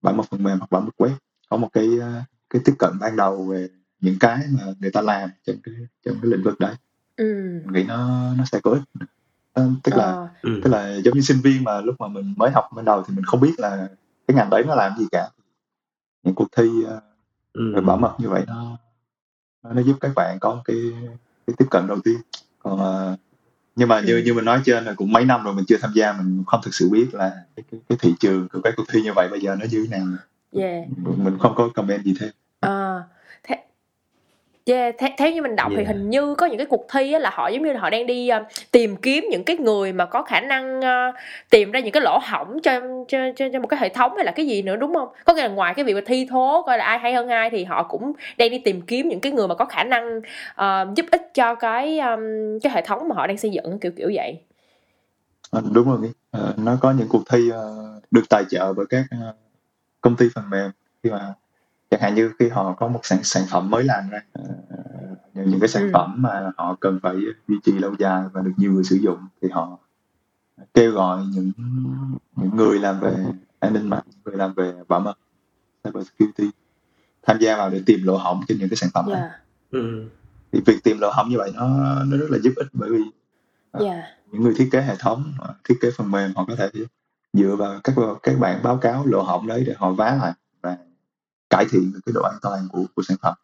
bảo 0.02 0.14
mật 0.14 0.22
phần 0.30 0.42
mềm 0.42 0.58
hoặc 0.58 0.70
bảo 0.70 0.82
mật 0.82 0.92
web. 0.98 1.10
Có 1.50 1.56
một 1.56 1.68
cái 1.72 1.98
ờ, 2.00 2.22
cái 2.50 2.62
tiếp 2.64 2.74
cận 2.78 2.90
ban 3.00 3.16
đầu 3.16 3.44
về 3.46 3.68
những 4.00 4.16
cái 4.20 4.44
mà 4.50 4.62
người 4.80 4.90
ta 4.90 5.00
làm 5.00 5.30
trong 5.46 5.56
cái 5.62 5.74
trong 6.04 6.14
cái 6.22 6.30
lĩnh 6.30 6.42
vực 6.42 6.60
đấy. 6.60 6.74
Ừ. 7.16 7.60
Mình 7.64 7.72
nghĩ 7.72 7.84
nó 7.84 8.32
nó 8.38 8.44
sẽ 8.44 8.60
có 8.62 8.70
ích. 8.70 8.82
Ờ, 9.52 9.70
tức 9.82 9.96
là 9.96 10.04
Ờ, 10.04 10.28
ừ. 10.42 10.60
tức 10.64 10.70
là 10.70 10.96
giống 11.04 11.14
như 11.14 11.20
sinh 11.20 11.40
viên 11.40 11.64
mà 11.64 11.80
lúc 11.80 11.94
mà 11.98 12.08
mình 12.08 12.34
mới 12.36 12.50
học 12.50 12.64
ban 12.76 12.84
đầu 12.84 13.02
thì 13.08 13.14
mình 13.14 13.24
không 13.24 13.40
biết 13.40 13.54
là 13.58 13.88
cái 14.28 14.34
ngành 14.36 14.50
đấy 14.50 14.64
nó 14.66 14.74
làm 14.74 14.98
gì 14.98 15.06
cả. 15.12 15.30
Những 16.22 16.34
cuộc 16.34 16.48
thi 16.56 16.84
ờ, 16.86 17.00
Ừ. 17.52 17.72
về 17.74 17.80
bảo 17.80 17.96
mật 17.96 18.14
như 18.18 18.28
vậy 18.28 18.44
nó 18.46 18.78
nó 19.74 19.82
giúp 19.82 19.96
các 20.00 20.12
bạn 20.16 20.38
có 20.40 20.62
cái 20.64 20.76
cái 21.46 21.54
tiếp 21.58 21.64
cận 21.70 21.86
đầu 21.86 21.98
tiên. 22.04 22.16
Còn 22.58 22.78
ờ, 22.78 23.16
nhưng 23.76 23.88
mà 23.88 24.00
như 24.00 24.16
Ừ. 24.16 24.22
như 24.24 24.34
mình 24.34 24.44
nói 24.44 24.60
trên 24.64 24.84
là 24.84 24.92
cũng 24.92 25.12
mấy 25.12 25.24
năm 25.24 25.44
rồi 25.44 25.54
mình 25.54 25.64
chưa 25.68 25.76
tham 25.82 25.90
gia 25.94 26.12
mình 26.12 26.44
không 26.46 26.60
thực 26.64 26.74
sự 26.74 26.88
biết 26.90 27.14
là 27.14 27.32
cái, 27.56 27.64
cái, 27.70 27.80
cái 27.88 27.98
thị 28.00 28.14
trường 28.20 28.48
của 28.48 28.60
các 28.64 28.74
cuộc 28.76 28.84
thi 28.92 29.02
như 29.02 29.12
vậy 29.14 29.28
bây 29.30 29.40
giờ 29.40 29.56
nó 29.60 29.66
như 29.70 29.86
thế 29.90 29.98
nào. 29.98 30.06
Yeah. 30.52 30.84
Mình 31.04 31.38
không 31.40 31.54
có 31.56 31.68
comment 31.74 32.04
gì 32.04 32.14
thêm 32.20 32.30
yeah, 34.66 34.94
thế, 34.98 35.14
theo 35.18 35.30
như 35.30 35.42
mình 35.42 35.56
đọc 35.56 35.72
thì 35.76 35.76
Yeah. 35.76 35.88
hình 35.88 36.10
như 36.10 36.34
có 36.34 36.46
những 36.46 36.58
cái 36.58 36.66
cuộc 36.66 36.86
thi 36.92 37.12
á, 37.12 37.18
là 37.18 37.30
họ 37.32 37.48
giống 37.48 37.62
như 37.62 37.72
là 37.72 37.80
họ 37.80 37.90
đang 37.90 38.06
đi 38.06 38.28
ờ, 38.28 38.44
tìm 38.70 38.96
kiếm 38.96 39.24
những 39.30 39.44
cái 39.44 39.56
người 39.56 39.92
mà 39.92 40.06
có 40.06 40.22
khả 40.22 40.40
năng 40.40 40.80
ờ, 40.80 41.12
tìm 41.50 41.70
ra 41.70 41.80
những 41.80 41.92
cái 41.92 42.02
lỗ 42.02 42.18
hổng 42.22 42.60
cho, 42.62 42.80
cho 43.08 43.18
cho 43.36 43.48
cho 43.52 43.60
một 43.60 43.66
cái 43.66 43.80
hệ 43.80 43.88
thống 43.88 44.16
hay 44.16 44.24
là 44.24 44.32
cái 44.32 44.46
gì 44.46 44.62
nữa 44.62 44.76
đúng 44.76 44.94
không? 44.94 45.08
Có 45.24 45.34
nghĩa 45.34 45.42
là 45.42 45.48
ngoài 45.48 45.74
cái 45.74 45.84
việc 45.84 45.94
mà 45.94 46.00
thi 46.06 46.26
thố 46.30 46.62
coi 46.66 46.78
là 46.78 46.84
ai 46.84 46.98
hay 46.98 47.14
hơn 47.14 47.28
ai 47.28 47.50
thì 47.50 47.64
họ 47.64 47.82
cũng 47.82 48.12
đang 48.38 48.50
đi 48.50 48.58
tìm 48.58 48.82
kiếm 48.82 49.08
những 49.08 49.20
cái 49.20 49.32
người 49.32 49.48
mà 49.48 49.54
có 49.54 49.64
khả 49.64 49.84
năng 49.84 50.20
ờ, 50.54 50.86
giúp 50.96 51.06
ích 51.10 51.34
cho 51.34 51.54
cái 51.54 51.98
um, 51.98 52.20
cái 52.62 52.72
hệ 52.72 52.82
thống 52.82 53.08
mà 53.08 53.14
họ 53.16 53.26
đang 53.26 53.38
xây 53.38 53.50
dựng 53.50 53.78
kiểu 53.78 53.92
kiểu 53.96 54.10
vậy. 54.14 54.40
Ờ, 55.50 55.62
đúng 55.72 55.90
rồi. 55.90 56.10
Ờ, 56.30 56.54
nó 56.56 56.76
có 56.80 56.90
những 56.90 57.08
cuộc 57.08 57.22
thi 57.30 57.50
được 58.10 58.22
tài 58.30 58.44
trợ 58.50 58.72
bởi 58.72 58.86
các 58.90 59.04
công 60.00 60.16
ty 60.16 60.26
phần 60.34 60.50
mềm 60.50 60.70
khi 61.02 61.10
mà 61.10 61.34
chẳng 61.90 62.00
hạn 62.00 62.14
như 62.14 62.32
khi 62.38 62.48
họ 62.48 62.72
có 62.72 62.88
một 62.88 63.00
sản 63.02 63.18
sản 63.22 63.42
phẩm 63.50 63.70
mới 63.70 63.84
làm 63.84 64.10
ra 64.10 64.20
ờ, 64.32 64.42
những, 65.34 65.50
những 65.50 65.60
cái 65.60 65.68
sản 65.68 65.82
Ừ. 65.82 65.90
phẩm 65.92 66.14
mà 66.22 66.52
họ 66.56 66.76
cần 66.80 66.98
phải 67.02 67.16
duy 67.48 67.56
trì 67.64 67.72
lâu 67.72 67.94
dài 67.98 68.22
và 68.32 68.42
được 68.42 68.52
nhiều 68.56 68.72
người 68.72 68.84
sử 68.84 68.96
dụng 68.96 69.18
thì 69.42 69.48
họ 69.48 69.78
kêu 70.74 70.92
gọi 70.92 71.22
những 71.34 71.52
những 72.36 72.56
người 72.56 72.78
làm 72.78 73.00
về 73.00 73.24
an 73.60 73.72
ninh 73.74 73.88
mạng 73.90 74.02
những 74.06 74.20
người 74.24 74.36
làm 74.36 74.54
về 74.54 74.72
bảo 74.88 75.00
mật 75.00 75.14
cyber 75.84 76.06
security 76.06 76.50
tham 77.26 77.38
gia 77.40 77.56
vào 77.56 77.70
để 77.70 77.82
tìm 77.86 78.00
lỗ 78.04 78.16
hổng 78.16 78.40
trên 78.48 78.58
những 78.58 78.68
cái 78.68 78.76
sản 78.76 78.90
phẩm 78.94 79.04
này 79.08 79.20
Yeah, 79.20 79.32
Ừ. 79.70 80.08
thì 80.52 80.60
việc 80.66 80.84
tìm 80.84 80.98
lỗ 80.98 81.10
hổng 81.10 81.28
như 81.28 81.38
vậy 81.38 81.50
nó 81.54 81.68
nó 82.04 82.16
rất 82.16 82.26
là 82.30 82.38
giúp 82.42 82.52
ích 82.56 82.66
bởi 82.72 82.90
vì 82.90 83.02
yeah. 83.84 84.04
những 84.32 84.42
người 84.42 84.54
thiết 84.56 84.68
kế 84.72 84.80
hệ 84.82 84.94
thống 84.98 85.24
ờ, 85.38 85.54
thiết 85.68 85.74
kế 85.80 85.90
phần 85.96 86.10
mềm 86.10 86.32
họ 86.36 86.44
có 86.48 86.56
thể 86.56 86.70
dựa 87.32 87.56
vào 87.56 87.80
các 87.84 87.94
các 88.22 88.38
bạn 88.38 88.60
báo 88.62 88.76
cáo 88.76 89.06
lỗ 89.06 89.22
hổng 89.22 89.46
đấy 89.46 89.64
để 89.66 89.74
họ 89.78 89.92
vá 89.92 90.14
lại 90.22 90.32
cải 91.50 91.64
thiện 91.70 91.92
được 91.92 92.00
cái 92.06 92.12
độ 92.12 92.22
an 92.22 92.38
toàn 92.42 92.68
của 92.72 92.84
của 92.94 93.02
sản 93.02 93.16
phẩm. 93.22 93.34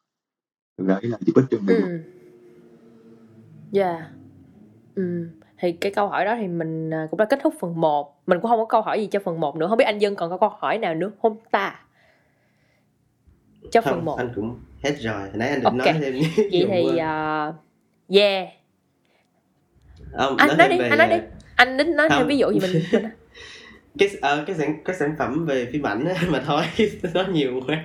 Từ 0.77 0.87
đấy 0.87 1.01
là 1.03 1.19
giúp 1.21 1.33
ích 1.37 1.45
cho 1.51 1.59
người 1.63 1.77
Ừ. 1.77 1.99
Yeah. 3.73 4.03
Ừ. 4.95 5.29
Thì 5.59 5.73
cái 5.73 5.93
câu 5.93 6.09
hỏi 6.09 6.25
đó 6.25 6.37
thì 6.41 6.49
mình 6.49 6.95
à, 6.95 7.07
cũng 7.11 7.19
đã 7.19 7.25
kết 7.25 7.39
thúc 7.43 7.55
phần 7.61 7.81
1 7.81 8.23
Mình 8.27 8.41
cũng 8.41 8.51
không 8.51 8.59
có 8.59 8.65
câu 8.65 8.83
hỏi 8.83 9.01
gì 9.01 9.07
cho 9.07 9.21
phần 9.25 9.41
1 9.41 9.57
nữa. 9.57 9.67
Không 9.69 9.79
biết 9.79 9.85
anh 9.85 9.99
Dân 9.99 10.17
còn 10.17 10.31
có 10.31 10.39
câu 10.39 10.49
hỏi 10.59 10.79
nào 10.79 10.95
nữa 10.95 11.11
không 11.23 11.37
ta? 11.51 11.81
Cho 13.71 13.81
phần 13.81 13.95
không 13.95 14.05
1 14.05 14.19
anh 14.19 14.33
cũng 14.35 14.59
hết 14.83 14.95
rồi. 15.01 15.21
Hồi 15.21 15.31
nãy 15.35 15.49
anh 15.49 15.61
định 15.61 15.65
Ok. 15.65 15.77
nói 15.77 15.93
thêm 15.93 16.15
Vậy 16.37 16.67
thì 16.71 16.87
uh, 16.89 17.55
Yeah. 18.09 18.49
Ông, 20.13 20.37
Anh 20.37 20.49
nói 20.49 20.57
thêm 20.59 20.71
đi, 20.71 20.79
về, 20.79 20.89
anh 20.89 20.99
nói 20.99 21.09
đi. 21.09 21.17
Anh 21.57 21.77
định 21.77 21.97
nói 21.97 22.09
thêm 22.09 22.19
Không. 22.19 22.29
ví 22.29 22.39
dụ 22.39 22.51
gì 22.51 22.61
mình, 22.61 22.83
mình 22.93 23.13
cái 23.99 24.09
ờ, 24.21 24.45
cái 24.47 24.57
sản 24.57 24.83
cái 24.85 24.97
sản 24.97 25.15
phẩm 25.19 25.47
về 25.47 25.69
phim 25.73 25.87
ảnh 25.87 26.05
á, 26.05 26.15
mà 26.29 26.43
thôi 26.47 26.65
nói 27.15 27.25
nhiều 27.33 27.61
quá. 27.67 27.77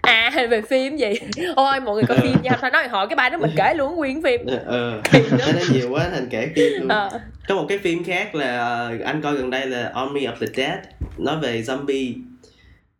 À 0.00 0.46
về 0.50 0.62
phim 0.62 0.96
gì 0.96 1.14
Ôi 1.56 1.80
mọi 1.80 1.94
người 1.94 2.04
coi 2.08 2.18
phim 2.18 2.42
nha. 2.42 2.50
Thôi 2.60 2.70
nói 2.70 2.88
hỏi 2.88 3.06
cái 3.08 3.16
bài 3.16 3.30
đó 3.30 3.38
mình 3.38 3.50
kể 3.56 3.74
luôn 3.74 3.96
nguyên 3.96 4.22
phim. 4.22 4.46
Ờ 4.46 4.62
ờ. 4.66 5.02
Nó 5.30 5.52
nói 5.52 5.62
nhiều 5.72 5.90
quá 5.90 6.08
thành 6.12 6.28
kể 6.30 6.52
phim 6.56 6.72
luôn. 6.72 6.88
Ờ. 6.88 7.20
có 7.48 7.54
một 7.54 7.66
cái 7.68 7.78
phim 7.78 8.04
khác 8.04 8.34
là 8.34 8.58
ờ, 8.58 8.98
anh 9.04 9.22
coi 9.22 9.34
gần 9.34 9.50
đây 9.50 9.66
là 9.66 9.92
Army 9.94 10.26
of 10.26 10.36
the 10.40 10.46
Dead 10.54 10.78
nói 11.18 11.36
về 11.42 11.62
zombie. 11.62 12.14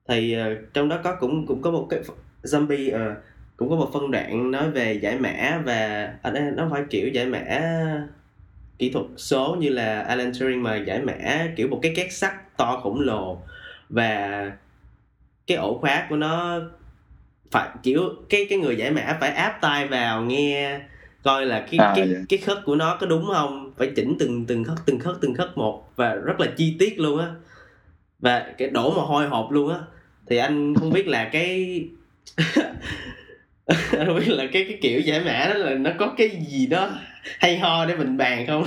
Thì 0.08 0.32
ờ, 0.32 0.54
trong 0.74 0.88
đó 0.88 0.98
có 1.04 1.16
cũng 1.20 1.46
cũng 1.46 1.62
có 1.62 1.70
một 1.70 1.86
cái 1.90 2.00
zombie 2.42 2.92
ờ, 2.92 3.14
cũng 3.56 3.70
có 3.70 3.76
một 3.76 3.90
phân 3.92 4.10
đoạn 4.10 4.50
nói 4.50 4.70
về 4.70 4.92
giải 4.92 5.16
mã 5.18 5.62
và 5.64 6.08
ở 6.22 6.30
đây 6.30 6.42
nó 6.56 6.68
phải 6.72 6.82
kiểu 6.90 7.08
giải 7.08 7.26
mã 7.26 7.44
kỹ 8.78 8.90
thuật 8.90 9.06
số 9.16 9.56
như 9.60 9.68
là 9.68 10.00
Alan 10.00 10.32
Turing 10.32 10.62
mà 10.62 10.76
giải 10.76 11.00
mã 11.00 11.48
kiểu 11.56 11.68
một 11.68 11.78
cái 11.82 11.92
két 11.96 12.12
sắt 12.12 12.56
to 12.56 12.80
khổng 12.82 13.00
lồ 13.00 13.42
và 13.88 14.52
cái 15.46 15.56
ổ 15.56 15.78
khóa 15.78 16.06
của 16.10 16.16
nó 16.16 16.60
phải 17.50 17.68
kiểu 17.82 18.02
cái 18.28 18.46
cái 18.50 18.58
người 18.58 18.76
giải 18.76 18.90
mã 18.90 19.16
phải 19.20 19.30
áp 19.30 19.58
tai 19.60 19.86
vào 19.86 20.22
nghe 20.22 20.80
coi 21.22 21.46
là 21.46 21.66
cái 21.70 21.78
À, 21.78 21.92
cái 21.96 22.08
dạ. 22.08 22.18
cái 22.28 22.38
khớp 22.38 22.58
của 22.64 22.76
nó 22.76 22.96
có 23.00 23.06
đúng 23.06 23.26
không? 23.34 23.72
Phải 23.76 23.92
chỉnh 23.96 24.16
từng 24.18 24.46
từng 24.46 24.64
khớp 24.64 24.76
từng 24.86 24.98
khớp 24.98 25.14
từng 25.20 25.34
khớp 25.34 25.58
một 25.58 25.92
và 25.96 26.14
rất 26.14 26.40
là 26.40 26.46
chi 26.56 26.76
tiết 26.78 26.98
luôn 26.98 27.18
á. 27.20 27.26
Và 28.18 28.54
cái 28.58 28.68
đổ 28.70 28.94
mồ 28.94 29.00
hôi 29.00 29.28
hột 29.28 29.52
luôn 29.52 29.72
á. 29.72 29.78
Thì 30.26 30.36
anh 30.36 30.74
không 30.74 30.90
biết 30.90 31.08
là 31.08 31.28
cái 31.32 31.82
anh 33.66 34.06
không 34.06 34.16
biết 34.18 34.28
là 34.28 34.44
cái 34.52 34.64
cái 34.64 34.78
kiểu 34.82 35.00
giải 35.00 35.20
mã 35.24 35.46
đó 35.48 35.54
là 35.54 35.74
nó 35.74 35.90
có 35.98 36.14
cái 36.16 36.30
gì 36.48 36.66
đó 36.66 36.90
hay 37.38 37.58
ho 37.58 37.86
để 37.86 37.96
mình 37.96 38.16
bàn 38.16 38.46
không? 38.46 38.64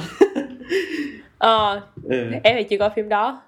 Ờ 1.38 1.82
ừ. 2.04 2.32
em 2.44 2.56
thì 2.58 2.64
chưa 2.64 2.78
coi 2.78 2.90
phim 2.96 3.10
đó. 3.10 3.42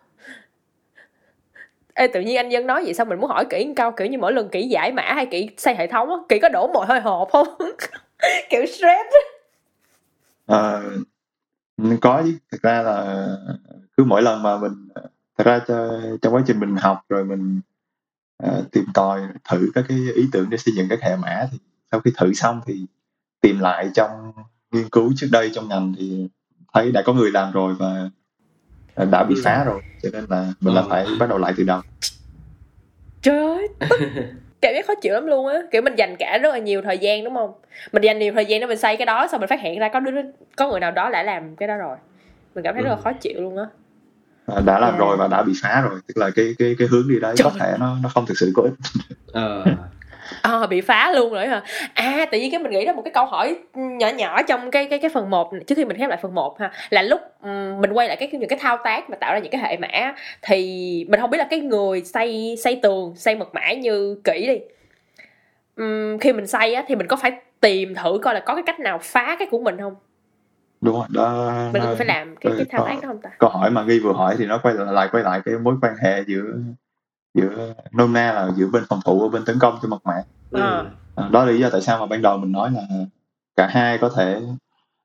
Ê, 1.94 2.08
tự 2.08 2.22
nhiên 2.22 2.38
anh 2.38 2.50
dân 2.50 2.68
nói 2.68 2.84
vậy 2.86 2.94
xong 2.94 3.10
mình 3.10 3.20
muốn 3.20 3.30
hỏi 3.30 3.46
kỹ 3.50 3.74
câu 3.76 3.92
kiểu 3.92 4.08
như 4.08 4.18
mỗi 4.18 4.34
lần 4.34 4.50
kỹ 4.50 4.68
giải 4.68 4.92
mã 4.92 5.02
hay 5.02 5.26
kỹ 5.26 5.50
xây 5.58 5.76
hệ 5.76 5.88
thống 5.88 6.10
á 6.10 6.16
kỹ 6.30 6.40
có 6.40 6.50
đổ 6.50 6.68
mồ 6.68 6.86
hôi 6.88 7.00
hột 7.00 7.30
không? 7.32 7.48
Kiểu 8.50 8.66
stress. 8.66 9.10
Ờ, 10.46 10.84
có 12.02 12.22
chứ. 12.26 12.38
Thực 12.52 12.62
ra 12.62 12.82
là 12.82 13.28
cứ 13.98 14.04
mỗi 14.04 14.22
lần 14.22 14.44
mà 14.44 14.58
mình 14.58 14.88
thật 15.38 15.44
ra 15.46 15.60
cho, 15.68 16.02
trong 16.22 16.34
quá 16.34 16.44
trình 16.48 16.60
mình 16.60 16.76
học 16.76 17.02
rồi 17.10 17.26
mình 17.26 17.62
ờ, 18.38 18.64
tìm 18.72 18.86
tòi 18.94 19.22
thử 19.50 19.72
các 19.76 19.86
cái 19.88 19.98
ý 20.16 20.24
tưởng 20.32 20.50
để 20.50 20.58
xây 20.58 20.74
dựng 20.76 20.88
các 20.90 21.02
hệ 21.02 21.16
mã 21.16 21.48
thì 21.52 21.58
sau 21.92 22.00
khi 22.00 22.12
thử 22.18 22.34
xong 22.34 22.62
thì 22.66 22.86
tìm 23.42 23.60
lại 23.60 23.90
trong 23.94 24.32
nghiên 24.74 24.90
cứu 24.90 25.14
trước 25.16 25.28
đây 25.32 25.52
trong 25.54 25.68
ngành 25.68 25.94
thì 25.98 26.28
thấy 26.74 26.92
đã 26.92 27.02
có 27.06 27.14
người 27.14 27.32
làm 27.32 27.52
rồi 27.52 27.74
và 27.80 28.10
đã 29.12 29.24
bị 29.24 29.36
Ừ. 29.36 29.42
phá 29.44 29.64
rồi 29.64 29.82
cho 30.04 30.10
nên 30.14 30.26
là 30.30 30.54
mình 30.62 30.74
là 30.74 30.82
Ừ. 30.82 30.88
phải 30.90 31.06
bắt 31.20 31.30
đầu 31.30 31.38
lại 31.38 31.54
từ 31.58 31.64
đầu 31.64 31.82
trời 33.22 33.38
ơi 33.40 33.68
cảm 34.62 34.74
giác 34.76 34.86
khó 34.88 34.94
chịu 35.02 35.14
lắm 35.14 35.26
luôn 35.28 35.48
á 35.48 35.58
kiểu 35.72 35.82
mình 35.82 35.96
dành 35.96 36.16
cả 36.20 36.38
rất 36.38 36.50
là 36.52 36.58
nhiều 36.58 36.82
thời 36.82 36.98
gian 36.98 37.24
đúng 37.24 37.34
không 37.34 37.52
mình 37.92 38.04
dành 38.04 38.20
nhiều 38.20 38.34
thời 38.36 38.46
gian 38.46 38.62
để 38.62 38.68
mình 38.68 38.78
xây 38.78 38.98
cái 38.98 39.06
đó 39.06 39.28
xong 39.32 39.40
mình 39.40 39.50
phát 39.50 39.62
hiện 39.62 39.80
ra 39.80 39.90
có 39.94 40.00
đứa 40.00 40.12
có 40.58 40.70
người 40.70 40.80
nào 40.80 40.92
đó 40.92 41.10
đã 41.10 41.24
làm 41.24 41.56
cái 41.56 41.68
đó 41.68 41.76
rồi 41.78 41.98
mình 42.56 42.64
cảm 42.64 42.74
thấy 42.76 42.84
rất 42.84 42.90
là 42.90 42.96
Ừ. 42.96 43.02
khó 43.04 43.12
chịu 43.14 43.42
luôn 43.42 43.58
á 43.58 43.66
À, 44.46 44.62
đã 44.66 44.80
làm 44.80 44.90
Yeah. 44.90 45.00
rồi 45.00 45.18
và 45.18 45.28
đã 45.28 45.44
bị 45.44 45.54
phá 45.62 45.82
rồi 45.82 46.00
tức 46.08 46.18
là 46.18 46.30
cái 46.36 46.56
cái 46.60 46.76
cái 46.80 46.88
hướng 46.92 47.08
đi 47.10 47.20
đấy 47.20 47.34
Trời 47.38 47.46
có 47.52 47.58
thể 47.60 47.76
nó 47.80 47.98
nó 48.04 48.10
không 48.10 48.26
thực 48.26 48.38
sự 48.38 48.52
có 48.56 48.64
ích 48.64 48.74
ờ 49.34 49.66
à, 50.42 50.68
bị 50.68 50.82
phá 50.82 51.12
luôn 51.12 51.34
rồi 51.34 51.48
hả? 51.48 51.64
À 51.94 52.26
tự 52.32 52.40
nhiên 52.40 52.52
cái 52.52 52.60
mình 52.60 52.72
nghĩ 52.72 52.86
ra 52.86 52.94
một 52.94 53.02
cái 53.06 53.12
câu 53.14 53.26
hỏi 53.26 53.56
nhỏ 53.74 54.08
nhỏ 54.08 54.42
trong 54.42 54.72
cái 54.72 54.88
cái 54.90 55.00
cái 55.00 55.10
phần 55.14 55.30
1 55.30 55.52
trước 55.68 55.76
khi 55.76 55.86
mình 55.86 55.98
khép 55.98 56.10
lại 56.10 56.20
phần 56.22 56.36
1 56.36 56.60
ha 56.60 56.72
là 56.90 57.02
lúc 57.02 57.22
mình 57.80 57.94
quay 57.94 58.08
lại 58.08 58.18
cái 58.18 58.30
những 58.32 58.50
cái 58.50 58.60
thao 58.62 58.78
tác 58.84 59.10
mà 59.10 59.16
tạo 59.16 59.34
ra 59.34 59.40
những 59.40 59.52
cái 59.52 59.62
hệ 59.62 59.78
mã 59.78 60.14
thì 60.42 61.06
mình 61.10 61.20
không 61.20 61.30
biết 61.30 61.38
là 61.38 61.48
cái 61.50 61.60
người 61.60 62.02
xây 62.04 62.56
xây 62.64 62.80
tường 62.84 63.14
xây 63.16 63.36
mật 63.36 63.54
mã 63.54 63.74
như 63.74 64.18
kỹ 64.24 64.48
đi. 64.48 64.60
Ừm, 65.76 66.20
khi 66.20 66.34
mình 66.34 66.48
xây 66.48 66.74
á 66.74 66.84
thì 66.88 66.96
mình 66.96 67.08
có 67.08 67.16
phải 67.16 67.32
tìm 67.62 67.96
thử 67.96 68.20
coi 68.22 68.34
là 68.34 68.40
có 68.40 68.56
cái 68.56 68.64
cách 68.66 68.80
nào 68.80 69.00
phá 69.02 69.36
cái 69.40 69.48
của 69.52 69.60
mình 69.60 69.78
không? 69.78 69.96
Đúng 70.82 70.96
rồi 70.96 71.06
đó 71.10 71.52
mình 71.74 71.82
có 71.82 71.96
phải 71.98 72.06
làm 72.08 72.36
cái 72.36 72.54
cái 72.58 72.66
thao 72.70 72.86
tác 72.88 72.96
đó 73.02 73.08
không 73.08 73.22
ta? 73.22 73.30
câu 73.40 73.50
hỏi 73.50 73.70
mà 73.70 73.84
nghi 73.84 74.00
vừa 74.00 74.14
hỏi 74.14 74.36
thì 74.38 74.46
nó 74.46 74.58
quay 74.64 74.76
lại 74.78 75.08
quay 75.12 75.24
lại 75.24 75.42
cái 75.46 75.56
mối 75.56 75.76
quan 75.82 75.94
hệ 76.04 76.24
giữa 76.28 76.44
giữa 77.34 77.74
nôm 77.92 78.14
na 78.14 78.34
là 78.34 78.52
giữa 78.56 78.68
bên 78.68 78.84
phòng 78.90 79.00
thủ 79.06 79.20
và 79.20 79.28
bên 79.28 79.46
tấn 79.46 79.60
công 79.60 79.80
cho 79.82 79.88
mật 79.88 80.06
mã 80.06 80.22
Ờ. 80.52 80.86
À, 81.16 81.30
đó 81.32 81.46
là 81.46 81.52
lý 81.52 81.60
do 81.60 81.70
tại 81.70 81.82
sao 81.82 82.00
mà 82.00 82.06
ban 82.06 82.22
đầu 82.22 82.38
mình 82.38 82.52
nói 82.52 82.72
là 82.72 82.82
cả 83.56 83.68
hai 83.72 83.98
có 83.98 84.10
thể 84.16 84.42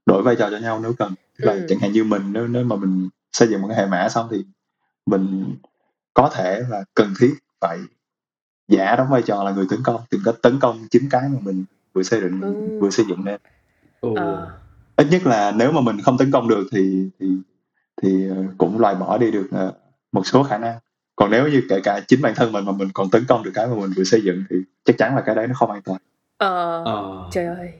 đổi 0.07 0.23
vai 0.23 0.37
trò 0.37 0.51
cho 0.51 0.59
nhau 0.59 0.81
nếu 0.83 0.93
cần 0.99 1.13
Tức 1.39 1.45
là 1.47 1.53
Ừ. 1.53 1.67
chẳng 1.69 1.79
hạn 1.79 1.93
như 1.93 2.05
mình 2.05 2.23
nếu 2.33 2.47
nếu 2.49 2.65
mà 2.65 2.77
mình 2.77 3.09
xây 3.33 3.49
dựng 3.49 3.63
một 3.63 3.69
cái 3.69 3.77
hệ 3.77 3.87
mã 3.87 4.09
xong 4.09 4.29
thì 4.31 4.45
mình 5.07 5.55
có 6.15 6.31
thể 6.35 6.61
là 6.69 6.85
cần 6.95 7.15
thiết 7.21 7.35
phải 7.61 7.79
giả 8.69 8.97
đóng 8.97 9.09
vai 9.11 9.23
trò 9.23 9.45
là 9.45 9.51
người 9.51 9.67
tấn 9.71 9.83
công 9.85 10.01
tìm 10.11 10.21
cách 10.25 10.35
tấn 10.43 10.59
công 10.61 10.79
chính 10.91 11.09
cái 11.11 11.23
mà 11.29 11.39
mình 11.43 11.65
vừa 11.95 12.03
xây 12.03 12.21
dựng 12.21 12.41
Ừ. 12.41 12.79
vừa 12.81 12.91
xây 12.91 13.07
dựng 13.09 13.25
nên. 13.25 13.41
Ờ. 14.01 14.53
ít 14.97 15.07
nhất 15.11 15.27
là 15.27 15.53
nếu 15.53 15.73
mà 15.73 15.81
mình 15.81 16.01
không 16.05 16.19
tấn 16.19 16.31
công 16.31 16.49
được 16.49 16.67
thì 16.73 17.09
thì 17.21 17.27
thì 18.03 18.29
cũng 18.59 18.79
loại 18.81 18.95
bỏ 18.95 19.19
đi 19.19 19.31
được 19.31 19.49
ờ, 19.53 19.73
một 20.13 20.27
số 20.27 20.43
khả 20.43 20.59
năng 20.59 20.79
còn 21.19 21.31
nếu 21.31 21.49
như 21.49 21.63
kể 21.69 21.81
cả 21.85 22.01
chính 22.09 22.23
bản 22.23 22.35
thân 22.37 22.53
mình 22.53 22.65
mà 22.65 22.73
mình 22.73 22.89
còn 22.95 23.11
tấn 23.11 23.25
công 23.29 23.43
được 23.43 23.51
cái 23.55 23.67
mà 23.67 23.75
mình 23.75 23.91
vừa 23.97 24.05
xây 24.05 24.21
dựng 24.25 24.45
thì 24.51 24.57
chắc 24.85 24.99
chắn 24.99 25.17
là 25.17 25.23
cái 25.27 25.35
đấy 25.35 25.47
nó 25.47 25.55
không 25.55 25.71
an 25.71 25.83
toàn. 25.85 26.01
Ờ 26.39 26.83
ờ. 26.85 27.29
trời 27.33 27.47
ơi. 27.47 27.73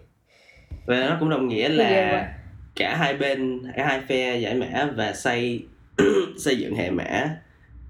Và 0.87 1.09
nó 1.09 1.17
cũng 1.21 1.31
đồng 1.31 1.49
nghĩa 1.49 1.69
là 1.69 2.29
cả 2.77 2.97
hai 2.97 3.15
bên 3.17 3.63
cả 3.77 3.87
hai 3.87 4.01
phe 4.09 4.39
giải 4.39 4.55
mã 4.55 4.89
và 4.97 5.13
xây 5.13 5.67
xây 6.39 6.57
dựng 6.59 6.77
hệ 6.77 6.91
mã 6.91 7.31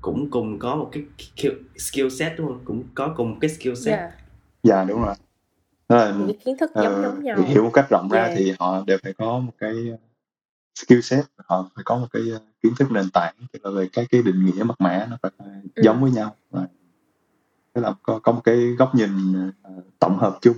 cũng 0.00 0.30
cùng 0.30 0.58
có 0.58 0.76
một 0.76 0.90
cái 0.92 1.02
skill- 1.18 1.62
skill 1.76 2.08
set 2.08 2.32
đúng 2.38 2.46
không? 2.46 2.60
Cũng 2.64 2.82
có 2.94 3.14
cùng 3.16 3.40
cái 3.40 3.50
skill 3.50 3.74
set. 3.74 3.94
Yeah. 3.98 4.10
dạ 4.62 4.84
đúng 4.84 5.02
rồi. 5.02 5.14
Đó 5.88 5.96
là 5.96 6.12
những 6.18 6.38
kiến 6.44 6.56
thức 6.60 6.70
ờ, 6.74 6.82
giống 6.84 7.02
giống 7.02 7.24
nhau. 7.24 7.38
hiểu 7.46 7.64
một 7.64 7.70
cách 7.72 7.86
rộng 7.90 8.08
ra 8.12 8.22
Yeah. 8.22 8.38
thì 8.38 8.54
họ 8.58 8.84
đều 8.86 8.98
phải 9.02 9.12
có 9.18 9.38
một 9.38 9.52
cái 9.58 9.72
skill 10.82 11.00
set 11.00 11.24
họ 11.36 11.70
phải 11.74 11.84
có 11.84 11.96
một 11.96 12.06
cái 12.12 12.22
ờ, 12.32 12.38
kiến 12.62 12.72
thức 12.78 12.90
nền 12.92 13.10
tảng 13.10 13.34
tức 13.52 13.64
là 13.66 13.70
về 13.70 13.88
các 13.92 14.06
cái 14.10 14.22
định 14.22 14.44
nghĩa 14.46 14.62
mật 14.62 14.80
mã 14.80 15.06
nó 15.10 15.16
phải 15.22 15.30
Ừ. 15.74 15.82
giống 15.84 16.02
với 16.02 16.10
nhau 16.10 16.36
tức 17.72 17.80
là 17.80 17.94
có 18.02 18.18
có 18.22 18.32
một 18.32 18.40
cái 18.44 18.56
góc 18.78 18.94
nhìn 18.94 19.10
ờ, 19.62 19.70
tổng 19.98 20.18
hợp 20.18 20.38
chung 20.40 20.56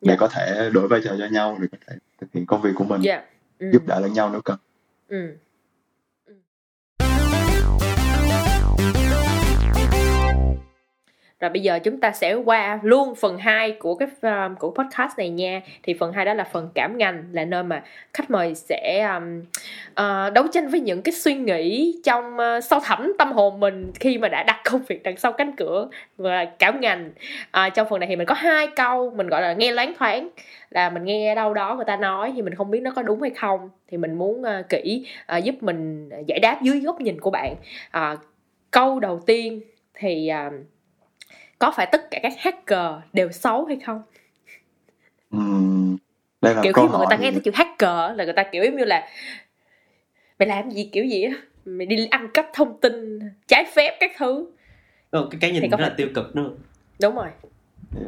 để 0.00 0.12
Dạ. 0.12 0.16
có 0.18 0.28
thể 0.28 0.70
đổi 0.74 0.88
vai 0.88 1.00
trò 1.04 1.14
cho 1.18 1.26
nhau 1.26 1.58
để 1.60 1.68
có 1.72 1.78
thể 1.86 1.96
thực 2.20 2.32
hiện 2.32 2.46
công 2.46 2.62
việc 2.62 2.70
của 2.74 2.84
mình 2.84 3.00
dạ 3.00 3.24
ừ. 3.58 3.70
giúp 3.72 3.82
đỡ 3.86 4.00
lẫn 4.00 4.12
nhau 4.12 4.30
nếu 4.32 4.40
cần 4.42 4.58
ừ. 5.08 5.36
Rồi 11.42 11.50
bây 11.50 11.62
giờ 11.62 11.78
chúng 11.78 12.00
ta 12.00 12.12
sẽ 12.12 12.34
qua 12.34 12.80
luôn 12.82 13.14
phần 13.14 13.38
2 13.38 13.72
của 13.72 13.94
cái 13.94 14.08
um, 14.22 14.54
của 14.54 14.70
podcast 14.70 15.18
này 15.18 15.30
nha. 15.30 15.60
Thì 15.82 15.94
phần 15.94 16.12
2 16.12 16.24
đó 16.24 16.34
là 16.34 16.44
phần 16.44 16.68
cảm 16.74 16.98
ngành 16.98 17.24
là 17.32 17.44
nơi 17.44 17.62
mà 17.62 17.82
khách 18.14 18.30
mời 18.30 18.54
sẽ 18.54 19.08
um, 19.14 19.40
uh, 19.90 20.32
đấu 20.32 20.46
tranh 20.52 20.68
với 20.68 20.80
những 20.80 21.02
cái 21.02 21.12
suy 21.12 21.34
nghĩ 21.34 21.94
trong 22.04 22.36
uh, 22.36 22.64
sâu 22.64 22.80
thẳm 22.80 23.12
tâm 23.18 23.32
hồn 23.32 23.60
mình 23.60 23.92
khi 24.00 24.18
mà 24.18 24.28
đã 24.28 24.42
đặt 24.42 24.60
công 24.70 24.82
việc 24.88 25.02
đằng 25.02 25.16
sau 25.16 25.32
cánh 25.32 25.56
cửa 25.56 25.88
và 26.16 26.44
cảm 26.44 26.80
ngành. 26.80 27.10
Uh, 27.66 27.74
trong 27.74 27.88
phần 27.90 28.00
này 28.00 28.08
thì 28.08 28.16
mình 28.16 28.26
có 28.26 28.34
hai 28.34 28.66
câu 28.76 29.12
mình 29.16 29.26
gọi 29.26 29.42
là 29.42 29.52
nghe 29.52 29.72
loáng 29.72 29.94
thoáng 29.98 30.28
là 30.70 30.90
mình 30.90 31.04
nghe 31.04 31.34
đâu 31.34 31.54
đó 31.54 31.74
người 31.74 31.84
ta 31.84 31.96
nói 31.96 32.32
thì 32.36 32.42
mình 32.42 32.54
không 32.54 32.70
biết 32.70 32.80
nó 32.80 32.90
có 32.96 33.02
đúng 33.02 33.22
hay 33.22 33.30
không 33.30 33.70
thì 33.88 33.96
mình 33.96 34.14
muốn 34.14 34.42
uh, 34.42 34.68
kỹ 34.68 35.06
uh, 35.36 35.44
giúp 35.44 35.54
mình 35.60 36.10
giải 36.26 36.38
đáp 36.38 36.62
dưới 36.62 36.80
góc 36.80 37.00
nhìn 37.00 37.20
của 37.20 37.30
bạn. 37.30 37.54
Uh, 37.96 38.18
câu 38.70 39.00
đầu 39.00 39.20
tiên 39.26 39.60
thì 39.94 40.30
uh, 40.46 40.52
có 41.62 41.70
phải 41.70 41.88
tất 41.92 42.10
cả 42.10 42.18
các 42.22 42.32
hacker 42.38 42.92
đều 43.12 43.32
xấu 43.32 43.64
hay 43.64 43.78
không? 43.86 44.02
Ừm, 45.30 45.96
đây 46.40 46.54
là 46.54 46.62
kiểu 46.62 46.72
khi 46.72 46.82
mà 46.82 46.98
người 46.98 47.06
ta 47.10 47.16
nghe 47.16 47.30
tới 47.30 47.40
chữ 47.44 47.50
hacker 47.54 48.16
là 48.18 48.24
người 48.24 48.32
ta 48.32 48.44
kiểu 48.52 48.64
giống 48.64 48.76
như 48.76 48.84
là 48.84 49.08
mày 50.38 50.48
làm 50.48 50.70
gì? 50.70 50.90
Kiểu 50.92 51.04
gì 51.04 51.22
á 51.22 51.32
mày 51.64 51.86
đi 51.86 52.06
ăn 52.06 52.28
cắp 52.34 52.46
thông 52.54 52.80
tin 52.80 53.18
trái 53.46 53.64
phép 53.74 53.96
các 54.00 54.10
thứ. 54.18 54.46
Ờ, 55.10 55.28
cái 55.30 55.38
cái 55.40 55.52
nhìn 55.52 55.70
rất 55.70 55.80
là 55.80 55.86
phải- 55.88 55.96
tiêu 55.96 56.08
cực 56.14 56.36
nữa 56.36 56.50
đúng 57.00 57.14
rồi. 57.14 57.28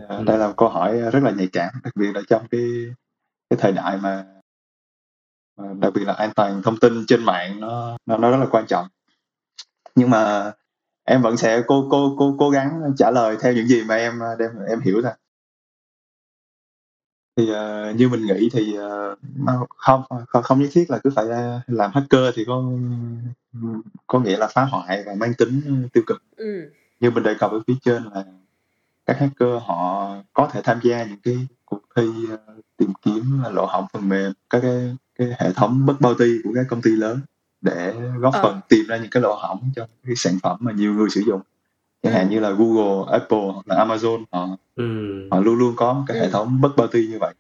Ờ, 0.09 0.25
đây 0.25 0.39
là 0.39 0.47
một 0.47 0.55
câu 0.57 0.69
hỏi 0.69 0.99
rất 1.13 1.23
là 1.23 1.31
nhạy 1.31 1.49
cảm 1.53 1.75
đặc 1.85 1.97
biệt 1.97 2.13
là 2.15 2.21
trong 2.29 2.47
cái 2.51 2.61
cái 3.51 3.57
thời 3.61 3.73
đại 3.73 3.97
mà 3.97 4.25
mà 5.57 5.69
đặc 5.81 5.93
biệt 5.95 6.05
là 6.05 6.13
an 6.13 6.31
toàn 6.37 6.63
thông 6.63 6.77
tin 6.77 7.05
trên 7.07 7.25
mạng 7.25 7.61
nó 7.61 7.97
nó 8.07 8.17
nó 8.17 8.31
rất 8.31 8.37
là 8.37 8.47
quan 8.51 8.67
trọng. 8.67 8.87
Nhưng 9.95 10.11
mà 10.11 10.53
em 11.05 11.23
vẫn 11.23 11.37
sẽ 11.37 11.63
cố 11.67 11.89
cố 11.91 12.17
cố 12.19 12.37
cố 12.39 12.51
gắng 12.51 12.93
trả 12.97 13.11
lời 13.11 13.37
theo 13.41 13.53
những 13.53 13.67
gì 13.67 13.85
mà 13.85 13.95
em 13.95 14.21
đem 14.39 14.51
em 14.69 14.81
hiểu 14.81 15.01
ra 15.01 15.15
thì 17.37 17.51
ờ, 17.51 17.93
như 17.97 18.09
mình 18.09 18.27
nghĩ 18.27 18.49
thì 18.53 18.77
nó 19.37 19.67
không 19.77 20.03
không 20.29 20.43
không 20.43 20.61
nhất 20.61 20.69
thiết 20.73 20.91
là 20.91 20.99
cứ 20.99 21.11
phải 21.17 21.29
ờ, 21.29 21.61
làm 21.67 21.91
hacker 21.95 22.35
thì 22.35 22.45
có 22.47 22.63
có 24.07 24.21
nghĩa 24.21 24.37
là 24.37 24.47
phá 24.47 24.65
hoại 24.65 25.03
và 25.07 25.15
mang 25.15 25.35
tính 25.35 25.89
tiêu 25.93 26.05
cực. 26.07 26.23
Ừ. 26.37 26.71
Như 27.01 27.11
mình 27.11 27.23
đề 27.23 27.35
cập 27.39 27.51
ở 27.51 27.61
phía 27.67 27.75
trên 27.85 28.05
là 28.15 28.25
các 29.07 29.19
hacker 29.19 29.63
họ 29.63 30.11
có 30.33 30.49
thể 30.53 30.61
tham 30.65 30.81
gia 30.83 31.05
những 31.05 31.21
cái 31.23 31.47
cuộc 31.65 31.81
thi 31.97 32.11
ờ, 32.31 32.55
tìm 32.77 32.93
kiếm 33.03 33.43
lỗ 33.53 33.67
hổng 33.67 33.87
phần 33.93 34.09
mềm 34.09 34.33
các 34.51 34.61
cái, 34.63 34.97
cái 35.19 35.29
hệ 35.39 35.53
thống 35.53 35.87
bất 35.87 36.01
bao 36.01 36.15
ti 36.15 36.39
của 36.45 36.51
các 36.55 36.67
công 36.69 36.83
ty 36.83 36.91
lớn 36.91 37.21
để 37.65 37.95
góp 38.19 38.35
Ờ. 38.35 38.41
phần 38.43 38.61
tìm 38.69 38.85
ra 38.89 38.97
những 38.97 39.11
cái 39.11 39.23
lỗ 39.23 39.35
hổng 39.35 39.71
trong 39.77 39.89
cái 40.07 40.17
sản 40.17 40.39
phẩm 40.43 40.57
mà 40.61 40.73
nhiều 40.73 40.95
người 40.95 41.11
sử 41.11 41.21
dụng 41.21 41.41
chẳng 42.03 42.13
hạn 42.13 42.31
như 42.31 42.41
là 42.41 42.51
Google, 42.51 43.13
Apple 43.13 43.39
hoặc 43.55 43.69
là 43.69 43.85
Amazon 43.85 44.25
họ 44.33 44.49
ừ. 44.75 44.85
họ 45.31 45.41
luôn 45.41 45.59
luôn 45.59 45.75
có 45.77 45.93
một 45.93 46.03
cái 46.07 46.17
hệ 46.19 46.25
Ừ. 46.27 46.31
thống 46.33 46.61
bất 46.61 46.77
bao 46.77 46.87
ti 46.87 47.07
như 47.07 47.19
vậy 47.21 47.35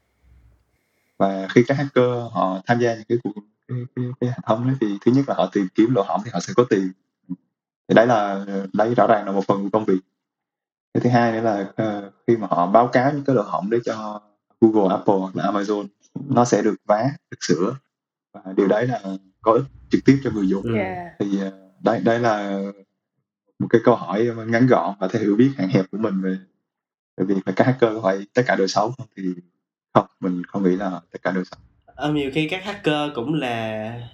và 1.18 1.48
khi 1.50 1.64
các 1.66 1.76
hacker 1.76 2.04
họ 2.32 2.60
tham 2.66 2.80
gia 2.80 2.94
những 2.94 3.04
cái 3.08 3.18
cuộc 3.24 3.32
cái, 3.68 3.78
cái, 3.96 4.04
cái 4.20 4.30
hệ 4.30 4.36
thống 4.46 4.66
đấy 4.66 4.76
thì 4.80 4.98
thứ 5.04 5.12
nhất 5.12 5.24
là 5.28 5.34
họ 5.34 5.46
tìm 5.52 5.68
kiếm 5.74 5.94
lỗ 5.94 6.02
hổng 6.08 6.20
thì 6.24 6.30
họ 6.34 6.40
sẽ 6.40 6.52
có 6.56 6.64
tiền 6.70 6.92
thì 7.88 7.94
đấy 7.94 8.06
là 8.06 8.44
đấy 8.72 8.94
rõ 8.94 9.06
ràng 9.06 9.26
là 9.26 9.32
một 9.32 9.44
phần 9.46 9.62
của 9.62 9.68
công 9.72 9.84
việc 9.84 9.98
cái 10.94 11.00
thứ 11.00 11.10
hai 11.10 11.32
nữa 11.32 11.40
là 11.40 11.66
ờ, 11.76 12.10
khi 12.26 12.36
mà 12.36 12.46
họ 12.50 12.66
báo 12.66 12.88
cáo 12.88 13.12
những 13.12 13.24
cái 13.24 13.36
lỗ 13.36 13.42
hổng 13.42 13.70
đấy 13.70 13.80
cho 13.84 14.20
Google, 14.60 14.94
Apple 14.96 15.14
hoặc 15.20 15.36
là 15.36 15.44
Amazon 15.52 15.86
nó 16.14 16.44
sẽ 16.44 16.62
được 16.62 16.74
vá, 16.86 17.10
được 17.30 17.36
sửa 17.40 17.76
và 18.32 18.40
điều 18.56 18.66
đấy 18.68 18.86
là 18.86 19.00
có 19.44 19.52
ích 19.52 19.64
trực 19.90 20.04
tiếp 20.04 20.20
cho 20.24 20.30
người 20.30 20.48
dùng. 20.48 20.62
Ừ. 20.62 20.74
yeah. 20.74 21.12
thì 21.18 21.40
ờ, 21.40 21.52
đây 21.80 22.00
đây 22.04 22.18
là 22.18 22.62
một 23.58 23.66
cái 23.70 23.80
câu 23.84 23.94
hỏi 23.94 24.28
ngắn 24.46 24.66
gọn 24.66 24.94
và 25.00 25.08
theo 25.08 25.22
hiểu 25.22 25.36
biết 25.36 25.50
hạn 25.56 25.68
hẹp 25.68 25.84
của 25.90 25.98
mình 25.98 26.22
về 26.22 26.36
việc 27.16 27.34
là 27.46 27.52
các 27.56 27.66
hacker 27.66 27.92
có 27.94 28.00
phải 28.02 28.26
tất 28.34 28.42
cả 28.46 28.56
đều 28.56 28.66
xấu 28.66 28.92
không? 28.98 29.06
Thì 29.16 29.22
không 29.94 30.06
mình 30.20 30.42
không 30.44 30.62
nghĩ 30.62 30.76
là 30.76 31.00
tất 31.12 31.22
cả 31.22 31.30
đều 31.30 31.44
xấu. 31.44 31.60
Ờ, 31.86 32.12
nhiều 32.12 32.30
khi 32.34 32.48
các 32.48 32.64
hacker 32.64 33.10
cũng 33.14 33.34
là 33.34 34.08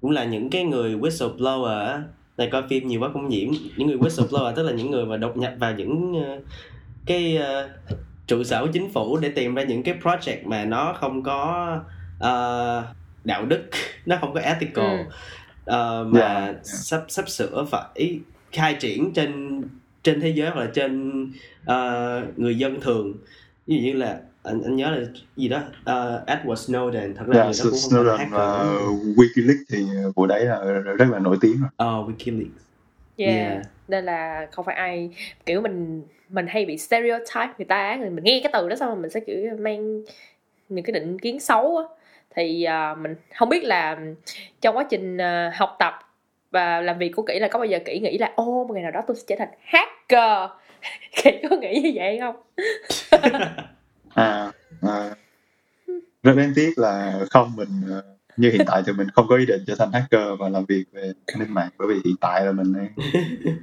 cũng 0.00 0.10
là 0.10 0.24
những 0.24 0.50
cái 0.50 0.64
người 0.64 0.94
whistleblower 0.96 2.02
này 2.36 2.48
coi 2.52 2.62
phim 2.68 2.88
nhiều 2.88 3.00
quá 3.00 3.10
cũng 3.12 3.28
nhiễm. 3.28 3.48
Những 3.76 3.88
người 3.88 3.96
whistleblower 3.96 4.54
tức 4.54 4.62
là 4.62 4.72
những 4.72 4.90
người 4.90 5.06
mà 5.06 5.16
đột 5.16 5.36
nhập 5.36 5.54
vào 5.58 5.74
những 5.74 6.14
ờ, 6.24 6.40
cái 7.06 7.38
trụ 8.26 8.44
sở 8.44 8.62
của 8.66 8.72
chính 8.72 8.92
phủ 8.92 9.18
để 9.18 9.28
tìm 9.28 9.54
ra 9.54 9.62
những 9.62 9.82
cái 9.82 9.94
project 10.02 10.38
mà 10.44 10.64
nó 10.64 10.96
không 11.00 11.22
có 11.22 11.66
ờ, 12.18 12.82
đạo 13.26 13.44
đức 13.46 13.62
nó 14.06 14.16
không 14.20 14.34
có 14.34 14.40
ethical 14.40 14.84
Ừ. 14.84 15.04
ờ, 15.64 16.04
mà 16.10 16.20
Yeah, 16.20 16.44
yeah. 16.44 16.56
sắp 16.66 17.04
sắp 17.08 17.28
sửa 17.28 17.64
phải 17.70 18.20
khai 18.52 18.74
triển 18.80 19.12
trên 19.14 19.62
trên 20.02 20.20
thế 20.20 20.28
giới 20.28 20.50
hoặc 20.50 20.60
là 20.60 20.70
trên 20.74 21.12
ờ, 21.64 22.22
người 22.36 22.58
dân 22.58 22.80
thường 22.80 23.14
ví 23.66 23.76
dụ 23.76 23.82
như 23.82 23.92
là 23.92 24.20
anh, 24.42 24.62
anh 24.62 24.76
nhớ 24.76 24.90
là 24.90 24.98
gì 25.36 25.48
đó 25.48 25.62
ờ, 25.84 26.24
Edward 26.26 26.54
Snowden 26.54 27.14
thật 27.14 27.24
ra 27.26 27.34
yeah, 27.34 27.46
người 27.46 27.54
đó 27.58 27.70
cũng 27.70 27.80
không 27.82 27.90
Snowden 28.04 28.16
hacker 28.16 28.32
và 28.32 28.46
không? 28.78 29.14
WikiLeaks 29.16 29.64
thì 29.68 29.84
vụ 30.16 30.26
đấy 30.26 30.44
là 30.44 30.58
rất 30.98 31.08
là 31.12 31.18
nổi 31.18 31.36
tiếng 31.40 31.56
rồi 31.60 31.70
Ờ, 31.76 31.86
WikiLeaks 31.86 32.48
yeah 33.16 33.52
Yeah. 33.52 33.66
nên 33.88 34.04
là 34.04 34.46
không 34.52 34.64
phải 34.64 34.74
ai 34.74 35.10
kiểu 35.46 35.60
mình 35.60 36.02
mình 36.28 36.46
hay 36.48 36.66
bị 36.66 36.78
stereotype 36.78 37.52
người 37.58 37.64
ta 37.68 37.96
người 37.96 38.10
mình 38.10 38.24
nghe 38.24 38.40
cái 38.42 38.50
từ 38.54 38.68
đó 38.68 38.76
xong 38.76 38.88
rồi 38.88 38.98
mình 39.02 39.10
sẽ 39.10 39.20
kiểu 39.20 39.36
mang 39.58 40.02
những 40.68 40.84
cái 40.84 40.92
định 40.92 41.18
kiến 41.18 41.40
xấu 41.40 41.76
á 41.76 41.84
thì 42.36 42.64
à, 42.64 42.94
mình 42.94 43.14
không 43.34 43.48
biết 43.48 43.64
là 43.64 43.98
trong 44.60 44.76
quá 44.76 44.86
trình 44.90 45.18
à, 45.20 45.52
học 45.54 45.76
tập 45.78 45.98
và 46.50 46.80
làm 46.80 46.98
việc 46.98 47.12
của 47.16 47.22
kỹ 47.22 47.38
là 47.38 47.48
có 47.48 47.58
bao 47.58 47.66
giờ 47.66 47.78
kỹ 47.84 48.00
nghĩ 48.00 48.18
là 48.18 48.32
ô 48.36 48.64
một 48.64 48.74
ngày 48.74 48.82
nào 48.82 48.92
đó 48.92 49.00
tôi 49.06 49.16
sẽ 49.16 49.22
trở 49.26 49.34
thành 49.38 49.48
hacker? 49.60 50.50
Kỹ 51.22 51.30
có 51.50 51.56
nghĩ 51.56 51.80
như 51.80 51.92
vậy 51.94 52.20
không? 52.20 52.36
À, 54.14 54.52
à. 54.82 55.10
Rất 56.22 56.32
đáng 56.36 56.52
tiếc 56.54 56.78
là 56.78 57.20
không 57.30 57.52
mình 57.56 57.68
ờ, 57.88 58.02
như 58.36 58.50
hiện 58.50 58.62
tại 58.66 58.82
thì 58.86 58.92
mình 58.92 59.06
không 59.14 59.26
có 59.28 59.36
ý 59.36 59.46
định 59.46 59.64
trở 59.66 59.74
thành 59.78 59.92
hacker 59.92 60.38
và 60.38 60.48
làm 60.48 60.64
việc 60.64 60.84
về 60.92 61.12
an 61.26 61.38
ninh 61.38 61.54
mạng 61.54 61.68
bởi 61.78 61.88
vì 61.88 61.94
hiện 62.04 62.14
tại 62.20 62.44
là 62.44 62.52
mình 62.52 62.72
đang 62.72 62.88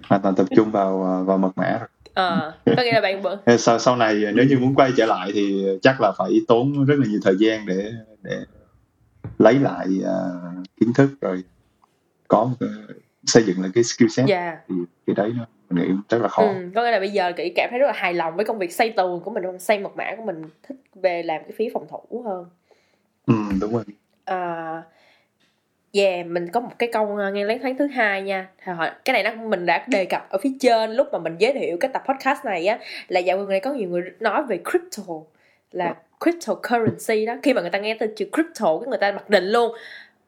hoàn 0.09 0.21
toàn 0.21 0.36
tập 0.36 0.45
trung 0.55 0.71
vào 0.71 1.24
vào 1.28 1.38
mật 1.38 1.51
mã 1.55 1.78
rồi. 1.80 1.88
Ờ 2.13 2.53
có 2.65 2.84
nghĩa 2.84 2.93
là 2.93 3.01
bạn 3.01 3.24
bữa 3.24 3.57
sau 3.57 3.80
sau 3.80 3.95
này 3.95 4.13
nếu 4.34 4.45
như 4.45 4.59
muốn 4.59 4.76
quay 4.76 4.91
trở 4.97 5.05
lại 5.05 5.32
thì 5.34 5.65
chắc 5.82 6.01
là 6.01 6.11
phải 6.17 6.32
tốn 6.47 6.86
rất 6.86 6.95
là 6.99 7.05
nhiều 7.09 7.19
thời 7.24 7.36
gian 7.39 7.65
để 7.65 7.91
để 8.21 8.38
lấy 9.38 9.53
lại 9.53 9.88
uh, 9.99 10.67
kiến 10.80 10.93
thức 10.95 11.09
rồi 11.21 11.43
có 12.28 12.43
một 12.43 12.55
cái, 12.59 12.69
xây 13.26 13.43
dựng 13.43 13.61
lại 13.61 13.71
cái 13.76 13.84
skill 13.84 14.07
set. 14.09 14.30
Yeah. 14.30 14.57
thì 14.69 14.76
cái 15.07 15.13
đấy 15.15 15.32
nó 15.38 15.45
mình 15.69 15.84
nghĩ 15.84 15.93
rất 16.09 16.21
là 16.21 16.28
khó. 16.28 16.43
Ừ, 16.43 16.69
có 16.76 16.84
nghĩa 16.84 16.91
là 16.91 16.99
bây 16.99 17.09
giờ 17.09 17.32
kỹ 17.38 17.53
cảm 17.55 17.67
thấy 17.71 17.80
rất 17.80 17.88
là 17.88 17.93
hài 17.95 18.13
lòng 18.13 18.36
với 18.36 18.45
công 18.45 18.57
việc 18.57 18.74
xây 18.74 18.93
tường 18.97 19.21
của 19.26 19.32
mình 19.32 19.59
xây 19.59 19.80
mật 19.80 19.95
mã 19.95 20.15
của 20.17 20.24
mình 20.24 20.41
thích 20.67 20.78
về 20.95 21.24
làm 21.24 21.41
cái 21.43 21.51
phía 21.57 21.69
phòng 21.74 21.88
thủ 21.89 22.24
hơn. 22.26 22.45
Ừ 23.26 23.34
đúng 23.61 23.74
rồi. 23.74 23.84
À, 24.26 24.82
yeah 25.91 26.26
mình 26.26 26.47
có 26.49 26.59
một 26.59 26.71
cái 26.80 26.89
câu 26.93 27.15
ờ, 27.17 27.32
nghe 27.32 27.45
lén 27.45 27.59
tháng 27.63 27.78
thứ 27.78 27.88
hai 27.88 28.21
nha. 28.21 28.49
Cái 29.05 29.13
này 29.13 29.24
nó 29.24 29.43
mình 29.43 29.65
đã 29.65 29.86
đề 29.88 30.05
cập 30.05 30.30
ở 30.30 30.38
phía 30.41 30.51
trên 30.59 30.91
lúc 30.91 31.07
mà 31.11 31.19
mình 31.19 31.36
giới 31.39 31.53
thiệu 31.53 31.78
cái 31.80 31.91
tập 31.93 32.03
podcast 32.07 32.45
này 32.45 32.67
á 32.67 32.80
là 33.07 33.19
dạo 33.19 33.38
gần 33.38 33.49
này 33.49 33.59
có 33.59 33.74
nhiều 33.74 33.89
người 33.89 34.01
nói 34.19 34.43
về 34.43 34.59
crypto 34.71 35.13
là 35.71 35.95
cryptocurrency 36.24 37.26
đó. 37.26 37.34
Khi 37.43 37.53
mà 37.53 37.61
người 37.61 37.69
ta 37.69 37.80
nghe 37.80 37.97
từ 37.99 38.07
chữ 38.15 38.26
crypto 38.34 38.78
cái 38.80 38.88
người 38.88 38.97
ta 38.97 39.11
mặc 39.11 39.30
định 39.30 39.45
luôn. 39.45 39.74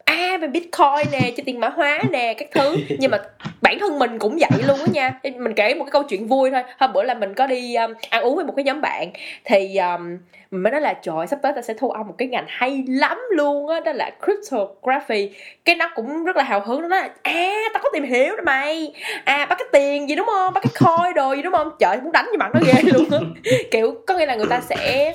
À 0.05 0.37
về 0.41 0.47
bitcoin 0.47 1.11
nè 1.11 1.31
cho 1.37 1.43
tiền 1.45 1.59
mã 1.59 1.69
hóa 1.69 1.99
nè 2.11 2.33
các 2.37 2.49
thứ. 2.51 2.75
Nhưng 2.99 3.11
mà 3.11 3.21
bản 3.61 3.79
thân 3.79 3.99
mình 3.99 4.19
cũng 4.19 4.37
vậy 4.39 4.63
luôn 4.67 4.79
á 4.79 4.85
nha. 4.91 5.19
Mình 5.23 5.53
kể 5.53 5.73
một 5.73 5.85
cái 5.85 5.91
câu 5.91 6.03
chuyện 6.03 6.27
vui 6.27 6.51
thôi. 6.51 6.63
Hôm 6.77 6.93
bữa 6.93 7.03
là 7.03 7.13
mình 7.13 7.33
có 7.33 7.47
đi 7.47 7.75
um, 7.75 7.93
ăn 8.09 8.23
uống 8.23 8.35
với 8.35 8.45
một 8.45 8.53
cái 8.55 8.65
nhóm 8.65 8.81
bạn. 8.81 9.11
Thì 9.43 9.77
um, 9.77 10.17
mình 10.51 10.63
mới 10.63 10.71
nói 10.71 10.81
là 10.81 10.93
trời 10.93 11.27
sắp 11.27 11.39
tới 11.41 11.53
ta 11.55 11.61
sẽ 11.61 11.73
thu 11.73 11.89
ông 11.89 12.07
một 12.07 12.13
cái 12.17 12.27
ngành 12.27 12.45
hay 12.47 12.83
lắm 12.87 13.17
luôn 13.31 13.67
á. 13.67 13.79
Đó, 13.79 13.83
đó 13.85 13.91
là 13.91 14.11
cryptography. 14.25 15.29
Cái 15.65 15.75
nó 15.75 15.91
cũng 15.95 16.23
rất 16.23 16.35
là 16.35 16.43
hào 16.43 16.61
hứng 16.61 16.81
nó 16.81 16.87
nói 16.87 17.01
là 17.01 17.09
à 17.21 17.53
tao 17.73 17.83
có 17.83 17.89
tìm 17.93 18.03
hiểu 18.03 18.35
rồi 18.35 18.45
mày. 18.45 18.93
À 19.23 19.45
bắt 19.45 19.57
cái 19.59 19.67
tiền 19.71 20.09
gì 20.09 20.15
đúng 20.15 20.25
không? 20.25 20.53
Bắt 20.53 20.63
cái 20.63 20.73
coin 20.85 21.13
đồ 21.13 21.33
gì 21.33 21.41
đúng 21.41 21.53
không? 21.53 21.71
Trời 21.79 21.97
muốn 22.03 22.11
đánh 22.11 22.25
như 22.31 22.37
bạn 22.37 22.51
nó 22.53 22.59
ghê 22.65 22.81
luôn 22.83 23.05
á. 23.11 23.19
Kiểu 23.71 23.95
có 24.07 24.17
nghĩa 24.17 24.25
là 24.25 24.35
người 24.35 24.47
ta 24.49 24.61
sẽ 24.61 25.13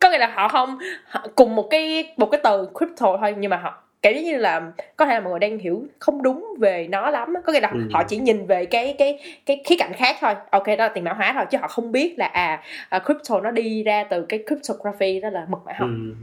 có 0.00 0.10
nghĩa 0.10 0.18
là 0.18 0.32
họ 0.34 0.48
không 0.48 0.78
họ, 1.08 1.26
cùng 1.34 1.56
một 1.56 1.66
cái 1.70 2.14
một 2.16 2.26
cái 2.26 2.40
từ 2.44 2.68
crypto 2.78 3.16
thôi 3.20 3.34
nhưng 3.38 3.50
mà 3.50 3.56
họ 3.56 3.82
kiểu 4.02 4.12
như 4.12 4.36
là 4.36 4.72
có 4.96 5.06
thể 5.06 5.14
là 5.14 5.20
mọi 5.20 5.30
người 5.30 5.38
đang 5.38 5.58
hiểu 5.58 5.86
không 5.98 6.22
đúng 6.22 6.54
về 6.58 6.86
nó 6.90 7.10
lắm 7.10 7.34
có 7.46 7.52
nghĩa 7.52 7.60
là 7.60 7.68
ừ. 7.68 7.80
họ 7.92 8.02
chỉ 8.08 8.16
nhìn 8.16 8.46
về 8.46 8.66
cái 8.66 8.94
cái 8.98 9.18
cái 9.46 9.62
khía 9.64 9.76
cạnh 9.78 9.92
khác 9.96 10.16
thôi 10.20 10.34
ok 10.50 10.66
đó 10.66 10.74
là 10.76 10.88
tiền 10.88 11.04
mã 11.04 11.12
hóa 11.12 11.32
thôi 11.34 11.44
chứ 11.50 11.58
họ 11.60 11.68
không 11.68 11.92
biết 11.92 12.18
là 12.18 12.26
à, 12.26 12.62
à 12.88 12.98
crypto 12.98 13.40
nó 13.40 13.50
đi 13.50 13.82
ra 13.82 14.04
từ 14.04 14.26
cái 14.28 14.44
cryptography 14.46 15.20
đó 15.20 15.30
là 15.30 15.46
mật 15.48 15.58
mã 15.66 15.72
học 15.78 15.88
ừ. 15.88 16.14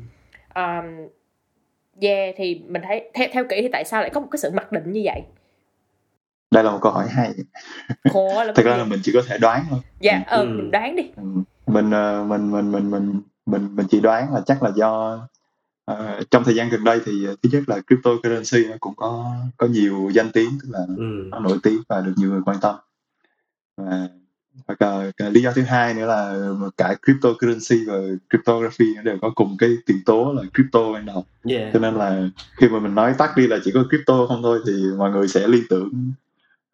um, 0.56 1.08
yeah 2.02 2.36
thì 2.38 2.62
mình 2.68 2.82
thấy 2.88 3.10
theo 3.14 3.28
theo 3.32 3.44
kỹ 3.50 3.62
thì 3.62 3.70
tại 3.72 3.86
sao 3.86 4.02
lại 4.02 4.10
có 4.10 4.22
một 4.22 4.28
cái 4.32 4.40
sự 4.40 4.52
mặc 4.54 4.72
định 4.72 4.92
như 4.92 5.02
vậy 5.06 5.22
đây 6.52 6.64
là 6.64 6.72
một 6.72 6.80
câu 6.82 6.92
hỏi 6.92 7.06
hay 7.10 7.32
Khổ 8.12 8.44
là 8.44 8.54
thực 8.56 8.66
ra 8.66 8.78
là 8.78 8.84
mình 8.84 9.00
chỉ 9.04 9.12
có 9.14 9.22
thể 9.28 9.38
đoán 9.38 9.66
thôi 9.70 9.80
dạ 10.00 10.22
ờ 10.28 10.42
ừ. 10.42 10.46
mình 10.46 10.72
đoán 10.72 10.96
đi 10.96 11.04
ừ. 11.18 11.24
Mình 11.68 11.92
ờ, 11.92 12.24
mình 12.24 12.52
mình 12.52 12.72
mình 12.72 12.92
mình 12.92 13.22
mình 13.46 13.76
mình 13.76 13.88
chỉ 13.90 14.00
đoán 14.00 14.34
là 14.34 14.42
chắc 14.46 14.64
là 14.64 14.72
do 14.76 15.20
uh, 15.92 16.32
trong 16.32 16.44
thời 16.44 16.56
gian 16.56 16.70
gần 16.70 16.84
đây 16.84 17.00
thì 17.06 17.28
uh, 17.30 17.40
thứ 17.44 17.50
nhất 17.52 17.64
là 17.68 17.82
cryptocurrency 17.88 18.70
nó 18.70 18.76
cũng 18.80 18.96
có 18.96 19.36
có 19.58 19.68
nhiều 19.68 20.10
danh 20.14 20.32
tiếng 20.34 20.50
tức 20.62 20.70
là 20.72 20.80
ừ. 20.98 21.28
nó 21.32 21.40
nổi 21.40 21.58
tiếng 21.64 21.82
và 21.90 22.02
được 22.02 22.14
nhiều 22.16 22.30
người 22.30 22.42
quan 22.46 22.58
tâm 22.62 22.76
và, 23.78 24.08
và 24.68 24.76
cả, 24.76 25.12
cả 25.18 25.30
lý 25.30 25.42
do 25.42 25.52
thứ 25.52 25.62
hai 25.62 25.94
nữa 25.94 26.06
là 26.06 26.50
cả 26.78 26.96
cryptocurrency 27.06 27.86
và 27.88 27.98
cryptography 28.30 28.86
nó 28.96 29.02
đều 29.02 29.18
có 29.22 29.32
cùng 29.36 29.56
cái 29.60 29.70
tiền 29.86 29.98
tố 30.06 30.34
là 30.34 30.44
crypto 30.54 30.94
ban 30.94 31.06
đầu 31.06 31.26
yeah. 31.50 31.74
cho 31.74 31.80
nên 31.80 31.96
là 31.96 32.30
khi 32.58 32.68
mà 32.70 32.80
mình 32.80 32.96
nói 32.96 33.16
tắt 33.18 33.38
đi 33.38 33.48
là 33.48 33.58
chỉ 33.64 33.72
có 33.74 33.84
crypto 33.90 34.26
không 34.28 34.44
thôi 34.44 34.60
thì 34.68 34.74
mọi 34.98 35.12
người 35.12 35.28
sẽ 35.28 35.48
liên 35.48 35.64
tưởng 35.70 36.12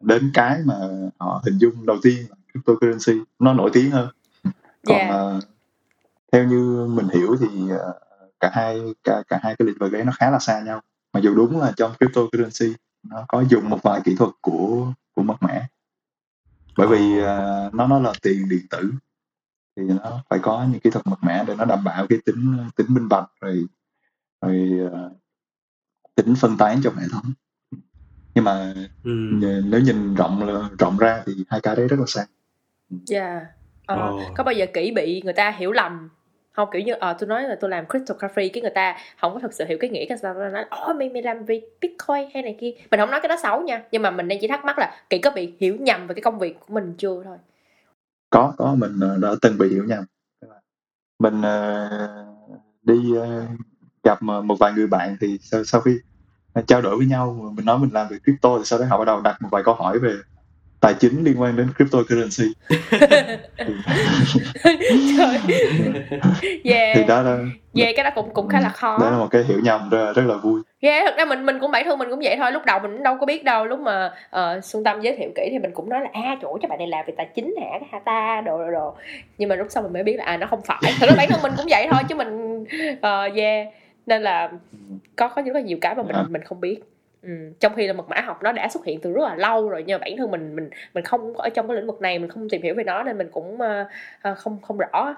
đến 0.00 0.30
cái 0.34 0.58
mà 0.64 0.74
họ 1.18 1.42
hình 1.44 1.58
dung 1.58 1.86
đầu 1.86 1.96
tiên 2.02 2.16
là 2.30 2.36
cryptocurrency 2.52 3.24
nó 3.38 3.52
nổi 3.52 3.70
tiếng 3.72 3.90
hơn 3.90 4.08
còn 4.86 4.98
yeah. 4.98 5.36
uh, 5.36 5.42
theo 6.32 6.44
như 6.44 6.86
mình 6.90 7.08
hiểu 7.08 7.36
thì 7.40 7.62
uh, 7.62 7.78
cả 8.40 8.50
hai 8.52 8.80
cả, 9.04 9.22
cả 9.28 9.38
hai 9.42 9.56
cái 9.56 9.66
lĩnh 9.66 9.78
vực 9.78 9.92
đấy 9.92 10.04
nó 10.04 10.12
khá 10.12 10.30
là 10.30 10.38
xa 10.38 10.60
nhau 10.60 10.80
mặc 11.12 11.20
dù 11.20 11.34
đúng 11.34 11.60
là 11.60 11.72
trong 11.76 11.92
cryptocurrency 11.98 12.74
nó 13.02 13.24
có 13.28 13.40
dùng 13.40 13.70
một 13.70 13.82
vài 13.82 14.00
kỹ 14.04 14.16
thuật 14.18 14.30
của 14.40 14.92
của 15.14 15.22
mật 15.22 15.42
mã 15.42 15.68
bởi 16.76 16.88
vì 16.88 17.20
uh, 17.20 17.74
nó 17.74 17.86
nó 17.86 17.98
là 17.98 18.12
tiền 18.22 18.48
điện 18.48 18.66
tử 18.70 18.92
thì 19.76 19.82
nó 19.82 20.22
phải 20.30 20.38
có 20.42 20.66
những 20.70 20.80
kỹ 20.80 20.90
thuật 20.90 21.06
mật 21.06 21.18
mã 21.20 21.44
để 21.46 21.54
nó 21.54 21.64
đảm 21.64 21.84
bảo 21.84 22.06
cái 22.06 22.18
tính 22.24 22.56
tính 22.76 22.86
minh 22.88 23.08
bạch 23.08 23.30
rồi 23.40 23.66
rồi 24.40 24.70
uh, 24.86 25.12
tính 26.14 26.34
phân 26.34 26.56
tán 26.56 26.80
trong 26.84 26.96
hệ 26.96 27.06
thống 27.12 27.32
nhưng 28.34 28.44
mà 28.44 28.74
ừ. 29.04 29.10
nếu 29.64 29.80
nhìn 29.80 30.14
rộng 30.14 30.68
rộng 30.78 30.96
ra 30.96 31.22
thì 31.26 31.44
hai 31.48 31.60
cái 31.60 31.76
đấy 31.76 31.88
rất 31.88 31.98
là 31.98 32.06
xa 32.06 32.26
dạ 32.90 33.20
yeah. 33.20 33.61
Ờ, 34.00 34.10
oh. 34.10 34.34
có 34.36 34.44
bao 34.44 34.52
giờ 34.52 34.66
kỹ 34.74 34.92
bị 34.96 35.22
người 35.24 35.32
ta 35.32 35.50
hiểu 35.50 35.72
lầm 35.72 36.08
không? 36.52 36.68
Kiểu 36.72 36.82
như 36.82 36.92
ờ 36.92 37.12
tôi 37.12 37.28
nói 37.28 37.42
là 37.42 37.56
tôi 37.60 37.70
làm 37.70 37.84
cryptography 37.86 38.48
cái 38.48 38.62
người 38.62 38.72
ta 38.74 38.96
không 39.20 39.34
có 39.34 39.40
thực 39.40 39.52
sự 39.52 39.64
hiểu 39.64 39.78
cái 39.80 39.90
nghĩa 39.90 40.04
cái 40.08 40.18
sao 40.18 40.34
nói 40.34 40.64
ồ 40.70 40.92
mày 40.92 41.08
mày 41.08 41.22
làm 41.22 41.44
vì 41.44 41.62
bitcoin 41.80 42.30
hay 42.34 42.42
này 42.42 42.56
kia. 42.60 42.72
Mình 42.90 43.00
không 43.00 43.10
nói 43.10 43.20
cái 43.20 43.28
đó 43.28 43.36
xấu 43.42 43.60
nha 43.62 43.82
nhưng 43.92 44.02
mà 44.02 44.10
mình 44.10 44.28
đang 44.28 44.38
chỉ 44.40 44.48
thắc 44.48 44.64
mắc 44.64 44.78
là 44.78 44.94
kỳ 45.10 45.18
có 45.18 45.30
bị 45.30 45.54
hiểu 45.60 45.76
nhầm 45.80 46.06
về 46.06 46.14
cái 46.14 46.22
công 46.22 46.38
việc 46.38 46.60
của 46.60 46.74
mình 46.74 46.94
chưa 46.98 47.22
thôi. 47.24 47.36
Có 48.30 48.54
có 48.56 48.74
mình 48.74 49.00
ờ, 49.00 49.18
đã 49.22 49.28
từng 49.42 49.58
bị 49.58 49.68
hiểu 49.68 49.84
nhầm. 49.84 50.04
Mình 51.18 51.40
uh, 51.40 52.26
đi 52.82 53.12
uh, 53.18 53.48
gặp 54.04 54.22
một 54.22 54.54
vài 54.60 54.72
người 54.72 54.86
bạn 54.86 55.16
thì 55.20 55.38
sau, 55.40 55.64
sau 55.64 55.80
khi 55.80 55.98
trao 56.66 56.82
đổi 56.82 56.96
với 56.96 57.06
nhau 57.06 57.52
mình 57.54 57.66
nói 57.66 57.78
mình 57.78 57.90
làm 57.92 58.06
về 58.08 58.18
crypto 58.24 58.58
thì 58.58 58.64
sau 58.64 58.78
đó 58.78 58.84
họ 58.90 58.98
bắt 58.98 59.04
đầu 59.04 59.20
đặt 59.20 59.42
một 59.42 59.48
vài 59.52 59.62
câu 59.64 59.74
hỏi 59.74 59.98
về 59.98 60.14
tài 60.82 60.94
chính 60.94 61.24
liên 61.24 61.40
quan 61.40 61.56
đến 61.56 61.68
cryptocurrency. 61.76 62.52
Trời. 65.18 65.38
yeah. 66.64 66.96
thì 66.96 67.04
đó 67.08 67.22
là 67.22 67.38
yeah 67.74 67.96
cái 67.96 68.04
đó 68.04 68.10
cũng 68.14 68.30
cũng 68.34 68.48
khá 68.48 68.60
là 68.60 68.68
khó. 68.68 68.98
Đó 69.00 69.10
là 69.10 69.18
một 69.18 69.28
cái 69.30 69.44
hiểu 69.44 69.58
nhầm 69.62 69.88
rất, 69.90 70.12
rất 70.16 70.22
là 70.26 70.34
vui. 70.36 70.62
Yeah 70.80 71.04
thật 71.06 71.14
ra 71.16 71.24
mình 71.24 71.46
mình 71.46 71.58
cũng 71.60 71.70
bản 71.70 71.84
thân 71.84 71.98
mình 71.98 72.10
cũng 72.10 72.20
vậy 72.22 72.36
thôi. 72.38 72.52
Lúc 72.52 72.62
đầu 72.66 72.78
mình 72.78 73.02
đâu 73.02 73.16
có 73.20 73.26
biết 73.26 73.44
đâu 73.44 73.64
lúc 73.64 73.80
mà 73.80 74.12
uh, 74.36 74.64
xuân 74.64 74.84
tâm 74.84 75.00
giới 75.00 75.16
thiệu 75.16 75.30
kỹ 75.34 75.48
thì 75.50 75.58
mình 75.58 75.70
cũng 75.74 75.88
nói 75.88 76.00
là 76.00 76.08
à 76.12 76.36
chỗ 76.42 76.58
cho 76.62 76.68
bạn 76.68 76.78
này 76.78 76.88
làm 76.88 77.04
về 77.06 77.14
tài 77.16 77.28
chính 77.34 77.54
hả? 77.60 77.78
Cái 77.92 78.00
ta? 78.04 78.40
Đồ 78.40 78.58
đồ 78.58 78.70
đồ. 78.70 78.94
Nhưng 79.38 79.48
mà 79.48 79.56
lúc 79.56 79.66
sau 79.70 79.82
mình 79.82 79.92
mới 79.92 80.02
biết 80.02 80.16
là 80.16 80.24
à 80.24 80.36
nó 80.36 80.46
không 80.46 80.62
phải. 80.62 80.82
Thật 81.00 81.06
ra 81.08 81.14
bản 81.16 81.28
thân 81.30 81.42
mình 81.42 81.52
cũng 81.56 81.66
vậy 81.70 81.86
thôi 81.90 82.02
chứ 82.08 82.14
mình 82.14 82.62
uh, 82.92 83.36
yeah. 83.36 83.68
Nên 84.06 84.22
là 84.22 84.50
có 85.16 85.28
có 85.28 85.42
rất 85.42 85.54
là 85.54 85.60
nhiều 85.60 85.78
cái 85.80 85.94
mà 85.94 86.02
mình 86.02 86.16
yeah. 86.16 86.30
mình 86.30 86.42
không 86.44 86.60
biết 86.60 86.80
Ừ. 87.22 87.52
trong 87.60 87.74
khi 87.74 87.86
là 87.86 87.92
mật 87.92 88.08
mã 88.08 88.20
học 88.20 88.42
nó 88.42 88.52
đã 88.52 88.68
xuất 88.68 88.84
hiện 88.84 89.00
từ 89.00 89.12
rất 89.12 89.22
là 89.24 89.34
lâu 89.34 89.68
rồi 89.68 89.84
nhưng 89.86 90.00
mà 90.00 90.04
bản 90.04 90.16
thân 90.16 90.30
mình 90.30 90.56
mình 90.56 90.70
mình 90.94 91.04
không 91.04 91.36
ở 91.36 91.48
trong 91.48 91.68
cái 91.68 91.76
lĩnh 91.76 91.86
vực 91.86 92.00
này 92.00 92.18
mình 92.18 92.30
không 92.30 92.48
tìm 92.48 92.62
hiểu 92.62 92.74
về 92.74 92.84
nó 92.84 93.02
nên 93.02 93.18
mình 93.18 93.28
cũng 93.32 93.54
uh, 93.54 94.38
không 94.38 94.58
không 94.62 94.78
rõ 94.78 95.14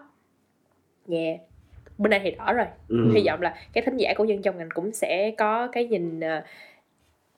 yeah 1.11 1.41
bên 1.99 2.11
này 2.11 2.21
thì 2.25 2.31
rõ 2.31 2.53
rồi 2.53 2.67
ừ. 2.89 3.13
hy 3.15 3.23
vọng 3.27 3.43
là 3.43 3.55
cái 3.73 3.85
thính 3.85 3.97
giả 3.97 4.15
của 4.17 4.25
dân 4.25 4.43
trong 4.43 4.59
ngành 4.59 4.69
cũng 4.75 4.93
sẽ 4.93 5.31
có 5.39 5.69
cái 5.73 5.85
nhìn 5.85 6.19
uh, 6.19 6.45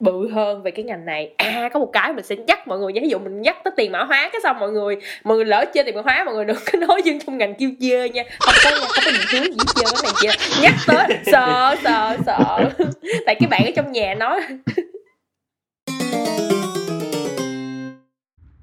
bự 0.01 0.29
hơn 0.31 0.63
về 0.63 0.71
cái 0.71 0.85
ngành 0.85 1.05
này. 1.05 1.33
À 1.37 1.69
có 1.73 1.81
một 1.81 1.91
cái 1.93 2.13
mình 2.13 2.25
sẽ 2.25 2.37
nhắc 2.37 2.69
mọi 2.69 2.79
người 2.79 2.93
ví 2.95 3.09
dụ 3.09 3.19
mình 3.19 3.43
nhắc 3.43 3.57
tới 3.65 3.73
tiền 3.77 3.93
mã 3.93 4.05
hóa 4.05 4.31
cái 4.33 4.41
xong 4.43 4.59
mọi 4.61 4.71
người 4.71 4.97
mọi 5.25 5.37
người 5.37 5.45
lỡ 5.45 5.65
chơi 5.75 5.85
tiền 5.85 5.95
mã 5.95 6.03
hóa 6.03 6.25
mọi 6.25 6.35
người 6.35 6.45
đừng 6.45 6.57
có 6.73 6.79
nói 6.89 7.03
dân 7.05 7.19
trong 7.21 7.39
ngành 7.39 7.55
kêu 7.55 7.71
dơ 7.79 8.05
nha. 8.05 8.23
Không 8.41 8.55
có 8.65 8.71
nha 8.71 8.77
không 8.81 8.91
có 8.97 9.11
định 9.13 9.21
hướng 9.33 9.45
gì 9.45 9.65
chơi 9.75 9.85
cái 9.93 10.03
này 10.03 10.13
kia. 10.23 10.61
Nhắc 10.63 10.75
tới 10.87 11.19
sợ 11.33 11.77
sợ 11.85 12.17
sợ. 12.27 12.71
Tại 13.27 13.35
cái 13.35 13.49
bạn 13.51 13.65
ở 13.65 13.71
trong 13.77 13.93
nhà 13.93 14.15
nói. 14.15 14.41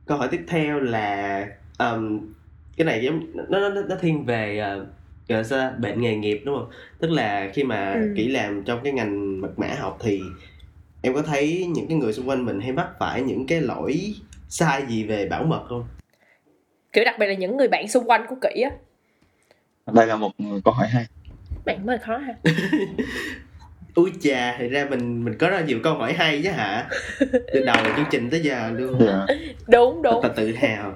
Câu 0.05 0.17
hỏi 0.17 0.27
tiếp 0.31 0.41
theo 0.47 0.79
là 0.79 1.45
um, 1.79 2.34
cái 2.77 2.86
này 2.86 3.03
giống 3.03 3.25
nó 3.34 3.59
nó 3.59 3.81
nó 3.89 3.95
thiên 4.01 4.25
về 4.25 4.63
uh, 5.39 5.79
bệnh 5.79 6.01
nghề 6.01 6.15
nghiệp 6.15 6.41
đúng 6.45 6.55
không? 6.55 6.69
Tức 6.99 7.11
là 7.11 7.49
khi 7.53 7.63
mà 7.63 7.93
ừ. 7.93 8.13
kỹ 8.17 8.27
làm 8.27 8.63
trong 8.63 8.79
cái 8.84 8.93
ngành 8.93 9.41
mật 9.41 9.59
mã 9.59 9.67
học 9.79 9.97
thì 10.01 10.21
em 11.06 11.14
có 11.14 11.22
thấy 11.22 11.66
những 11.70 11.88
cái 11.88 11.97
người 11.97 12.14
xung 12.14 12.30
quanh 12.30 12.45
mình 12.45 12.60
hay 12.60 12.72
mắc 12.72 12.88
phải 12.99 13.22
những 13.22 13.47
cái 13.47 13.62
lỗi 13.62 14.14
sai 14.49 14.84
gì 14.88 15.04
về 15.04 15.26
bảo 15.26 15.43
mật 15.43 15.64
không? 15.70 15.86
Kiểu 16.93 17.04
đặc 17.06 17.16
biệt 17.20 17.28
là 17.28 17.34
những 17.34 17.58
người 17.58 17.68
bạn 17.68 17.88
xung 17.88 18.10
quanh 18.10 18.26
của 18.30 18.36
kỹ 18.41 18.62
á. 18.62 18.72
Đây 19.93 20.08
là 20.08 20.16
một 20.16 20.32
câu 20.66 20.74
hỏi 20.74 20.88
hay. 20.88 21.06
Bạn 21.66 21.86
mới 21.86 21.97
khó 21.97 22.18
ha. 22.18 22.34
Ui 23.95 24.12
chà 24.22 24.58
thì 24.60 24.68
ra 24.68 24.88
mình 24.89 25.26
mình 25.26 25.38
có 25.39 25.49
rất 25.49 25.66
nhiều 25.66 25.80
câu 25.84 25.95
hỏi 25.95 26.14
hay 26.14 26.41
chứ 26.43 26.49
hả? 26.49 26.89
Từ 27.54 27.66
đầu 27.66 27.86
chương 27.95 28.06
trình 28.12 28.30
tới 28.30 28.41
giờ 28.41 28.72
luôn. 28.76 28.99
Dạ. 29.06 29.26
đúng 29.68 30.01
đúng. 30.01 30.20
Thật 30.24 30.34
tự 30.36 30.54
hào. 30.56 30.95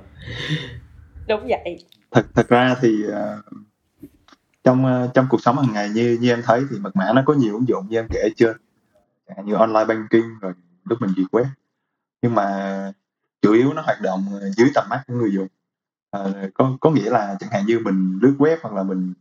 Đúng 1.28 1.48
vậy. 1.48 1.86
Thật 2.12 2.26
thật 2.36 2.50
ra 2.50 2.76
thì 2.82 2.90
uh, 3.08 3.64
trong 4.64 4.86
uh, 4.86 5.14
trong 5.14 5.26
cuộc 5.30 5.42
sống 5.42 5.58
hàng 5.58 5.74
ngày 5.74 5.90
như 5.90 6.18
như 6.22 6.30
em 6.30 6.42
thấy 6.46 6.62
thì 6.72 6.78
mật 6.80 6.96
mã 6.96 7.14
nó 7.16 7.24
có 7.26 7.34
nhiều 7.34 7.54
ứng 7.54 7.68
dụng 7.68 7.86
như 7.90 8.00
em 8.00 8.08
kể 8.14 8.30
chưa 8.36 8.54
chẳng 9.28 9.38
hạn 9.38 9.46
như 9.46 9.54
online 9.54 9.86
banking 9.86 10.40
rồi 10.42 10.54
lúc 10.84 11.02
mình 11.02 11.14
duyệt 11.18 11.28
web 11.32 11.46
nhưng 12.22 12.36
mà 12.36 12.92
chủ 13.42 13.54
yếu 13.54 13.74
nó 13.74 13.82
hoạt 13.82 14.02
động 14.02 14.26
dưới 14.58 14.72
tầm 14.74 14.86
mắt 14.90 15.04
của 15.08 15.14
người 15.14 15.32
dùng. 15.34 15.48
À, 16.12 16.22
có 16.54 16.78
có 16.82 16.92
nghĩa 16.92 17.10
là 17.10 17.36
chẳng 17.40 17.50
hạn 17.50 17.66
như 17.66 17.80
mình 17.80 18.20
lướt 18.22 18.36
web 18.38 18.58
hoặc 18.62 18.74
là 18.74 18.84
mình 18.84 19.14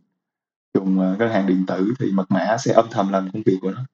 dùng 0.73 0.99
ờ, 0.99 1.15
ngân 1.19 1.29
hàng 1.29 1.47
điện 1.47 1.65
tử 1.67 1.93
thì 1.99 2.11
mật 2.11 2.31
mã 2.31 2.57
sẽ 2.59 2.73
âm 2.73 2.85
thầm 2.91 3.11
làm 3.11 3.29
công 3.33 3.41
việc 3.45 3.57
của 3.61 3.71
nó. 3.71 3.85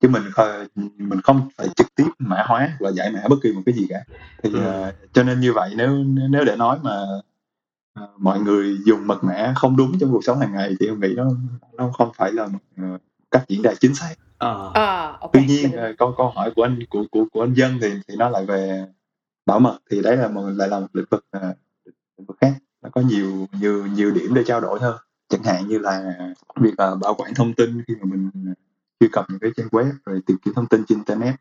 Chứ 0.00 0.08
mình 0.08 0.22
không, 0.32 0.66
mình 0.96 1.20
không 1.20 1.48
phải 1.56 1.68
trực 1.76 1.86
tiếp 1.94 2.08
mã 2.18 2.42
hóa 2.46 2.76
và 2.80 2.90
giải 2.90 3.12
mã 3.12 3.20
bất 3.28 3.36
kỳ 3.42 3.52
một 3.52 3.62
cái 3.66 3.74
gì 3.74 3.86
cả. 3.88 4.04
Thì 4.42 4.50
ừ. 4.52 4.88
uh, 4.88 4.94
cho 5.12 5.22
nên 5.22 5.40
như 5.40 5.52
vậy 5.52 5.74
nếu 5.76 6.04
nếu 6.04 6.44
để 6.44 6.56
nói 6.56 6.78
mà 6.82 7.02
uh, 8.04 8.20
mọi 8.20 8.40
người 8.40 8.78
dùng 8.84 9.06
mật 9.06 9.24
mã 9.24 9.52
không 9.56 9.76
đúng 9.76 9.98
trong 9.98 10.12
cuộc 10.12 10.24
sống 10.24 10.38
hàng 10.38 10.52
ngày 10.52 10.74
thì 10.80 10.86
em 10.86 11.00
nghĩ 11.00 11.14
nó 11.16 11.24
nó 11.76 11.90
không 11.92 12.10
phải 12.16 12.32
là 12.32 12.46
một 12.46 12.58
uh, 12.94 13.00
cách 13.30 13.44
diễn 13.48 13.62
đạt 13.62 13.80
chính 13.80 13.94
xác 13.94 14.14
ờ. 14.40 14.70
à, 14.74 15.18
okay. 15.20 15.28
tuy 15.32 15.46
nhiên 15.46 15.70
uh, 15.74 15.98
câu 15.98 16.14
câu 16.16 16.30
hỏi 16.30 16.52
của 16.56 16.62
anh 16.62 16.78
của 16.90 17.04
của 17.10 17.24
của 17.32 17.40
anh 17.42 17.54
dân 17.54 17.78
thì 17.82 17.88
thì 18.08 18.16
nó 18.16 18.28
lại 18.28 18.46
về 18.46 18.86
bảo 19.46 19.60
mật 19.60 19.78
thì 19.90 20.02
đấy 20.02 20.16
là 20.16 20.28
một 20.28 20.50
lại 20.54 20.68
là 20.68 20.80
một 20.80 20.86
lĩnh 20.92 21.06
vực 21.10 21.24
lĩnh 22.16 22.26
vực 22.26 22.36
khác 22.40 22.54
nó 22.82 22.90
có 22.92 23.00
nhiều 23.00 23.46
nhiều 23.60 23.86
nhiều 23.86 24.10
điểm 24.10 24.34
để 24.34 24.44
trao 24.46 24.60
đổi 24.60 24.80
hơn 24.80 24.96
chẳng 25.28 25.42
hạn 25.44 25.68
như 25.68 25.78
là 25.78 26.14
việc 26.56 26.72
uh, 26.72 27.00
bảo 27.00 27.14
quản 27.14 27.34
thông 27.34 27.54
tin 27.54 27.82
khi 27.88 27.94
mà 28.00 28.04
mình 28.04 28.30
truy 29.00 29.08
cập 29.12 29.30
những 29.30 29.38
cái 29.38 29.50
trang 29.56 29.68
web 29.68 29.92
rồi 30.06 30.20
tìm 30.26 30.36
kiếm 30.44 30.54
thông 30.54 30.66
tin 30.66 30.84
trên 30.88 30.98
internet 30.98 31.34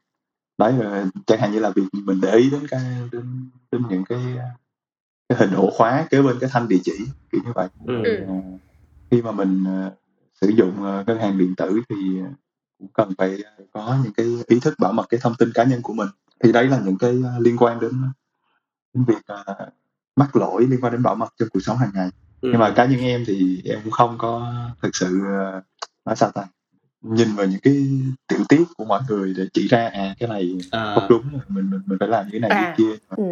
đấy 0.57 0.73
rồi 0.79 1.03
chẳng 1.25 1.39
hạn 1.39 1.51
như 1.51 1.59
là 1.59 1.69
việc 1.69 1.83
mình 1.93 2.21
để 2.21 2.35
ý 2.35 2.49
đến 2.49 2.67
cái 2.67 2.81
đến, 3.11 3.49
đến 3.71 3.81
những 3.89 4.03
cái 4.09 4.19
cái 5.29 5.37
hình 5.39 5.53
ổ 5.53 5.69
khóa 5.77 6.07
kế 6.09 6.21
bên 6.21 6.37
cái 6.39 6.49
thanh 6.53 6.67
địa 6.67 6.79
chỉ 6.83 6.97
kiểu 7.31 7.41
như 7.45 7.51
vậy 7.55 7.67
ừ. 7.85 8.03
khi 9.11 9.21
mà 9.21 9.31
mình 9.31 9.65
sử 10.41 10.47
dụng 10.47 10.81
ngân 11.07 11.19
hàng 11.19 11.37
điện 11.37 11.55
tử 11.55 11.79
thì 11.89 11.95
cũng 12.79 12.87
cần 12.93 13.09
phải 13.17 13.37
có 13.71 13.97
những 14.03 14.13
cái 14.13 14.25
ý 14.47 14.59
thức 14.59 14.73
bảo 14.79 14.93
mật 14.93 15.05
cái 15.09 15.19
thông 15.23 15.35
tin 15.39 15.51
cá 15.53 15.63
nhân 15.63 15.81
của 15.81 15.93
mình 15.93 16.07
thì 16.43 16.51
đấy 16.51 16.67
là 16.67 16.79
những 16.85 16.97
cái 16.97 17.13
liên 17.39 17.57
quan 17.57 17.79
đến 17.79 17.91
đến 18.93 19.03
việc 19.05 19.33
uh, 19.41 19.57
mắc 20.15 20.35
lỗi 20.35 20.67
liên 20.69 20.79
quan 20.81 20.93
đến 20.93 21.03
bảo 21.03 21.15
mật 21.15 21.33
trong 21.39 21.49
cuộc 21.49 21.59
sống 21.59 21.77
hàng 21.77 21.91
ngày 21.93 22.09
ừ. 22.41 22.49
nhưng 22.51 22.59
mà 22.59 22.73
cá 22.75 22.85
nhân 22.85 22.99
em 22.99 23.23
thì 23.27 23.61
em 23.65 23.79
cũng 23.83 23.91
không 23.91 24.17
có 24.17 24.53
thực 24.81 24.95
sự 24.95 25.07
uh, 25.07 25.63
nói 26.05 26.15
sao 26.15 26.31
ta 26.31 26.45
nhìn 27.01 27.35
vào 27.35 27.45
những 27.45 27.59
cái 27.59 27.87
tiểu 28.27 28.39
tiết 28.49 28.63
của 28.77 28.85
mọi 28.85 29.01
người 29.09 29.33
để 29.37 29.43
chỉ 29.53 29.67
ra 29.67 29.89
à 29.93 30.15
cái 30.19 30.29
này 30.29 30.57
à. 30.71 30.95
không 30.95 31.07
đúng 31.09 31.23
mình 31.47 31.69
mình 31.69 31.81
mình 31.85 31.97
phải 31.99 32.09
làm 32.09 32.25
như 32.25 32.31
thế 32.33 32.39
này 32.39 32.49
à. 32.49 32.75
như 32.77 32.85
kia 32.85 32.97
ừ. 33.17 33.23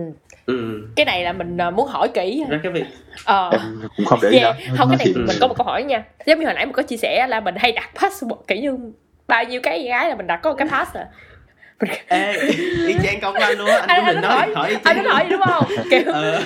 Ừ. 0.45 0.87
cái 0.95 1.05
này 1.05 1.23
là 1.23 1.33
mình 1.33 1.57
muốn 1.75 1.87
hỏi 1.87 2.09
kỹ 2.13 2.43
ra 2.49 2.59
cái 2.63 2.71
việc 2.71 2.85
ờ. 3.25 3.49
em 3.49 3.61
cũng 3.97 4.05
không 4.05 4.19
để 4.21 4.29
ý 4.29 4.37
yeah. 4.37 4.59
lắm 4.59 4.75
không 4.77 4.89
cái 4.89 4.97
này 4.97 5.25
mình 5.27 5.37
có 5.41 5.47
một 5.47 5.53
câu 5.57 5.65
hỏi 5.65 5.83
nha 5.83 6.03
giống 6.25 6.39
như 6.39 6.45
hồi 6.45 6.53
nãy 6.53 6.65
mình 6.65 6.75
có 6.75 6.83
chia 6.83 6.97
sẻ 6.97 7.27
là 7.29 7.39
mình 7.39 7.55
hay 7.57 7.71
đặt 7.71 7.89
password 7.95 8.37
kiểu 8.47 8.57
như 8.57 8.91
bao 9.27 9.43
nhiêu 9.43 9.61
cái 9.63 9.83
gái 9.83 10.09
là 10.09 10.15
mình 10.15 10.27
đặt 10.27 10.39
có 10.43 10.49
một 10.49 10.55
cái 10.59 10.67
pass 10.71 10.93
à? 10.93 11.05
Ê, 12.07 12.33
y 12.87 12.95
chang 13.03 13.19
công 13.21 13.35
anh 13.35 13.57
luôn 13.57 13.67
á. 13.67 13.77
Anh, 13.77 13.87
anh 13.87 14.05
cũng 14.05 14.07
định 14.07 14.21
nói 14.21 14.31
hỏi, 14.31 14.53
hỏi 14.55 14.77
anh 14.83 15.03
có 15.03 15.13
hỏi 15.13 15.27
đúng 15.29 15.41
không? 15.41 15.65
Kiểu 15.91 16.01
ờ. 16.05 16.41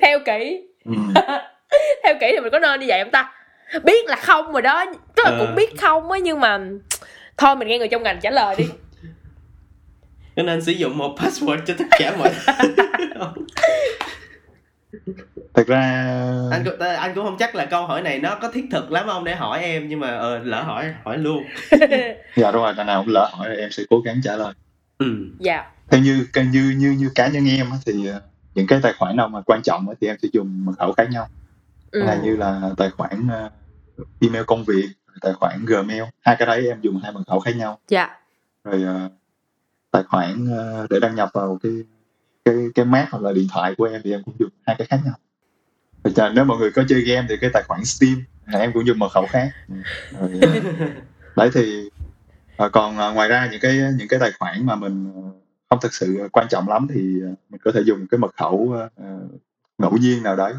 theo 0.00 0.18
kỹ. 0.26 0.62
Ừ. 0.84 0.92
theo 2.04 2.14
kỹ 2.20 2.26
thì 2.32 2.40
mình 2.40 2.52
có 2.52 2.58
nên 2.58 2.80
như 2.80 2.86
vậy 2.88 3.02
không 3.02 3.10
ta? 3.10 3.32
Biết 3.84 4.08
là 4.08 4.16
không 4.16 4.52
rồi 4.52 4.62
đó. 4.62 4.84
Tức 5.14 5.22
là 5.24 5.30
ờ. 5.30 5.38
cũng 5.38 5.54
biết 5.54 5.80
không 5.80 6.10
á 6.10 6.18
nhưng 6.18 6.40
mà 6.40 6.58
thôi 7.36 7.56
mình 7.56 7.68
nghe 7.68 7.78
người 7.78 7.88
trong 7.88 8.02
ngành 8.02 8.20
trả 8.20 8.30
lời 8.30 8.54
đi. 8.58 8.64
Cho 10.36 10.42
nên 10.42 10.62
sử 10.62 10.72
dụng 10.72 10.98
một 10.98 11.14
password 11.18 11.58
cho 11.66 11.74
tất 11.78 11.84
cả 11.90 12.12
mọi 12.18 12.30
thật 15.54 15.66
ra 15.66 15.80
anh 16.50 16.64
cũng 16.64 16.78
anh 16.78 17.14
cũng 17.14 17.24
không 17.24 17.36
chắc 17.38 17.54
là 17.54 17.66
câu 17.66 17.86
hỏi 17.86 18.02
này 18.02 18.18
nó 18.18 18.38
có 18.42 18.50
thiết 18.50 18.64
thực 18.70 18.92
lắm 18.92 19.06
không 19.06 19.24
để 19.24 19.34
hỏi 19.34 19.62
em 19.62 19.88
nhưng 19.88 20.00
mà 20.00 20.08
ờ, 20.08 20.38
lỡ 20.38 20.62
hỏi 20.62 20.94
hỏi 21.04 21.18
luôn. 21.18 21.44
Dạ 22.36 22.52
đúng 22.52 22.62
rồi 22.62 22.74
lần 22.74 22.86
nào 22.86 23.02
cũng 23.02 23.14
lỡ 23.14 23.30
hỏi 23.32 23.56
em 23.56 23.70
sẽ 23.70 23.82
cố 23.90 24.00
gắng 24.00 24.20
trả 24.24 24.36
lời. 24.36 24.54
Ừ. 24.98 25.06
Dạ. 25.38 25.70
Theo 25.90 26.00
như 26.00 26.26
như 26.34 26.74
như 26.76 26.90
như 26.90 27.10
cá 27.14 27.28
nhân 27.28 27.48
em 27.48 27.66
thì 27.86 28.06
ờ, 28.06 28.20
những 28.54 28.66
cái 28.66 28.78
tài 28.82 28.92
khoản 28.98 29.16
nào 29.16 29.28
mà 29.28 29.40
quan 29.46 29.60
trọng 29.64 29.86
thì 30.00 30.06
em 30.06 30.16
sẽ 30.22 30.28
dùng 30.32 30.64
mật 30.64 30.72
khẩu 30.78 30.92
khác 30.92 31.10
nhau 31.10 31.28
ừ. 31.90 32.02
là 32.02 32.20
như 32.24 32.36
là 32.36 32.60
tài 32.76 32.90
khoản 32.90 33.28
uh, 33.46 33.52
email 34.20 34.44
công 34.46 34.64
việc 34.64 34.88
tài 35.20 35.32
khoản 35.32 35.64
gmail 35.66 36.02
hai 36.20 36.36
cái 36.38 36.46
đấy 36.46 36.66
em 36.68 36.80
dùng 36.80 37.00
hai 37.02 37.12
mật 37.12 37.22
khẩu 37.26 37.40
khác 37.40 37.56
nhau 37.56 37.78
dạ. 37.88 38.16
Rồi 38.64 38.84
tài 39.90 40.02
khoản 40.02 40.46
để 40.90 41.00
đăng 41.00 41.14
nhập 41.14 41.28
vào 41.32 41.58
cái 41.62 41.72
cái 42.46 42.54
cái 42.74 42.84
mát 42.84 43.08
hoặc 43.10 43.22
là 43.22 43.32
điện 43.32 43.46
thoại 43.52 43.74
của 43.78 43.84
em 43.84 44.00
thì 44.04 44.12
em 44.12 44.22
cũng 44.22 44.34
dùng 44.38 44.50
hai 44.66 44.76
cái 44.78 44.86
khác 44.86 45.00
nhau. 45.04 45.14
Rồi 46.04 46.30
nếu 46.34 46.44
mọi 46.44 46.58
người 46.58 46.70
có 46.70 46.84
chơi 46.88 47.00
game 47.00 47.26
thì 47.28 47.36
cái 47.40 47.50
tài 47.52 47.62
khoản 47.62 47.84
steam 47.84 48.24
em 48.52 48.72
cũng 48.72 48.86
dùng 48.86 48.98
mật 48.98 49.08
khẩu 49.08 49.26
khác. 49.26 49.50
Rồi, 50.20 50.30
uh, 50.36 50.64
đấy 51.36 51.50
thì 51.54 51.88
uh, 52.64 52.72
còn 52.72 52.98
uh, 52.98 53.14
ngoài 53.14 53.28
ra 53.28 53.48
những 53.50 53.60
cái 53.60 53.78
những 53.98 54.08
cái 54.08 54.20
tài 54.20 54.32
khoản 54.38 54.66
mà 54.66 54.74
mình 54.74 55.12
không 55.70 55.78
thực 55.82 55.94
sự 55.94 56.28
quan 56.32 56.46
trọng 56.48 56.68
lắm 56.68 56.86
thì 56.94 57.02
mình 57.50 57.60
có 57.64 57.72
thể 57.74 57.80
dùng 57.84 58.06
cái 58.06 58.18
mật 58.18 58.36
khẩu 58.36 58.54
uh, 58.54 58.92
ngẫu 59.78 59.96
nhiên 60.00 60.22
nào 60.22 60.36
đấy 60.36 60.52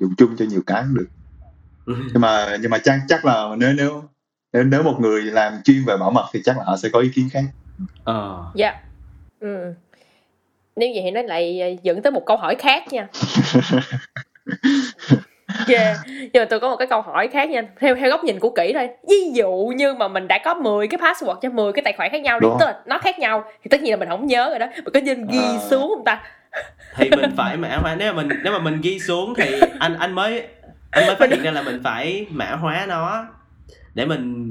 dùng 0.00 0.14
chung 0.16 0.36
cho 0.36 0.44
nhiều 0.44 0.62
cái 0.66 0.82
cũng 0.82 0.94
được. 0.94 1.08
Nhưng 1.86 2.20
mà 2.20 2.56
nhưng 2.60 2.70
mà 2.70 2.78
chắc 2.78 3.00
chắc 3.08 3.24
là 3.24 3.48
nếu 3.58 3.72
nếu 3.72 4.04
nếu 4.52 4.64
nếu 4.64 4.82
một 4.82 4.96
người 5.00 5.22
làm 5.22 5.52
chuyên 5.64 5.84
về 5.86 5.96
bảo 5.96 6.10
mật 6.10 6.26
thì 6.32 6.40
chắc 6.44 6.58
là 6.58 6.64
họ 6.64 6.76
sẽ 6.76 6.88
có 6.92 6.98
ý 7.00 7.08
kiến 7.14 7.28
khác. 7.32 7.44
Ờ. 8.04 8.50
Dạ. 8.54 8.70
Yeah. 8.70 8.84
ừ. 9.40 9.74
Nếu 10.76 10.90
vậy 10.94 11.02
thì 11.04 11.10
nó 11.10 11.22
lại 11.22 11.78
dẫn 11.82 12.02
tới 12.02 12.10
một 12.10 12.22
câu 12.26 12.36
hỏi 12.36 12.54
khác 12.54 12.92
nha. 12.92 13.08
Yeah. 15.68 15.96
nhưng 16.06 16.40
mà 16.40 16.44
tôi 16.44 16.60
có 16.60 16.68
một 16.68 16.76
cái 16.76 16.86
câu 16.86 17.02
hỏi 17.02 17.28
khác 17.28 17.50
nha. 17.50 17.62
Theo 17.80 17.94
theo 17.94 18.10
góc 18.10 18.24
nhìn 18.24 18.38
của 18.38 18.50
kỹ 18.50 18.72
thôi. 18.74 18.88
Ví 19.08 19.30
dụ 19.34 19.72
như 19.76 19.94
mà 19.94 20.08
mình 20.08 20.28
đã 20.28 20.38
có 20.44 20.54
10 20.54 20.88
cái 20.88 21.00
password 21.00 21.34
cho 21.42 21.50
10 21.50 21.72
cái 21.72 21.82
tài 21.82 21.92
khoản 21.92 22.10
khác 22.12 22.22
nhau 22.22 22.40
đi 22.40 22.48
tức 22.60 22.66
là 22.66 22.80
nó 22.86 22.98
khác 22.98 23.18
nhau 23.18 23.44
thì 23.62 23.68
tất 23.68 23.82
nhiên 23.82 23.92
là 23.92 23.96
mình 23.96 24.08
không 24.08 24.26
nhớ 24.26 24.48
rồi 24.48 24.58
đó. 24.58 24.66
Mình 24.74 24.94
có 24.94 25.00
nên 25.00 25.26
ghi 25.26 25.38
à... 25.38 25.58
xuống 25.70 25.88
không 25.88 26.04
ta? 26.04 26.22
Thì 26.96 27.10
mình 27.10 27.30
phải 27.36 27.56
mã 27.56 27.76
hóa. 27.82 27.94
Nếu 27.98 28.12
mà 28.12 28.22
mình 28.22 28.38
nếu 28.44 28.52
mà 28.52 28.58
mình 28.58 28.80
ghi 28.82 28.98
xuống 28.98 29.34
thì 29.36 29.60
anh 29.78 29.96
anh 29.98 30.12
mới 30.12 30.46
anh 30.90 31.06
mới 31.06 31.16
phát 31.16 31.30
hiện 31.30 31.42
ra 31.42 31.50
là 31.50 31.62
mình 31.62 31.80
phải 31.84 32.26
mã 32.30 32.50
hóa 32.50 32.86
nó 32.88 33.26
để 33.94 34.06
mình 34.06 34.46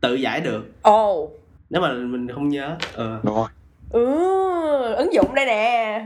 tự 0.00 0.14
giải 0.14 0.40
được. 0.40 0.64
Ồ. 0.82 1.22
Oh. 1.22 1.30
nếu 1.70 1.82
mà 1.82 1.92
mình 1.92 2.28
không 2.34 2.48
nhớ 2.48 2.76
ờ. 2.94 3.20
Đúng 3.22 3.34
rồi 3.34 3.48
ừ 3.90 4.94
ứng 4.94 5.12
dụng 5.12 5.34
đây 5.34 5.46
nè 5.46 6.00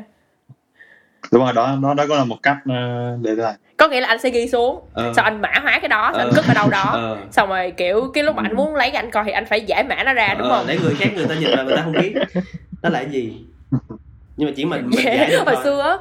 đúng 1.33 1.45
rồi 1.45 1.53
đó 1.53 1.79
đó 1.83 1.95
đó 1.95 2.05
cũng 2.09 2.17
là 2.17 2.25
một 2.25 2.37
cách 2.43 2.57
ờ, 2.69 3.17
để 3.23 3.35
làm 3.35 3.55
có 3.77 3.89
nghĩa 3.89 4.01
là 4.01 4.09
anh 4.09 4.19
sẽ 4.19 4.31
ghi 4.31 4.49
xuống 4.49 4.81
ờ. 4.95 5.13
sau 5.17 5.25
anh 5.25 5.41
mã 5.41 5.53
hóa 5.63 5.79
cái 5.79 5.89
đó 5.89 6.11
sau 6.15 6.21
ờ. 6.21 6.29
anh 6.29 6.33
cất 6.37 6.45
ở 6.49 6.55
đâu 6.55 6.71
đó 6.71 6.85
ờ. 6.93 7.17
xong 7.31 7.49
rồi 7.49 7.73
kiểu 7.77 8.11
cái 8.15 8.25
lúc 8.25 8.37
mà 8.37 8.43
anh 8.43 8.57
muốn 8.57 8.75
lấy 8.75 8.91
anh 8.91 9.11
coi 9.11 9.25
thì 9.25 9.31
anh 9.31 9.47
phải 9.47 9.61
giải 9.61 9.85
mã 9.85 10.05
nó 10.05 10.13
ra 10.13 10.35
đúng 10.39 10.49
ờ, 10.49 10.59
không 10.59 10.67
để 10.67 10.79
người 10.83 10.95
khác 10.95 11.09
người 11.17 11.27
ta 11.27 11.35
nhìn 11.35 11.51
vào 11.57 11.65
người 11.65 11.77
ta 11.77 11.83
không 11.83 11.93
biết 11.93 12.15
nó 12.83 12.89
là 12.91 13.03
cái 13.03 13.11
gì 13.11 13.45
nhưng 14.37 14.49
mà 14.49 14.53
chỉ 14.57 14.65
mình 14.65 14.91
mình 14.91 15.07
yeah. 15.07 15.19
giải 15.19 15.31
được 15.31 15.43
hồi 15.47 15.55
thôi. 15.55 15.65
xưa 15.65 15.81
á 15.81 15.99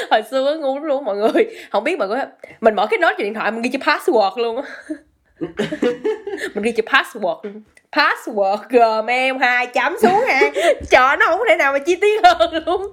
hồi 0.10 0.22
xưa 0.30 0.58
ngu 0.60 0.74
lắm 0.74 0.84
luôn 0.84 1.04
mọi 1.04 1.16
người 1.16 1.46
không 1.70 1.84
biết 1.84 1.98
mà 1.98 2.06
có 2.06 2.24
mình 2.60 2.74
mở 2.74 2.86
cái 2.86 2.98
nốt 2.98 3.12
trên 3.18 3.24
điện 3.24 3.34
thoại 3.34 3.50
mình 3.50 3.62
ghi 3.62 3.70
cho 3.70 3.78
password 3.78 4.42
luôn 4.42 4.60
mình 6.54 6.64
ghi 6.64 6.72
cho 6.72 6.82
password. 6.86 7.40
Luôn 7.42 7.62
password 7.92 8.58
gmail 8.68 9.36
hai 9.40 9.66
chấm 9.66 9.96
xuống 10.02 10.24
ha 10.28 10.40
cho 10.90 11.16
nó 11.20 11.26
không 11.26 11.40
thể 11.48 11.56
nào 11.56 11.72
mà 11.72 11.78
chi 11.78 11.96
tiết 11.96 12.20
hơn 12.24 12.64
luôn. 12.66 12.92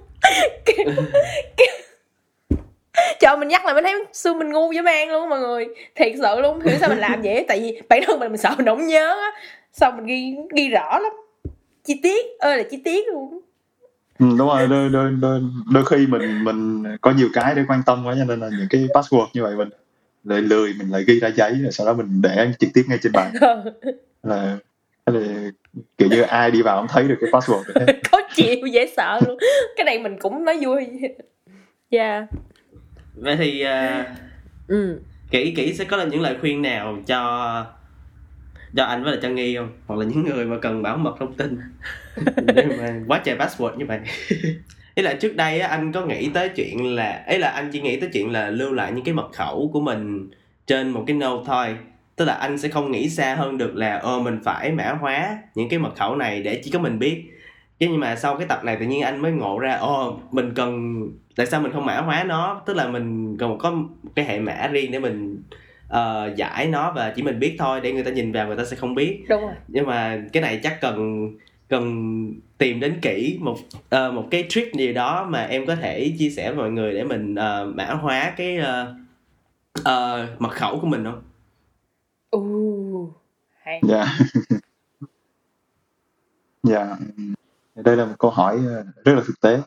Trời 3.20 3.36
mình 3.36 3.48
nhắc 3.48 3.64
lại 3.64 3.74
mình 3.74 3.84
thấy 3.84 4.04
xưa 4.12 4.34
mình 4.34 4.52
ngu 4.52 4.68
với 4.68 4.82
mang 4.82 5.10
luôn 5.12 5.28
mọi 5.28 5.40
người. 5.40 5.66
Thiệt 5.94 6.12
sự 6.18 6.40
luôn 6.40 6.60
hiểu 6.60 6.78
sao 6.80 6.88
mình 6.88 6.98
làm 6.98 7.22
vậy 7.22 7.44
tại 7.48 7.60
vì 7.60 7.80
bản 7.88 8.02
thân 8.06 8.20
mình 8.20 8.32
mình 8.32 8.40
sợ 8.40 8.54
mình 8.56 8.66
không 8.66 8.86
nhớ 8.86 9.08
á. 9.08 9.30
Sao 9.72 9.92
mình 9.92 10.06
ghi 10.06 10.36
ghi 10.56 10.68
rõ 10.68 10.98
lắm. 10.98 11.12
Chi 11.84 12.00
tiết 12.02 12.26
ơi 12.38 12.56
là 12.56 12.62
chi 12.70 12.76
tiết 12.84 13.08
luôn. 13.08 13.40
Ừ, 14.18 14.26
đúng 14.38 14.48
rồi 14.48 14.66
đôi, 14.68 14.88
đôi, 14.88 15.10
đôi, 15.20 15.40
đôi 15.72 15.84
khi 15.84 16.06
mình 16.06 16.44
mình 16.44 16.84
có 17.00 17.10
nhiều 17.10 17.28
cái 17.32 17.54
để 17.54 17.62
quan 17.68 17.82
tâm 17.86 18.06
quá 18.06 18.14
cho 18.18 18.24
nên 18.24 18.40
là 18.40 18.48
những 18.58 18.66
cái 18.70 18.88
password 18.94 19.26
như 19.32 19.42
vậy 19.42 19.54
mình 19.56 19.68
lại 20.24 20.42
lười 20.42 20.74
mình 20.78 20.90
lại 20.90 21.04
ghi 21.06 21.20
ra 21.20 21.28
giấy 21.28 21.54
rồi 21.62 21.72
sau 21.72 21.86
đó 21.86 21.94
mình 21.94 22.22
để 22.22 22.52
trực 22.58 22.70
tiếp 22.74 22.82
ngay 22.88 22.98
trên 23.02 23.12
bàn. 23.12 23.32
Là 24.22 24.58
là 25.06 25.50
kiểu 25.98 26.08
như 26.08 26.22
ai 26.22 26.50
đi 26.50 26.62
vào 26.62 26.76
không 26.76 26.88
thấy 26.88 27.08
được 27.08 27.16
cái 27.20 27.30
password 27.30 27.62
có 28.12 28.20
chịu 28.34 28.66
dễ 28.66 28.92
sợ 28.96 29.20
luôn. 29.26 29.38
Cái 29.76 29.84
này 29.84 29.98
mình 29.98 30.16
cũng 30.20 30.44
nói 30.44 30.58
vui. 30.60 30.86
Dạ. 31.90 32.14
Yeah. 32.14 32.24
vậy 33.14 33.36
thì 33.36 33.64
uh, 33.64 34.06
ừ. 34.68 35.00
kỹ 35.30 35.54
kỹ 35.56 35.74
sẽ 35.74 35.84
có 35.84 35.96
là 35.96 36.04
những 36.04 36.20
lời 36.20 36.36
khuyên 36.40 36.62
nào 36.62 36.98
cho 37.06 37.66
cho 38.76 38.84
anh 38.84 39.04
với 39.04 39.12
là 39.12 39.18
cho 39.22 39.28
nghi 39.28 39.56
không? 39.56 39.72
Hoặc 39.86 39.96
là 39.98 40.04
những 40.04 40.24
người 40.24 40.44
mà 40.44 40.56
cần 40.62 40.82
bảo 40.82 40.96
mật 40.96 41.16
thông 41.18 41.34
tin. 41.34 41.58
Để 42.36 42.64
mà 42.78 43.00
quá 43.08 43.20
trời 43.24 43.36
password 43.36 43.76
như 43.76 43.86
vậy 43.86 44.00
ý 44.98 45.04
là 45.04 45.14
trước 45.14 45.36
đây 45.36 45.60
á, 45.60 45.68
anh 45.68 45.92
có 45.92 46.06
nghĩ 46.06 46.28
tới 46.34 46.48
chuyện 46.48 46.94
là 46.94 47.22
ấy 47.26 47.38
là 47.38 47.48
anh 47.48 47.70
chỉ 47.72 47.80
nghĩ 47.80 48.00
tới 48.00 48.10
chuyện 48.12 48.32
là 48.32 48.50
lưu 48.50 48.72
lại 48.72 48.92
những 48.92 49.04
cái 49.04 49.14
mật 49.14 49.32
khẩu 49.32 49.70
của 49.72 49.80
mình 49.80 50.30
trên 50.66 50.90
một 50.90 51.04
cái 51.06 51.16
note 51.16 51.44
thôi. 51.46 51.76
Tức 52.16 52.24
là 52.24 52.34
anh 52.34 52.58
sẽ 52.58 52.68
không 52.68 52.90
nghĩ 52.90 53.08
xa 53.08 53.34
hơn 53.34 53.58
được 53.58 53.76
là 53.76 53.96
ờ 53.96 54.20
mình 54.20 54.38
phải 54.44 54.72
mã 54.72 54.96
hóa 55.00 55.38
những 55.54 55.68
cái 55.68 55.78
mật 55.78 55.96
khẩu 55.96 56.16
này 56.16 56.42
để 56.42 56.60
chỉ 56.64 56.70
có 56.70 56.78
mình 56.78 56.98
biết. 56.98 57.24
Chứ 57.78 57.86
nhưng 57.90 58.00
mà 58.00 58.16
sau 58.16 58.36
cái 58.36 58.46
tập 58.46 58.64
này 58.64 58.76
tự 58.76 58.86
nhiên 58.86 59.02
anh 59.02 59.22
mới 59.22 59.32
ngộ 59.32 59.58
ra 59.58 59.74
ồ 59.74 60.20
mình 60.30 60.52
cần 60.54 61.00
tại 61.36 61.46
sao 61.46 61.60
mình 61.60 61.72
không 61.72 61.86
mã 61.86 61.96
hóa 61.96 62.24
nó? 62.24 62.62
Tức 62.66 62.76
là 62.76 62.88
mình 62.88 63.36
cần 63.38 63.58
có 63.58 63.70
một 63.70 63.88
cái 64.14 64.24
hệ 64.24 64.38
mã 64.38 64.68
riêng 64.72 64.92
để 64.92 64.98
mình 64.98 65.42
uh, 65.92 66.36
giải 66.36 66.66
nó 66.66 66.92
và 66.96 67.12
chỉ 67.16 67.22
mình 67.22 67.38
biết 67.38 67.56
thôi 67.58 67.80
để 67.80 67.92
người 67.92 68.04
ta 68.04 68.10
nhìn 68.10 68.32
vào 68.32 68.46
người 68.46 68.56
ta 68.56 68.64
sẽ 68.64 68.76
không 68.76 68.94
biết. 68.94 69.20
Đúng 69.28 69.40
rồi. 69.40 69.52
Nhưng 69.68 69.86
mà 69.86 70.22
cái 70.32 70.42
này 70.42 70.60
chắc 70.62 70.80
cần 70.80 71.28
cần 71.68 72.32
tìm 72.58 72.80
đến 72.80 72.98
kỹ 73.02 73.38
một 73.40 73.56
uh, 73.78 74.14
một 74.14 74.28
cái 74.30 74.46
trick 74.48 74.74
gì 74.74 74.92
đó 74.92 75.26
mà 75.30 75.42
em 75.42 75.66
có 75.66 75.76
thể 75.76 76.14
chia 76.18 76.30
sẻ 76.30 76.48
với 76.48 76.58
mọi 76.58 76.70
người 76.70 76.94
để 76.94 77.04
mình 77.04 77.32
uh, 77.32 77.74
mã 77.74 77.84
hóa 77.84 78.34
cái 78.36 78.58
uh, 78.58 78.88
uh, 79.80 80.40
mật 80.40 80.52
khẩu 80.52 80.80
của 80.80 80.86
mình 80.86 81.04
không? 81.04 81.22
uh, 82.36 83.10
hay. 83.62 83.80
Dạ. 83.88 84.18
Dạ. 86.62 86.96
Đây 87.74 87.96
là 87.96 88.04
một 88.04 88.14
câu 88.18 88.30
hỏi 88.30 88.58
rất 89.04 89.14
là 89.14 89.22
thực 89.26 89.40
tế. 89.40 89.60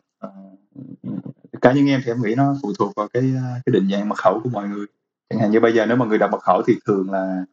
Cá 1.60 1.72
nhân 1.72 1.86
em 1.86 2.00
thì 2.04 2.10
em 2.12 2.22
nghĩ 2.22 2.34
nó 2.34 2.56
phụ 2.62 2.72
thuộc 2.78 2.92
vào 2.96 3.08
cái 3.12 3.22
cái 3.36 3.72
định 3.72 3.88
dạng 3.92 4.08
mật 4.08 4.18
khẩu 4.18 4.40
của 4.44 4.50
mọi 4.50 4.68
người. 4.68 4.86
Chẳng 5.30 5.38
hạn 5.38 5.50
như 5.50 5.60
bây 5.60 5.72
giờ 5.72 5.86
nếu 5.86 5.96
mà 5.96 6.06
người 6.06 6.18
đặt 6.18 6.30
mật 6.32 6.42
khẩu 6.42 6.62
thì 6.66 6.74
thường 6.86 7.10
là 7.10 7.44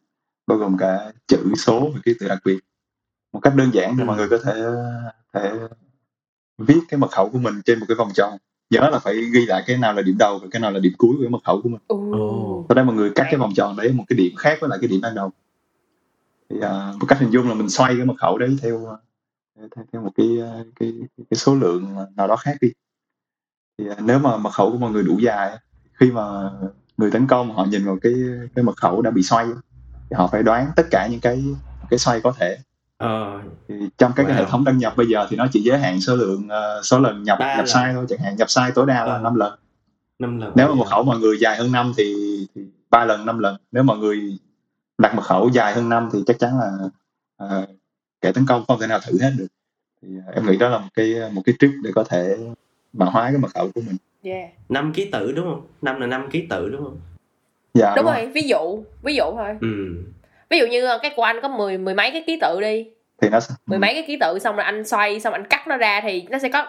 bao 0.46 0.58
gồm 0.58 0.76
cả 0.78 1.12
chữ 1.26 1.52
số 1.56 1.90
và 1.94 2.00
ký 2.04 2.14
tự 2.20 2.28
đặc 2.28 2.38
biệt 2.44 2.58
một 3.32 3.40
cách 3.40 3.54
đơn 3.56 3.70
giản 3.74 3.96
thì 3.96 4.02
Ừ. 4.02 4.06
mọi 4.06 4.16
người 4.16 4.28
có 4.28 4.38
thể 4.44 4.62
thể 5.34 5.52
viết 6.58 6.80
cái 6.88 6.98
mật 6.98 7.10
khẩu 7.10 7.30
của 7.30 7.38
mình 7.38 7.54
trên 7.64 7.80
một 7.80 7.86
cái 7.88 7.94
vòng 7.94 8.10
tròn. 8.14 8.36
Nhớ 8.70 8.90
là 8.92 8.98
phải 8.98 9.14
ghi 9.14 9.46
lại 9.46 9.64
cái 9.66 9.76
nào 9.76 9.92
là 9.92 10.02
điểm 10.02 10.16
đầu 10.18 10.38
và 10.42 10.48
cái 10.50 10.60
nào 10.60 10.70
là 10.70 10.78
điểm 10.80 10.92
cuối 10.98 11.10
của 11.16 11.22
cái 11.22 11.30
mật 11.30 11.44
khẩu 11.44 11.62
của 11.62 11.68
mình. 11.68 11.80
Uh, 11.94 12.66
sau 12.68 12.74
đó 12.74 12.84
mọi 12.84 12.96
người 12.96 13.10
cắt 13.14 13.26
cái 13.30 13.36
vòng 13.36 13.52
tròn 13.56 13.76
đấy 13.76 13.92
một 13.92 14.04
cái 14.08 14.16
điểm 14.16 14.36
khác 14.36 14.58
với 14.60 14.70
lại 14.70 14.78
cái 14.82 14.88
điểm 14.88 15.00
ban 15.00 15.14
đầu. 15.14 15.30
Thì 16.50 16.56
à, 16.60 16.92
một 17.00 17.06
cách 17.08 17.18
hình 17.18 17.30
dung 17.30 17.48
là 17.48 17.54
mình 17.54 17.68
xoay 17.68 17.96
cái 17.96 18.06
mật 18.06 18.14
khẩu 18.18 18.38
đấy 18.38 18.56
theo 18.62 18.98
theo, 19.76 19.84
theo 19.92 20.02
một 20.02 20.10
cái, 20.16 20.28
cái 20.80 20.92
cái 21.30 21.36
số 21.36 21.54
lượng 21.54 21.96
nào 22.16 22.26
đó 22.26 22.36
khác 22.36 22.56
đi. 22.60 22.68
Thì 23.78 23.88
à, 23.88 23.96
nếu 24.04 24.18
mà 24.18 24.36
mật 24.36 24.50
khẩu 24.50 24.70
của 24.70 24.78
mọi 24.78 24.90
người 24.90 25.02
đủ 25.02 25.18
dài 25.18 25.58
khi 25.92 26.10
mà 26.10 26.50
người 26.96 27.10
tấn 27.10 27.26
công 27.26 27.52
họ 27.52 27.64
nhìn 27.64 27.84
vào 27.84 27.98
cái 28.02 28.14
cái 28.54 28.62
mật 28.64 28.76
khẩu 28.76 29.02
đã 29.02 29.10
bị 29.10 29.22
xoay 29.22 29.46
thì 30.10 30.14
họ 30.16 30.26
phải 30.26 30.42
đoán 30.42 30.70
tất 30.76 30.86
cả 30.90 31.06
những 31.10 31.20
cái 31.20 31.44
cái 31.90 31.98
xoay 31.98 32.20
có 32.20 32.32
thể 32.38 32.58
Ờ, 33.00 33.40
trong 33.98 34.12
các 34.16 34.24
cái 34.26 34.36
Wow. 34.36 34.38
hệ 34.38 34.44
thống 34.44 34.64
đăng 34.64 34.78
nhập 34.78 34.92
bây 34.96 35.06
giờ 35.06 35.26
thì 35.30 35.36
nó 35.36 35.46
chỉ 35.52 35.60
giới 35.62 35.78
hạn 35.78 36.00
số 36.00 36.16
lượng 36.16 36.48
ờ, 36.48 36.80
số 36.82 36.98
lần 36.98 37.22
nhập 37.22 37.36
Ba 37.40 37.46
nhập 37.46 37.56
lần. 37.58 37.66
sai 37.66 37.92
thôi 37.94 38.06
chẳng 38.08 38.18
hạn 38.18 38.36
nhập 38.36 38.50
sai 38.50 38.70
tối 38.74 38.86
đa 38.86 39.04
là 39.04 39.12
Ờ. 39.12 39.18
5 39.18 39.34
lần. 39.34 39.58
Năm 40.18 40.38
lần. 40.40 40.52
Nếu 40.56 40.68
mà 40.68 40.74
mật 40.74 40.84
khẩu 40.84 41.02
mọi 41.02 41.18
người 41.18 41.38
dài 41.40 41.56
hơn 41.56 41.72
năm 41.72 41.92
thì, 41.96 42.14
thì 42.54 42.60
3 42.90 43.04
lần 43.04 43.26
5 43.26 43.38
lần. 43.38 43.56
Nếu 43.72 43.82
mọi 43.82 43.98
người 43.98 44.38
đặt 44.98 45.14
mật 45.14 45.22
khẩu 45.22 45.48
dài 45.48 45.72
hơn 45.74 45.88
năm 45.88 46.08
thì 46.12 46.18
chắc 46.26 46.38
chắn 46.38 46.58
là 46.58 46.70
ờ, 47.36 47.66
kẻ 48.20 48.32
tấn 48.32 48.46
công 48.46 48.64
không 48.68 48.80
thể 48.80 48.86
nào 48.86 48.98
thử 49.06 49.18
hết 49.22 49.30
được. 49.38 49.46
Thì 50.02 50.08
ờ, 50.26 50.32
em 50.32 50.46
nghĩ 50.46 50.56
đó 50.56 50.68
là 50.68 50.78
một 50.78 50.88
cái 50.94 51.14
một 51.32 51.42
cái 51.44 51.54
trick 51.58 51.74
để 51.82 51.90
có 51.94 52.04
thể 52.04 52.36
mã 52.92 53.06
hóa 53.06 53.22
cái 53.30 53.38
mật 53.38 53.48
khẩu 53.54 53.70
của 53.74 53.80
mình. 53.80 53.96
Yeah. 54.22 54.50
năm 54.68 54.92
ký 54.92 55.08
tự 55.12 55.32
đúng 55.32 55.44
không? 55.46 55.66
Năm 55.82 56.00
là 56.00 56.06
năm 56.06 56.28
ký 56.30 56.46
tự 56.50 56.68
đúng 56.68 56.84
không? 56.84 57.00
Dạ 57.74 57.92
đúng 57.96 58.04
rồi. 58.04 58.30
ví 58.34 58.42
dụ 58.42 58.84
ví 59.02 59.14
dụ 59.14 59.24
thôi. 59.36 59.56
Ừ 59.60 59.96
ví 60.50 60.58
dụ 60.58 60.66
như 60.66 60.88
cái 61.02 61.12
của 61.16 61.22
anh 61.22 61.40
có 61.40 61.48
mười 61.48 61.78
mười 61.78 61.94
mấy 61.94 62.10
cái 62.10 62.22
ký 62.26 62.38
tự 62.40 62.60
đi. 62.60 62.86
Thì 63.20 63.28
nó 63.28 63.38
mười 63.66 63.78
mấy 63.78 63.94
cái 63.94 64.02
ký 64.06 64.16
tự 64.20 64.38
xong 64.38 64.56
rồi 64.56 64.64
anh 64.64 64.84
xoay 64.84 65.20
xong 65.20 65.32
anh 65.32 65.44
cắt 65.44 65.66
nó 65.68 65.76
ra 65.76 66.00
thì 66.00 66.26
nó 66.30 66.38
sẽ 66.38 66.48
có 66.48 66.66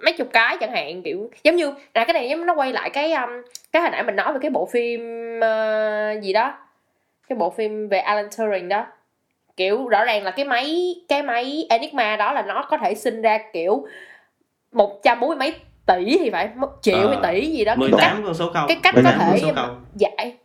mấy 0.00 0.12
chục 0.12 0.28
cái 0.32 0.56
chẳng 0.60 0.72
hạn 0.72 1.02
kiểu 1.02 1.30
giống 1.44 1.56
như 1.56 1.74
là 1.94 2.04
cái 2.04 2.12
này 2.14 2.28
giống 2.28 2.46
nó 2.46 2.54
quay 2.54 2.72
lại 2.72 2.90
cái 2.90 3.12
um, 3.12 3.30
cái 3.72 3.82
hồi 3.82 3.90
nãy 3.90 4.02
mình 4.02 4.16
nói 4.16 4.32
về 4.32 4.38
cái 4.42 4.50
bộ 4.50 4.66
phim 4.72 5.00
ờ, 5.40 6.14
gì 6.22 6.32
đó 6.32 6.54
cái 7.28 7.36
bộ 7.38 7.50
phim 7.50 7.88
về 7.88 7.98
Alan 7.98 8.28
Turing 8.38 8.68
đó. 8.68 8.86
Kiểu 9.56 9.88
rõ 9.88 10.04
ràng 10.04 10.24
là 10.24 10.30
cái 10.30 10.44
máy 10.44 10.94
cái 11.08 11.22
máy 11.22 11.66
Enigma 11.70 12.16
đó 12.16 12.32
là 12.32 12.42
nó 12.42 12.66
có 12.70 12.78
thể 12.78 12.94
sinh 12.94 13.22
ra 13.22 13.38
kiểu 13.52 13.86
một 14.72 15.00
trăm 15.02 15.20
bốn 15.20 15.28
mươi 15.28 15.36
mấy 15.36 15.54
tỷ 15.86 16.18
thì 16.18 16.30
phải 16.30 16.48
một 16.56 16.68
triệu 16.82 16.94
Ờ, 17.08 17.20
hay 17.22 17.40
tỷ 17.40 17.46
gì 17.46 17.64
đó. 17.64 17.74
Mười 17.76 17.90
cái 17.90 18.00
cách 18.00 18.16
con 18.24 18.34
số 18.34 18.50
không. 18.54 18.64
cái 18.68 18.76
cách 18.82 18.94
có 18.96 19.02
thể- 19.02 19.52
giải 19.94 20.36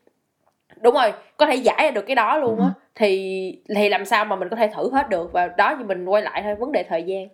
đúng 0.82 0.94
rồi 0.96 1.14
có 1.38 1.46
thể 1.46 1.56
giải 1.56 1.78
ra 1.84 1.92
được 1.92 2.04
cái 2.08 2.16
đó 2.16 2.38
luôn 2.38 2.60
á 2.60 2.66
Ừ. 2.66 2.72
thì 2.96 3.56
thì 3.76 3.90
làm 3.90 4.06
sao 4.06 4.26
mà 4.26 4.36
mình 4.36 4.50
có 4.50 4.56
thể 4.56 4.70
thử 4.76 4.92
hết 4.94 5.10
được 5.10 5.32
và 5.34 5.48
đó 5.48 5.76
thì 5.78 5.84
mình 5.84 6.06
quay 6.06 6.22
lại 6.24 6.42
thôi 6.44 6.56
vấn 6.56 6.72
đề 6.72 6.84
thời 6.90 7.04
gian 7.04 7.28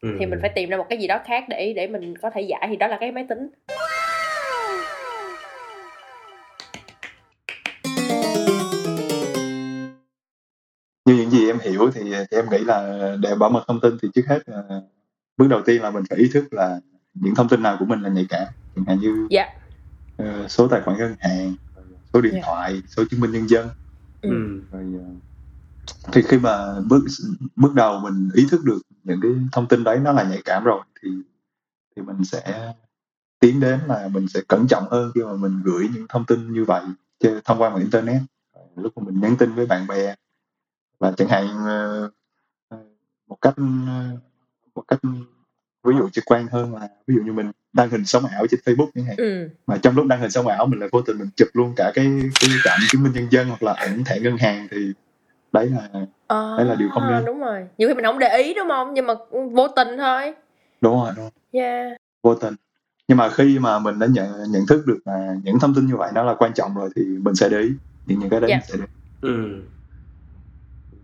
ừ. 0.00 0.16
thì 0.20 0.26
mình 0.26 0.38
phải 0.40 0.50
tìm 0.54 0.70
ra 0.70 0.76
một 0.76 0.86
cái 0.88 0.98
gì 0.98 1.06
đó 1.06 1.20
khác 1.24 1.44
để 1.48 1.72
để 1.76 1.86
mình 1.86 2.18
có 2.18 2.30
thể 2.30 2.40
giải 2.40 2.66
thì 2.70 2.76
đó 2.76 2.86
là 2.86 2.96
cái 3.00 3.12
máy 3.12 3.26
tính 3.28 3.48
như 11.04 11.14
những 11.14 11.30
gì 11.30 11.46
em 11.46 11.58
hiểu 11.58 11.90
thì, 11.94 12.00
thì 12.30 12.36
em 12.36 12.44
nghĩ 12.50 12.58
là 12.58 12.98
để 13.22 13.34
bảo 13.34 13.50
mật 13.50 13.64
thông 13.68 13.80
tin 13.80 13.96
thì 14.02 14.08
trước 14.14 14.22
hết 14.28 14.38
là 14.48 14.62
bước 15.36 15.46
đầu 15.50 15.60
tiên 15.66 15.82
là 15.82 15.90
mình 15.90 16.02
phải 16.10 16.18
ý 16.18 16.30
thức 16.34 16.44
là 16.50 16.80
những 17.14 17.34
thông 17.34 17.48
tin 17.48 17.62
nào 17.62 17.76
của 17.78 17.84
mình 17.84 18.00
là 18.02 18.08
nhạy 18.08 18.26
cảm 18.28 18.46
chẳng 18.76 18.84
hạn 18.88 18.98
như 19.00 19.26
Dạ. 19.30 19.46
ờ, 20.18 20.48
số 20.48 20.68
tài 20.68 20.80
khoản 20.80 20.98
ngân 20.98 21.14
hàng 21.20 21.54
số 22.18 22.22
điện 22.22 22.34
Dạ. 22.34 22.40
thoại 22.44 22.82
số 22.88 23.04
chứng 23.10 23.20
minh 23.20 23.32
nhân 23.32 23.48
dân 23.48 23.68
ừ. 24.20 24.60
rồi 24.70 24.94
ờ, 24.98 25.14
thì 26.12 26.22
khi 26.22 26.38
mà 26.38 26.80
bước 26.80 27.04
bước 27.56 27.74
đầu 27.74 28.00
mình 28.00 28.30
ý 28.34 28.46
thức 28.50 28.64
được 28.64 28.78
những 29.04 29.20
cái 29.22 29.32
thông 29.52 29.68
tin 29.68 29.84
đấy 29.84 29.98
nó 29.98 30.12
là 30.12 30.22
nhạy 30.22 30.42
cảm 30.44 30.64
rồi 30.64 30.80
thì 31.02 31.08
thì 31.96 32.02
mình 32.02 32.24
sẽ 32.24 32.74
tiến 33.40 33.60
đến 33.60 33.80
là 33.86 34.08
mình 34.12 34.28
sẽ 34.28 34.40
cẩn 34.48 34.66
trọng 34.68 34.88
hơn 34.90 35.12
khi 35.14 35.22
mà 35.24 35.32
mình 35.32 35.60
gửi 35.64 35.88
những 35.94 36.06
thông 36.08 36.24
tin 36.26 36.52
như 36.52 36.64
vậy 36.64 36.84
thông 37.44 37.58
qua 37.58 37.70
mạng 37.70 37.80
internet 37.80 38.22
lúc 38.76 38.98
mà 38.98 39.02
mình 39.06 39.20
nhắn 39.20 39.36
tin 39.38 39.54
với 39.54 39.66
bạn 39.66 39.86
bè 39.86 40.14
và 40.98 41.12
chẳng 41.16 41.28
hạn 41.28 41.46
ờ, 41.66 42.10
ờ, 42.68 42.78
một 43.26 43.38
cách 43.40 43.54
ờ, 43.86 44.16
một 44.74 44.84
cách 44.88 45.00
ví 45.84 45.94
dụ 45.98 46.08
trực 46.08 46.24
quan 46.26 46.46
hơn 46.50 46.74
là 46.74 46.88
ví 47.06 47.14
dụ 47.14 47.20
như 47.22 47.32
mình 47.32 47.50
đăng 47.72 47.90
hình 47.90 48.04
sống 48.04 48.24
ảo 48.26 48.46
trên 48.50 48.60
Facebook 48.64 48.88
chẳng 48.94 49.04
hạn 49.04 49.14
ừ 49.18 49.48
mà 49.66 49.76
trong 49.82 49.96
lúc 49.96 50.06
đăng 50.06 50.20
hình 50.20 50.30
sống 50.30 50.46
ảo 50.46 50.66
mình 50.66 50.80
lại 50.80 50.88
vô 50.92 51.00
tình 51.02 51.18
mình 51.18 51.28
chụp 51.36 51.48
luôn 51.52 51.72
cả 51.76 51.92
cái 51.94 52.06
cái 52.40 52.50
ảnh 52.64 52.80
chứng 52.90 53.02
minh 53.02 53.12
nhân 53.12 53.26
dân 53.30 53.48
hoặc 53.48 53.62
là 53.62 53.72
ảnh 53.72 54.04
thẻ 54.04 54.20
ngân 54.20 54.36
hàng 54.36 54.68
thì 54.70 54.92
đấy 55.52 55.66
là 55.66 55.88
à, 56.28 56.54
Đấy 56.56 56.66
là 56.66 56.74
điều 56.74 56.88
không 56.90 57.10
nên. 57.10 57.24
đúng 57.24 57.40
rồi 57.40 57.66
nhiều 57.78 57.88
khi 57.88 57.94
mình 57.94 58.04
không 58.04 58.18
để 58.18 58.36
ý 58.42 58.54
đúng 58.54 58.68
không 58.68 58.94
nhưng 58.94 59.06
mà 59.06 59.14
vô 59.52 59.68
tình 59.68 59.88
thôi 59.98 60.34
đúng 60.80 60.94
rồi 60.94 61.12
đúng 61.16 61.24
rồi. 61.24 61.62
yeah 61.62 61.92
vô 62.22 62.34
tình 62.34 62.54
nhưng 63.08 63.18
mà 63.18 63.28
khi 63.30 63.58
mà 63.58 63.78
mình 63.78 63.98
đã 63.98 64.06
nhận 64.06 64.26
nhận 64.52 64.66
thức 64.68 64.86
được 64.86 64.98
là 65.04 65.34
những 65.44 65.58
thông 65.58 65.74
tin 65.74 65.86
như 65.86 65.96
vậy 65.96 66.10
nó 66.14 66.22
là 66.22 66.34
quan 66.34 66.52
trọng 66.54 66.74
rồi 66.74 66.90
thì 66.96 67.02
mình 67.02 67.34
sẽ 67.34 67.48
để 67.48 67.60
ý 67.60 67.68
những 68.06 68.18
những 68.18 68.30
cái 68.30 68.40
đấy 68.40 68.50
Dạ. 68.50 68.56
mình 68.56 68.64
sẽ 68.68 68.76
để 68.78 68.84
ý. 68.84 68.88
ừ 69.34 69.62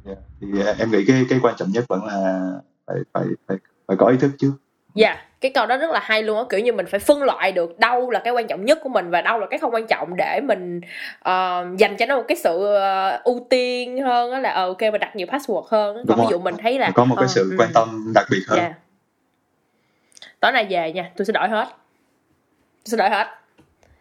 Dạ. 0.05 0.15
thì 0.41 0.47
à, 0.67 0.75
em 0.79 0.91
nghĩ 0.91 1.05
cái 1.07 1.27
cái 1.29 1.39
quan 1.43 1.55
trọng 1.59 1.71
nhất 1.73 1.85
vẫn 1.89 2.05
là 2.05 2.51
phải 2.87 2.97
phải 3.13 3.25
phải 3.49 3.57
phải 3.89 3.97
có 3.97 4.07
ý 4.07 4.17
thức 4.17 4.31
trước 4.39 4.53
dạ. 4.95 5.17
Cái 5.41 5.51
câu 5.51 5.67
đó 5.67 5.77
rất 5.77 5.91
là 5.91 6.01
hay 6.03 6.23
luôn 6.23 6.39
á 6.39 6.45
kiểu 6.51 6.61
như 6.61 6.73
mình 6.73 6.87
phải 6.87 7.01
phân 7.01 7.23
loại 7.23 7.53
được 7.53 7.79
đâu 7.79 8.11
là 8.11 8.21
cái 8.25 8.33
quan 8.33 8.47
trọng 8.47 8.65
nhất 8.65 8.79
của 8.83 8.89
mình 8.89 9.11
và 9.11 9.23
đâu 9.23 9.39
là 9.39 9.47
cái 9.51 9.59
không 9.59 9.75
quan 9.75 9.87
trọng 9.87 10.17
để 10.17 10.41
mình 10.45 10.81
ờ, 11.19 11.67
dành 11.79 11.97
cho 11.97 12.07
nó 12.07 12.17
một 12.17 12.25
cái 12.29 12.37
sự 12.37 12.75
ờ, 12.75 13.21
ưu 13.25 13.47
tiên 13.51 14.03
hơn 14.03 14.33
á 14.33 14.39
là 14.39 14.51
ờ, 14.51 14.67
ok 14.67 14.81
mình 14.81 15.01
đặt 15.01 15.17
nhiều 15.17 15.27
password 15.27 15.65
hơn. 15.69 15.97
Đúng 15.97 16.07
còn 16.07 16.21
ví 16.21 16.31
dụ 16.31 16.39
mình 16.39 16.55
thấy 16.63 16.79
là 16.79 16.91
có 16.95 17.05
một 17.05 17.17
cái 17.17 17.25
ờ, 17.25 17.29
sự 17.29 17.51
ừ, 17.51 17.57
quan 17.59 17.71
tâm 17.75 18.13
đặc 18.15 18.27
biệt 18.31 18.43
hơn. 18.49 18.59
Dạ. 18.59 18.75
Tối 20.41 20.53
nay 20.53 20.67
về 20.71 20.93
nha 20.93 21.11
tôi 21.17 21.25
sẽ 21.25 21.33
đổi 21.33 21.49
hết. 21.49 21.69
Tôi 22.85 22.91
sẽ 22.91 22.97
đổi 22.97 23.11
hết 23.11 23.27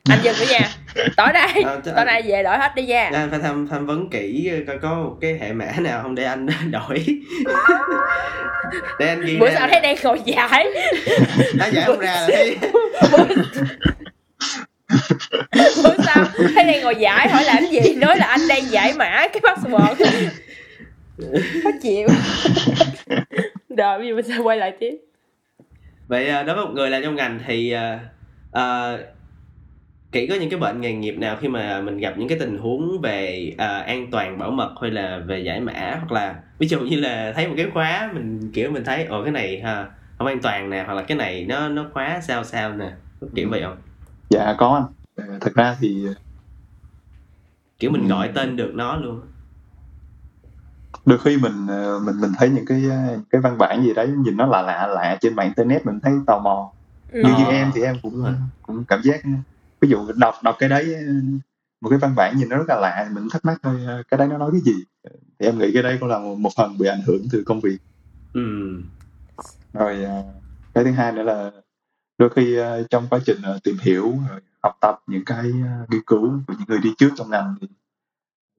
anh 0.10 0.20
dừng 0.24 0.36
nữa 0.40 0.46
nha. 0.52 0.70
Tối 1.18 1.28
nay 1.34 1.64
À, 1.66 1.76
tối 1.96 2.06
nay 2.06 2.22
về 2.26 2.44
đổi 2.44 2.58
hết 2.58 2.76
đi 2.76 2.84
nha. 2.84 3.10
Anh 3.14 3.30
phải 3.30 3.40
tham 3.40 3.68
tham 3.68 3.86
vấn 3.86 4.10
kỹ 4.10 4.52
coi 4.68 4.78
có 4.80 4.94
một 4.96 5.18
cái 5.22 5.38
hệ 5.42 5.54
mã 5.54 5.66
nào 5.82 6.02
không 6.02 6.16
để 6.16 6.24
anh 6.24 6.48
đổi. 6.72 7.06
Để 9.00 9.08
anh 9.08 9.22
ghi 9.22 9.38
bữa 9.38 9.52
sau 9.54 9.68
thấy 9.68 9.80
đang 9.82 9.96
ngồi 10.04 10.22
giải. 10.26 10.66
Nó 11.56 11.66
giải 11.72 11.86
không 11.86 12.00
ra 12.00 12.12
là 12.14 12.28
thấy. 12.28 12.58
Bữa 15.84 15.96
sau 16.06 16.26
thấy 16.56 16.64
đang 16.64 16.82
ngồi 16.82 16.96
giải 16.96 17.30
hỏi 17.30 17.44
làm 17.44 17.64
gì? 17.72 17.96
Nói 17.96 18.18
là 18.18 18.26
anh 18.26 18.42
đang 18.50 18.72
giải 18.72 18.94
mã 18.94 19.28
cái 19.34 19.42
password. 19.42 19.96
Khó 21.64 21.70
chịu. 21.82 22.08
Rồi 23.78 24.00
bây 24.00 24.08
giờ 24.08 24.16
mình 24.16 24.26
sẽ 24.28 24.38
quay 24.38 24.58
lại 24.58 24.74
tiếp. 24.80 24.98
Vậy 26.08 26.30
à, 26.30 26.44
đối 26.44 26.56
với 26.56 26.66
một 26.66 26.72
người 26.74 26.90
làm 26.90 27.04
trong 27.04 27.16
ngành 27.16 27.40
thì 27.48 27.76
à, 28.52 28.98
kỹ 30.14 30.28
có 30.28 30.36
những 30.36 30.50
cái 30.50 30.60
bệnh 30.60 30.82
nghề 30.82 30.94
nghiệp 30.94 31.16
nào 31.18 31.38
khi 31.42 31.48
mà 31.48 31.82
mình 31.82 31.98
gặp 31.98 32.14
những 32.18 32.28
cái 32.28 32.40
tình 32.40 32.58
huống 32.58 33.02
về 33.02 33.54
à, 33.58 33.78
an 33.80 34.12
toàn 34.12 34.38
bảo 34.40 34.52
mật 34.52 34.76
hay 34.82 34.92
là 34.92 35.20
về 35.28 35.40
giải 35.40 35.60
mã 35.62 35.74
hoặc 36.00 36.12
là 36.12 36.44
ví 36.60 36.68
dụ 36.68 36.80
như 36.80 37.00
là 37.00 37.34
thấy 37.36 37.48
một 37.48 37.54
cái 37.58 37.66
khóa 37.74 38.12
mình 38.14 38.52
kiểu 38.54 38.72
mình 38.72 38.84
thấy 38.86 39.06
ồ 39.06 39.24
cái 39.24 39.32
này 39.32 39.62
ha, 39.62 39.92
không 40.18 40.28
an 40.28 40.40
toàn 40.42 40.70
nè 40.70 40.84
hoặc 40.86 40.94
là 40.94 41.04
cái 41.04 41.18
này 41.18 41.46
nó 41.46 41.70
nó 41.70 41.86
khóa 41.94 42.20
sao 42.22 42.44
sao 42.44 42.74
nè 42.74 42.92
kiểu 43.36 43.50
vậy 43.50 43.62
không 43.64 43.78
dạ 44.30 44.56
có 44.58 44.74
anh 44.76 44.84
Ờ, 45.16 45.40
thực 45.42 45.56
ra 45.56 45.78
thì 45.80 46.08
kiểu 47.80 47.92
mình 47.92 48.04
Ừ. 48.04 48.10
gọi 48.10 48.30
tên 48.36 48.56
được 48.56 48.72
nó 48.76 48.98
luôn 48.98 49.22
đôi 51.06 51.20
khi 51.20 51.38
mình 51.38 51.68
mình 52.06 52.22
mình 52.22 52.32
thấy 52.38 52.50
những 52.50 52.66
cái 52.66 52.82
cái 53.30 53.42
văn 53.42 53.58
bản 53.58 53.84
gì 53.84 53.94
đấy 53.94 54.08
nhìn 54.26 54.38
nó 54.38 54.46
lạ 54.46 54.62
lạ 54.62 54.88
lạ 54.88 55.18
trên 55.22 55.36
mạng 55.36 55.46
internet 55.48 55.86
mình 55.86 56.00
thấy 56.04 56.14
tò 56.28 56.40
mò 56.40 56.74
ừ. 57.12 57.24
như 57.24 57.34
như 57.38 57.46
Ờ. 57.46 57.52
em 57.52 57.72
thì 57.76 57.82
em 57.82 57.96
cũng 58.02 58.24
Ừ. 58.26 58.32
cũng 58.62 58.86
cảm 58.88 59.02
giác 59.04 59.22
ví 59.84 59.90
dụ 59.90 60.12
đọc 60.16 60.36
đọc 60.44 60.56
cái 60.60 60.70
đấy 60.70 60.96
một 61.82 61.90
cái 61.90 62.00
văn 62.00 62.14
bản 62.16 62.38
nhìn 62.38 62.50
nó 62.50 62.58
rất 62.58 62.66
là 62.68 62.80
lạ 62.82 63.10
mình 63.14 63.28
thắc 63.32 63.46
mắc 63.46 63.60
thôi 63.64 63.76
ờ, 63.88 64.04
cái 64.12 64.18
đấy 64.18 64.28
nó 64.28 64.38
nói 64.38 64.52
cái 64.52 64.62
gì? 64.62 64.84
Thì 65.40 65.46
em 65.46 65.60
nghĩ 65.60 65.72
cái 65.74 65.84
đấy 65.84 65.98
cũng 66.00 66.10
là 66.10 66.20
một, 66.20 66.36
một 66.36 66.50
phần 66.58 66.78
bị 66.78 66.88
ảnh 66.88 67.02
hưởng 67.08 67.22
từ 67.32 67.44
công 67.46 67.60
việc. 67.60 67.78
Ừ 68.34 68.42
rồi 69.74 70.04
ờ, 70.04 70.24
cái 70.74 70.84
thứ 70.84 70.92
hai 70.92 71.12
nữa 71.12 71.24
là 71.24 71.52
đôi 72.18 72.30
khi 72.30 72.60
uh, 72.60 72.90
trong 72.90 73.08
quá 73.10 73.20
trình 73.26 73.38
tìm 73.64 73.78
hiểu 73.82 74.14
học 74.64 74.78
tập 74.82 75.00
những 75.08 75.26
cái 75.26 75.44
nghiên 75.90 76.02
cứu 76.06 76.32
của 76.48 76.54
những 76.60 76.68
người 76.68 76.80
đi 76.80 76.94
trước 76.98 77.10
trong 77.18 77.30
ngành 77.30 77.56
thì 77.62 77.68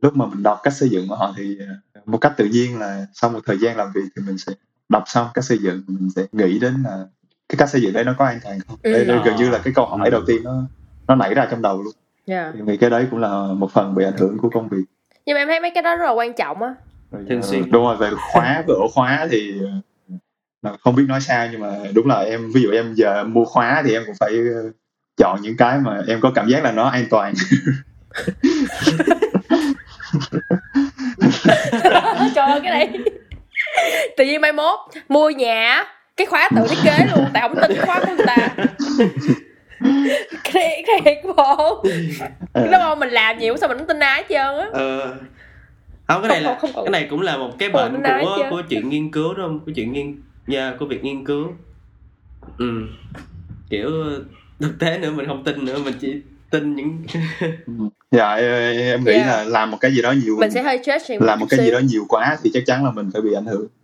lúc 0.03 0.17
mà 0.17 0.27
mình 0.27 0.43
đọc 0.43 0.61
cách 0.63 0.73
xây 0.73 0.89
dựng 0.89 1.09
của 1.09 1.17
họ 1.17 1.35
thì 1.37 1.59
một 2.07 2.19
cách 2.19 2.33
tự 2.37 2.45
nhiên 2.45 2.79
là 2.79 3.07
sau 3.15 3.31
một 3.31 3.41
thời 3.47 3.59
gian 3.59 3.77
làm 3.77 3.93
việc 3.95 4.05
thì 4.17 4.23
mình 4.27 4.39
sẽ 4.39 4.53
đọc 4.89 5.05
xong 5.07 5.29
cách 5.35 5.45
xây 5.45 5.59
dựng 5.59 5.83
mình 5.87 6.11
sẽ 6.17 6.27
nghĩ 6.33 6.59
đến 6.59 6.83
là 6.83 7.07
cái 7.49 7.57
cách 7.57 7.71
xây 7.71 7.83
dựng 7.83 7.93
đấy 7.93 8.05
nó 8.05 8.15
có 8.19 8.25
an 8.25 8.39
toàn 8.43 8.61
không? 8.69 8.79
Ừ. 8.83 8.93
đây, 8.93 9.05
đây 9.05 9.19
gần 9.25 9.37
như 9.37 9.51
là 9.51 9.61
cái 9.65 9.73
câu 9.77 9.87
hỏi 9.87 10.11
đầu 10.11 10.23
tiên 10.27 10.43
nó 10.45 10.63
nó 11.09 11.15
nảy 11.15 11.35
ra 11.35 11.49
trong 11.51 11.63
đầu 11.63 11.83
luôn. 11.83 11.93
Yeah. 12.27 12.55
Dạ. 12.55 12.65
vì 12.65 12.77
cái 12.77 12.91
đấy 12.91 13.07
cũng 13.11 13.21
là 13.21 13.29
một 13.57 13.73
phần 13.73 13.95
bị 13.95 14.05
ảnh 14.05 14.17
hưởng 14.19 14.39
của 14.39 14.51
công 14.51 14.69
việc. 14.69 14.85
Nhưng 15.27 15.35
mà 15.35 15.41
em 15.41 15.49
thấy 15.49 15.61
mấy 15.61 15.71
cái 15.75 15.83
đó 15.83 15.97
rất 15.97 16.05
là 16.05 16.11
quan 16.11 16.33
trọng 16.33 16.63
á. 16.63 16.75
Thường 17.29 17.43
xuyên. 17.43 17.71
đúng 17.71 17.85
rồi 17.85 17.97
về 17.97 18.11
khóa 18.33 18.63
về 18.67 18.75
ổ 18.75 18.89
khóa 18.95 19.27
thì 19.31 19.55
không 20.81 20.95
biết 20.95 21.05
nói 21.09 21.21
sao 21.21 21.49
nhưng 21.53 21.61
mà 21.61 21.69
đúng 21.95 22.07
là 22.07 22.19
em 22.19 22.51
ví 22.55 22.63
dụ 22.63 22.71
em 22.71 22.95
giờ 22.95 23.25
mua 23.25 23.45
khóa 23.45 23.83
thì 23.87 23.93
em 23.93 24.03
cũng 24.07 24.15
phải 24.21 24.31
ờ, 24.55 24.71
chọn 25.17 25.43
những 25.43 25.57
cái 25.57 25.79
mà 25.79 26.03
em 26.09 26.21
có 26.21 26.33
cảm 26.35 26.49
giác 26.49 26.65
là 26.65 26.73
nó 26.73 26.85
an 26.89 27.05
toàn. 27.11 27.35
Trời 32.35 32.51
ơi 32.51 32.61
cái 32.63 32.71
này. 32.71 32.91
Tự 34.17 34.25
nhiên 34.25 34.41
mai 34.41 34.53
mốt 34.53 34.79
mua 35.09 35.31
nhà 35.31 35.85
cái 36.17 36.27
khóa 36.27 36.49
tự 36.57 36.67
thiết 36.69 36.79
kế 36.85 37.07
luôn 37.15 37.27
tại 37.33 37.43
không 37.43 37.59
tin 37.61 37.81
khóa 37.81 38.01
của 38.01 38.15
người 38.17 38.27
ta 38.27 38.49
thiệt 40.45 40.85
thiệt 41.05 41.19
bộ 41.37 41.85
cái 42.55 42.69
đó 42.73 42.95
mình 42.95 43.09
làm 43.09 43.39
nhiều 43.39 43.57
sao 43.57 43.69
mình 43.69 43.79
không 43.79 43.87
tin 43.87 43.99
ai 44.01 44.23
hết 44.23 44.27
trơn 44.29 44.59
á. 44.59 44.67
Ờ. 44.73 45.15
Không 46.09 46.23
cái 46.23 46.29
này 46.29 46.41
là 46.41 46.59
không, 46.61 46.73
không, 46.75 46.85
cái 46.85 46.91
này 46.91 47.07
cũng 47.11 47.21
là 47.21 47.37
một 47.37 47.51
cái 47.59 47.69
bệnh 47.69 48.03
của 48.23 48.47
của 48.51 48.63
chuyện 48.69 48.89
nghiên 48.89 49.11
cứu 49.11 49.35
đúng 49.35 49.47
không 49.47 49.61
của 49.67 49.73
chuyện 49.75 49.93
nghiên 49.93 50.17
yeah, 50.47 50.75
của 50.79 50.87
việc 50.87 51.05
nghiên 51.05 51.25
cứu. 51.25 51.47
Ừ. 52.59 52.83
Kiểu 53.71 53.91
thực 54.61 54.79
tế 54.79 54.99
nữa 54.99 55.11
mình 55.11 55.27
không 55.27 55.45
tin 55.45 55.65
nữa 55.65 55.79
mình 55.85 55.95
chỉ 56.01 56.17
tin 56.51 56.75
những 56.75 57.05
dạ 58.11 58.35
em 58.35 59.05
nghĩ 59.05 59.13
yeah. 59.13 59.27
là 59.27 59.45
làm 59.45 59.71
một 59.71 59.79
cái 59.81 59.93
gì 59.93 60.03
đó 60.03 60.13
nhiều 60.25 60.37
mình 60.41 60.51
sẽ 60.51 60.63
hơi 60.63 60.79
judge 60.79 61.25
làm 61.25 61.41
một 61.41 61.47
cái 61.51 61.61
gì 61.65 61.71
đó 61.71 61.79
nhiều 61.79 62.05
quá 62.09 62.37
thì 62.43 62.51
chắc 62.55 62.63
chắn 62.67 62.85
là 62.85 62.91
mình 62.91 63.11
phải 63.13 63.23
bị 63.23 63.33
ảnh 63.35 63.47
hưởng. 63.47 63.67
Dạ, 63.67 63.84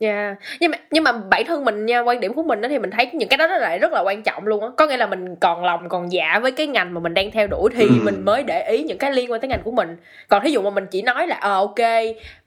yeah. 0.00 0.36
nhưng 0.60 0.70
mà 0.70 0.78
nhưng 0.90 1.04
mà 1.04 1.12
bản 1.12 1.44
thân 1.46 1.64
mình 1.64 1.86
nha, 1.86 2.00
quan 2.00 2.20
điểm 2.20 2.34
của 2.34 2.42
mình 2.42 2.60
đó 2.60 2.68
thì 2.68 2.78
mình 2.78 2.90
thấy 2.90 3.10
những 3.12 3.28
cái 3.28 3.36
đó 3.36 3.46
nó 3.46 3.58
lại 3.58 3.78
rất 3.78 3.92
là 3.92 4.00
quan 4.00 4.22
trọng 4.22 4.46
luôn 4.46 4.62
á. 4.62 4.68
Có 4.76 4.86
nghĩa 4.86 4.96
là 4.96 5.06
mình 5.06 5.36
còn 5.36 5.64
lòng 5.64 5.88
còn 5.88 6.12
dạ 6.12 6.38
với 6.42 6.52
cái 6.52 6.66
ngành 6.66 6.94
mà 6.94 7.00
mình 7.00 7.14
đang 7.14 7.30
theo 7.30 7.46
đuổi 7.46 7.70
thì 7.74 7.84
ừ. 7.84 7.94
mình 8.02 8.24
mới 8.24 8.42
để 8.42 8.70
ý 8.70 8.82
những 8.82 8.98
cái 8.98 9.12
liên 9.12 9.32
quan 9.32 9.40
tới 9.40 9.48
ngành 9.48 9.62
của 9.64 9.70
mình. 9.70 9.96
Còn 10.28 10.42
thí 10.42 10.50
dụ 10.50 10.62
mà 10.62 10.70
mình 10.70 10.86
chỉ 10.90 11.02
nói 11.02 11.26
là 11.26 11.36
ờ 11.36 11.54
ok, 11.54 11.78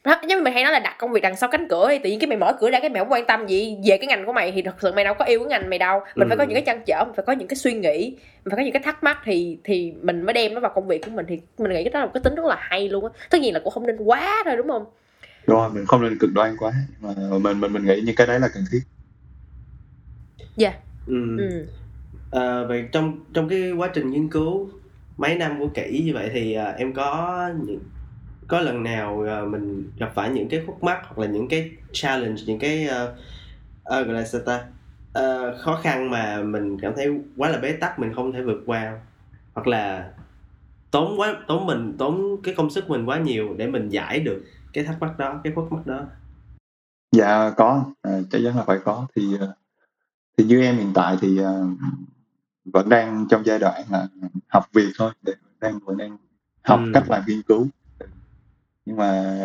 giống 0.05 0.27
như 0.27 0.41
mình 0.41 0.53
hay 0.53 0.63
nói 0.63 0.73
là 0.73 0.79
đặt 0.79 0.95
công 0.97 1.11
việc 1.11 1.21
đằng 1.21 1.35
sau 1.35 1.49
cánh 1.49 1.67
cửa 1.67 1.87
thì 1.89 1.99
tự 1.99 2.09
nhiên 2.09 2.19
cái 2.19 2.27
mày 2.27 2.37
mở 2.37 2.53
cửa 2.59 2.69
ra 2.71 2.79
cái 2.79 2.89
mày 2.89 2.99
không 2.99 3.11
quan 3.11 3.25
tâm 3.25 3.47
gì 3.47 3.77
về 3.85 3.97
cái 3.97 4.07
ngành 4.07 4.25
của 4.25 4.33
mày 4.33 4.51
thì 4.51 4.61
thật 4.61 4.75
sự 4.79 4.91
mày 4.91 5.03
đâu 5.03 5.13
có 5.13 5.25
yêu 5.25 5.39
cái 5.39 5.47
ngành 5.47 5.69
mày 5.69 5.79
đâu. 5.79 5.99
Mình 6.15 6.27
ừ. 6.27 6.29
phải 6.29 6.37
có 6.37 6.43
những 6.43 6.53
cái 6.53 6.63
trăn 6.65 6.81
trở, 6.85 7.03
mình 7.05 7.13
phải 7.15 7.25
có 7.25 7.33
những 7.33 7.47
cái 7.47 7.55
suy 7.55 7.73
nghĩ, 7.73 8.15
mình 8.45 8.51
phải 8.51 8.57
có 8.57 8.63
những 8.63 8.73
cái 8.73 8.81
thắc 8.85 9.03
mắc 9.03 9.17
thì 9.25 9.57
thì 9.63 9.93
mình 10.01 10.21
mới 10.21 10.33
đem 10.33 10.53
nó 10.53 10.59
vào 10.59 10.71
công 10.75 10.87
việc 10.87 11.05
của 11.05 11.11
mình 11.11 11.25
thì 11.29 11.39
mình 11.57 11.73
nghĩ 11.73 11.83
cái 11.83 11.91
đó 11.93 11.99
là 11.99 12.05
một 12.05 12.11
cái 12.13 12.21
tính 12.23 12.35
rất 12.35 12.45
là 12.45 12.55
hay 12.59 12.89
luôn 12.89 13.05
á. 13.05 13.11
Tất 13.29 13.41
nhiên 13.41 13.53
là 13.53 13.59
cũng 13.59 13.73
không 13.73 13.87
nên 13.87 13.97
quá 13.97 14.41
thôi 14.45 14.55
đúng 14.57 14.67
không? 14.67 14.85
Đúng 15.47 15.57
rồi 15.57 15.69
mình 15.69 15.85
không 15.85 16.01
nên 16.01 16.17
cực 16.17 16.33
đoan 16.33 16.57
quá 16.57 16.73
mà 17.01 17.13
mình 17.41 17.59
mình 17.59 17.73
mình 17.73 17.85
nghĩ 17.85 18.01
những 18.05 18.15
cái 18.15 18.27
đấy 18.27 18.39
là 18.39 18.49
cần 18.53 18.63
thiết 18.71 18.81
dạ 20.55 20.69
yeah. 20.69 20.81
ừ. 21.07 21.37
ừ. 21.37 21.65
À, 22.31 22.63
vậy 22.67 22.85
trong 22.91 23.19
trong 23.33 23.49
cái 23.49 23.71
quá 23.71 23.89
trình 23.93 24.11
nghiên 24.11 24.29
cứu 24.29 24.69
mấy 25.17 25.35
năm 25.35 25.59
của 25.59 25.67
kỹ 25.67 26.01
như 26.05 26.13
vậy 26.13 26.29
thì 26.33 26.53
à, 26.53 26.65
em 26.65 26.93
có 26.93 27.49
những 27.65 27.79
có 28.47 28.59
lần 28.59 28.83
nào 28.83 29.25
à, 29.27 29.41
mình 29.41 29.91
gặp 29.97 30.11
phải 30.15 30.29
những 30.29 30.49
cái 30.49 30.63
khúc 30.67 30.83
mắc 30.83 30.99
hoặc 31.03 31.19
là 31.19 31.27
những 31.27 31.47
cái 31.47 31.71
challenge 31.91 32.41
những 32.45 32.59
cái 32.59 32.87
uh, 32.87 33.09
uh, 33.99 34.07
gọi 34.07 34.07
là 34.07 34.23
sao 34.23 34.41
ta 34.41 34.65
uh, 35.19 35.59
khó 35.59 35.79
khăn 35.83 36.09
mà 36.09 36.41
mình 36.41 36.77
cảm 36.81 36.93
thấy 36.95 37.07
quá 37.37 37.49
là 37.49 37.57
bế 37.57 37.71
tắc 37.71 37.99
mình 37.99 38.13
không 38.13 38.31
thể 38.31 38.41
vượt 38.41 38.63
qua 38.65 38.99
hoặc 39.53 39.67
là 39.67 40.11
tốn 40.91 41.19
quá 41.19 41.35
tốn 41.47 41.65
mình 41.65 41.95
tốn 41.97 42.41
cái 42.43 42.53
công 42.53 42.69
sức 42.69 42.89
mình 42.89 43.05
quá 43.05 43.19
nhiều 43.19 43.55
để 43.57 43.67
mình 43.67 43.89
giải 43.89 44.19
được 44.19 44.43
cái 44.73 44.83
thắc 44.83 44.99
mắc 44.99 45.17
đó 45.17 45.41
cái 45.43 45.53
khuất 45.53 45.71
mắc 45.71 45.87
đó. 45.87 46.05
Dạ 47.11 47.51
có. 47.57 47.85
À, 48.01 48.19
chắc 48.31 48.41
chắn 48.43 48.57
là 48.57 48.63
phải 48.63 48.79
có. 48.83 49.07
Thì 49.15 49.37
à, 49.39 49.47
thì 50.37 50.43
như 50.43 50.61
em 50.61 50.77
hiện 50.77 50.91
tại 50.93 51.17
thì 51.21 51.39
uh, 51.41 51.45
vẫn 52.65 52.89
đang 52.89 53.27
trong 53.29 53.45
giai 53.45 53.59
đoạn 53.59 53.83
là 53.89 54.07
học 54.47 54.65
việc 54.73 54.89
thôi 54.97 55.13
để 55.21 55.33
đang 55.59 55.79
vẫn 55.79 55.97
đang 55.97 56.17
học 56.63 56.79
ừ. 56.83 56.91
cách 56.93 57.03
làm 57.09 57.23
nghiên 57.27 57.41
cứu. 57.41 57.67
Nhưng 58.85 58.95
mà 58.95 59.35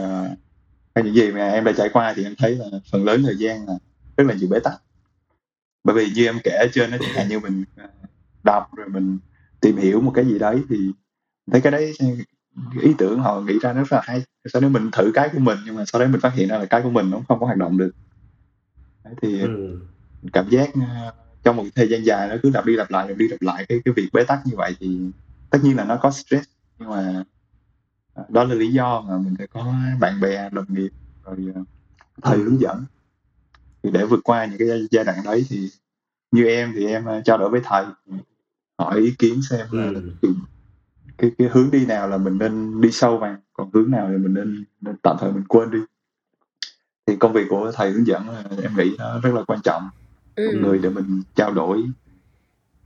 theo 0.94 1.04
những 1.04 1.14
gì 1.14 1.32
mà 1.32 1.48
em 1.48 1.64
đã 1.64 1.72
trải 1.76 1.88
qua 1.92 2.12
thì 2.16 2.24
em 2.24 2.34
thấy 2.38 2.56
là 2.56 2.66
phần 2.92 3.04
lớn 3.04 3.22
thời 3.24 3.36
gian 3.36 3.66
là 3.66 3.74
rất 4.16 4.24
là 4.26 4.34
nhiều 4.34 4.48
bế 4.50 4.58
tắc. 4.60 4.82
Bởi 5.84 5.96
vì 5.96 6.10
như 6.14 6.26
em 6.26 6.38
kể 6.44 6.50
ở 6.50 6.66
trên 6.72 6.90
đó 6.90 6.96
chẳng 7.00 7.14
hạn 7.14 7.28
như 7.28 7.40
mình 7.40 7.64
đọc 8.44 8.76
rồi 8.76 8.88
mình 8.88 9.18
tìm 9.60 9.76
hiểu 9.76 10.00
một 10.00 10.12
cái 10.14 10.24
gì 10.24 10.38
đấy 10.38 10.62
thì 10.68 10.92
thấy 11.52 11.60
cái 11.60 11.72
đấy 11.72 11.92
ý 12.82 12.94
tưởng 12.98 13.20
họ 13.20 13.40
nghĩ 13.40 13.58
ra 13.62 13.72
nó 13.72 13.80
rất 13.80 13.92
là 13.92 14.00
hay. 14.04 14.22
Sau 14.52 14.62
đó 14.62 14.68
mình 14.68 14.90
thử 14.92 15.10
cái 15.14 15.28
của 15.32 15.38
mình 15.38 15.58
nhưng 15.64 15.76
mà 15.76 15.84
sau 15.84 16.00
đó 16.00 16.06
mình 16.08 16.20
phát 16.20 16.34
hiện 16.34 16.48
ra 16.48 16.58
là 16.58 16.64
cái 16.64 16.82
của 16.82 16.90
mình 16.90 17.10
nó 17.10 17.20
không 17.28 17.40
có 17.40 17.46
hoạt 17.46 17.58
động 17.58 17.78
được. 17.78 17.90
Đấy, 19.04 19.14
thì 19.22 19.40
ừ. 19.40 19.80
cảm 20.32 20.48
giác 20.48 20.68
uh, 20.68 21.14
trong 21.44 21.56
một 21.56 21.64
thời 21.74 21.88
gian 21.88 22.06
dài 22.06 22.28
nó 22.28 22.36
cứ 22.42 22.50
lặp 22.50 22.66
đi 22.66 22.76
lặp 22.76 22.90
lại 22.90 23.08
lặp 23.08 23.16
đi 23.16 23.28
lặp 23.28 23.42
lại 23.42 23.66
cái 23.68 23.80
cái 23.84 23.94
việc 23.94 24.08
bế 24.12 24.24
tắc 24.24 24.46
như 24.46 24.56
vậy 24.56 24.76
thì 24.80 25.00
tất 25.50 25.58
nhiên 25.62 25.76
là 25.76 25.84
nó 25.84 25.96
có 25.96 26.10
stress. 26.10 26.48
Nhưng 26.78 26.90
mà 26.90 27.24
uh, 28.20 28.30
đó 28.30 28.44
là 28.44 28.54
lý 28.54 28.72
do 28.72 29.00
mà 29.00 29.18
mình 29.18 29.34
phải 29.38 29.46
có 29.46 29.74
bạn 30.00 30.20
bè 30.20 30.50
đồng 30.50 30.66
nghiệp 30.68 30.90
rồi 31.24 31.36
uh, 31.60 31.66
thầy 32.22 32.38
hướng 32.38 32.60
dẫn. 32.60 32.84
Thì 33.82 33.90
để 33.90 34.04
vượt 34.04 34.20
qua 34.24 34.44
những 34.44 34.58
cái 34.58 34.68
giai 34.90 35.04
đoạn 35.04 35.18
đấy 35.24 35.44
thì 35.48 35.68
như 36.32 36.44
em 36.44 36.72
thì 36.76 36.86
em 36.86 37.04
trao 37.24 37.38
đổi 37.38 37.50
với 37.50 37.60
thầy 37.64 37.84
hỏi 38.78 39.00
ý 39.00 39.14
kiến 39.18 39.42
xem 39.42 39.66
là 39.70 40.00
ừ 40.20 40.34
cái 41.18 41.30
cái 41.38 41.48
hướng 41.48 41.70
đi 41.70 41.86
nào 41.86 42.08
là 42.08 42.16
mình 42.16 42.38
nên 42.38 42.80
đi 42.80 42.90
sâu 42.90 43.18
vào 43.18 43.36
còn 43.52 43.70
hướng 43.72 43.90
nào 43.90 44.08
thì 44.10 44.16
mình 44.16 44.34
nên, 44.34 44.64
nên 44.80 44.96
tạm 45.02 45.16
thời 45.20 45.32
mình 45.32 45.44
quên 45.48 45.70
đi. 45.70 45.78
Thì 47.06 47.16
công 47.16 47.32
việc 47.32 47.46
của 47.50 47.72
thầy 47.74 47.90
hướng 47.90 48.06
dẫn 48.06 48.26
em 48.62 48.76
nghĩ 48.76 48.96
nó 48.98 49.20
rất 49.20 49.34
là 49.34 49.42
quan 49.46 49.60
trọng. 49.64 49.88
Ừ. 50.36 50.50
một 50.52 50.60
người 50.62 50.78
để 50.78 50.88
mình 50.88 51.22
trao 51.34 51.54
đổi 51.54 51.82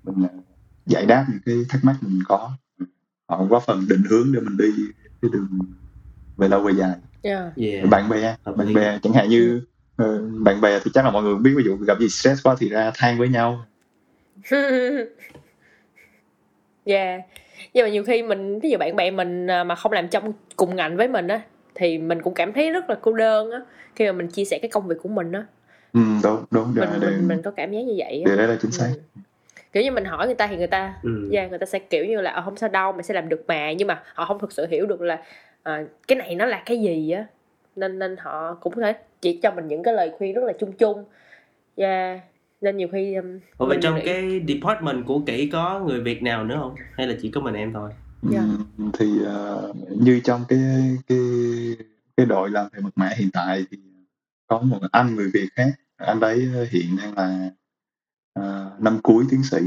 mình 0.02 0.27
à, 0.27 0.32
giải 0.86 1.07
đáp 1.07 1.27
những 1.28 1.40
cái 1.47 1.65
thắc 1.69 1.85
mắc 1.85 1.97
mình 2.01 2.23
có. 2.28 2.51
Họ 3.28 3.44
góp 3.44 3.62
phần 3.66 3.86
định 3.89 4.02
hướng 4.11 4.32
để 4.32 4.40
mình 4.40 4.57
đi 4.57 4.85
cái 5.23 5.31
đường 5.32 5.59
về 6.36 6.48
lâu 6.48 6.61
về 6.61 6.73
dài. 6.73 6.97
Yeah. 7.23 7.57
Yeah. 7.57 7.89
bạn 7.90 8.09
bè 8.09 8.36
bạn 8.57 8.74
bè 8.74 8.98
chẳng 9.02 9.12
hạn 9.12 9.28
như 9.28 9.62
uh, 10.02 10.07
bạn 10.40 10.61
bè 10.61 10.81
thì 10.85 10.90
chắc 10.94 11.05
là 11.05 11.11
mọi 11.11 11.23
người 11.23 11.35
biết 11.35 11.52
ví 11.57 11.65
dụ 11.65 11.77
gặp 11.77 12.01
gì 12.01 12.09
stress 12.09 12.47
quá 12.47 12.57
thì 12.59 12.69
ra 12.69 12.93
than 12.94 13.19
với 13.19 13.28
nhau. 13.28 13.66
Yeah 16.85 17.20
nhưng 17.74 17.85
mà 17.85 17.91
nhiều 17.91 18.05
khi 18.05 18.23
mình 18.23 18.59
ví 18.59 18.70
dụ 18.70 18.78
bạn 18.78 18.97
bè 18.97 19.11
mình 19.11 19.47
à, 19.47 19.65
mà 19.65 19.74
không 19.74 19.93
làm 19.93 20.09
trong 20.09 20.32
cùng 20.57 20.77
ngành 20.77 20.97
với 20.97 21.09
mình 21.09 21.28
á 21.28 21.41
thì 21.74 21.99
mình 21.99 22.23
cũng 22.23 22.35
cảm 22.35 22.53
thấy 22.53 22.70
rất 22.70 22.91
là 22.91 22.97
cô 23.01 23.12
đơn 23.12 23.51
á 23.51 23.61
khi 23.95 24.07
mà 24.07 24.12
mình 24.12 24.28
chia 24.28 24.45
sẻ 24.45 24.59
cái 24.62 24.69
công 24.70 24.87
việc 24.87 24.97
của 25.03 25.09
mình 25.09 25.32
á. 25.32 25.45
Ừ, 25.93 26.01
đúng 26.23 26.45
đúng 26.51 26.74
mình, 26.74 26.89
để, 27.01 27.07
mình, 27.07 27.28
mình 27.28 27.43
có 27.43 27.51
cảm 27.51 27.73
giác 27.73 27.81
như 27.81 27.95
vậy 27.97 28.23
á. 28.27 28.37
Đấy 28.37 28.49
là 28.49 28.57
chính 28.62 28.70
xác. 28.70 28.89
Ừ. 29.15 29.20
kiểu 29.73 29.82
như 29.82 29.91
mình 29.91 30.05
hỏi 30.05 30.27
người 30.27 30.35
ta 30.35 30.47
thì 30.47 30.57
người 30.57 30.66
ta 30.66 30.95
ừ. 31.03 31.31
yeah, 31.32 31.51
người 31.51 31.59
ta 31.59 31.66
sẽ 31.66 31.78
kiểu 31.78 32.05
như 32.05 32.20
là 32.20 32.31
ờ, 32.31 32.43
không 32.43 32.57
sao 32.57 32.69
đâu 32.69 32.93
mày 32.93 33.03
sẽ 33.03 33.15
làm 33.15 33.28
được 33.28 33.45
mà. 33.49 33.73
Nhưng 33.73 33.89
mà 33.89 34.03
họ 34.15 34.24
không 34.24 34.39
thực 34.39 34.53
sự 34.53 34.66
hiểu 34.66 34.87
được 34.87 35.01
là 35.01 35.23
à, 35.62 35.85
cái 36.09 36.16
này 36.19 36.35
nó 36.35 36.47
là 36.47 36.62
cái 36.66 36.81
gì 36.81 37.11
á. 37.11 37.24
Nên 37.77 37.99
nên 37.99 38.16
họ 38.16 38.55
cũng 38.61 38.73
có 38.73 38.82
thể 38.82 38.95
chỉ 39.20 39.39
cho 39.43 39.51
mình 39.51 39.69
những 39.69 39.82
cái 39.82 39.95
lời 39.95 40.11
khuyên 40.19 40.35
rất 40.35 40.45
là 40.45 40.53
chung 40.59 40.73
chung. 40.73 41.05
Yeah 41.77 42.20
nên 42.61 42.77
nhiều 42.77 42.89
khi 42.93 43.15
um, 43.15 43.39
Ủa 43.59 43.66
vậy 43.66 43.78
trong 43.82 43.95
nghĩ... 43.95 44.03
cái 44.05 44.45
department 44.49 45.07
của 45.07 45.20
kỹ 45.27 45.51
có 45.53 45.81
người 45.81 46.01
Việt 46.01 46.23
nào 46.23 46.45
nữa 46.45 46.57
không 46.61 46.74
hay 46.95 47.07
là 47.07 47.15
chỉ 47.23 47.31
có 47.31 47.41
mình 47.41 47.55
em 47.55 47.73
thôi 47.73 47.91
yeah. 48.32 48.45
Dạ. 48.78 48.85
thì 48.93 49.07
uh, 49.07 49.77
như 50.03 50.20
trong 50.24 50.45
cái 50.49 50.59
cái 51.07 51.19
cái 52.16 52.27
đội 52.27 52.51
làm 52.51 52.66
về 52.73 52.81
mật 52.81 52.91
mã 52.97 53.11
hiện 53.16 53.31
tại 53.32 53.65
thì 53.70 53.78
có 54.47 54.61
một 54.61 54.78
anh 54.93 55.15
người 55.15 55.31
Việt 55.35 55.49
khác 55.55 55.70
anh 55.97 56.20
đấy 56.20 56.49
hiện 56.70 56.97
đang 56.99 57.15
là 57.15 57.51
uh, 58.41 58.81
năm 58.81 58.99
cuối 59.03 59.24
tiến 59.31 59.43
sĩ 59.43 59.59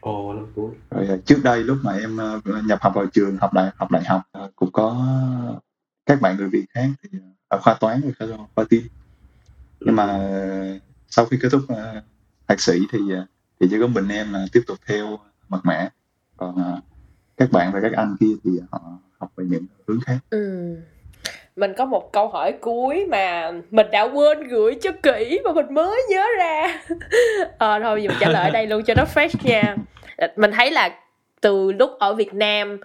Ồ, 0.00 0.34
năm 0.34 0.46
cuối. 0.54 0.70
Rồi 0.90 1.20
trước 1.24 1.40
đây 1.44 1.64
lúc 1.64 1.78
mà 1.82 1.92
em 1.92 2.18
nhập 2.66 2.78
học 2.82 2.92
vào 2.94 3.06
trường 3.06 3.36
học 3.36 3.52
đại 3.52 3.70
học 3.76 3.90
đại 3.90 4.04
học 4.04 4.22
cũng 4.56 4.72
có 4.72 5.06
các 6.06 6.20
bạn 6.20 6.36
người 6.36 6.48
Việt 6.48 6.66
khác 6.70 6.88
thì 7.02 7.18
ở 7.48 7.58
khoa 7.62 7.74
toán 7.80 8.00
và 8.04 8.10
khoa, 8.18 8.36
khoa 8.54 8.64
tin 8.68 8.82
nhưng 9.80 9.96
mà 9.96 10.30
sau 11.08 11.24
khi 11.24 11.38
kết 11.42 11.48
thúc 11.52 11.62
uh, 11.72 12.04
thạc 12.48 12.60
sĩ 12.60 12.78
thì 12.92 12.98
uh, 12.98 13.28
thì 13.60 13.66
chỉ 13.70 13.76
có 13.80 13.86
mình 13.86 14.08
em 14.08 14.32
là 14.32 14.46
tiếp 14.52 14.60
tục 14.66 14.78
theo 14.86 15.18
mật 15.48 15.60
mã 15.64 15.88
còn 16.36 16.50
uh, 16.50 16.84
các 17.36 17.52
bạn 17.52 17.70
và 17.72 17.80
các 17.82 17.92
anh 17.96 18.16
kia 18.20 18.34
thì 18.44 18.50
họ 18.70 18.80
học 19.18 19.30
về 19.36 19.44
những 19.48 19.66
hướng 19.88 20.00
khác. 20.06 20.18
Ừ. 20.30 20.74
mình 21.56 21.74
có 21.78 21.84
một 21.84 22.12
câu 22.12 22.28
hỏi 22.28 22.52
cuối 22.60 23.06
mà 23.06 23.52
mình 23.70 23.86
đã 23.92 24.02
quên 24.02 24.48
gửi 24.48 24.78
cho 24.82 24.90
kỹ 25.02 25.40
mà 25.44 25.52
mình 25.52 25.74
mới 25.74 26.02
nhớ 26.10 26.26
ra. 26.38 26.82
À, 27.58 27.78
thôi 27.82 28.04
mình 28.08 28.16
trả 28.20 28.28
lời 28.28 28.44
ở 28.44 28.50
đây 28.50 28.66
luôn 28.66 28.82
cho 28.84 28.94
nó 28.96 29.04
fresh 29.14 29.34
nha. 29.42 29.76
Mình 30.36 30.50
thấy 30.54 30.70
là 30.70 31.00
từ 31.40 31.72
lúc 31.72 31.90
ở 31.98 32.14
Việt 32.14 32.34
Nam 32.34 32.78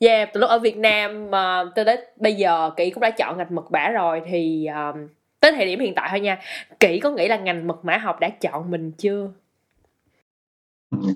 Yeah, 0.00 0.28
từ 0.32 0.40
lúc 0.40 0.50
ở 0.50 0.58
Việt 0.58 0.76
Nam 0.76 1.30
mà 1.30 1.60
uh, 1.60 1.68
tới 1.74 1.84
đến 1.84 2.00
bây 2.16 2.34
giờ 2.34 2.70
Kỷ 2.76 2.90
cũng 2.90 3.00
đã 3.00 3.10
chọn 3.10 3.38
ngành 3.38 3.54
mật 3.54 3.72
mã 3.72 3.88
rồi 3.88 4.22
thì 4.26 4.66
um, 4.66 5.08
tới 5.40 5.52
thời 5.52 5.66
điểm 5.66 5.80
hiện 5.80 5.92
tại 5.96 6.08
thôi 6.10 6.20
nha. 6.20 6.38
Kỹ 6.80 7.00
có 7.02 7.10
nghĩ 7.10 7.28
là 7.28 7.36
ngành 7.36 7.66
mật 7.66 7.84
mã 7.84 7.98
học 7.98 8.20
đã 8.20 8.28
chọn 8.28 8.70
mình 8.70 8.92
chưa? 8.92 9.30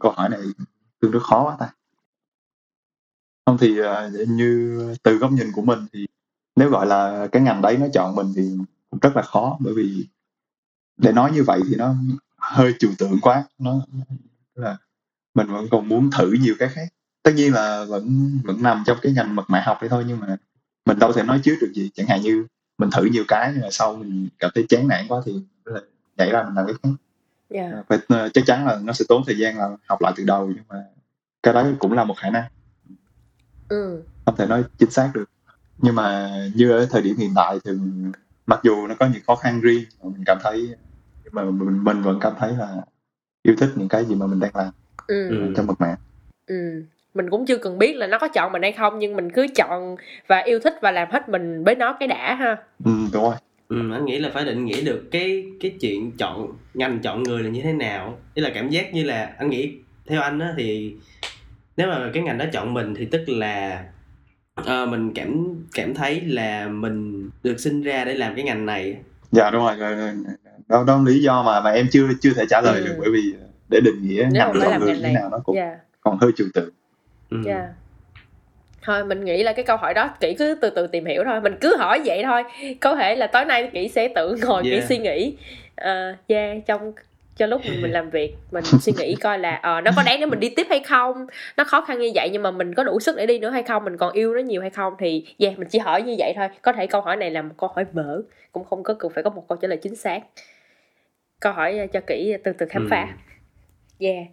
Câu 0.01 0.13
hỏi 0.13 0.29
này 0.29 0.41
tương 1.01 1.11
đối 1.11 1.23
khó 1.23 1.45
quá 1.45 1.57
ta. 1.61 1.73
Không 3.47 3.59
thì 3.59 3.79
ờ, 3.79 4.11
như 4.29 4.79
từ 5.03 5.17
góc 5.17 5.33
nhìn 5.33 5.53
của 5.53 5.63
mình 5.63 5.79
thì 5.93 6.07
nếu 6.57 6.71
gọi 6.71 6.87
là 6.87 7.29
cái 7.33 7.43
ngành 7.43 7.63
đấy 7.63 7.77
nó 7.81 7.87
chọn 7.93 8.15
mình 8.15 8.33
thì 8.37 8.43
cũng 8.91 9.01
rất 9.01 9.17
là 9.17 9.23
khó, 9.23 9.57
bởi 9.61 9.75
vì 9.77 10.07
để 10.97 11.13
nói 11.13 11.33
như 11.33 11.43
vậy 11.43 11.61
thì 11.69 11.77
nó 11.77 11.95
hơi 12.37 12.75
trừu 12.79 12.91
tượng 12.99 13.19
quá. 13.23 13.45
Nó 13.59 13.87
là 14.55 14.77
mình 15.35 15.47
vẫn 15.47 15.67
còn 15.71 15.89
muốn 15.89 16.11
thử 16.11 16.33
nhiều 16.41 16.55
cái 16.59 16.69
khác. 16.69 16.89
Tất 17.23 17.33
nhiên 17.35 17.53
là 17.53 17.85
vẫn 17.89 18.31
vẫn 18.45 18.63
nằm 18.63 18.83
trong 18.87 18.99
cái 19.03 19.13
ngành 19.13 19.37
mật 19.37 19.45
mã 19.49 19.61
học 19.61 19.79
đấy 19.81 19.89
thôi 19.89 20.05
nhưng 20.09 20.21
mà 20.21 20.37
mình 20.85 20.99
đâu 20.99 21.13
thể 21.13 21.23
nói 21.23 21.41
trước 21.45 21.55
được 21.61 21.73
gì. 21.75 21.91
Chẳng 21.95 22.07
hạn 22.07 22.21
như 22.21 22.47
mình 22.79 22.91
thử 22.91 23.05
nhiều 23.05 23.25
cái 23.29 23.51
nhưng 23.53 23.63
mà 23.63 23.71
sau 23.71 23.97
mình 23.97 24.29
cảm 24.39 24.51
thấy 24.55 24.65
chán 24.69 24.89
nản 24.89 25.05
quá 25.09 25.21
thì 25.25 25.33
là 25.65 25.81
nhảy 26.17 26.31
ra 26.31 26.43
mình 26.43 26.55
làm 26.55 26.67
cái 26.67 26.75
khác 26.83 26.89
yeah. 27.49 27.73
Phải, 27.89 27.99
ờ, 28.09 28.29
chắc 28.35 28.45
chắn 28.47 28.67
là 28.67 28.79
nó 28.83 28.93
sẽ 28.93 29.05
tốn 29.09 29.23
thời 29.27 29.39
gian 29.39 29.59
là 29.59 29.77
học 29.87 30.03
lại 30.03 30.13
từ 30.17 30.25
đầu 30.25 30.47
nhưng 30.47 30.65
mà 30.69 30.85
cái 31.43 31.55
đó 31.55 31.67
cũng 31.79 31.93
là 31.93 32.05
một 32.05 32.15
khả 32.19 32.31
năng 32.31 32.45
ừ. 33.69 34.03
không 34.27 34.37
thể 34.37 34.47
nói 34.47 34.65
chính 34.79 34.91
xác 34.91 35.11
được 35.15 35.25
nhưng 35.79 35.95
mà 35.95 36.37
như 36.55 36.71
ở 36.71 36.87
thời 36.91 37.03
điểm 37.03 37.17
hiện 37.17 37.33
tại 37.37 37.59
thì 37.65 37.73
mặc 38.47 38.61
dù 38.63 38.87
nó 38.87 38.95
có 39.01 39.07
những 39.07 39.23
khó 39.27 39.37
khăn 39.37 39.61
riêng 39.61 39.85
mà 40.03 40.11
mình 40.13 40.23
cảm 40.27 40.39
thấy 40.43 40.75
nhưng 41.25 41.35
mà 41.35 41.45
mình, 41.45 41.85
mình 41.85 42.03
vẫn 42.03 42.19
cảm 42.21 42.33
thấy 42.39 42.57
là 42.57 42.77
yêu 43.43 43.57
thích 43.59 43.71
những 43.75 43.89
cái 43.89 44.05
gì 44.05 44.15
mà 44.15 44.27
mình 44.27 44.41
đang 44.41 44.57
làm 44.57 44.73
ừ. 45.07 45.29
Ừ. 45.29 45.53
trong 45.57 45.67
mật 45.67 45.81
mã 45.81 45.97
ừ 46.47 46.85
mình 47.15 47.31
cũng 47.31 47.47
chưa 47.47 47.57
cần 47.59 47.79
biết 47.79 47.97
là 47.97 48.07
nó 48.07 48.19
có 48.19 48.29
chọn 48.29 48.53
mình 48.53 48.63
hay 48.63 48.73
không 48.73 48.99
nhưng 48.99 49.17
mình 49.17 49.31
cứ 49.33 49.47
chọn 49.57 49.97
và 50.27 50.39
yêu 50.39 50.59
thích 50.61 50.75
và 50.83 50.91
làm 50.91 51.09
hết 51.11 51.29
mình 51.29 51.65
với 51.65 51.75
nó 51.75 51.97
cái 52.01 52.09
đã 52.09 52.35
ha 52.35 52.57
ừ, 52.85 52.91
đúng 53.13 53.23
rồi 53.23 53.35
Ừ, 53.69 53.93
anh 53.93 54.05
nghĩ 54.05 54.19
là 54.19 54.31
phải 54.35 54.45
định 54.45 54.65
nghĩa 54.65 54.81
được 54.81 55.05
cái 55.11 55.45
cái 55.61 55.71
chuyện 55.81 56.13
chọn 56.19 56.53
ngành 56.75 56.99
chọn 57.03 57.23
người 57.23 57.43
là 57.43 57.51
như 57.51 57.61
thế 57.63 57.73
nào 57.73 58.19
ý 58.35 58.43
là 58.43 58.51
cảm 58.55 58.69
giác 58.69 58.95
như 58.95 59.05
là 59.05 59.35
anh 59.39 59.51
nghĩ 59.51 59.73
theo 60.07 60.21
anh 60.23 60.39
á 60.39 60.55
thì 60.57 60.95
nếu 61.77 61.89
mà 61.89 62.11
cái 62.15 62.23
ngành 62.23 62.39
đó 62.39 62.45
chọn 62.53 62.75
mình 62.75 62.95
thì 62.95 63.05
tức 63.05 63.29
là 63.29 63.85
ờ, 64.55 64.87
mình 64.87 65.13
cảm 65.15 65.45
cảm 65.75 65.95
thấy 65.95 66.21
là 66.21 66.69
mình 66.69 67.31
được 67.43 67.61
sinh 67.61 67.83
ra 67.83 68.05
để 68.05 68.15
làm 68.15 68.35
cái 68.35 68.45
ngành 68.45 68.67
này 68.67 68.97
dạ 69.33 69.51
đúng 69.51 69.63
rồi 69.65 69.77
rồi, 69.77 69.95
rồi. 69.95 70.13
đó 70.69 70.85
đó 70.87 71.03
lý 71.07 71.23
do 71.23 71.43
mà 71.43 71.61
mà 71.61 71.71
em 71.71 71.87
chưa 71.91 72.09
chưa 72.21 72.33
thể 72.37 72.45
trả 72.51 72.61
lời 72.61 72.81
Ừ. 72.81 72.87
được 72.87 72.95
bởi 72.99 73.11
vì 73.13 73.35
để 73.71 73.81
định 73.85 74.03
nghĩa 74.03 74.29
Nếu 74.33 74.45
ngành 74.47 74.53
chọn 74.53 74.59
làm 74.71 74.81
người 74.81 74.89
ngành 74.89 74.97
như 74.97 75.03
này. 75.03 75.13
thế 75.15 75.21
nào 75.21 75.29
nó 75.31 75.39
cũng 75.45 75.57
dạ 75.57 75.77
còn 76.01 76.19
hơi 76.21 76.31
trừu 76.37 76.47
tượng 76.55 76.71
ừ. 77.35 77.43
dạ. 77.45 77.69
Thôi 78.83 79.05
mình 79.05 79.25
nghĩ 79.25 79.43
là 79.43 79.53
cái 79.53 79.65
câu 79.65 79.77
hỏi 79.77 79.95
đó 79.95 80.11
kỹ 80.21 80.35
cứ 80.39 80.59
từ 80.61 80.71
từ 80.71 80.87
tìm 80.87 81.05
hiểu 81.05 81.25
thôi. 81.25 81.41
Mình 81.41 81.57
cứ 81.61 81.77
hỏi 81.77 82.01
vậy 82.05 82.23
thôi. 82.25 82.43
Có 82.81 82.97
thể 82.97 83.17
là 83.17 83.27
tối 83.27 83.45
nay 83.45 83.71
kỹ 83.73 83.89
sẽ 83.89 84.09
tự 84.09 84.37
ngồi 84.43 84.63
kỹ 84.63 84.71
Yeah. 84.71 84.85
suy 84.85 84.99
nghĩ. 84.99 85.37
Uh, 85.81 86.17
yeah, 86.29 86.67
trong 86.67 86.93
cho 87.37 87.47
lúc 87.47 87.61
mình, 87.65 87.83
mình 87.83 87.91
làm 87.91 88.11
việc 88.11 88.35
mình 88.51 88.65
suy 88.65 88.93
nghĩ 88.99 89.15
coi 89.15 89.39
là 89.39 89.55
ờ 89.63 89.81
nó 89.81 89.91
có 89.97 90.03
đáng 90.07 90.21
để 90.21 90.27
mình 90.27 90.41
đi 90.41 90.49
tiếp 90.49 90.67
hay 90.71 90.81
không? 90.81 91.27
Nó 91.57 91.65
khó 91.65 91.81
khăn 91.81 91.99
như 91.99 92.11
vậy 92.15 92.29
nhưng 92.33 92.43
mà 92.43 92.51
mình 92.51 92.75
có 92.75 92.85
đủ 92.85 93.01
sức 93.01 93.17
để 93.17 93.27
đi 93.27 93.39
nữa 93.39 93.51
hay 93.51 93.63
không? 93.63 93.85
Mình 93.85 93.97
còn 93.97 94.13
yêu 94.13 94.35
nó 94.35 94.41
nhiều 94.41 94.61
hay 94.61 94.71
không? 94.71 94.95
Thì 94.99 95.27
yeah 95.39 95.59
mình 95.59 95.69
chỉ 95.69 95.79
hỏi 95.79 96.03
như 96.03 96.15
vậy 96.19 96.33
thôi. 96.37 96.49
Có 96.63 96.73
thể 96.73 96.87
câu 96.87 97.01
hỏi 97.01 97.17
này 97.17 97.31
là 97.31 97.43
một 97.43 97.55
câu 97.59 97.71
hỏi 97.75 97.85
mở 97.93 98.23
cũng 98.53 98.65
không 98.65 98.83
có 98.83 98.95
cần 98.95 99.13
phải 99.15 99.25
có 99.25 99.31
một 99.31 99.45
câu 99.49 99.59
trả 99.63 99.69
lời 99.69 99.79
chính 99.83 99.97
xác. 99.97 100.21
Câu 101.41 101.53
hỏi 101.53 101.79
ờ, 101.79 101.87
cho 101.87 102.01
kỹ 102.07 102.37
từ 102.45 102.53
từ 102.53 102.67
khám 102.71 102.91
Ừ. 102.91 102.97
yeah. 104.05 104.27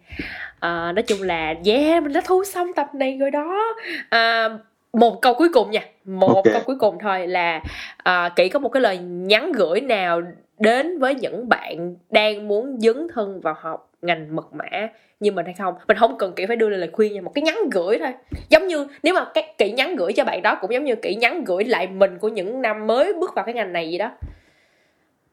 À, 0.60 0.92
nói 0.92 1.02
chung 1.02 1.22
là 1.22 1.54
yeah 1.66 2.02
mình 2.02 2.12
đã 2.12 2.20
thu 2.24 2.44
xong 2.44 2.72
tập 2.76 2.86
này 2.94 3.18
rồi 3.20 3.30
đó. 3.30 3.74
À, 4.08 4.48
một 4.92 5.18
câu 5.22 5.34
cuối 5.34 5.48
cùng 5.52 5.70
nha. 5.70 5.80
Một 6.04 6.34
Ok. 6.34 6.44
câu 6.52 6.62
cuối 6.64 6.76
cùng 6.78 6.98
thôi 7.00 7.26
là 7.26 7.60
à, 7.96 8.32
kỹ 8.36 8.48
có 8.48 8.58
một 8.58 8.68
cái 8.68 8.80
lời 8.80 8.98
nhắn 8.98 9.52
gửi 9.52 9.80
nào 9.80 10.22
đến 10.58 10.98
với 10.98 11.14
những 11.14 11.48
bạn 11.48 11.96
đang 12.10 12.48
muốn 12.48 12.80
dấn 12.80 13.06
thân 13.14 13.40
vào 13.40 13.54
học 13.58 13.90
ngành 14.02 14.36
mật 14.36 14.54
mã 14.54 14.88
như 15.20 15.32
mình 15.32 15.46
hay 15.46 15.54
không? 15.58 15.74
Mình 15.88 15.96
không 15.96 16.18
cần 16.18 16.32
kỹ 16.36 16.46
phải 16.46 16.56
đưa 16.56 16.68
lời 16.68 16.90
khuyên 16.92 17.14
nha 17.14 17.20
một 17.20 17.32
cái 17.34 17.42
nhắn 17.42 17.56
gửi 17.72 17.98
thôi. 17.98 18.12
Giống 18.48 18.66
như 18.66 18.86
nếu 19.02 19.14
mà 19.14 19.26
các 19.34 19.58
kỹ 19.58 19.70
nhắn 19.70 19.96
gửi 19.96 20.12
cho 20.12 20.24
bạn 20.24 20.42
đó 20.42 20.58
cũng 20.60 20.72
giống 20.72 20.84
như 20.84 20.94
kỹ 20.94 21.14
nhắn 21.14 21.44
gửi 21.44 21.64
lại 21.64 21.86
mình 21.86 22.18
của 22.18 22.28
những 22.28 22.62
năm 22.62 22.86
mới 22.86 23.12
bước 23.12 23.34
vào 23.34 23.44
cái 23.44 23.54
ngành 23.54 23.72
này 23.72 23.88
vậy 23.90 23.98
đó. 23.98 24.10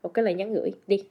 Một 0.04 0.14
cái 0.14 0.26
lời 0.26 0.34
nhắn 0.34 0.54
gửi 0.54 0.74
đi 0.88 1.04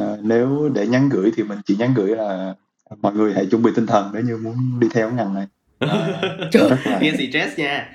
À, 0.00 0.16
nếu 0.22 0.70
để 0.74 0.86
nhắn 0.86 1.08
gửi 1.08 1.32
thì 1.36 1.42
mình 1.42 1.58
chỉ 1.66 1.76
nhắn 1.76 1.94
gửi 1.96 2.16
là 2.16 2.54
mọi 3.02 3.12
người 3.12 3.32
hãy 3.34 3.46
chuẩn 3.46 3.62
bị 3.62 3.70
tinh 3.76 3.86
thần 3.86 4.10
nếu 4.14 4.22
như 4.22 4.36
muốn 4.36 4.80
đi 4.80 4.88
theo 4.94 5.10
ngành 5.10 5.34
này. 5.34 5.46
À, 5.78 6.08
rất 6.52 6.62
là 6.84 6.98
nghe 7.00 7.12
stress 7.12 7.58
nha. 7.58 7.88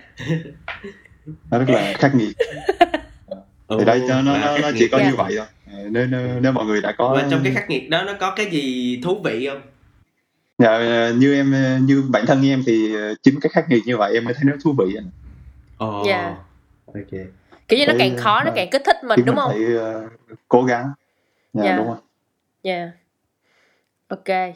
Nó 1.51 1.59
rất 1.59 1.69
là 1.69 1.93
khắc 1.97 2.15
nghiệt. 2.15 2.37
Thì 3.79 3.85
đây 3.85 4.01
nó 4.09 4.21
nó, 4.21 4.37
nó, 4.57 4.71
chỉ 4.79 4.87
có 4.87 4.97
như 4.97 5.15
vậy 5.15 5.35
thôi. 5.37 5.45
Nếu, 5.89 6.07
nếu 6.07 6.39
nếu 6.41 6.51
mọi 6.51 6.65
người 6.65 6.81
đã 6.81 6.91
có 6.91 7.13
và 7.15 7.27
trong 7.31 7.41
cái 7.43 7.53
khắc 7.53 7.69
nghiệt 7.69 7.89
đó 7.89 8.03
nó 8.03 8.13
có 8.19 8.33
cái 8.35 8.45
gì 8.45 8.99
thú 9.03 9.21
vị 9.23 9.47
không? 9.49 9.61
Dạ, 10.57 11.09
như 11.17 11.33
em 11.33 11.55
như 11.85 12.03
bản 12.09 12.25
thân 12.25 12.45
em 12.45 12.63
thì 12.65 12.95
ờ, 12.95 13.13
chính 13.23 13.39
cái 13.39 13.49
khắc 13.53 13.69
nghiệt 13.69 13.81
như 13.85 13.97
vậy 13.97 14.13
em 14.13 14.25
mới 14.25 14.33
thấy 14.33 14.43
nó 14.45 14.53
thú 14.63 14.75
vị 14.77 14.95
anh. 14.97 15.09
ồ 15.77 16.03
Dạ. 16.07 16.35
ok. 16.93 17.21
Kiểu 17.67 17.79
như 17.79 17.85
nó 17.85 17.93
càng 17.99 18.17
khó 18.17 18.43
nó 18.43 18.51
càng 18.55 18.69
kích 18.71 18.81
thích 18.85 18.95
mình 19.03 19.19
đúng 19.25 19.35
không? 19.35 19.51
phải 19.51 19.75
ờ, 19.75 20.07
cố 20.47 20.63
gắng 20.63 20.91
dạ, 21.53 21.63
Dạ. 21.63 21.77
đúng 21.77 21.87
rồi 21.87 21.97
Yeah. 22.63 22.89
Ok. 24.07 24.55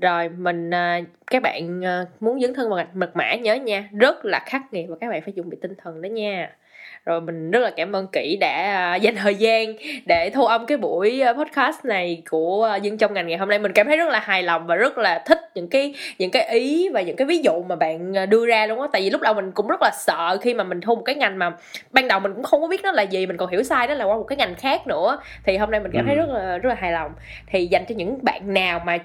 Rồi 0.00 0.28
mình 0.28 0.74
à, 0.74 1.00
các 1.26 1.42
bạn 1.42 1.84
à, 1.84 2.06
muốn 2.20 2.40
dấn 2.40 2.54
thân 2.54 2.68
vào 2.68 2.76
ngành 2.76 2.88
mật 2.94 3.16
mã 3.16 3.34
nhớ 3.34 3.54
nha, 3.54 3.88
rất 3.92 4.24
là 4.24 4.42
khắc 4.46 4.72
nghiệt 4.72 4.86
và 4.88 4.96
các 5.00 5.08
bạn 5.10 5.22
phải 5.22 5.32
chuẩn 5.32 5.50
bị 5.50 5.56
tinh 5.62 5.74
thần 5.78 6.02
đó 6.02 6.06
nha. 6.06 6.56
Rồi 7.04 7.20
mình 7.20 7.50
rất 7.50 7.58
là 7.60 7.70
cảm 7.76 7.96
ơn 7.96 8.06
Kỷ 8.12 8.36
đã 8.40 8.52
à, 8.52 8.96
dành 8.96 9.14
thời 9.16 9.34
gian 9.34 9.66
để 10.06 10.30
thu 10.34 10.44
âm 10.44 10.66
cái 10.66 10.78
buổi 10.78 11.20
à, 11.20 11.32
podcast 11.32 11.84
này 11.84 12.22
của 12.30 12.64
à, 12.64 12.76
dân 12.76 12.98
trong 12.98 13.14
ngành 13.14 13.26
ngày 13.26 13.38
hôm 13.38 13.48
nay. 13.48 13.58
Mình 13.58 13.72
cảm 13.72 13.86
thấy 13.86 13.96
rất 13.96 14.08
là 14.08 14.20
hài 14.20 14.42
lòng 14.42 14.66
và 14.66 14.76
rất 14.76 14.98
là 14.98 15.22
thích 15.26 15.38
những 15.54 15.68
cái 15.68 15.94
những 16.18 16.30
cái 16.30 16.48
ý 16.48 16.88
và 16.88 17.00
những 17.02 17.16
cái 17.16 17.26
ví 17.26 17.38
dụ 17.38 17.62
mà 17.68 17.76
bạn 17.76 18.12
đưa 18.28 18.46
ra 18.46 18.66
luôn 18.66 18.80
á. 18.80 18.88
Tại 18.92 19.02
vì 19.02 19.10
lúc 19.10 19.20
đầu 19.20 19.34
mình 19.34 19.52
cũng 19.52 19.68
rất 19.68 19.82
là 19.82 19.90
sợ 19.94 20.38
khi 20.42 20.54
mà 20.54 20.64
mình 20.64 20.80
thu 20.80 20.94
một 20.94 21.02
cái 21.04 21.14
ngành 21.14 21.38
mà 21.38 21.52
ban 21.90 22.08
đầu 22.08 22.20
mình 22.20 22.34
cũng 22.34 22.44
không 22.44 22.60
có 22.60 22.68
biết 22.68 22.82
nó 22.82 22.92
là 22.92 23.02
gì, 23.02 23.26
mình 23.26 23.36
còn 23.36 23.50
hiểu 23.50 23.62
sai 23.62 23.86
đó 23.86 23.94
là 23.94 24.04
qua 24.04 24.16
một 24.16 24.24
cái 24.28 24.36
ngành 24.36 24.54
khác 24.54 24.86
nữa. 24.86 25.18
Thì 25.44 25.56
hôm 25.56 25.70
nay 25.70 25.80
mình 25.80 25.92
cảm 25.94 26.06
thấy 26.06 26.14
Ừ. 26.14 26.20
rất 26.20 26.28
là 26.34 26.58
rất 26.58 26.68
là 26.68 26.74
hài 26.74 26.92
lòng 26.92 27.12
thì 27.46 27.66
dành 27.66 27.84
cho 27.88 27.94
những 27.94 28.18
bạn 28.22 28.54
nào 28.54 28.80
mà 28.86 28.98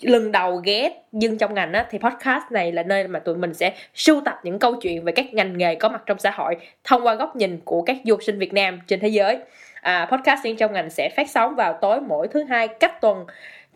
lần 0.00 0.32
đầu 0.32 0.56
ghé 0.56 0.92
dân 1.12 1.38
trong 1.38 1.54
ngành 1.54 1.72
á 1.72 1.86
thì 1.90 1.98
podcast 1.98 2.44
này 2.50 2.72
là 2.72 2.82
nơi 2.82 3.08
mà 3.08 3.18
tụi 3.18 3.36
mình 3.36 3.54
sẽ 3.54 3.74
sưu 3.94 4.20
tập 4.24 4.40
những 4.42 4.58
câu 4.58 4.74
chuyện 4.74 5.04
về 5.04 5.12
các 5.12 5.34
ngành 5.34 5.58
nghề 5.58 5.74
có 5.74 5.88
mặt 5.88 6.02
trong 6.06 6.18
xã 6.18 6.30
hội 6.30 6.56
thông 6.84 7.06
qua 7.06 7.14
góc 7.14 7.36
nhìn 7.36 7.60
của 7.64 7.82
các 7.82 7.96
du 8.04 8.14
học 8.14 8.22
sinh 8.22 8.38
Việt 8.38 8.52
Nam 8.52 8.80
trên 8.86 9.00
thế 9.00 9.08
giới. 9.08 9.38
À, 9.80 10.08
podcast 10.10 10.44
dân 10.44 10.56
trong 10.56 10.72
ngành 10.72 10.90
sẽ 10.90 11.08
phát 11.16 11.30
sóng 11.30 11.54
vào 11.54 11.78
tối 11.80 12.00
mỗi 12.00 12.28
thứ 12.28 12.44
hai 12.44 12.68
cách 12.68 13.00
tuần 13.00 13.24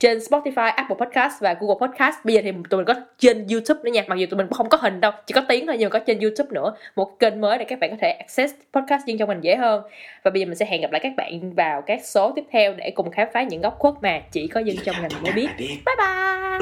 trên 0.02 0.18
Spotify, 0.18 0.72
Apple 0.72 0.96
Podcast 1.00 1.40
và 1.40 1.54
Google 1.60 1.86
Podcast. 1.86 2.24
Bây 2.24 2.34
giờ 2.34 2.40
thì 2.44 2.52
tụi 2.70 2.78
mình 2.78 2.86
có 2.86 2.94
trên 3.18 3.46
YouTube 3.52 3.80
nữa 3.84 3.90
nha. 3.90 4.04
Mặc 4.06 4.18
dù 4.18 4.26
tụi 4.30 4.38
mình 4.38 4.46
cũng 4.46 4.56
không 4.56 4.68
có 4.68 4.78
hình 4.80 5.00
đâu, 5.00 5.12
chỉ 5.26 5.32
có 5.32 5.42
tiếng 5.48 5.66
thôi 5.66 5.76
nhưng 5.78 5.86
mà 5.86 5.98
có 5.98 6.04
trên 6.06 6.20
YouTube 6.20 6.48
nữa. 6.52 6.74
Một 6.96 7.18
kênh 7.18 7.40
mới 7.40 7.58
để 7.58 7.64
các 7.64 7.78
bạn 7.78 7.90
có 7.90 7.96
thể 8.00 8.10
access 8.10 8.54
podcast 8.72 9.06
dưng 9.06 9.18
trong 9.18 9.28
ngành 9.28 9.44
dễ 9.44 9.56
hơn. 9.56 9.82
Và 10.22 10.30
bây 10.30 10.40
giờ 10.40 10.46
mình 10.46 10.54
sẽ 10.54 10.66
hẹn 10.66 10.80
gặp 10.80 10.92
lại 10.92 11.00
các 11.02 11.12
bạn 11.16 11.54
vào 11.54 11.82
các 11.82 12.00
số 12.04 12.32
tiếp 12.36 12.44
theo 12.50 12.74
để 12.74 12.90
cùng 12.94 13.10
khám 13.10 13.28
phá 13.34 13.42
những 13.42 13.60
góc 13.62 13.78
khuất 13.78 13.94
mà 14.02 14.20
chỉ 14.32 14.48
có 14.48 14.60
dân 14.60 14.76
trong 14.84 14.96
ngành 15.02 15.22
mới 15.22 15.32
biết. 15.32 15.48
biết 15.58 15.68
Bye 15.86 15.96
bye. 15.98 16.58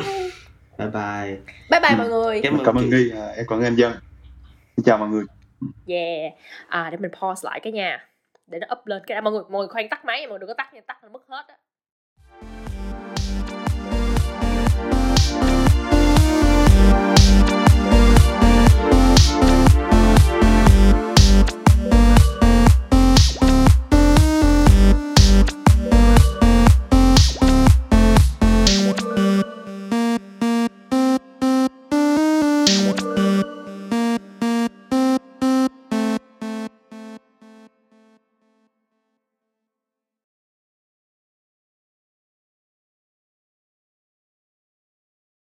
bye 0.79 0.89
bye 0.89 1.37
Bye 1.71 1.81
bye 1.81 1.97
mọi 1.99 2.09
người. 2.09 2.41
cảm 2.43 2.59
ơn 2.59 2.65
cảm 2.65 2.79
ơn 2.79 2.91
nghi 2.91 3.11
à, 3.17 3.27
em 3.37 3.47
cảm 3.49 3.59
ơn 3.59 3.65
anh 3.65 3.75
dân 3.75 3.93
xin 4.77 4.85
chào 4.85 4.99
mọi 4.99 5.09
người 5.09 5.25
Yeah. 5.87 6.33
À 6.69 6.89
để 6.91 6.97
mình 6.97 7.11
pause 7.21 7.47
lại 7.51 7.61
cái 7.63 7.73
nha. 7.73 8.07
Để 8.47 8.59
nó 8.59 8.67
up 8.79 8.87
lên 8.87 9.03
cái 9.07 9.21
mọi 9.21 9.33
người 9.33 9.43
mọi 9.51 9.59
người 9.59 9.69
khoan 9.69 9.89
tắt 9.89 10.05
máy, 10.05 10.21
mọi 10.21 10.29
người 10.29 10.39
đừng 10.39 10.49
có 10.49 10.55
tắt 10.55 10.75
nha, 10.75 10.81
tắt 10.87 11.05
là 11.05 11.09
mất 11.09 11.23
hết 11.29 11.45
á. 11.49 11.55